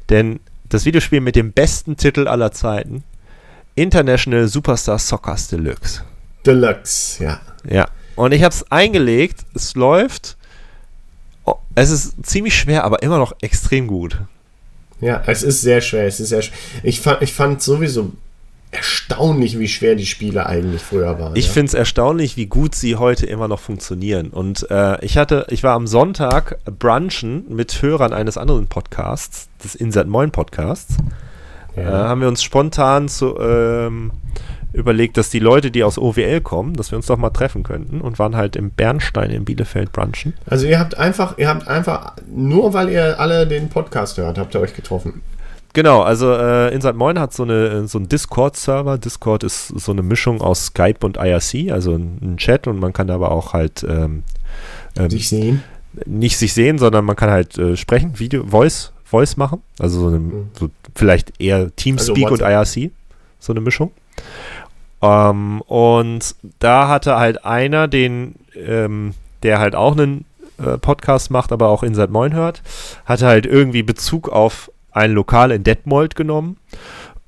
denn 0.10 0.40
das 0.70 0.86
Videospiel 0.86 1.20
mit 1.20 1.36
dem 1.36 1.52
besten 1.52 1.98
Titel 1.98 2.28
aller 2.28 2.52
Zeiten, 2.52 3.04
International 3.76 4.48
Superstar 4.48 5.00
Soccer 5.00 5.36
Deluxe. 5.52 6.04
Deluxe, 6.46 7.24
ja. 7.24 7.42
Ja. 7.68 7.88
Und 8.16 8.34
ich 8.34 8.44
habe 8.44 8.54
es 8.54 8.70
eingelegt, 8.72 9.46
es 9.56 9.76
läuft. 9.76 10.38
Oh, 11.46 11.56
es 11.76 11.90
ist 11.90 12.26
ziemlich 12.26 12.56
schwer, 12.56 12.84
aber 12.84 13.02
immer 13.02 13.18
noch 13.18 13.34
extrem 13.42 13.88
gut. 13.88 14.20
Ja, 15.02 15.24
es 15.26 15.44
ist 15.44 15.62
sehr 15.62 15.82
schwer. 15.82 16.06
Es 16.06 16.20
ist 16.20 16.30
sehr 16.30 16.42
schwer. 16.42 16.58
Ich 16.84 17.00
fand, 17.00 17.22
ich 17.22 17.34
fand 17.34 17.62
sowieso 17.62 18.12
erstaunlich, 18.72 19.58
wie 19.58 19.68
schwer 19.68 19.96
die 19.96 20.06
Spiele 20.06 20.46
eigentlich 20.46 20.82
früher 20.82 21.20
waren. 21.20 21.36
Ich 21.36 21.48
ja? 21.48 21.54
finde 21.54 21.70
es 21.70 21.74
erstaunlich, 21.74 22.38
wie 22.38 22.46
gut 22.46 22.76
sie 22.76 22.98
heute 22.98 23.26
immer 23.26 23.48
noch 23.48 23.60
funktionieren. 23.60 24.30
Und 24.30 24.70
äh, 24.70 25.04
ich 25.04 25.18
hatte, 25.18 25.48
ich 25.50 25.64
war 25.64 25.74
am 25.74 25.88
Sonntag 25.88 26.60
brunchen 26.66 27.46
mit 27.50 27.82
Hörern 27.82 28.14
eines 28.14 28.38
anderen 28.38 28.68
Podcasts, 28.68 29.50
des 29.64 29.74
Insert 29.74 30.08
Moin 30.08 30.32
Podcasts. 30.32 30.98
Ja. 31.76 31.82
Äh, 31.82 32.08
haben 32.08 32.22
wir 32.22 32.28
uns 32.28 32.44
spontan 32.44 33.10
zu, 33.10 33.40
ähm, 33.40 34.12
überlegt, 34.74 35.18
dass 35.18 35.30
die 35.30 35.40
Leute, 35.40 35.72
die 35.72 35.84
aus 35.84 35.98
OWL 35.98 36.42
kommen, 36.42 36.76
dass 36.76 36.92
wir 36.92 36.98
uns 36.98 37.08
doch 37.08 37.18
mal 37.18 37.32
treffen 37.32 37.64
könnten 37.64 38.02
und 38.02 38.20
waren 38.20 38.36
halt 38.36 38.56
im 38.56 38.72
Bernstein 38.72 39.32
in 39.32 39.46
Bielefeld 39.46 39.92
brunchen. 39.92 40.34
Also 40.46 40.68
ihr 40.68 40.80
habt 40.80 40.98
einfach, 40.98 41.38
ihr 41.38 41.48
habt 41.48 41.68
einfach, 41.68 42.14
nur 42.32 42.74
weil 42.74 42.90
ihr 42.90 43.20
alle 43.20 43.48
den 43.48 43.70
Podcast 43.70 44.18
hört, 44.18 44.38
habt 44.38 44.54
ihr 44.54 44.62
euch 44.62 44.76
getroffen. 44.76 45.22
Genau, 45.74 46.02
also 46.02 46.34
äh, 46.34 46.74
Inside 46.74 46.96
Moin 46.96 47.20
hat 47.20 47.34
so, 47.34 47.44
eine, 47.44 47.88
so 47.88 48.00
einen 48.00 48.10
Discord-Server. 48.10 48.98
Discord 48.98 49.44
ist 49.44 49.68
so 49.68 49.92
eine 49.92 50.02
Mischung 50.02 50.42
aus 50.42 50.68
Skype 50.68 51.06
und 51.06 51.18
IRC, 51.18 51.72
also 51.72 51.94
ein, 51.94 52.38
Chat 52.38 52.68
und 52.68 52.80
man 52.80 52.92
kann 52.92 53.10
aber 53.10 53.32
auch 53.32 53.54
halt 53.54 53.86
ähm, 53.88 54.24
ähm, 54.98 55.10
sich 55.10 55.30
sehen. 55.30 55.64
Nicht 56.06 56.38
sich 56.38 56.54
sehen, 56.54 56.78
sondern 56.80 57.06
man 57.06 57.16
kann 57.16 57.30
halt 57.30 57.58
äh, 57.58 57.76
sprechen, 57.78 58.18
Video, 58.20 58.46
Voice, 58.46 58.92
Voice 59.04 59.38
machen. 59.38 59.62
Also 59.80 60.02
so, 60.02 60.08
eine, 60.08 60.20
mhm. 60.20 60.50
so 60.58 60.70
vielleicht 60.96 61.40
eher 61.40 61.76
Teamspeak 61.76 62.32
also 62.32 62.44
und 62.44 62.52
IRC, 62.52 62.92
so 63.40 63.54
eine 63.54 63.62
Mischung. 63.62 63.92
Ähm, 65.02 65.62
und 65.62 66.36
da 66.60 66.88
hatte 66.88 67.18
halt 67.18 67.46
einer, 67.46 67.88
den, 67.88 68.36
ähm, 68.56 69.14
der 69.44 69.60
halt 69.60 69.76
auch 69.76 69.94
einen 69.94 70.26
äh, 70.58 70.78
Podcast 70.78 71.32
macht, 71.32 71.52
aber 71.52 71.70
auch 71.70 71.84
Inside 71.84 72.12
Moin 72.12 72.34
hört, 72.34 72.62
hatte 73.06 73.28
halt 73.28 73.46
irgendwie 73.46 73.84
Bezug 73.84 74.30
auf 74.30 74.72
ein 74.92 75.12
Lokal 75.12 75.52
in 75.52 75.64
Detmold 75.64 76.16
genommen. 76.16 76.58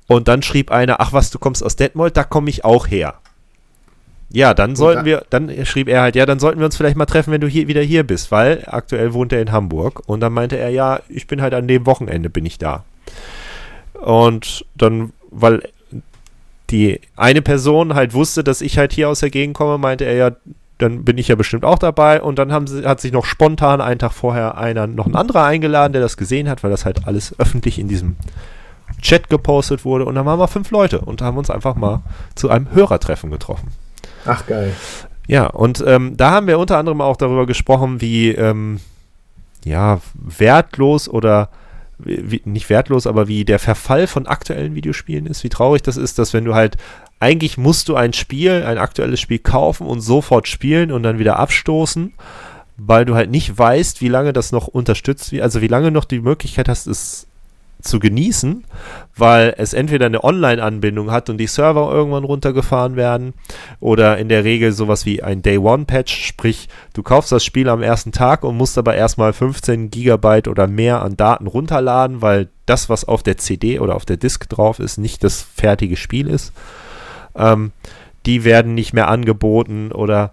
Und 0.06 0.28
dann 0.28 0.42
schrieb 0.42 0.70
einer, 0.70 1.00
ach 1.00 1.12
was, 1.12 1.30
du 1.30 1.38
kommst 1.38 1.64
aus 1.64 1.76
Detmold, 1.76 2.16
da 2.16 2.24
komme 2.24 2.50
ich 2.50 2.64
auch 2.64 2.86
her. 2.86 3.14
Ja, 4.34 4.54
dann 4.54 4.76
sollten 4.76 5.04
wir, 5.04 5.24
dann 5.28 5.50
schrieb 5.66 5.88
er 5.88 6.00
halt, 6.00 6.16
ja, 6.16 6.24
dann 6.24 6.38
sollten 6.38 6.58
wir 6.58 6.64
uns 6.64 6.76
vielleicht 6.76 6.96
mal 6.96 7.06
treffen, 7.06 7.32
wenn 7.32 7.42
du 7.42 7.48
hier 7.48 7.68
wieder 7.68 7.82
hier 7.82 8.02
bist, 8.02 8.32
weil 8.32 8.64
aktuell 8.66 9.12
wohnt 9.12 9.32
er 9.32 9.42
in 9.42 9.52
Hamburg. 9.52 10.02
Und 10.06 10.20
dann 10.20 10.32
meinte 10.32 10.56
er, 10.56 10.70
ja, 10.70 11.00
ich 11.08 11.26
bin 11.26 11.42
halt 11.42 11.52
an 11.52 11.68
dem 11.68 11.84
Wochenende 11.84 12.30
bin 12.30 12.46
ich 12.46 12.56
da. 12.56 12.84
Und 14.00 14.64
dann, 14.74 15.12
weil 15.30 15.62
die 16.72 17.00
eine 17.16 17.42
Person 17.42 17.94
halt 17.94 18.14
wusste, 18.14 18.42
dass 18.42 18.60
ich 18.60 18.78
halt 18.78 18.92
hier 18.92 19.08
aus 19.08 19.20
der 19.20 19.30
Gegend 19.30 19.54
komme, 19.54 19.78
meinte 19.78 20.04
er 20.04 20.14
ja, 20.14 20.30
dann 20.78 21.04
bin 21.04 21.18
ich 21.18 21.28
ja 21.28 21.36
bestimmt 21.36 21.64
auch 21.64 21.78
dabei. 21.78 22.20
Und 22.20 22.38
dann 22.38 22.50
haben 22.52 22.66
sie, 22.66 22.84
hat 22.84 23.00
sich 23.00 23.12
noch 23.12 23.24
spontan 23.24 23.80
einen 23.80 23.98
Tag 23.98 24.12
vorher 24.12 24.56
einer, 24.56 24.86
noch 24.86 25.06
ein 25.06 25.14
anderer 25.14 25.44
eingeladen, 25.44 25.92
der 25.92 26.02
das 26.02 26.16
gesehen 26.16 26.48
hat, 26.48 26.64
weil 26.64 26.70
das 26.70 26.84
halt 26.84 27.06
alles 27.06 27.38
öffentlich 27.38 27.78
in 27.78 27.88
diesem 27.88 28.16
Chat 29.00 29.28
gepostet 29.28 29.84
wurde. 29.84 30.06
Und 30.06 30.14
dann 30.14 30.26
waren 30.26 30.40
wir 30.40 30.48
fünf 30.48 30.70
Leute 30.70 31.00
und 31.00 31.22
haben 31.22 31.36
uns 31.36 31.50
einfach 31.50 31.76
mal 31.76 32.02
zu 32.34 32.50
einem 32.50 32.72
Hörertreffen 32.72 33.30
getroffen. 33.30 33.68
Ach 34.24 34.46
geil. 34.46 34.72
Ja, 35.26 35.46
und 35.46 35.84
ähm, 35.86 36.16
da 36.16 36.32
haben 36.32 36.46
wir 36.46 36.58
unter 36.58 36.78
anderem 36.78 37.00
auch 37.00 37.16
darüber 37.16 37.46
gesprochen, 37.46 38.00
wie 38.00 38.30
ähm, 38.30 38.80
ja, 39.64 40.00
wertlos 40.14 41.08
oder 41.08 41.50
wie, 42.04 42.42
nicht 42.44 42.70
wertlos, 42.70 43.06
aber 43.06 43.28
wie 43.28 43.44
der 43.44 43.58
Verfall 43.58 44.06
von 44.06 44.26
aktuellen 44.26 44.74
Videospielen 44.74 45.26
ist, 45.26 45.44
wie 45.44 45.48
traurig 45.48 45.82
das 45.82 45.96
ist, 45.96 46.18
dass 46.18 46.32
wenn 46.32 46.44
du 46.44 46.54
halt, 46.54 46.76
eigentlich 47.20 47.58
musst 47.58 47.88
du 47.88 47.96
ein 47.96 48.12
Spiel, 48.12 48.64
ein 48.64 48.78
aktuelles 48.78 49.20
Spiel 49.20 49.38
kaufen 49.38 49.86
und 49.86 50.00
sofort 50.00 50.48
spielen 50.48 50.92
und 50.92 51.02
dann 51.02 51.18
wieder 51.18 51.38
abstoßen, 51.38 52.12
weil 52.76 53.04
du 53.04 53.14
halt 53.14 53.30
nicht 53.30 53.56
weißt, 53.56 54.00
wie 54.00 54.08
lange 54.08 54.32
das 54.32 54.52
noch 54.52 54.66
unterstützt 54.66 55.32
also 55.34 55.60
wie 55.60 55.68
lange 55.68 55.90
noch 55.90 56.04
die 56.04 56.20
Möglichkeit 56.20 56.68
hast, 56.68 56.86
es 56.86 57.26
zu 57.82 57.98
genießen, 57.98 58.64
weil 59.16 59.54
es 59.58 59.74
entweder 59.74 60.06
eine 60.06 60.24
Online-Anbindung 60.24 61.10
hat 61.10 61.28
und 61.28 61.38
die 61.38 61.46
Server 61.46 61.92
irgendwann 61.92 62.24
runtergefahren 62.24 62.96
werden 62.96 63.34
oder 63.80 64.18
in 64.18 64.28
der 64.28 64.44
Regel 64.44 64.72
sowas 64.72 65.04
wie 65.06 65.22
ein 65.22 65.42
Day-One-Patch, 65.42 66.26
sprich 66.26 66.68
du 66.94 67.02
kaufst 67.02 67.32
das 67.32 67.44
Spiel 67.44 67.68
am 67.68 67.82
ersten 67.82 68.12
Tag 68.12 68.44
und 68.44 68.56
musst 68.56 68.78
aber 68.78 68.94
erstmal 68.94 69.32
15 69.32 69.90
Gigabyte 69.90 70.48
oder 70.48 70.66
mehr 70.66 71.02
an 71.02 71.16
Daten 71.16 71.46
runterladen, 71.46 72.22
weil 72.22 72.48
das, 72.66 72.88
was 72.88 73.04
auf 73.04 73.22
der 73.22 73.36
CD 73.36 73.80
oder 73.80 73.96
auf 73.96 74.04
der 74.04 74.16
Disk 74.16 74.48
drauf 74.48 74.78
ist, 74.78 74.98
nicht 74.98 75.24
das 75.24 75.42
fertige 75.42 75.96
Spiel 75.96 76.28
ist. 76.28 76.52
Ähm, 77.34 77.72
die 78.26 78.44
werden 78.44 78.74
nicht 78.74 78.92
mehr 78.92 79.08
angeboten 79.08 79.90
oder 79.90 80.32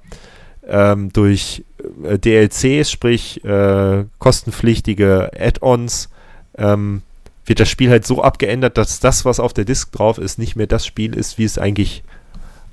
ähm, 0.67 1.11
durch 1.11 1.63
äh, 2.03 2.19
DLCs, 2.19 2.91
sprich 2.91 3.43
äh, 3.43 4.05
kostenpflichtige 4.19 5.31
Add-ons, 5.37 6.09
ähm, 6.57 7.01
wird 7.45 7.59
das 7.59 7.69
Spiel 7.69 7.89
halt 7.89 8.05
so 8.05 8.21
abgeändert, 8.21 8.77
dass 8.77 8.99
das, 8.99 9.25
was 9.25 9.39
auf 9.39 9.53
der 9.53 9.65
Disk 9.65 9.91
drauf 9.91 10.17
ist, 10.17 10.37
nicht 10.37 10.55
mehr 10.55 10.67
das 10.67 10.85
Spiel 10.85 11.15
ist, 11.15 11.37
wie 11.37 11.45
es 11.45 11.57
eigentlich 11.57 12.03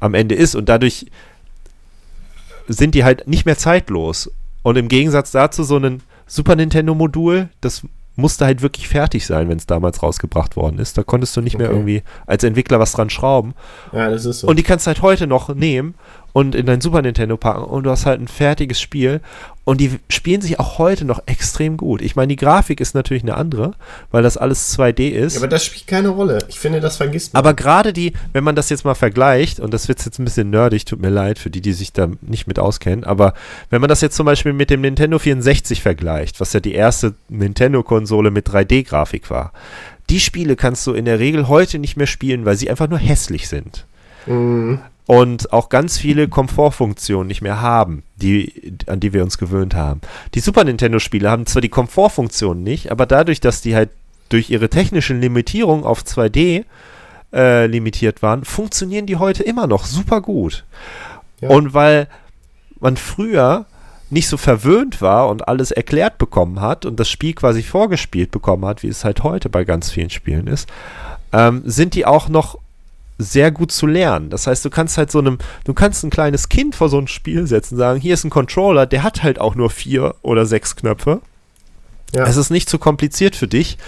am 0.01 0.15
Ende 0.15 0.35
ist. 0.35 0.55
Und 0.55 0.69
dadurch 0.69 1.07
sind 2.69 2.95
die 2.95 3.05
halt 3.05 3.27
nicht 3.27 3.47
mehr 3.47 3.57
zeitlos. 3.57 4.31
Und 4.63 4.77
im 4.77 4.89
Gegensatz 4.89 5.31
dazu 5.31 5.63
so 5.63 5.79
ein 5.79 6.03
Super 6.27 6.57
Nintendo-Modul, 6.57 7.49
das 7.61 7.83
musste 8.17 8.47
halt 8.47 8.63
wirklich 8.63 8.89
fertig 8.89 9.27
sein, 9.27 9.49
wenn 9.49 9.59
es 9.59 9.67
damals 9.67 10.03
rausgebracht 10.03 10.57
worden 10.57 10.79
ist. 10.79 10.99
Da 10.99 11.03
konntest 11.03 11.37
du 11.37 11.43
nicht 11.43 11.55
okay. 11.55 11.65
mehr 11.65 11.73
irgendwie 11.73 12.03
als 12.27 12.43
Entwickler 12.45 12.81
was 12.81 12.93
dran 12.93 13.11
schrauben. 13.11 13.55
Ja, 13.93 14.11
das 14.11 14.25
ist 14.25 14.41
so. 14.41 14.49
Und 14.49 14.59
die 14.59 14.63
kannst 14.63 14.87
du 14.87 14.89
halt 14.89 15.03
heute 15.03 15.27
noch 15.27 15.55
nehmen 15.55 15.95
und 16.37 16.55
in 16.55 16.67
dein 16.67 16.83
Super 16.83 17.01
Nintendo 17.01 17.39
packen 17.39 17.65
und 17.65 17.85
du 17.85 17.91
hast 17.91 18.05
halt 18.05 18.21
ein 18.21 18.29
fertiges 18.29 18.79
Spiel 18.79 19.23
und 19.65 19.81
die 19.81 19.99
spielen 20.11 20.43
sich 20.43 20.61
auch 20.61 20.77
heute 20.77 21.07
noch 21.07 21.23
extrem 21.25 21.79
gut. 21.79 22.03
Ich 22.03 22.15
meine, 22.15 22.29
die 22.29 22.37
Grafik 22.37 22.79
ist 22.79 22.95
natürlich 22.95 23.23
eine 23.23 23.39
andere, 23.39 23.73
weil 24.11 24.23
das 24.23 24.37
alles 24.37 24.79
2D 24.79 25.09
ist. 25.09 25.33
Ja, 25.33 25.41
aber 25.41 25.49
das 25.49 25.65
spielt 25.65 25.87
keine 25.87 26.11
Rolle. 26.11 26.41
Ich 26.49 26.59
finde, 26.59 26.81
das 26.81 26.99
vergisst 26.99 27.33
man. 27.33 27.39
Aber 27.39 27.55
gerade 27.55 27.95
die, 27.95 28.13
wenn 28.35 28.45
man 28.45 28.55
das 28.55 28.69
jetzt 28.69 28.85
mal 28.85 28.95
vergleicht, 28.95 29.61
und 29.61 29.73
das 29.73 29.89
wird 29.89 30.05
jetzt 30.05 30.19
ein 30.19 30.27
bisschen 30.27 30.51
nerdig, 30.51 30.85
tut 30.85 31.01
mir 31.01 31.09
leid 31.09 31.39
für 31.39 31.49
die, 31.49 31.63
die 31.63 31.73
sich 31.73 31.95
da 31.95 32.07
nicht 32.21 32.47
mit 32.47 32.59
auskennen, 32.59 33.05
aber 33.05 33.33
wenn 33.71 33.81
man 33.81 33.89
das 33.89 34.03
jetzt 34.03 34.17
zum 34.17 34.27
Beispiel 34.27 34.53
mit 34.53 34.69
dem 34.69 34.83
Nintendo 34.83 35.19
64 35.19 35.81
vergleicht, 35.81 36.39
was 36.39 36.53
ja 36.53 36.61
die 36.61 36.75
erste 36.75 37.15
Nintendo-Konsole 37.31 38.31
mit 38.31 38.47
3D-Grafik 38.47 39.31
war, 39.31 39.55
die 40.11 40.21
Spiele 40.21 40.55
kannst 40.55 40.87
du 40.87 40.93
in 40.93 41.07
der 41.07 41.19
Regel 41.19 41.49
heute 41.49 41.79
nicht 41.79 41.97
mehr 41.97 42.07
spielen, 42.07 42.45
weil 42.45 42.59
sie 42.59 42.69
einfach 42.69 42.91
nur 42.91 42.99
hässlich 42.99 43.49
sind. 43.49 43.87
Mhm 44.27 44.81
und 45.07 45.53
auch 45.53 45.69
ganz 45.69 45.99
viele 45.99 46.29
Komfortfunktionen 46.29 47.29
nicht 47.29 47.43
mehr 47.43 47.61
haben, 47.61 48.03
die, 48.17 48.77
an 48.87 49.01
die 49.01 49.13
wir 49.13 49.23
uns 49.23 49.39
gewöhnt 49.39 49.75
haben. 49.75 50.01
Die 50.35 50.41
Super 50.41 50.65
Nintendo-Spiele 50.65 51.31
haben 51.31 51.47
zwar 51.47 51.63
die 51.63 51.69
Komfortfunktionen 51.69 52.63
nicht, 52.63 52.91
aber 52.91 53.07
dadurch, 53.07 53.41
dass 53.41 53.61
die 53.61 53.77
halt 53.77 53.91
durch 54.29 54.51
ihre 54.51 54.69
technischen 54.69 55.21
Limitierungen 55.21 55.85
auf 55.85 56.03
2D 56.03 56.65
äh, 57.33 57.67
limitiert 57.67 58.23
waren, 58.23 58.45
funktionieren 58.45 59.07
die 59.07 59.17
heute 59.17 59.45
immer 59.45 59.69
noch 59.69 59.87
super 59.87 60.21
gut. 60.21 60.65
Ja. 61.41 61.51
Und 61.51 61.73
weil 61.73 62.09
man 62.81 62.97
früher 62.97 63.67
nicht 64.11 64.29
so 64.29 64.37
verwöhnt 64.37 65.01
war 65.01 65.29
und 65.29 65.49
alles 65.49 65.71
erklärt 65.71 66.19
bekommen 66.19 66.61
hat 66.61 66.85
und 66.85 66.99
das 66.99 67.09
Spiel 67.09 67.35
quasi 67.35 67.63
vorgespielt 67.63 68.31
bekommen 68.31 68.65
hat, 68.65 68.83
wie 68.83 68.89
es 68.89 69.05
halt 69.05 69.23
heute 69.23 69.49
bei 69.49 69.65
ganz 69.65 69.91
vielen 69.91 70.11
Spielen 70.11 70.47
ist, 70.47 70.69
ähm, 71.33 71.63
sind 71.65 71.95
die 71.95 72.07
auch 72.07 72.29
noch 72.29 72.59
sehr 73.19 73.51
gut 73.51 73.73
zu 73.73 73.87
lernen. 73.87 74.31
Das 74.31 74.47
heißt, 74.47 74.65
du 74.65 74.71
kannst 74.71 74.99
halt 74.99 75.11
so 75.11 75.19
einem, 75.19 75.39
du 75.65 75.75
kannst 75.75 76.05
ein 76.05 76.11
kleines 76.11 76.49
Kind 76.49 76.75
vor 76.75 76.89
so 76.89 76.99
ein 76.99 77.09
Spiel 77.09 77.47
setzen, 77.47 77.77
sagen, 77.77 78.01
hier 78.01 78.15
ist 78.15 78.25
ein 78.25 78.31
Controller, 78.31 78.87
der 78.87 79.03
hat 79.03 79.23
halt 79.23 79.41
auch 79.41 79.55
nur 79.55 79.71
vier 79.71 80.15
oder 80.23 80.47
sechs 80.47 80.77
Knöpfe. 80.77 81.21
Ja. 82.15 82.25
Es 82.27 82.37
ist 82.37 82.51
nicht 82.51 82.69
zu 82.69 82.79
kompliziert 82.79 83.37
für 83.37 83.49
dich. 83.49 83.79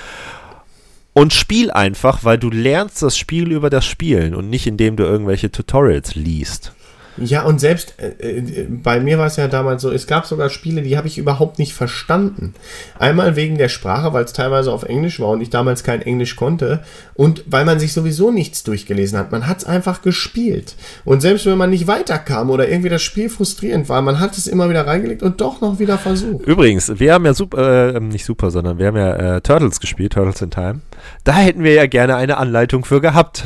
Und 1.12 1.32
spiel 1.32 1.70
einfach, 1.70 2.22
weil 2.22 2.38
du 2.38 2.48
lernst 2.48 3.02
das 3.02 3.18
Spiel 3.18 3.50
über 3.50 3.70
das 3.70 3.84
Spielen 3.84 4.34
und 4.34 4.50
nicht 4.50 4.66
indem 4.66 4.96
du 4.96 5.02
irgendwelche 5.02 5.50
Tutorials 5.50 6.14
liest. 6.14 6.72
Ja, 7.20 7.42
und 7.42 7.60
selbst 7.60 7.94
äh, 7.98 8.28
äh, 8.28 8.66
bei 8.68 9.00
mir 9.00 9.18
war 9.18 9.26
es 9.26 9.36
ja 9.36 9.48
damals 9.48 9.82
so, 9.82 9.90
es 9.90 10.06
gab 10.06 10.26
sogar 10.26 10.50
Spiele, 10.50 10.82
die 10.82 10.96
habe 10.96 11.08
ich 11.08 11.18
überhaupt 11.18 11.58
nicht 11.58 11.74
verstanden. 11.74 12.54
Einmal 12.98 13.36
wegen 13.36 13.58
der 13.58 13.68
Sprache, 13.68 14.12
weil 14.12 14.24
es 14.24 14.32
teilweise 14.32 14.72
auf 14.72 14.82
Englisch 14.82 15.20
war 15.20 15.28
und 15.28 15.40
ich 15.40 15.50
damals 15.50 15.84
kein 15.84 16.02
Englisch 16.02 16.36
konnte 16.36 16.82
und 17.14 17.44
weil 17.46 17.64
man 17.64 17.78
sich 17.78 17.92
sowieso 17.92 18.30
nichts 18.30 18.62
durchgelesen 18.62 19.18
hat. 19.18 19.32
Man 19.32 19.46
hat 19.46 19.58
es 19.58 19.64
einfach 19.64 20.02
gespielt. 20.02 20.76
Und 21.04 21.20
selbst 21.20 21.46
wenn 21.46 21.58
man 21.58 21.70
nicht 21.70 21.86
weiterkam 21.86 22.50
oder 22.50 22.68
irgendwie 22.68 22.90
das 22.90 23.02
Spiel 23.02 23.28
frustrierend 23.28 23.88
war, 23.88 24.02
man 24.02 24.20
hat 24.20 24.36
es 24.36 24.46
immer 24.46 24.68
wieder 24.70 24.86
reingelegt 24.86 25.22
und 25.22 25.40
doch 25.40 25.60
noch 25.60 25.78
wieder 25.78 25.98
versucht. 25.98 26.46
Übrigens, 26.46 26.98
wir 26.98 27.14
haben 27.14 27.24
ja 27.24 27.34
super, 27.34 27.94
äh, 27.94 28.00
nicht 28.00 28.24
super, 28.24 28.50
sondern 28.50 28.78
wir 28.78 28.86
haben 28.86 28.96
ja 28.96 29.36
äh, 29.36 29.40
Turtles 29.40 29.80
gespielt, 29.80 30.12
Turtles 30.12 30.42
in 30.42 30.50
Time. 30.50 30.80
Da 31.24 31.34
hätten 31.34 31.62
wir 31.62 31.74
ja 31.74 31.86
gerne 31.86 32.16
eine 32.16 32.36
Anleitung 32.36 32.84
für 32.84 33.00
gehabt. 33.00 33.44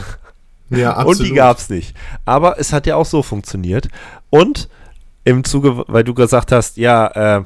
Ja, 0.72 0.94
absolut. 0.94 1.20
Und 1.20 1.26
die 1.28 1.34
gab 1.34 1.58
es 1.58 1.70
nicht. 1.70 1.96
Aber 2.24 2.58
es 2.58 2.72
hat 2.72 2.86
ja 2.86 2.96
auch 2.96 3.06
so 3.06 3.22
funktioniert. 3.22 3.88
Und 4.30 4.68
im 5.24 5.44
Zuge, 5.44 5.84
weil 5.86 6.04
du 6.04 6.14
gesagt 6.14 6.52
hast, 6.52 6.76
ja, 6.76 7.38
äh, 7.38 7.44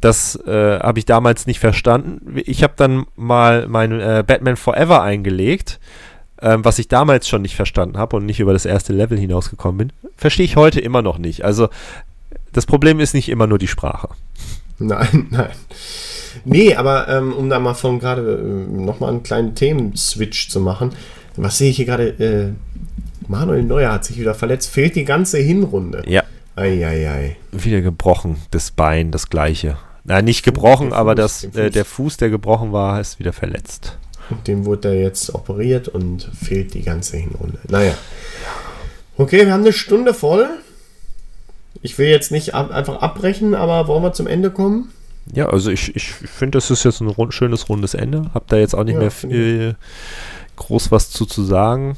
das 0.00 0.36
äh, 0.46 0.78
habe 0.80 0.98
ich 0.98 1.04
damals 1.04 1.46
nicht 1.46 1.60
verstanden. 1.60 2.40
Ich 2.44 2.62
habe 2.62 2.74
dann 2.76 3.06
mal 3.16 3.66
mein 3.68 3.92
äh, 3.92 4.24
Batman 4.26 4.56
Forever 4.56 5.02
eingelegt, 5.02 5.80
äh, 6.38 6.58
was 6.58 6.78
ich 6.78 6.88
damals 6.88 7.28
schon 7.28 7.42
nicht 7.42 7.56
verstanden 7.56 7.96
habe 7.96 8.16
und 8.16 8.26
nicht 8.26 8.40
über 8.40 8.52
das 8.52 8.66
erste 8.66 8.92
Level 8.92 9.18
hinausgekommen 9.18 9.78
bin. 9.78 9.92
Verstehe 10.16 10.44
ich 10.44 10.56
heute 10.56 10.80
immer 10.80 11.02
noch 11.02 11.18
nicht. 11.18 11.44
Also 11.44 11.68
das 12.52 12.66
Problem 12.66 13.00
ist 13.00 13.14
nicht 13.14 13.28
immer 13.28 13.46
nur 13.46 13.58
die 13.58 13.68
Sprache. 13.68 14.08
Nein, 14.78 15.28
nein. 15.30 15.48
Nee, 16.44 16.74
aber 16.74 17.08
ähm, 17.08 17.32
um 17.32 17.48
da 17.48 17.58
mal 17.58 17.72
von 17.72 17.98
gerade 17.98 18.34
äh, 18.34 18.70
nochmal 18.70 19.08
einen 19.08 19.22
kleinen 19.22 19.54
Themenswitch 19.54 20.50
zu 20.50 20.60
machen. 20.60 20.90
Was 21.36 21.58
sehe 21.58 21.70
ich 21.70 21.76
hier 21.76 21.86
gerade? 21.86 22.08
Äh, 22.08 22.52
Manuel 23.28 23.62
Neuer 23.62 23.92
hat 23.92 24.04
sich 24.04 24.18
wieder 24.18 24.34
verletzt. 24.34 24.70
Fehlt 24.70 24.96
die 24.96 25.04
ganze 25.04 25.38
Hinrunde. 25.38 26.02
Ja. 26.06 26.22
Eieiei. 26.54 27.36
Wieder 27.52 27.82
gebrochen, 27.82 28.36
das 28.50 28.70
Bein, 28.70 29.10
das 29.10 29.28
gleiche. 29.28 29.76
Nein, 30.04 30.24
nicht 30.24 30.42
gebrochen, 30.44 30.88
Fuß, 30.88 30.96
aber 30.96 31.14
das. 31.14 31.44
Äh, 31.44 31.70
der 31.70 31.84
Fuß, 31.84 32.16
der 32.16 32.30
gebrochen 32.30 32.72
war, 32.72 33.00
ist 33.00 33.18
wieder 33.18 33.32
verletzt. 33.32 33.98
Und 34.30 34.48
dem 34.48 34.64
wurde 34.64 34.88
er 34.88 35.00
jetzt 35.00 35.34
operiert 35.34 35.88
und 35.88 36.30
fehlt 36.34 36.74
die 36.74 36.82
ganze 36.82 37.16
Hinrunde. 37.16 37.58
Naja. 37.68 37.94
Okay, 39.18 39.46
wir 39.46 39.52
haben 39.52 39.62
eine 39.62 39.72
Stunde 39.72 40.14
voll. 40.14 40.48
Ich 41.82 41.98
will 41.98 42.08
jetzt 42.08 42.32
nicht 42.32 42.54
ab, 42.54 42.70
einfach 42.70 43.02
abbrechen, 43.02 43.54
aber 43.54 43.86
wollen 43.86 44.02
wir 44.02 44.12
zum 44.12 44.26
Ende 44.26 44.50
kommen? 44.50 44.90
Ja, 45.32 45.48
also 45.48 45.70
ich, 45.70 45.94
ich 45.94 46.12
finde, 46.12 46.56
das 46.56 46.70
ist 46.70 46.84
jetzt 46.84 47.00
ein 47.00 47.08
rund, 47.08 47.34
schönes 47.34 47.68
rundes 47.68 47.94
Ende. 47.94 48.30
Hab 48.32 48.46
da 48.48 48.56
jetzt 48.56 48.74
auch 48.74 48.84
nicht 48.84 48.94
ja, 48.94 49.00
mehr 49.00 49.10
viel 49.10 49.76
groß 50.56 50.90
was 50.90 51.10
zu, 51.10 51.26
zu 51.26 51.42
sagen. 51.42 51.96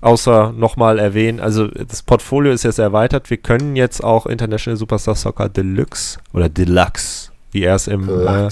Außer 0.00 0.52
nochmal 0.52 1.00
erwähnen, 1.00 1.40
also 1.40 1.66
das 1.66 2.02
Portfolio 2.02 2.52
ist 2.52 2.62
jetzt 2.62 2.78
erweitert. 2.78 3.30
Wir 3.30 3.36
können 3.36 3.74
jetzt 3.74 4.02
auch 4.04 4.26
International 4.26 4.76
Superstar 4.76 5.16
Soccer 5.16 5.48
Deluxe 5.48 6.20
oder 6.32 6.48
Deluxe, 6.48 7.32
wie 7.50 7.64
er 7.64 7.74
es 7.74 7.88
im, 7.88 8.08
äh, 8.08 8.48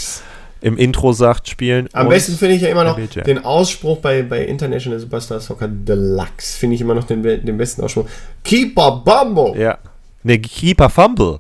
im 0.60 0.76
Intro 0.76 1.12
sagt, 1.12 1.48
spielen. 1.48 1.88
Am 1.92 2.08
besten 2.08 2.34
finde 2.34 2.56
ich 2.56 2.62
ja 2.62 2.68
immer 2.68 2.82
noch 2.82 2.98
MBJ. 2.98 3.20
den 3.20 3.44
Ausspruch 3.44 3.98
bei, 3.98 4.22
bei 4.22 4.44
International 4.44 4.98
Superstar 4.98 5.38
Soccer 5.38 5.68
Deluxe. 5.68 6.58
Finde 6.58 6.74
ich 6.74 6.80
immer 6.80 6.94
noch 6.94 7.04
den, 7.04 7.22
den 7.22 7.56
besten 7.56 7.82
Ausspruch. 7.82 8.06
Keeper 8.42 9.02
Bumble! 9.04 9.56
Ja. 9.60 9.78
Ne, 10.24 10.40
Keeper 10.40 10.90
Fumble. 10.90 11.38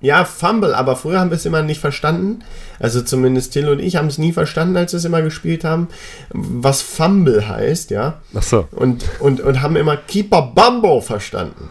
Ja, 0.00 0.24
Fumble, 0.24 0.74
aber 0.74 0.96
früher 0.96 1.18
haben 1.18 1.30
wir 1.30 1.36
es 1.36 1.46
immer 1.46 1.62
nicht 1.62 1.80
verstanden. 1.80 2.44
Also 2.78 3.00
zumindest 3.00 3.52
Till 3.52 3.68
und 3.68 3.78
ich 3.78 3.96
haben 3.96 4.08
es 4.08 4.18
nie 4.18 4.32
verstanden, 4.32 4.76
als 4.76 4.92
wir 4.92 4.98
es 4.98 5.04
immer 5.04 5.22
gespielt 5.22 5.64
haben, 5.64 5.88
was 6.30 6.82
Fumble 6.82 7.48
heißt, 7.48 7.90
ja. 7.90 8.20
Ach 8.34 8.42
so. 8.42 8.68
Und, 8.72 9.04
und, 9.20 9.40
und 9.40 9.62
haben 9.62 9.76
immer 9.76 9.96
Keeper 9.96 10.52
Bumbo 10.54 11.00
verstanden. 11.00 11.70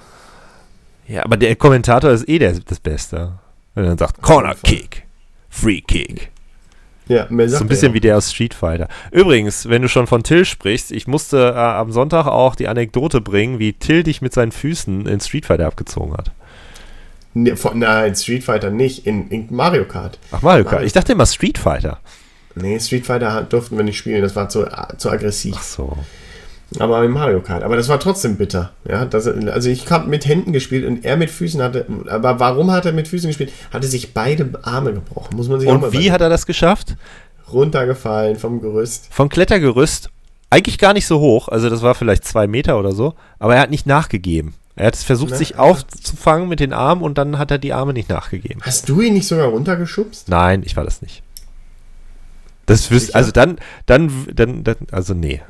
Ja, 1.07 1.23
aber 1.25 1.37
der 1.37 1.55
Kommentator 1.55 2.11
ist 2.11 2.27
eh 2.27 2.39
der, 2.39 2.53
das 2.53 2.79
Beste. 2.79 3.33
Wenn 3.75 3.85
er 3.85 3.89
dann 3.89 3.97
sagt, 3.97 4.21
Corner 4.21 4.55
Kick, 4.63 5.03
Free 5.49 5.81
Kick. 5.81 6.31
Ja, 7.07 7.27
mehr 7.29 7.49
sagt 7.49 7.59
So 7.59 7.65
ein 7.65 7.67
bisschen 7.67 7.89
ja. 7.89 7.93
wie 7.95 7.99
der 7.99 8.17
aus 8.17 8.31
Street 8.31 8.53
Fighter. 8.53 8.87
Übrigens, 9.11 9.67
wenn 9.67 9.81
du 9.81 9.89
schon 9.89 10.07
von 10.07 10.23
Till 10.23 10.45
sprichst, 10.45 10.91
ich 10.91 11.07
musste 11.07 11.53
äh, 11.53 11.59
am 11.59 11.91
Sonntag 11.91 12.27
auch 12.27 12.55
die 12.55 12.67
Anekdote 12.67 13.19
bringen, 13.19 13.59
wie 13.59 13.73
Till 13.73 14.03
dich 14.03 14.21
mit 14.21 14.33
seinen 14.33 14.51
Füßen 14.51 15.05
in 15.05 15.19
Street 15.19 15.45
Fighter 15.45 15.67
abgezogen 15.67 16.13
hat. 16.13 16.31
Ne, 17.33 17.55
nein, 17.73 18.15
Street 18.15 18.43
Fighter 18.43 18.69
nicht, 18.69 19.07
in, 19.07 19.27
in 19.29 19.47
Mario 19.49 19.85
Kart. 19.85 20.19
Ach, 20.31 20.41
Mario 20.41 20.65
Kart. 20.65 20.83
Ich 20.83 20.93
dachte 20.93 21.13
immer 21.13 21.25
Street 21.25 21.57
Fighter. 21.57 21.99
Nee, 22.55 22.79
Street 22.79 23.05
Fighter 23.05 23.43
durften 23.43 23.77
wir 23.77 23.83
nicht 23.83 23.97
spielen, 23.97 24.21
das 24.21 24.35
war 24.35 24.49
zu, 24.49 24.65
zu 24.97 25.09
aggressiv. 25.09 25.55
Ach 25.57 25.63
so. 25.63 25.97
Aber 26.79 27.01
mit 27.01 27.11
Mario 27.11 27.41
Kart. 27.41 27.63
Aber 27.63 27.75
das 27.75 27.89
war 27.89 27.99
trotzdem 27.99 28.35
bitter. 28.35 28.71
Ja, 28.87 29.05
das, 29.05 29.27
also 29.27 29.69
ich 29.69 29.89
habe 29.91 30.09
mit 30.09 30.25
Händen 30.25 30.53
gespielt 30.53 30.85
und 30.85 31.05
er 31.05 31.17
mit 31.17 31.29
Füßen 31.29 31.61
hatte. 31.61 31.85
Aber 32.07 32.39
warum 32.39 32.71
hat 32.71 32.85
er 32.85 32.93
mit 32.93 33.07
Füßen 33.07 33.27
gespielt? 33.27 33.51
Hatte 33.71 33.87
sich 33.87 34.13
beide 34.13 34.49
Arme 34.63 34.93
gebrochen. 34.93 35.35
Muss 35.35 35.49
man 35.49 35.59
sich 35.59 35.69
und 35.69 35.77
auch 35.77 35.81
mal 35.81 35.93
wie 35.93 36.11
hat 36.11 36.21
er 36.21 36.29
das 36.29 36.45
geschafft? 36.45 36.95
Runtergefallen 37.51 38.37
vom 38.37 38.61
Gerüst. 38.61 39.07
Vom 39.11 39.29
Klettergerüst. 39.29 40.09
Eigentlich 40.49 40.77
gar 40.77 40.93
nicht 40.93 41.07
so 41.07 41.19
hoch. 41.19 41.47
Also 41.47 41.69
das 41.69 41.81
war 41.81 41.95
vielleicht 41.95 42.25
zwei 42.25 42.47
Meter 42.47 42.79
oder 42.79 42.91
so. 42.91 43.13
Aber 43.39 43.55
er 43.55 43.61
hat 43.61 43.69
nicht 43.69 43.85
nachgegeben. 43.85 44.55
Er 44.75 44.87
hat 44.87 44.95
versucht, 44.95 45.31
ne? 45.31 45.37
sich 45.37 45.57
aufzufangen 45.57 46.49
mit 46.49 46.59
den 46.59 46.73
Armen 46.73 47.03
und 47.03 47.17
dann 47.17 47.37
hat 47.37 47.51
er 47.51 47.59
die 47.59 47.73
Arme 47.73 47.93
nicht 47.93 48.09
nachgegeben. 48.09 48.61
Hast 48.63 48.89
du 48.89 49.01
ihn 49.01 49.13
nicht 49.13 49.27
sogar 49.27 49.47
runtergeschubst? 49.47 50.29
Nein, 50.29 50.63
ich 50.65 50.75
war 50.75 50.83
das 50.83 51.01
nicht. 51.01 51.21
Das 52.65 52.89
wüsste, 52.91 53.13
also 53.13 53.31
dann, 53.31 53.57
dann, 53.87 54.09
dann, 54.33 54.63
dann, 54.63 54.75
also 54.89 55.13
nee, 55.13 55.41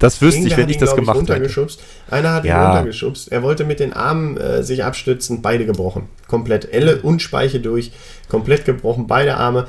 das 0.00 0.20
wüsste 0.20 0.48
ich, 0.48 0.56
wenn 0.56 0.68
ich 0.68 0.78
das 0.78 0.90
ich, 0.90 0.96
gemacht 0.96 1.28
hätte. 1.28 1.68
Einer 2.10 2.34
hat 2.34 2.44
ihn 2.44 2.48
ja. 2.48 2.72
runtergeschubst. 2.72 3.30
Er 3.30 3.44
wollte 3.44 3.64
mit 3.64 3.78
den 3.78 3.92
Armen 3.92 4.36
äh, 4.36 4.64
sich 4.64 4.82
abstützen, 4.82 5.42
beide 5.42 5.64
gebrochen. 5.64 6.08
Komplett. 6.26 6.72
Elle 6.72 7.02
und 7.02 7.22
Speiche 7.22 7.60
durch, 7.60 7.92
komplett 8.28 8.64
gebrochen, 8.64 9.06
beide 9.06 9.36
Arme 9.36 9.68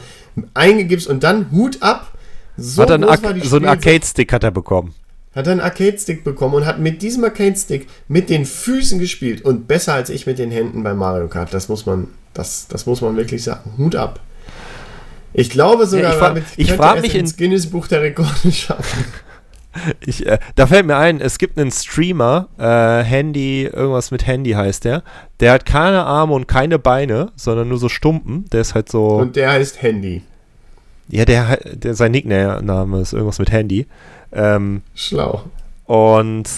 eingegipst 0.55 1.07
und 1.07 1.23
dann 1.23 1.51
Hut 1.51 1.83
ab. 1.83 2.13
So, 2.57 2.81
hat 2.81 2.89
er 2.89 3.45
so 3.45 3.57
einen 3.57 3.67
Arcade-Stick 3.67 4.33
hat 4.33 4.43
er 4.43 4.51
bekommen. 4.51 4.95
Hat 5.37 5.47
einen 5.47 5.61
Arcade-Stick 5.61 6.23
bekommen 6.23 6.55
und 6.55 6.65
hat 6.65 6.79
mit 6.79 7.01
diesem 7.01 7.23
Arcade-Stick 7.23 7.87
mit 8.07 8.29
den 8.29 8.45
Füßen 8.45 8.99
gespielt 8.99 9.41
und 9.45 9.67
besser 9.67 9.93
als 9.93 10.09
ich 10.09 10.25
mit 10.25 10.39
den 10.39 10.51
Händen 10.51 10.83
bei 10.83 10.93
Mario 10.93 11.27
Kart. 11.27 11.53
Das 11.53 11.69
muss 11.69 11.85
man, 11.85 12.07
das, 12.33 12.67
das 12.67 12.87
muss 12.87 13.01
man 13.01 13.15
wirklich 13.15 13.43
sagen. 13.43 13.71
Hut 13.77 13.95
ab. 13.95 14.19
Ich 15.33 15.51
glaube 15.51 15.85
sogar, 15.85 16.19
ja, 16.19 16.41
ich, 16.57 16.69
ich 16.69 16.73
frage 16.73 17.01
mich 17.01 17.13
ins 17.13 17.37
Guinness 17.37 17.67
Buch 17.67 17.87
der 17.87 18.01
Rekorde 18.01 18.51
schaffen. 18.51 19.05
Ich, 20.03 20.25
äh, 20.25 20.39
da 20.55 20.65
fällt 20.65 20.87
mir 20.87 20.97
ein, 20.97 21.21
es 21.21 21.37
gibt 21.37 21.59
einen 21.59 21.69
Streamer, 21.69 22.47
äh, 22.57 23.03
Handy, 23.03 23.65
irgendwas 23.65 24.09
mit 24.09 24.25
Handy 24.25 24.53
heißt 24.53 24.85
der. 24.85 25.03
Der 25.39 25.51
hat 25.51 25.67
keine 25.67 26.03
Arme 26.03 26.33
und 26.33 26.47
keine 26.47 26.79
Beine, 26.79 27.31
sondern 27.35 27.69
nur 27.69 27.77
so 27.77 27.87
Stumpen. 27.87 28.45
Der 28.51 28.61
ist 28.61 28.73
halt 28.73 28.89
so. 28.89 29.05
Und 29.17 29.35
der 29.35 29.51
heißt 29.51 29.83
Handy. 29.83 30.23
Ja, 31.09 31.25
der, 31.25 31.57
der 31.57 31.93
sein 31.93 32.11
Nickname 32.11 32.99
ist 33.01 33.13
irgendwas 33.13 33.39
mit 33.39 33.51
Handy. 33.51 33.87
Ähm, 34.31 34.81
Schlau. 34.93 35.43
Und 35.85 36.49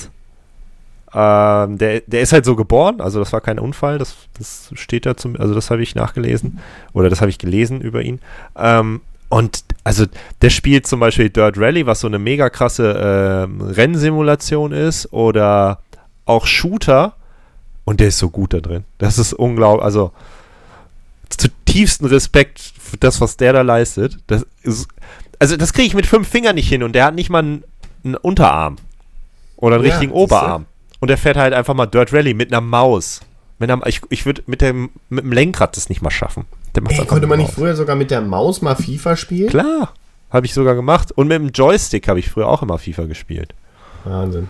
ähm, 1.13 1.77
der, 1.77 2.01
der 2.01 2.21
ist 2.21 2.33
halt 2.33 2.45
so 2.45 2.55
geboren, 2.55 3.01
also 3.01 3.19
das 3.19 3.33
war 3.33 3.41
kein 3.41 3.59
Unfall, 3.59 3.97
das, 3.97 4.15
das 4.37 4.71
steht 4.73 5.05
da 5.05 5.17
zum, 5.17 5.35
also 5.39 5.55
das 5.55 5.71
habe 5.71 5.81
ich 5.81 5.95
nachgelesen 5.95 6.59
oder 6.93 7.09
das 7.09 7.21
habe 7.21 7.31
ich 7.31 7.39
gelesen 7.39 7.81
über 7.81 8.03
ihn. 8.03 8.19
Ähm, 8.55 9.01
und 9.29 9.63
also 9.83 10.05
der 10.41 10.49
spielt 10.49 10.87
zum 10.87 10.99
Beispiel 10.99 11.29
Dirt 11.29 11.57
Rally, 11.57 11.85
was 11.85 12.01
so 12.01 12.07
eine 12.07 12.19
mega 12.19 12.49
krasse 12.49 13.47
äh, 13.47 13.63
Rennsimulation 13.73 14.71
ist, 14.71 15.13
oder 15.13 15.79
auch 16.25 16.47
Shooter. 16.47 17.13
Und 17.85 17.99
der 17.99 18.09
ist 18.09 18.17
so 18.19 18.29
gut 18.29 18.53
da 18.53 18.59
drin. 18.59 18.83
Das 18.97 19.17
ist 19.17 19.33
unglaublich. 19.33 19.83
Also 19.83 20.11
zutiefsten 21.29 22.07
Respekt 22.07 22.59
für 22.89 22.97
das, 22.97 23.21
was 23.21 23.37
der 23.37 23.53
da 23.53 23.61
leistet. 23.61 24.17
Das 24.27 24.45
ist, 24.63 24.87
also 25.39 25.55
das 25.57 25.73
kriege 25.73 25.87
ich 25.87 25.93
mit 25.93 26.05
fünf 26.05 26.27
Fingern 26.27 26.55
nicht 26.55 26.69
hin 26.69 26.83
und 26.83 26.93
der 26.93 27.05
hat 27.05 27.15
nicht 27.15 27.29
mal 27.29 27.39
einen, 27.39 27.63
einen 28.03 28.15
Unterarm 28.15 28.77
oder 29.57 29.75
einen 29.75 29.85
ja, 29.85 29.91
richtigen 29.91 30.11
Oberarm. 30.11 30.65
Und 30.99 31.09
er 31.09 31.17
fährt 31.17 31.37
halt 31.37 31.53
einfach 31.53 31.73
mal 31.73 31.85
Dirt 31.85 32.11
Rally 32.11 32.33
mit 32.33 32.51
einer 32.51 32.61
Maus. 32.61 33.21
Mit 33.57 33.71
einer, 33.71 33.85
ich 33.87 34.01
ich 34.09 34.25
würde 34.25 34.43
mit 34.47 34.61
dem, 34.61 34.89
mit 35.09 35.23
dem 35.23 35.31
Lenkrad 35.31 35.75
das 35.77 35.89
nicht 35.89 36.01
mal 36.01 36.11
schaffen. 36.11 36.45
Ey, 36.87 37.05
konnte 37.05 37.27
man 37.27 37.39
nicht 37.39 37.51
früher 37.51 37.75
sogar 37.75 37.95
mit 37.95 38.11
der 38.11 38.21
Maus 38.21 38.61
mal 38.61 38.75
FIFA 38.75 39.15
spielen? 39.15 39.49
Klar, 39.49 39.93
habe 40.29 40.45
ich 40.45 40.53
sogar 40.53 40.75
gemacht. 40.75 41.11
Und 41.11 41.27
mit 41.27 41.37
dem 41.37 41.49
Joystick 41.49 42.07
habe 42.07 42.19
ich 42.19 42.29
früher 42.29 42.47
auch 42.47 42.61
immer 42.61 42.77
FIFA 42.77 43.05
gespielt. 43.05 43.53
Wahnsinn. 44.05 44.49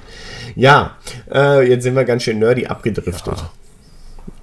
Ja, 0.56 0.98
äh, 1.32 1.68
jetzt 1.68 1.84
sind 1.84 1.96
wir 1.96 2.06
ganz 2.06 2.24
schön 2.24 2.40
nerdy 2.40 2.68
abgedriftet. 2.68 3.38
Ja. 3.38 3.52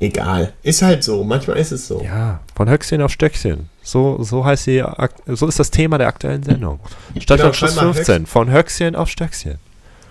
Egal. 0.01 0.53
Ist 0.63 0.83
halt 0.83 1.03
so. 1.05 1.25
Manchmal 1.25 1.57
ist 1.57 1.73
es 1.73 1.87
so. 1.89 2.03
Ja, 2.03 2.41
von 2.55 2.69
Höchstchen 2.69 3.03
auf 3.03 3.11
Stöckchen. 3.11 3.69
So, 3.83 4.23
so 4.23 4.45
heißt 4.45 4.67
die, 4.67 4.85
so 5.27 5.47
ist 5.47 5.59
das 5.59 5.71
Thema 5.71 5.99
der 5.99 6.09
aktuellen 6.09 6.43
Sendung. 6.43 6.81
Stadtlandschluss 7.19 7.77
genau, 7.77 7.93
15. 7.93 8.27
Von 8.27 8.51
Höchstchen 8.51 8.97
auf 8.97 9.09
Stöckchen. 9.09 9.59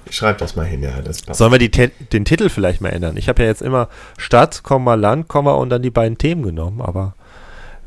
Schreib 0.10 0.38
das 0.38 0.56
mal 0.56 0.66
hin, 0.66 0.84
ja. 0.84 1.02
Das 1.02 1.22
passt. 1.22 1.40
Sollen 1.40 1.52
wir 1.52 1.60
die, 1.60 1.70
den 1.70 2.26
Titel 2.26 2.50
vielleicht 2.50 2.82
mal 2.82 2.90
ändern? 2.90 3.18
Ich 3.18 3.28
habe 3.28 3.42
ja 3.42 3.50
jetzt 3.50 3.62
immer 3.62 3.90
Stadt, 4.18 4.62
Land, 4.70 5.34
und 5.34 5.70
dann 5.70 5.82
die 5.82 5.90
beiden 5.90 6.18
Themen 6.18 6.44
genommen, 6.44 6.82
aber 6.82 7.16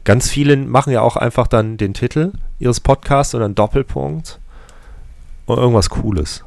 ganz 0.04 0.28
viele 0.28 0.56
machen 0.56 0.92
ja 0.92 1.02
auch 1.02 1.16
einfach 1.16 1.46
dann 1.46 1.76
den 1.76 1.94
Titel 1.94 2.32
ihres 2.58 2.80
Podcasts 2.80 3.34
und 3.34 3.40
dann 3.40 3.54
Doppelpunkt 3.54 4.40
und 5.46 5.58
irgendwas 5.58 5.90
Cooles. 5.90 6.44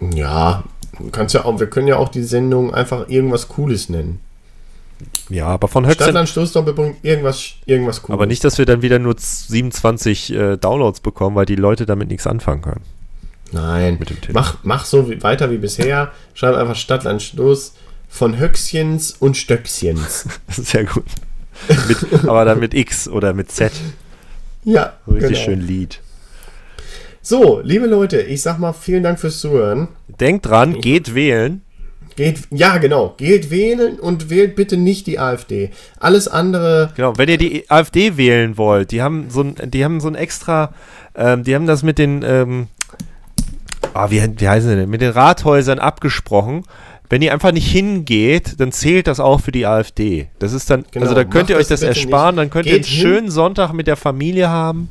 Ja, 0.00 0.64
kannst 1.12 1.34
ja 1.34 1.44
auch, 1.44 1.58
wir 1.58 1.68
können 1.68 1.88
ja 1.88 1.96
auch 1.96 2.08
die 2.08 2.22
Sendung 2.22 2.74
einfach 2.74 3.08
irgendwas 3.08 3.48
Cooles 3.48 3.88
nennen. 3.88 4.20
Ja, 5.28 5.46
aber 5.48 5.68
von 5.68 5.84
Höchstland. 5.84 6.06
Stadtland 6.06 6.28
Stoßdoppelpunkt, 6.28 7.04
irgendwas, 7.04 7.54
irgendwas 7.66 8.02
Cooles. 8.02 8.14
Aber 8.14 8.26
nicht, 8.26 8.44
dass 8.44 8.58
wir 8.58 8.64
dann 8.64 8.82
wieder 8.82 8.98
nur 8.98 9.14
27 9.18 10.32
äh, 10.32 10.56
Downloads 10.56 11.00
bekommen, 11.00 11.36
weil 11.36 11.46
die 11.46 11.56
Leute 11.56 11.84
damit 11.84 12.08
nichts 12.08 12.26
anfangen 12.26 12.62
können. 12.62 12.82
Nein, 13.52 13.98
mach, 14.32 14.58
mach 14.64 14.84
so 14.84 15.10
wie, 15.10 15.22
weiter 15.22 15.50
wie 15.50 15.58
bisher. 15.58 16.12
Schreib 16.34 16.56
einfach 16.56 16.74
Stadtlandstoß 16.74 17.74
von 18.08 18.38
Höchstchens 18.38 19.12
und 19.12 19.36
Stöckchens. 19.36 20.26
Sehr 20.48 20.84
gut. 20.84 21.04
Mit, 21.88 22.24
aber 22.24 22.44
dann 22.44 22.58
mit 22.58 22.74
X 22.74 23.08
oder 23.08 23.34
mit 23.34 23.50
Z. 23.50 23.72
Ja. 24.64 24.94
richtig 25.06 25.30
genau. 25.30 25.40
schön 25.44 25.60
Lied. 25.60 26.00
So, 27.28 27.60
liebe 27.60 27.86
Leute, 27.86 28.20
ich 28.20 28.40
sag 28.40 28.60
mal 28.60 28.72
vielen 28.72 29.02
Dank 29.02 29.18
fürs 29.18 29.40
Zuhören. 29.40 29.88
Denkt 30.20 30.46
dran, 30.46 30.80
geht 30.80 31.16
wählen. 31.16 31.62
Geht, 32.14 32.42
ja, 32.52 32.78
genau. 32.78 33.14
Geht 33.16 33.50
wählen 33.50 33.98
und 33.98 34.30
wählt 34.30 34.54
bitte 34.54 34.76
nicht 34.76 35.08
die 35.08 35.18
AfD. 35.18 35.70
Alles 35.98 36.28
andere. 36.28 36.92
Genau, 36.94 37.18
wenn 37.18 37.28
ihr 37.28 37.36
die 37.36 37.68
AfD 37.68 38.16
wählen 38.16 38.56
wollt, 38.56 38.92
die 38.92 39.02
haben 39.02 39.28
so 39.28 39.40
ein, 39.40 39.56
die 39.72 39.84
haben 39.84 39.98
so 39.98 40.06
ein 40.06 40.14
extra, 40.14 40.72
ähm, 41.16 41.42
die 41.42 41.56
haben 41.56 41.66
das 41.66 41.82
mit 41.82 41.98
den, 41.98 42.22
ähm, 42.24 42.68
oh, 43.92 44.08
wie, 44.08 44.22
wie 44.38 44.48
heißen 44.48 44.70
sie 44.70 44.76
denn, 44.76 44.88
mit 44.88 45.00
den 45.00 45.10
Rathäusern 45.10 45.80
abgesprochen. 45.80 46.62
Wenn 47.10 47.22
ihr 47.22 47.32
einfach 47.32 47.50
nicht 47.50 47.68
hingeht, 47.68 48.60
dann 48.60 48.70
zählt 48.70 49.08
das 49.08 49.18
auch 49.18 49.40
für 49.40 49.50
die 49.50 49.66
AfD. 49.66 50.28
Das 50.38 50.52
ist 50.52 50.70
dann, 50.70 50.84
genau, 50.92 51.06
also 51.06 51.16
da 51.16 51.24
könnt 51.24 51.50
ihr 51.50 51.56
euch 51.56 51.66
das, 51.66 51.80
das 51.80 51.88
ersparen, 51.88 52.36
nicht. 52.36 52.44
dann 52.44 52.50
könnt 52.50 52.66
Geht 52.66 52.72
ihr 52.72 52.76
einen 52.76 52.84
hin. 52.84 53.00
schönen 53.00 53.30
Sonntag 53.32 53.72
mit 53.72 53.88
der 53.88 53.96
Familie 53.96 54.48
haben. 54.48 54.90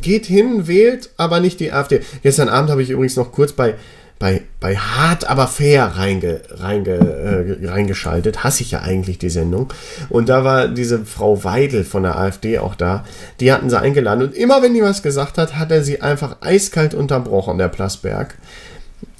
Geht 0.00 0.26
hin, 0.26 0.66
wählt, 0.66 1.10
aber 1.16 1.40
nicht 1.40 1.60
die 1.60 1.72
AfD. 1.72 2.00
Gestern 2.22 2.48
Abend 2.48 2.70
habe 2.70 2.82
ich 2.82 2.90
übrigens 2.90 3.16
noch 3.16 3.32
kurz 3.32 3.52
bei 3.52 3.74
bei, 4.18 4.42
bei 4.58 4.76
Hart 4.76 5.30
aber 5.30 5.46
fair 5.46 5.84
reinge, 5.96 6.40
reinge, 6.50 6.90
äh, 6.90 7.68
reingeschaltet. 7.68 8.42
Hasse 8.42 8.62
ich 8.62 8.72
ja 8.72 8.80
eigentlich 8.80 9.18
die 9.18 9.30
Sendung. 9.30 9.72
Und 10.08 10.28
da 10.28 10.42
war 10.42 10.66
diese 10.66 11.04
Frau 11.04 11.44
Weidel 11.44 11.84
von 11.84 12.02
der 12.02 12.18
AfD 12.18 12.58
auch 12.58 12.74
da. 12.74 13.04
Die 13.38 13.52
hatten 13.52 13.70
sie 13.70 13.78
eingeladen. 13.78 14.24
Und 14.24 14.34
immer 14.34 14.60
wenn 14.60 14.74
die 14.74 14.82
was 14.82 15.02
gesagt 15.02 15.38
hat, 15.38 15.56
hat 15.56 15.70
er 15.70 15.84
sie 15.84 16.02
einfach 16.02 16.38
eiskalt 16.40 16.94
unterbrochen, 16.94 17.58
der 17.58 17.68
Plasberg. 17.68 18.36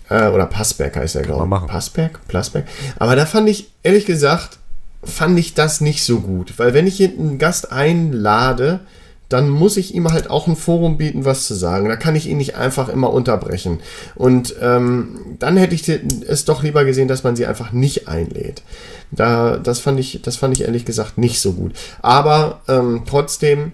Äh, 0.09 0.29
oder 0.29 0.47
Passberg 0.47 0.97
heißt 0.97 1.15
er, 1.15 1.23
glaube 1.23 1.49
ich. 1.49 1.67
Passberg? 1.69 2.19
Plasberg? 2.27 2.65
Aber 2.99 3.15
da 3.15 3.25
fand 3.25 3.49
ich, 3.49 3.71
ehrlich 3.85 4.05
gesagt, 4.05 4.59
fand 5.05 5.39
ich 5.39 5.55
das 5.55 5.81
nicht 5.81 6.03
so 6.03 6.21
gut. 6.21 6.55
Weil 6.57 6.75
wenn 6.75 6.89
ich 6.89 7.03
einen 7.03 7.39
Gast 7.39 7.71
einlade, 7.71 8.81
dann 9.29 9.51
muss 9.51 9.76
ich 9.76 9.95
ihm 9.95 10.11
halt 10.11 10.31
auch 10.31 10.47
ein 10.47 10.57
Forum 10.57 10.97
bieten, 10.97 11.24
was 11.24 11.47
zu 11.47 11.55
sagen. 11.55 11.89
Da 11.89 11.97
kann 11.97 12.16
ich 12.16 12.26
ihn 12.26 12.39
nicht 12.39 12.57
einfach 12.57 12.89
immer 12.89 13.12
unterbrechen. 13.12 13.81
Und 14.14 14.55
ähm, 14.62 15.37
dann 15.39 15.57
hätte 15.57 15.74
ich 15.74 15.89
es 15.89 16.47
doch 16.47 16.62
lieber 16.62 16.85
gesehen, 16.85 17.09
dass 17.09 17.24
man 17.24 17.37
sie 17.37 17.47
einfach 17.47 17.72
nicht 17.72 18.09
einlädt. 18.09 18.62
Da, 19.11 19.59
das, 19.59 19.81
fand 19.81 20.01
ich, 20.01 20.22
das 20.22 20.37
fand 20.37 20.55
ich 20.55 20.64
ehrlich 20.64 20.87
gesagt 20.87 21.18
nicht 21.18 21.41
so 21.41 21.53
gut. 21.53 21.72
Aber 22.01 22.62
ähm, 22.68 23.03
trotzdem, 23.07 23.72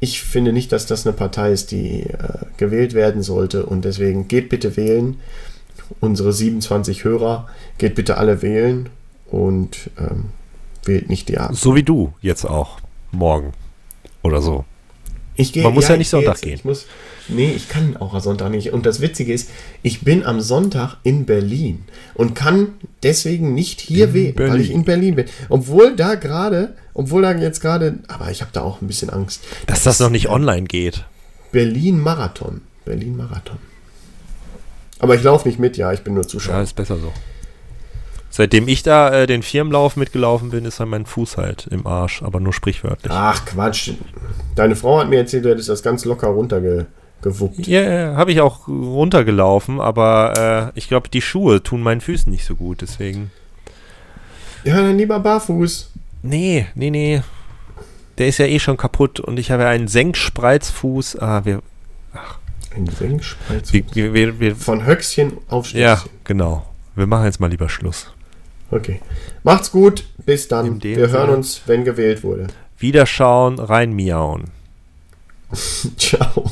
ich 0.00 0.22
finde 0.22 0.52
nicht, 0.52 0.72
dass 0.72 0.86
das 0.86 1.06
eine 1.06 1.14
Partei 1.14 1.52
ist, 1.52 1.70
die 1.70 2.02
äh, 2.02 2.46
gewählt 2.56 2.94
werden 2.94 3.22
sollte. 3.22 3.66
Und 3.66 3.84
deswegen 3.84 4.26
geht 4.26 4.48
bitte 4.48 4.76
wählen. 4.76 5.20
Unsere 6.00 6.32
27 6.32 7.04
Hörer, 7.04 7.48
geht 7.78 7.94
bitte 7.94 8.16
alle 8.16 8.42
wählen 8.42 8.88
und 9.30 9.90
ähm, 9.98 10.30
wählt 10.84 11.08
nicht 11.10 11.28
die 11.28 11.38
Abend. 11.38 11.58
So 11.58 11.76
wie 11.76 11.82
du 11.82 12.12
jetzt 12.20 12.44
auch 12.44 12.78
morgen. 13.12 13.52
Oder 14.24 14.42
so. 14.42 14.64
Ich 15.36 15.52
geh, 15.52 15.62
Man 15.62 15.74
muss 15.74 15.84
ja, 15.84 15.90
ja 15.90 15.96
nicht 15.98 16.08
Sonntag 16.08 16.40
gehen. 16.40 16.54
Ich 16.54 16.64
muss, 16.64 16.86
nee, 17.28 17.50
ich 17.50 17.68
kann 17.68 17.96
auch 17.96 18.14
am 18.14 18.20
Sonntag 18.20 18.50
nicht. 18.50 18.72
Und 18.72 18.86
das 18.86 19.00
Witzige 19.00 19.32
ist, 19.32 19.50
ich 19.82 20.00
bin 20.02 20.24
am 20.24 20.40
Sonntag 20.40 20.96
in 21.02 21.26
Berlin 21.26 21.84
und 22.14 22.34
kann 22.34 22.74
deswegen 23.02 23.52
nicht 23.52 23.80
hier 23.80 24.06
in 24.06 24.14
wählen, 24.14 24.34
Berlin. 24.34 24.52
weil 24.52 24.60
ich 24.60 24.70
in 24.70 24.84
Berlin 24.84 25.16
bin. 25.16 25.26
Obwohl 25.48 25.94
da 25.96 26.14
gerade, 26.14 26.74
obwohl 26.94 27.22
da 27.22 27.32
jetzt 27.32 27.60
gerade, 27.60 27.98
aber 28.08 28.30
ich 28.30 28.40
habe 28.40 28.50
da 28.52 28.62
auch 28.62 28.80
ein 28.80 28.86
bisschen 28.86 29.10
Angst. 29.10 29.42
Dass 29.66 29.82
das, 29.82 29.98
das 29.98 30.00
noch 30.00 30.10
nicht 30.10 30.28
online 30.28 30.66
geht. 30.66 31.04
Berlin 31.52 32.00
Marathon. 32.00 32.62
Berlin 32.84 33.16
Marathon. 33.16 33.58
Aber 35.00 35.16
ich 35.16 35.22
laufe 35.22 35.48
nicht 35.48 35.58
mit, 35.58 35.76
ja, 35.76 35.92
ich 35.92 36.00
bin 36.00 36.14
nur 36.14 36.26
Zuschauer. 36.26 36.54
Ja, 36.54 36.62
ist 36.62 36.76
besser 36.76 36.96
so. 36.96 37.12
Seitdem 38.36 38.66
ich 38.66 38.82
da 38.82 39.12
äh, 39.12 39.26
den 39.28 39.44
Firmenlauf 39.44 39.94
mitgelaufen 39.94 40.50
bin, 40.50 40.64
ist 40.64 40.80
halt 40.80 40.90
mein 40.90 41.06
Fuß 41.06 41.36
halt 41.36 41.68
im 41.70 41.86
Arsch, 41.86 42.20
aber 42.20 42.40
nur 42.40 42.52
sprichwörtlich. 42.52 43.12
Ach 43.14 43.44
Quatsch. 43.44 43.92
Deine 44.56 44.74
Frau 44.74 44.98
hat 44.98 45.08
mir 45.08 45.18
erzählt, 45.20 45.44
du 45.44 45.50
hättest 45.50 45.68
das 45.68 45.84
ganz 45.84 46.04
locker 46.04 46.26
runterge 46.26 46.86
gewuppt. 47.22 47.68
Ja, 47.68 47.82
yeah, 47.82 48.16
habe 48.16 48.32
ich 48.32 48.40
auch 48.40 48.66
runtergelaufen, 48.66 49.80
aber 49.80 50.72
äh, 50.74 50.76
ich 50.76 50.88
glaube, 50.88 51.08
die 51.10 51.22
Schuhe 51.22 51.62
tun 51.62 51.80
meinen 51.80 52.00
Füßen 52.00 52.28
nicht 52.28 52.44
so 52.44 52.56
gut, 52.56 52.80
deswegen. 52.80 53.30
Ja, 54.64 54.78
dann 54.78 54.98
lieber 54.98 55.20
barfuß. 55.20 55.92
Nee, 56.22 56.66
nee, 56.74 56.90
nee. 56.90 57.22
Der 58.18 58.26
ist 58.26 58.38
ja 58.38 58.46
eh 58.46 58.58
schon 58.58 58.76
kaputt 58.76 59.20
und 59.20 59.38
ich 59.38 59.52
habe 59.52 59.68
einen 59.68 59.86
Senkspreizfuß. 59.86 61.20
Ah, 61.20 61.44
wir. 61.44 61.62
Ach. 62.12 62.38
Ein 62.74 62.88
Senkspreizfuß. 62.88 63.94
Wir, 63.94 64.12
wir, 64.12 64.40
wir, 64.40 64.56
Von 64.56 64.84
Höchstchen 64.84 65.34
auf 65.48 65.66
Stößchen. 65.66 65.82
Ja, 65.82 66.02
genau. 66.24 66.66
Wir 66.96 67.06
machen 67.06 67.26
jetzt 67.26 67.38
mal 67.38 67.48
lieber 67.48 67.68
Schluss. 67.68 68.10
Okay. 68.74 69.00
Macht's 69.44 69.70
gut. 69.70 70.04
Bis 70.26 70.48
dann. 70.48 70.82
Wir 70.82 71.08
hören 71.10 71.30
uns, 71.30 71.62
wenn 71.66 71.84
gewählt 71.84 72.24
wurde. 72.24 72.48
Wiederschauen, 72.78 73.58
rein 73.60 73.92
miauen. 73.92 74.50
Ciao. 75.96 76.50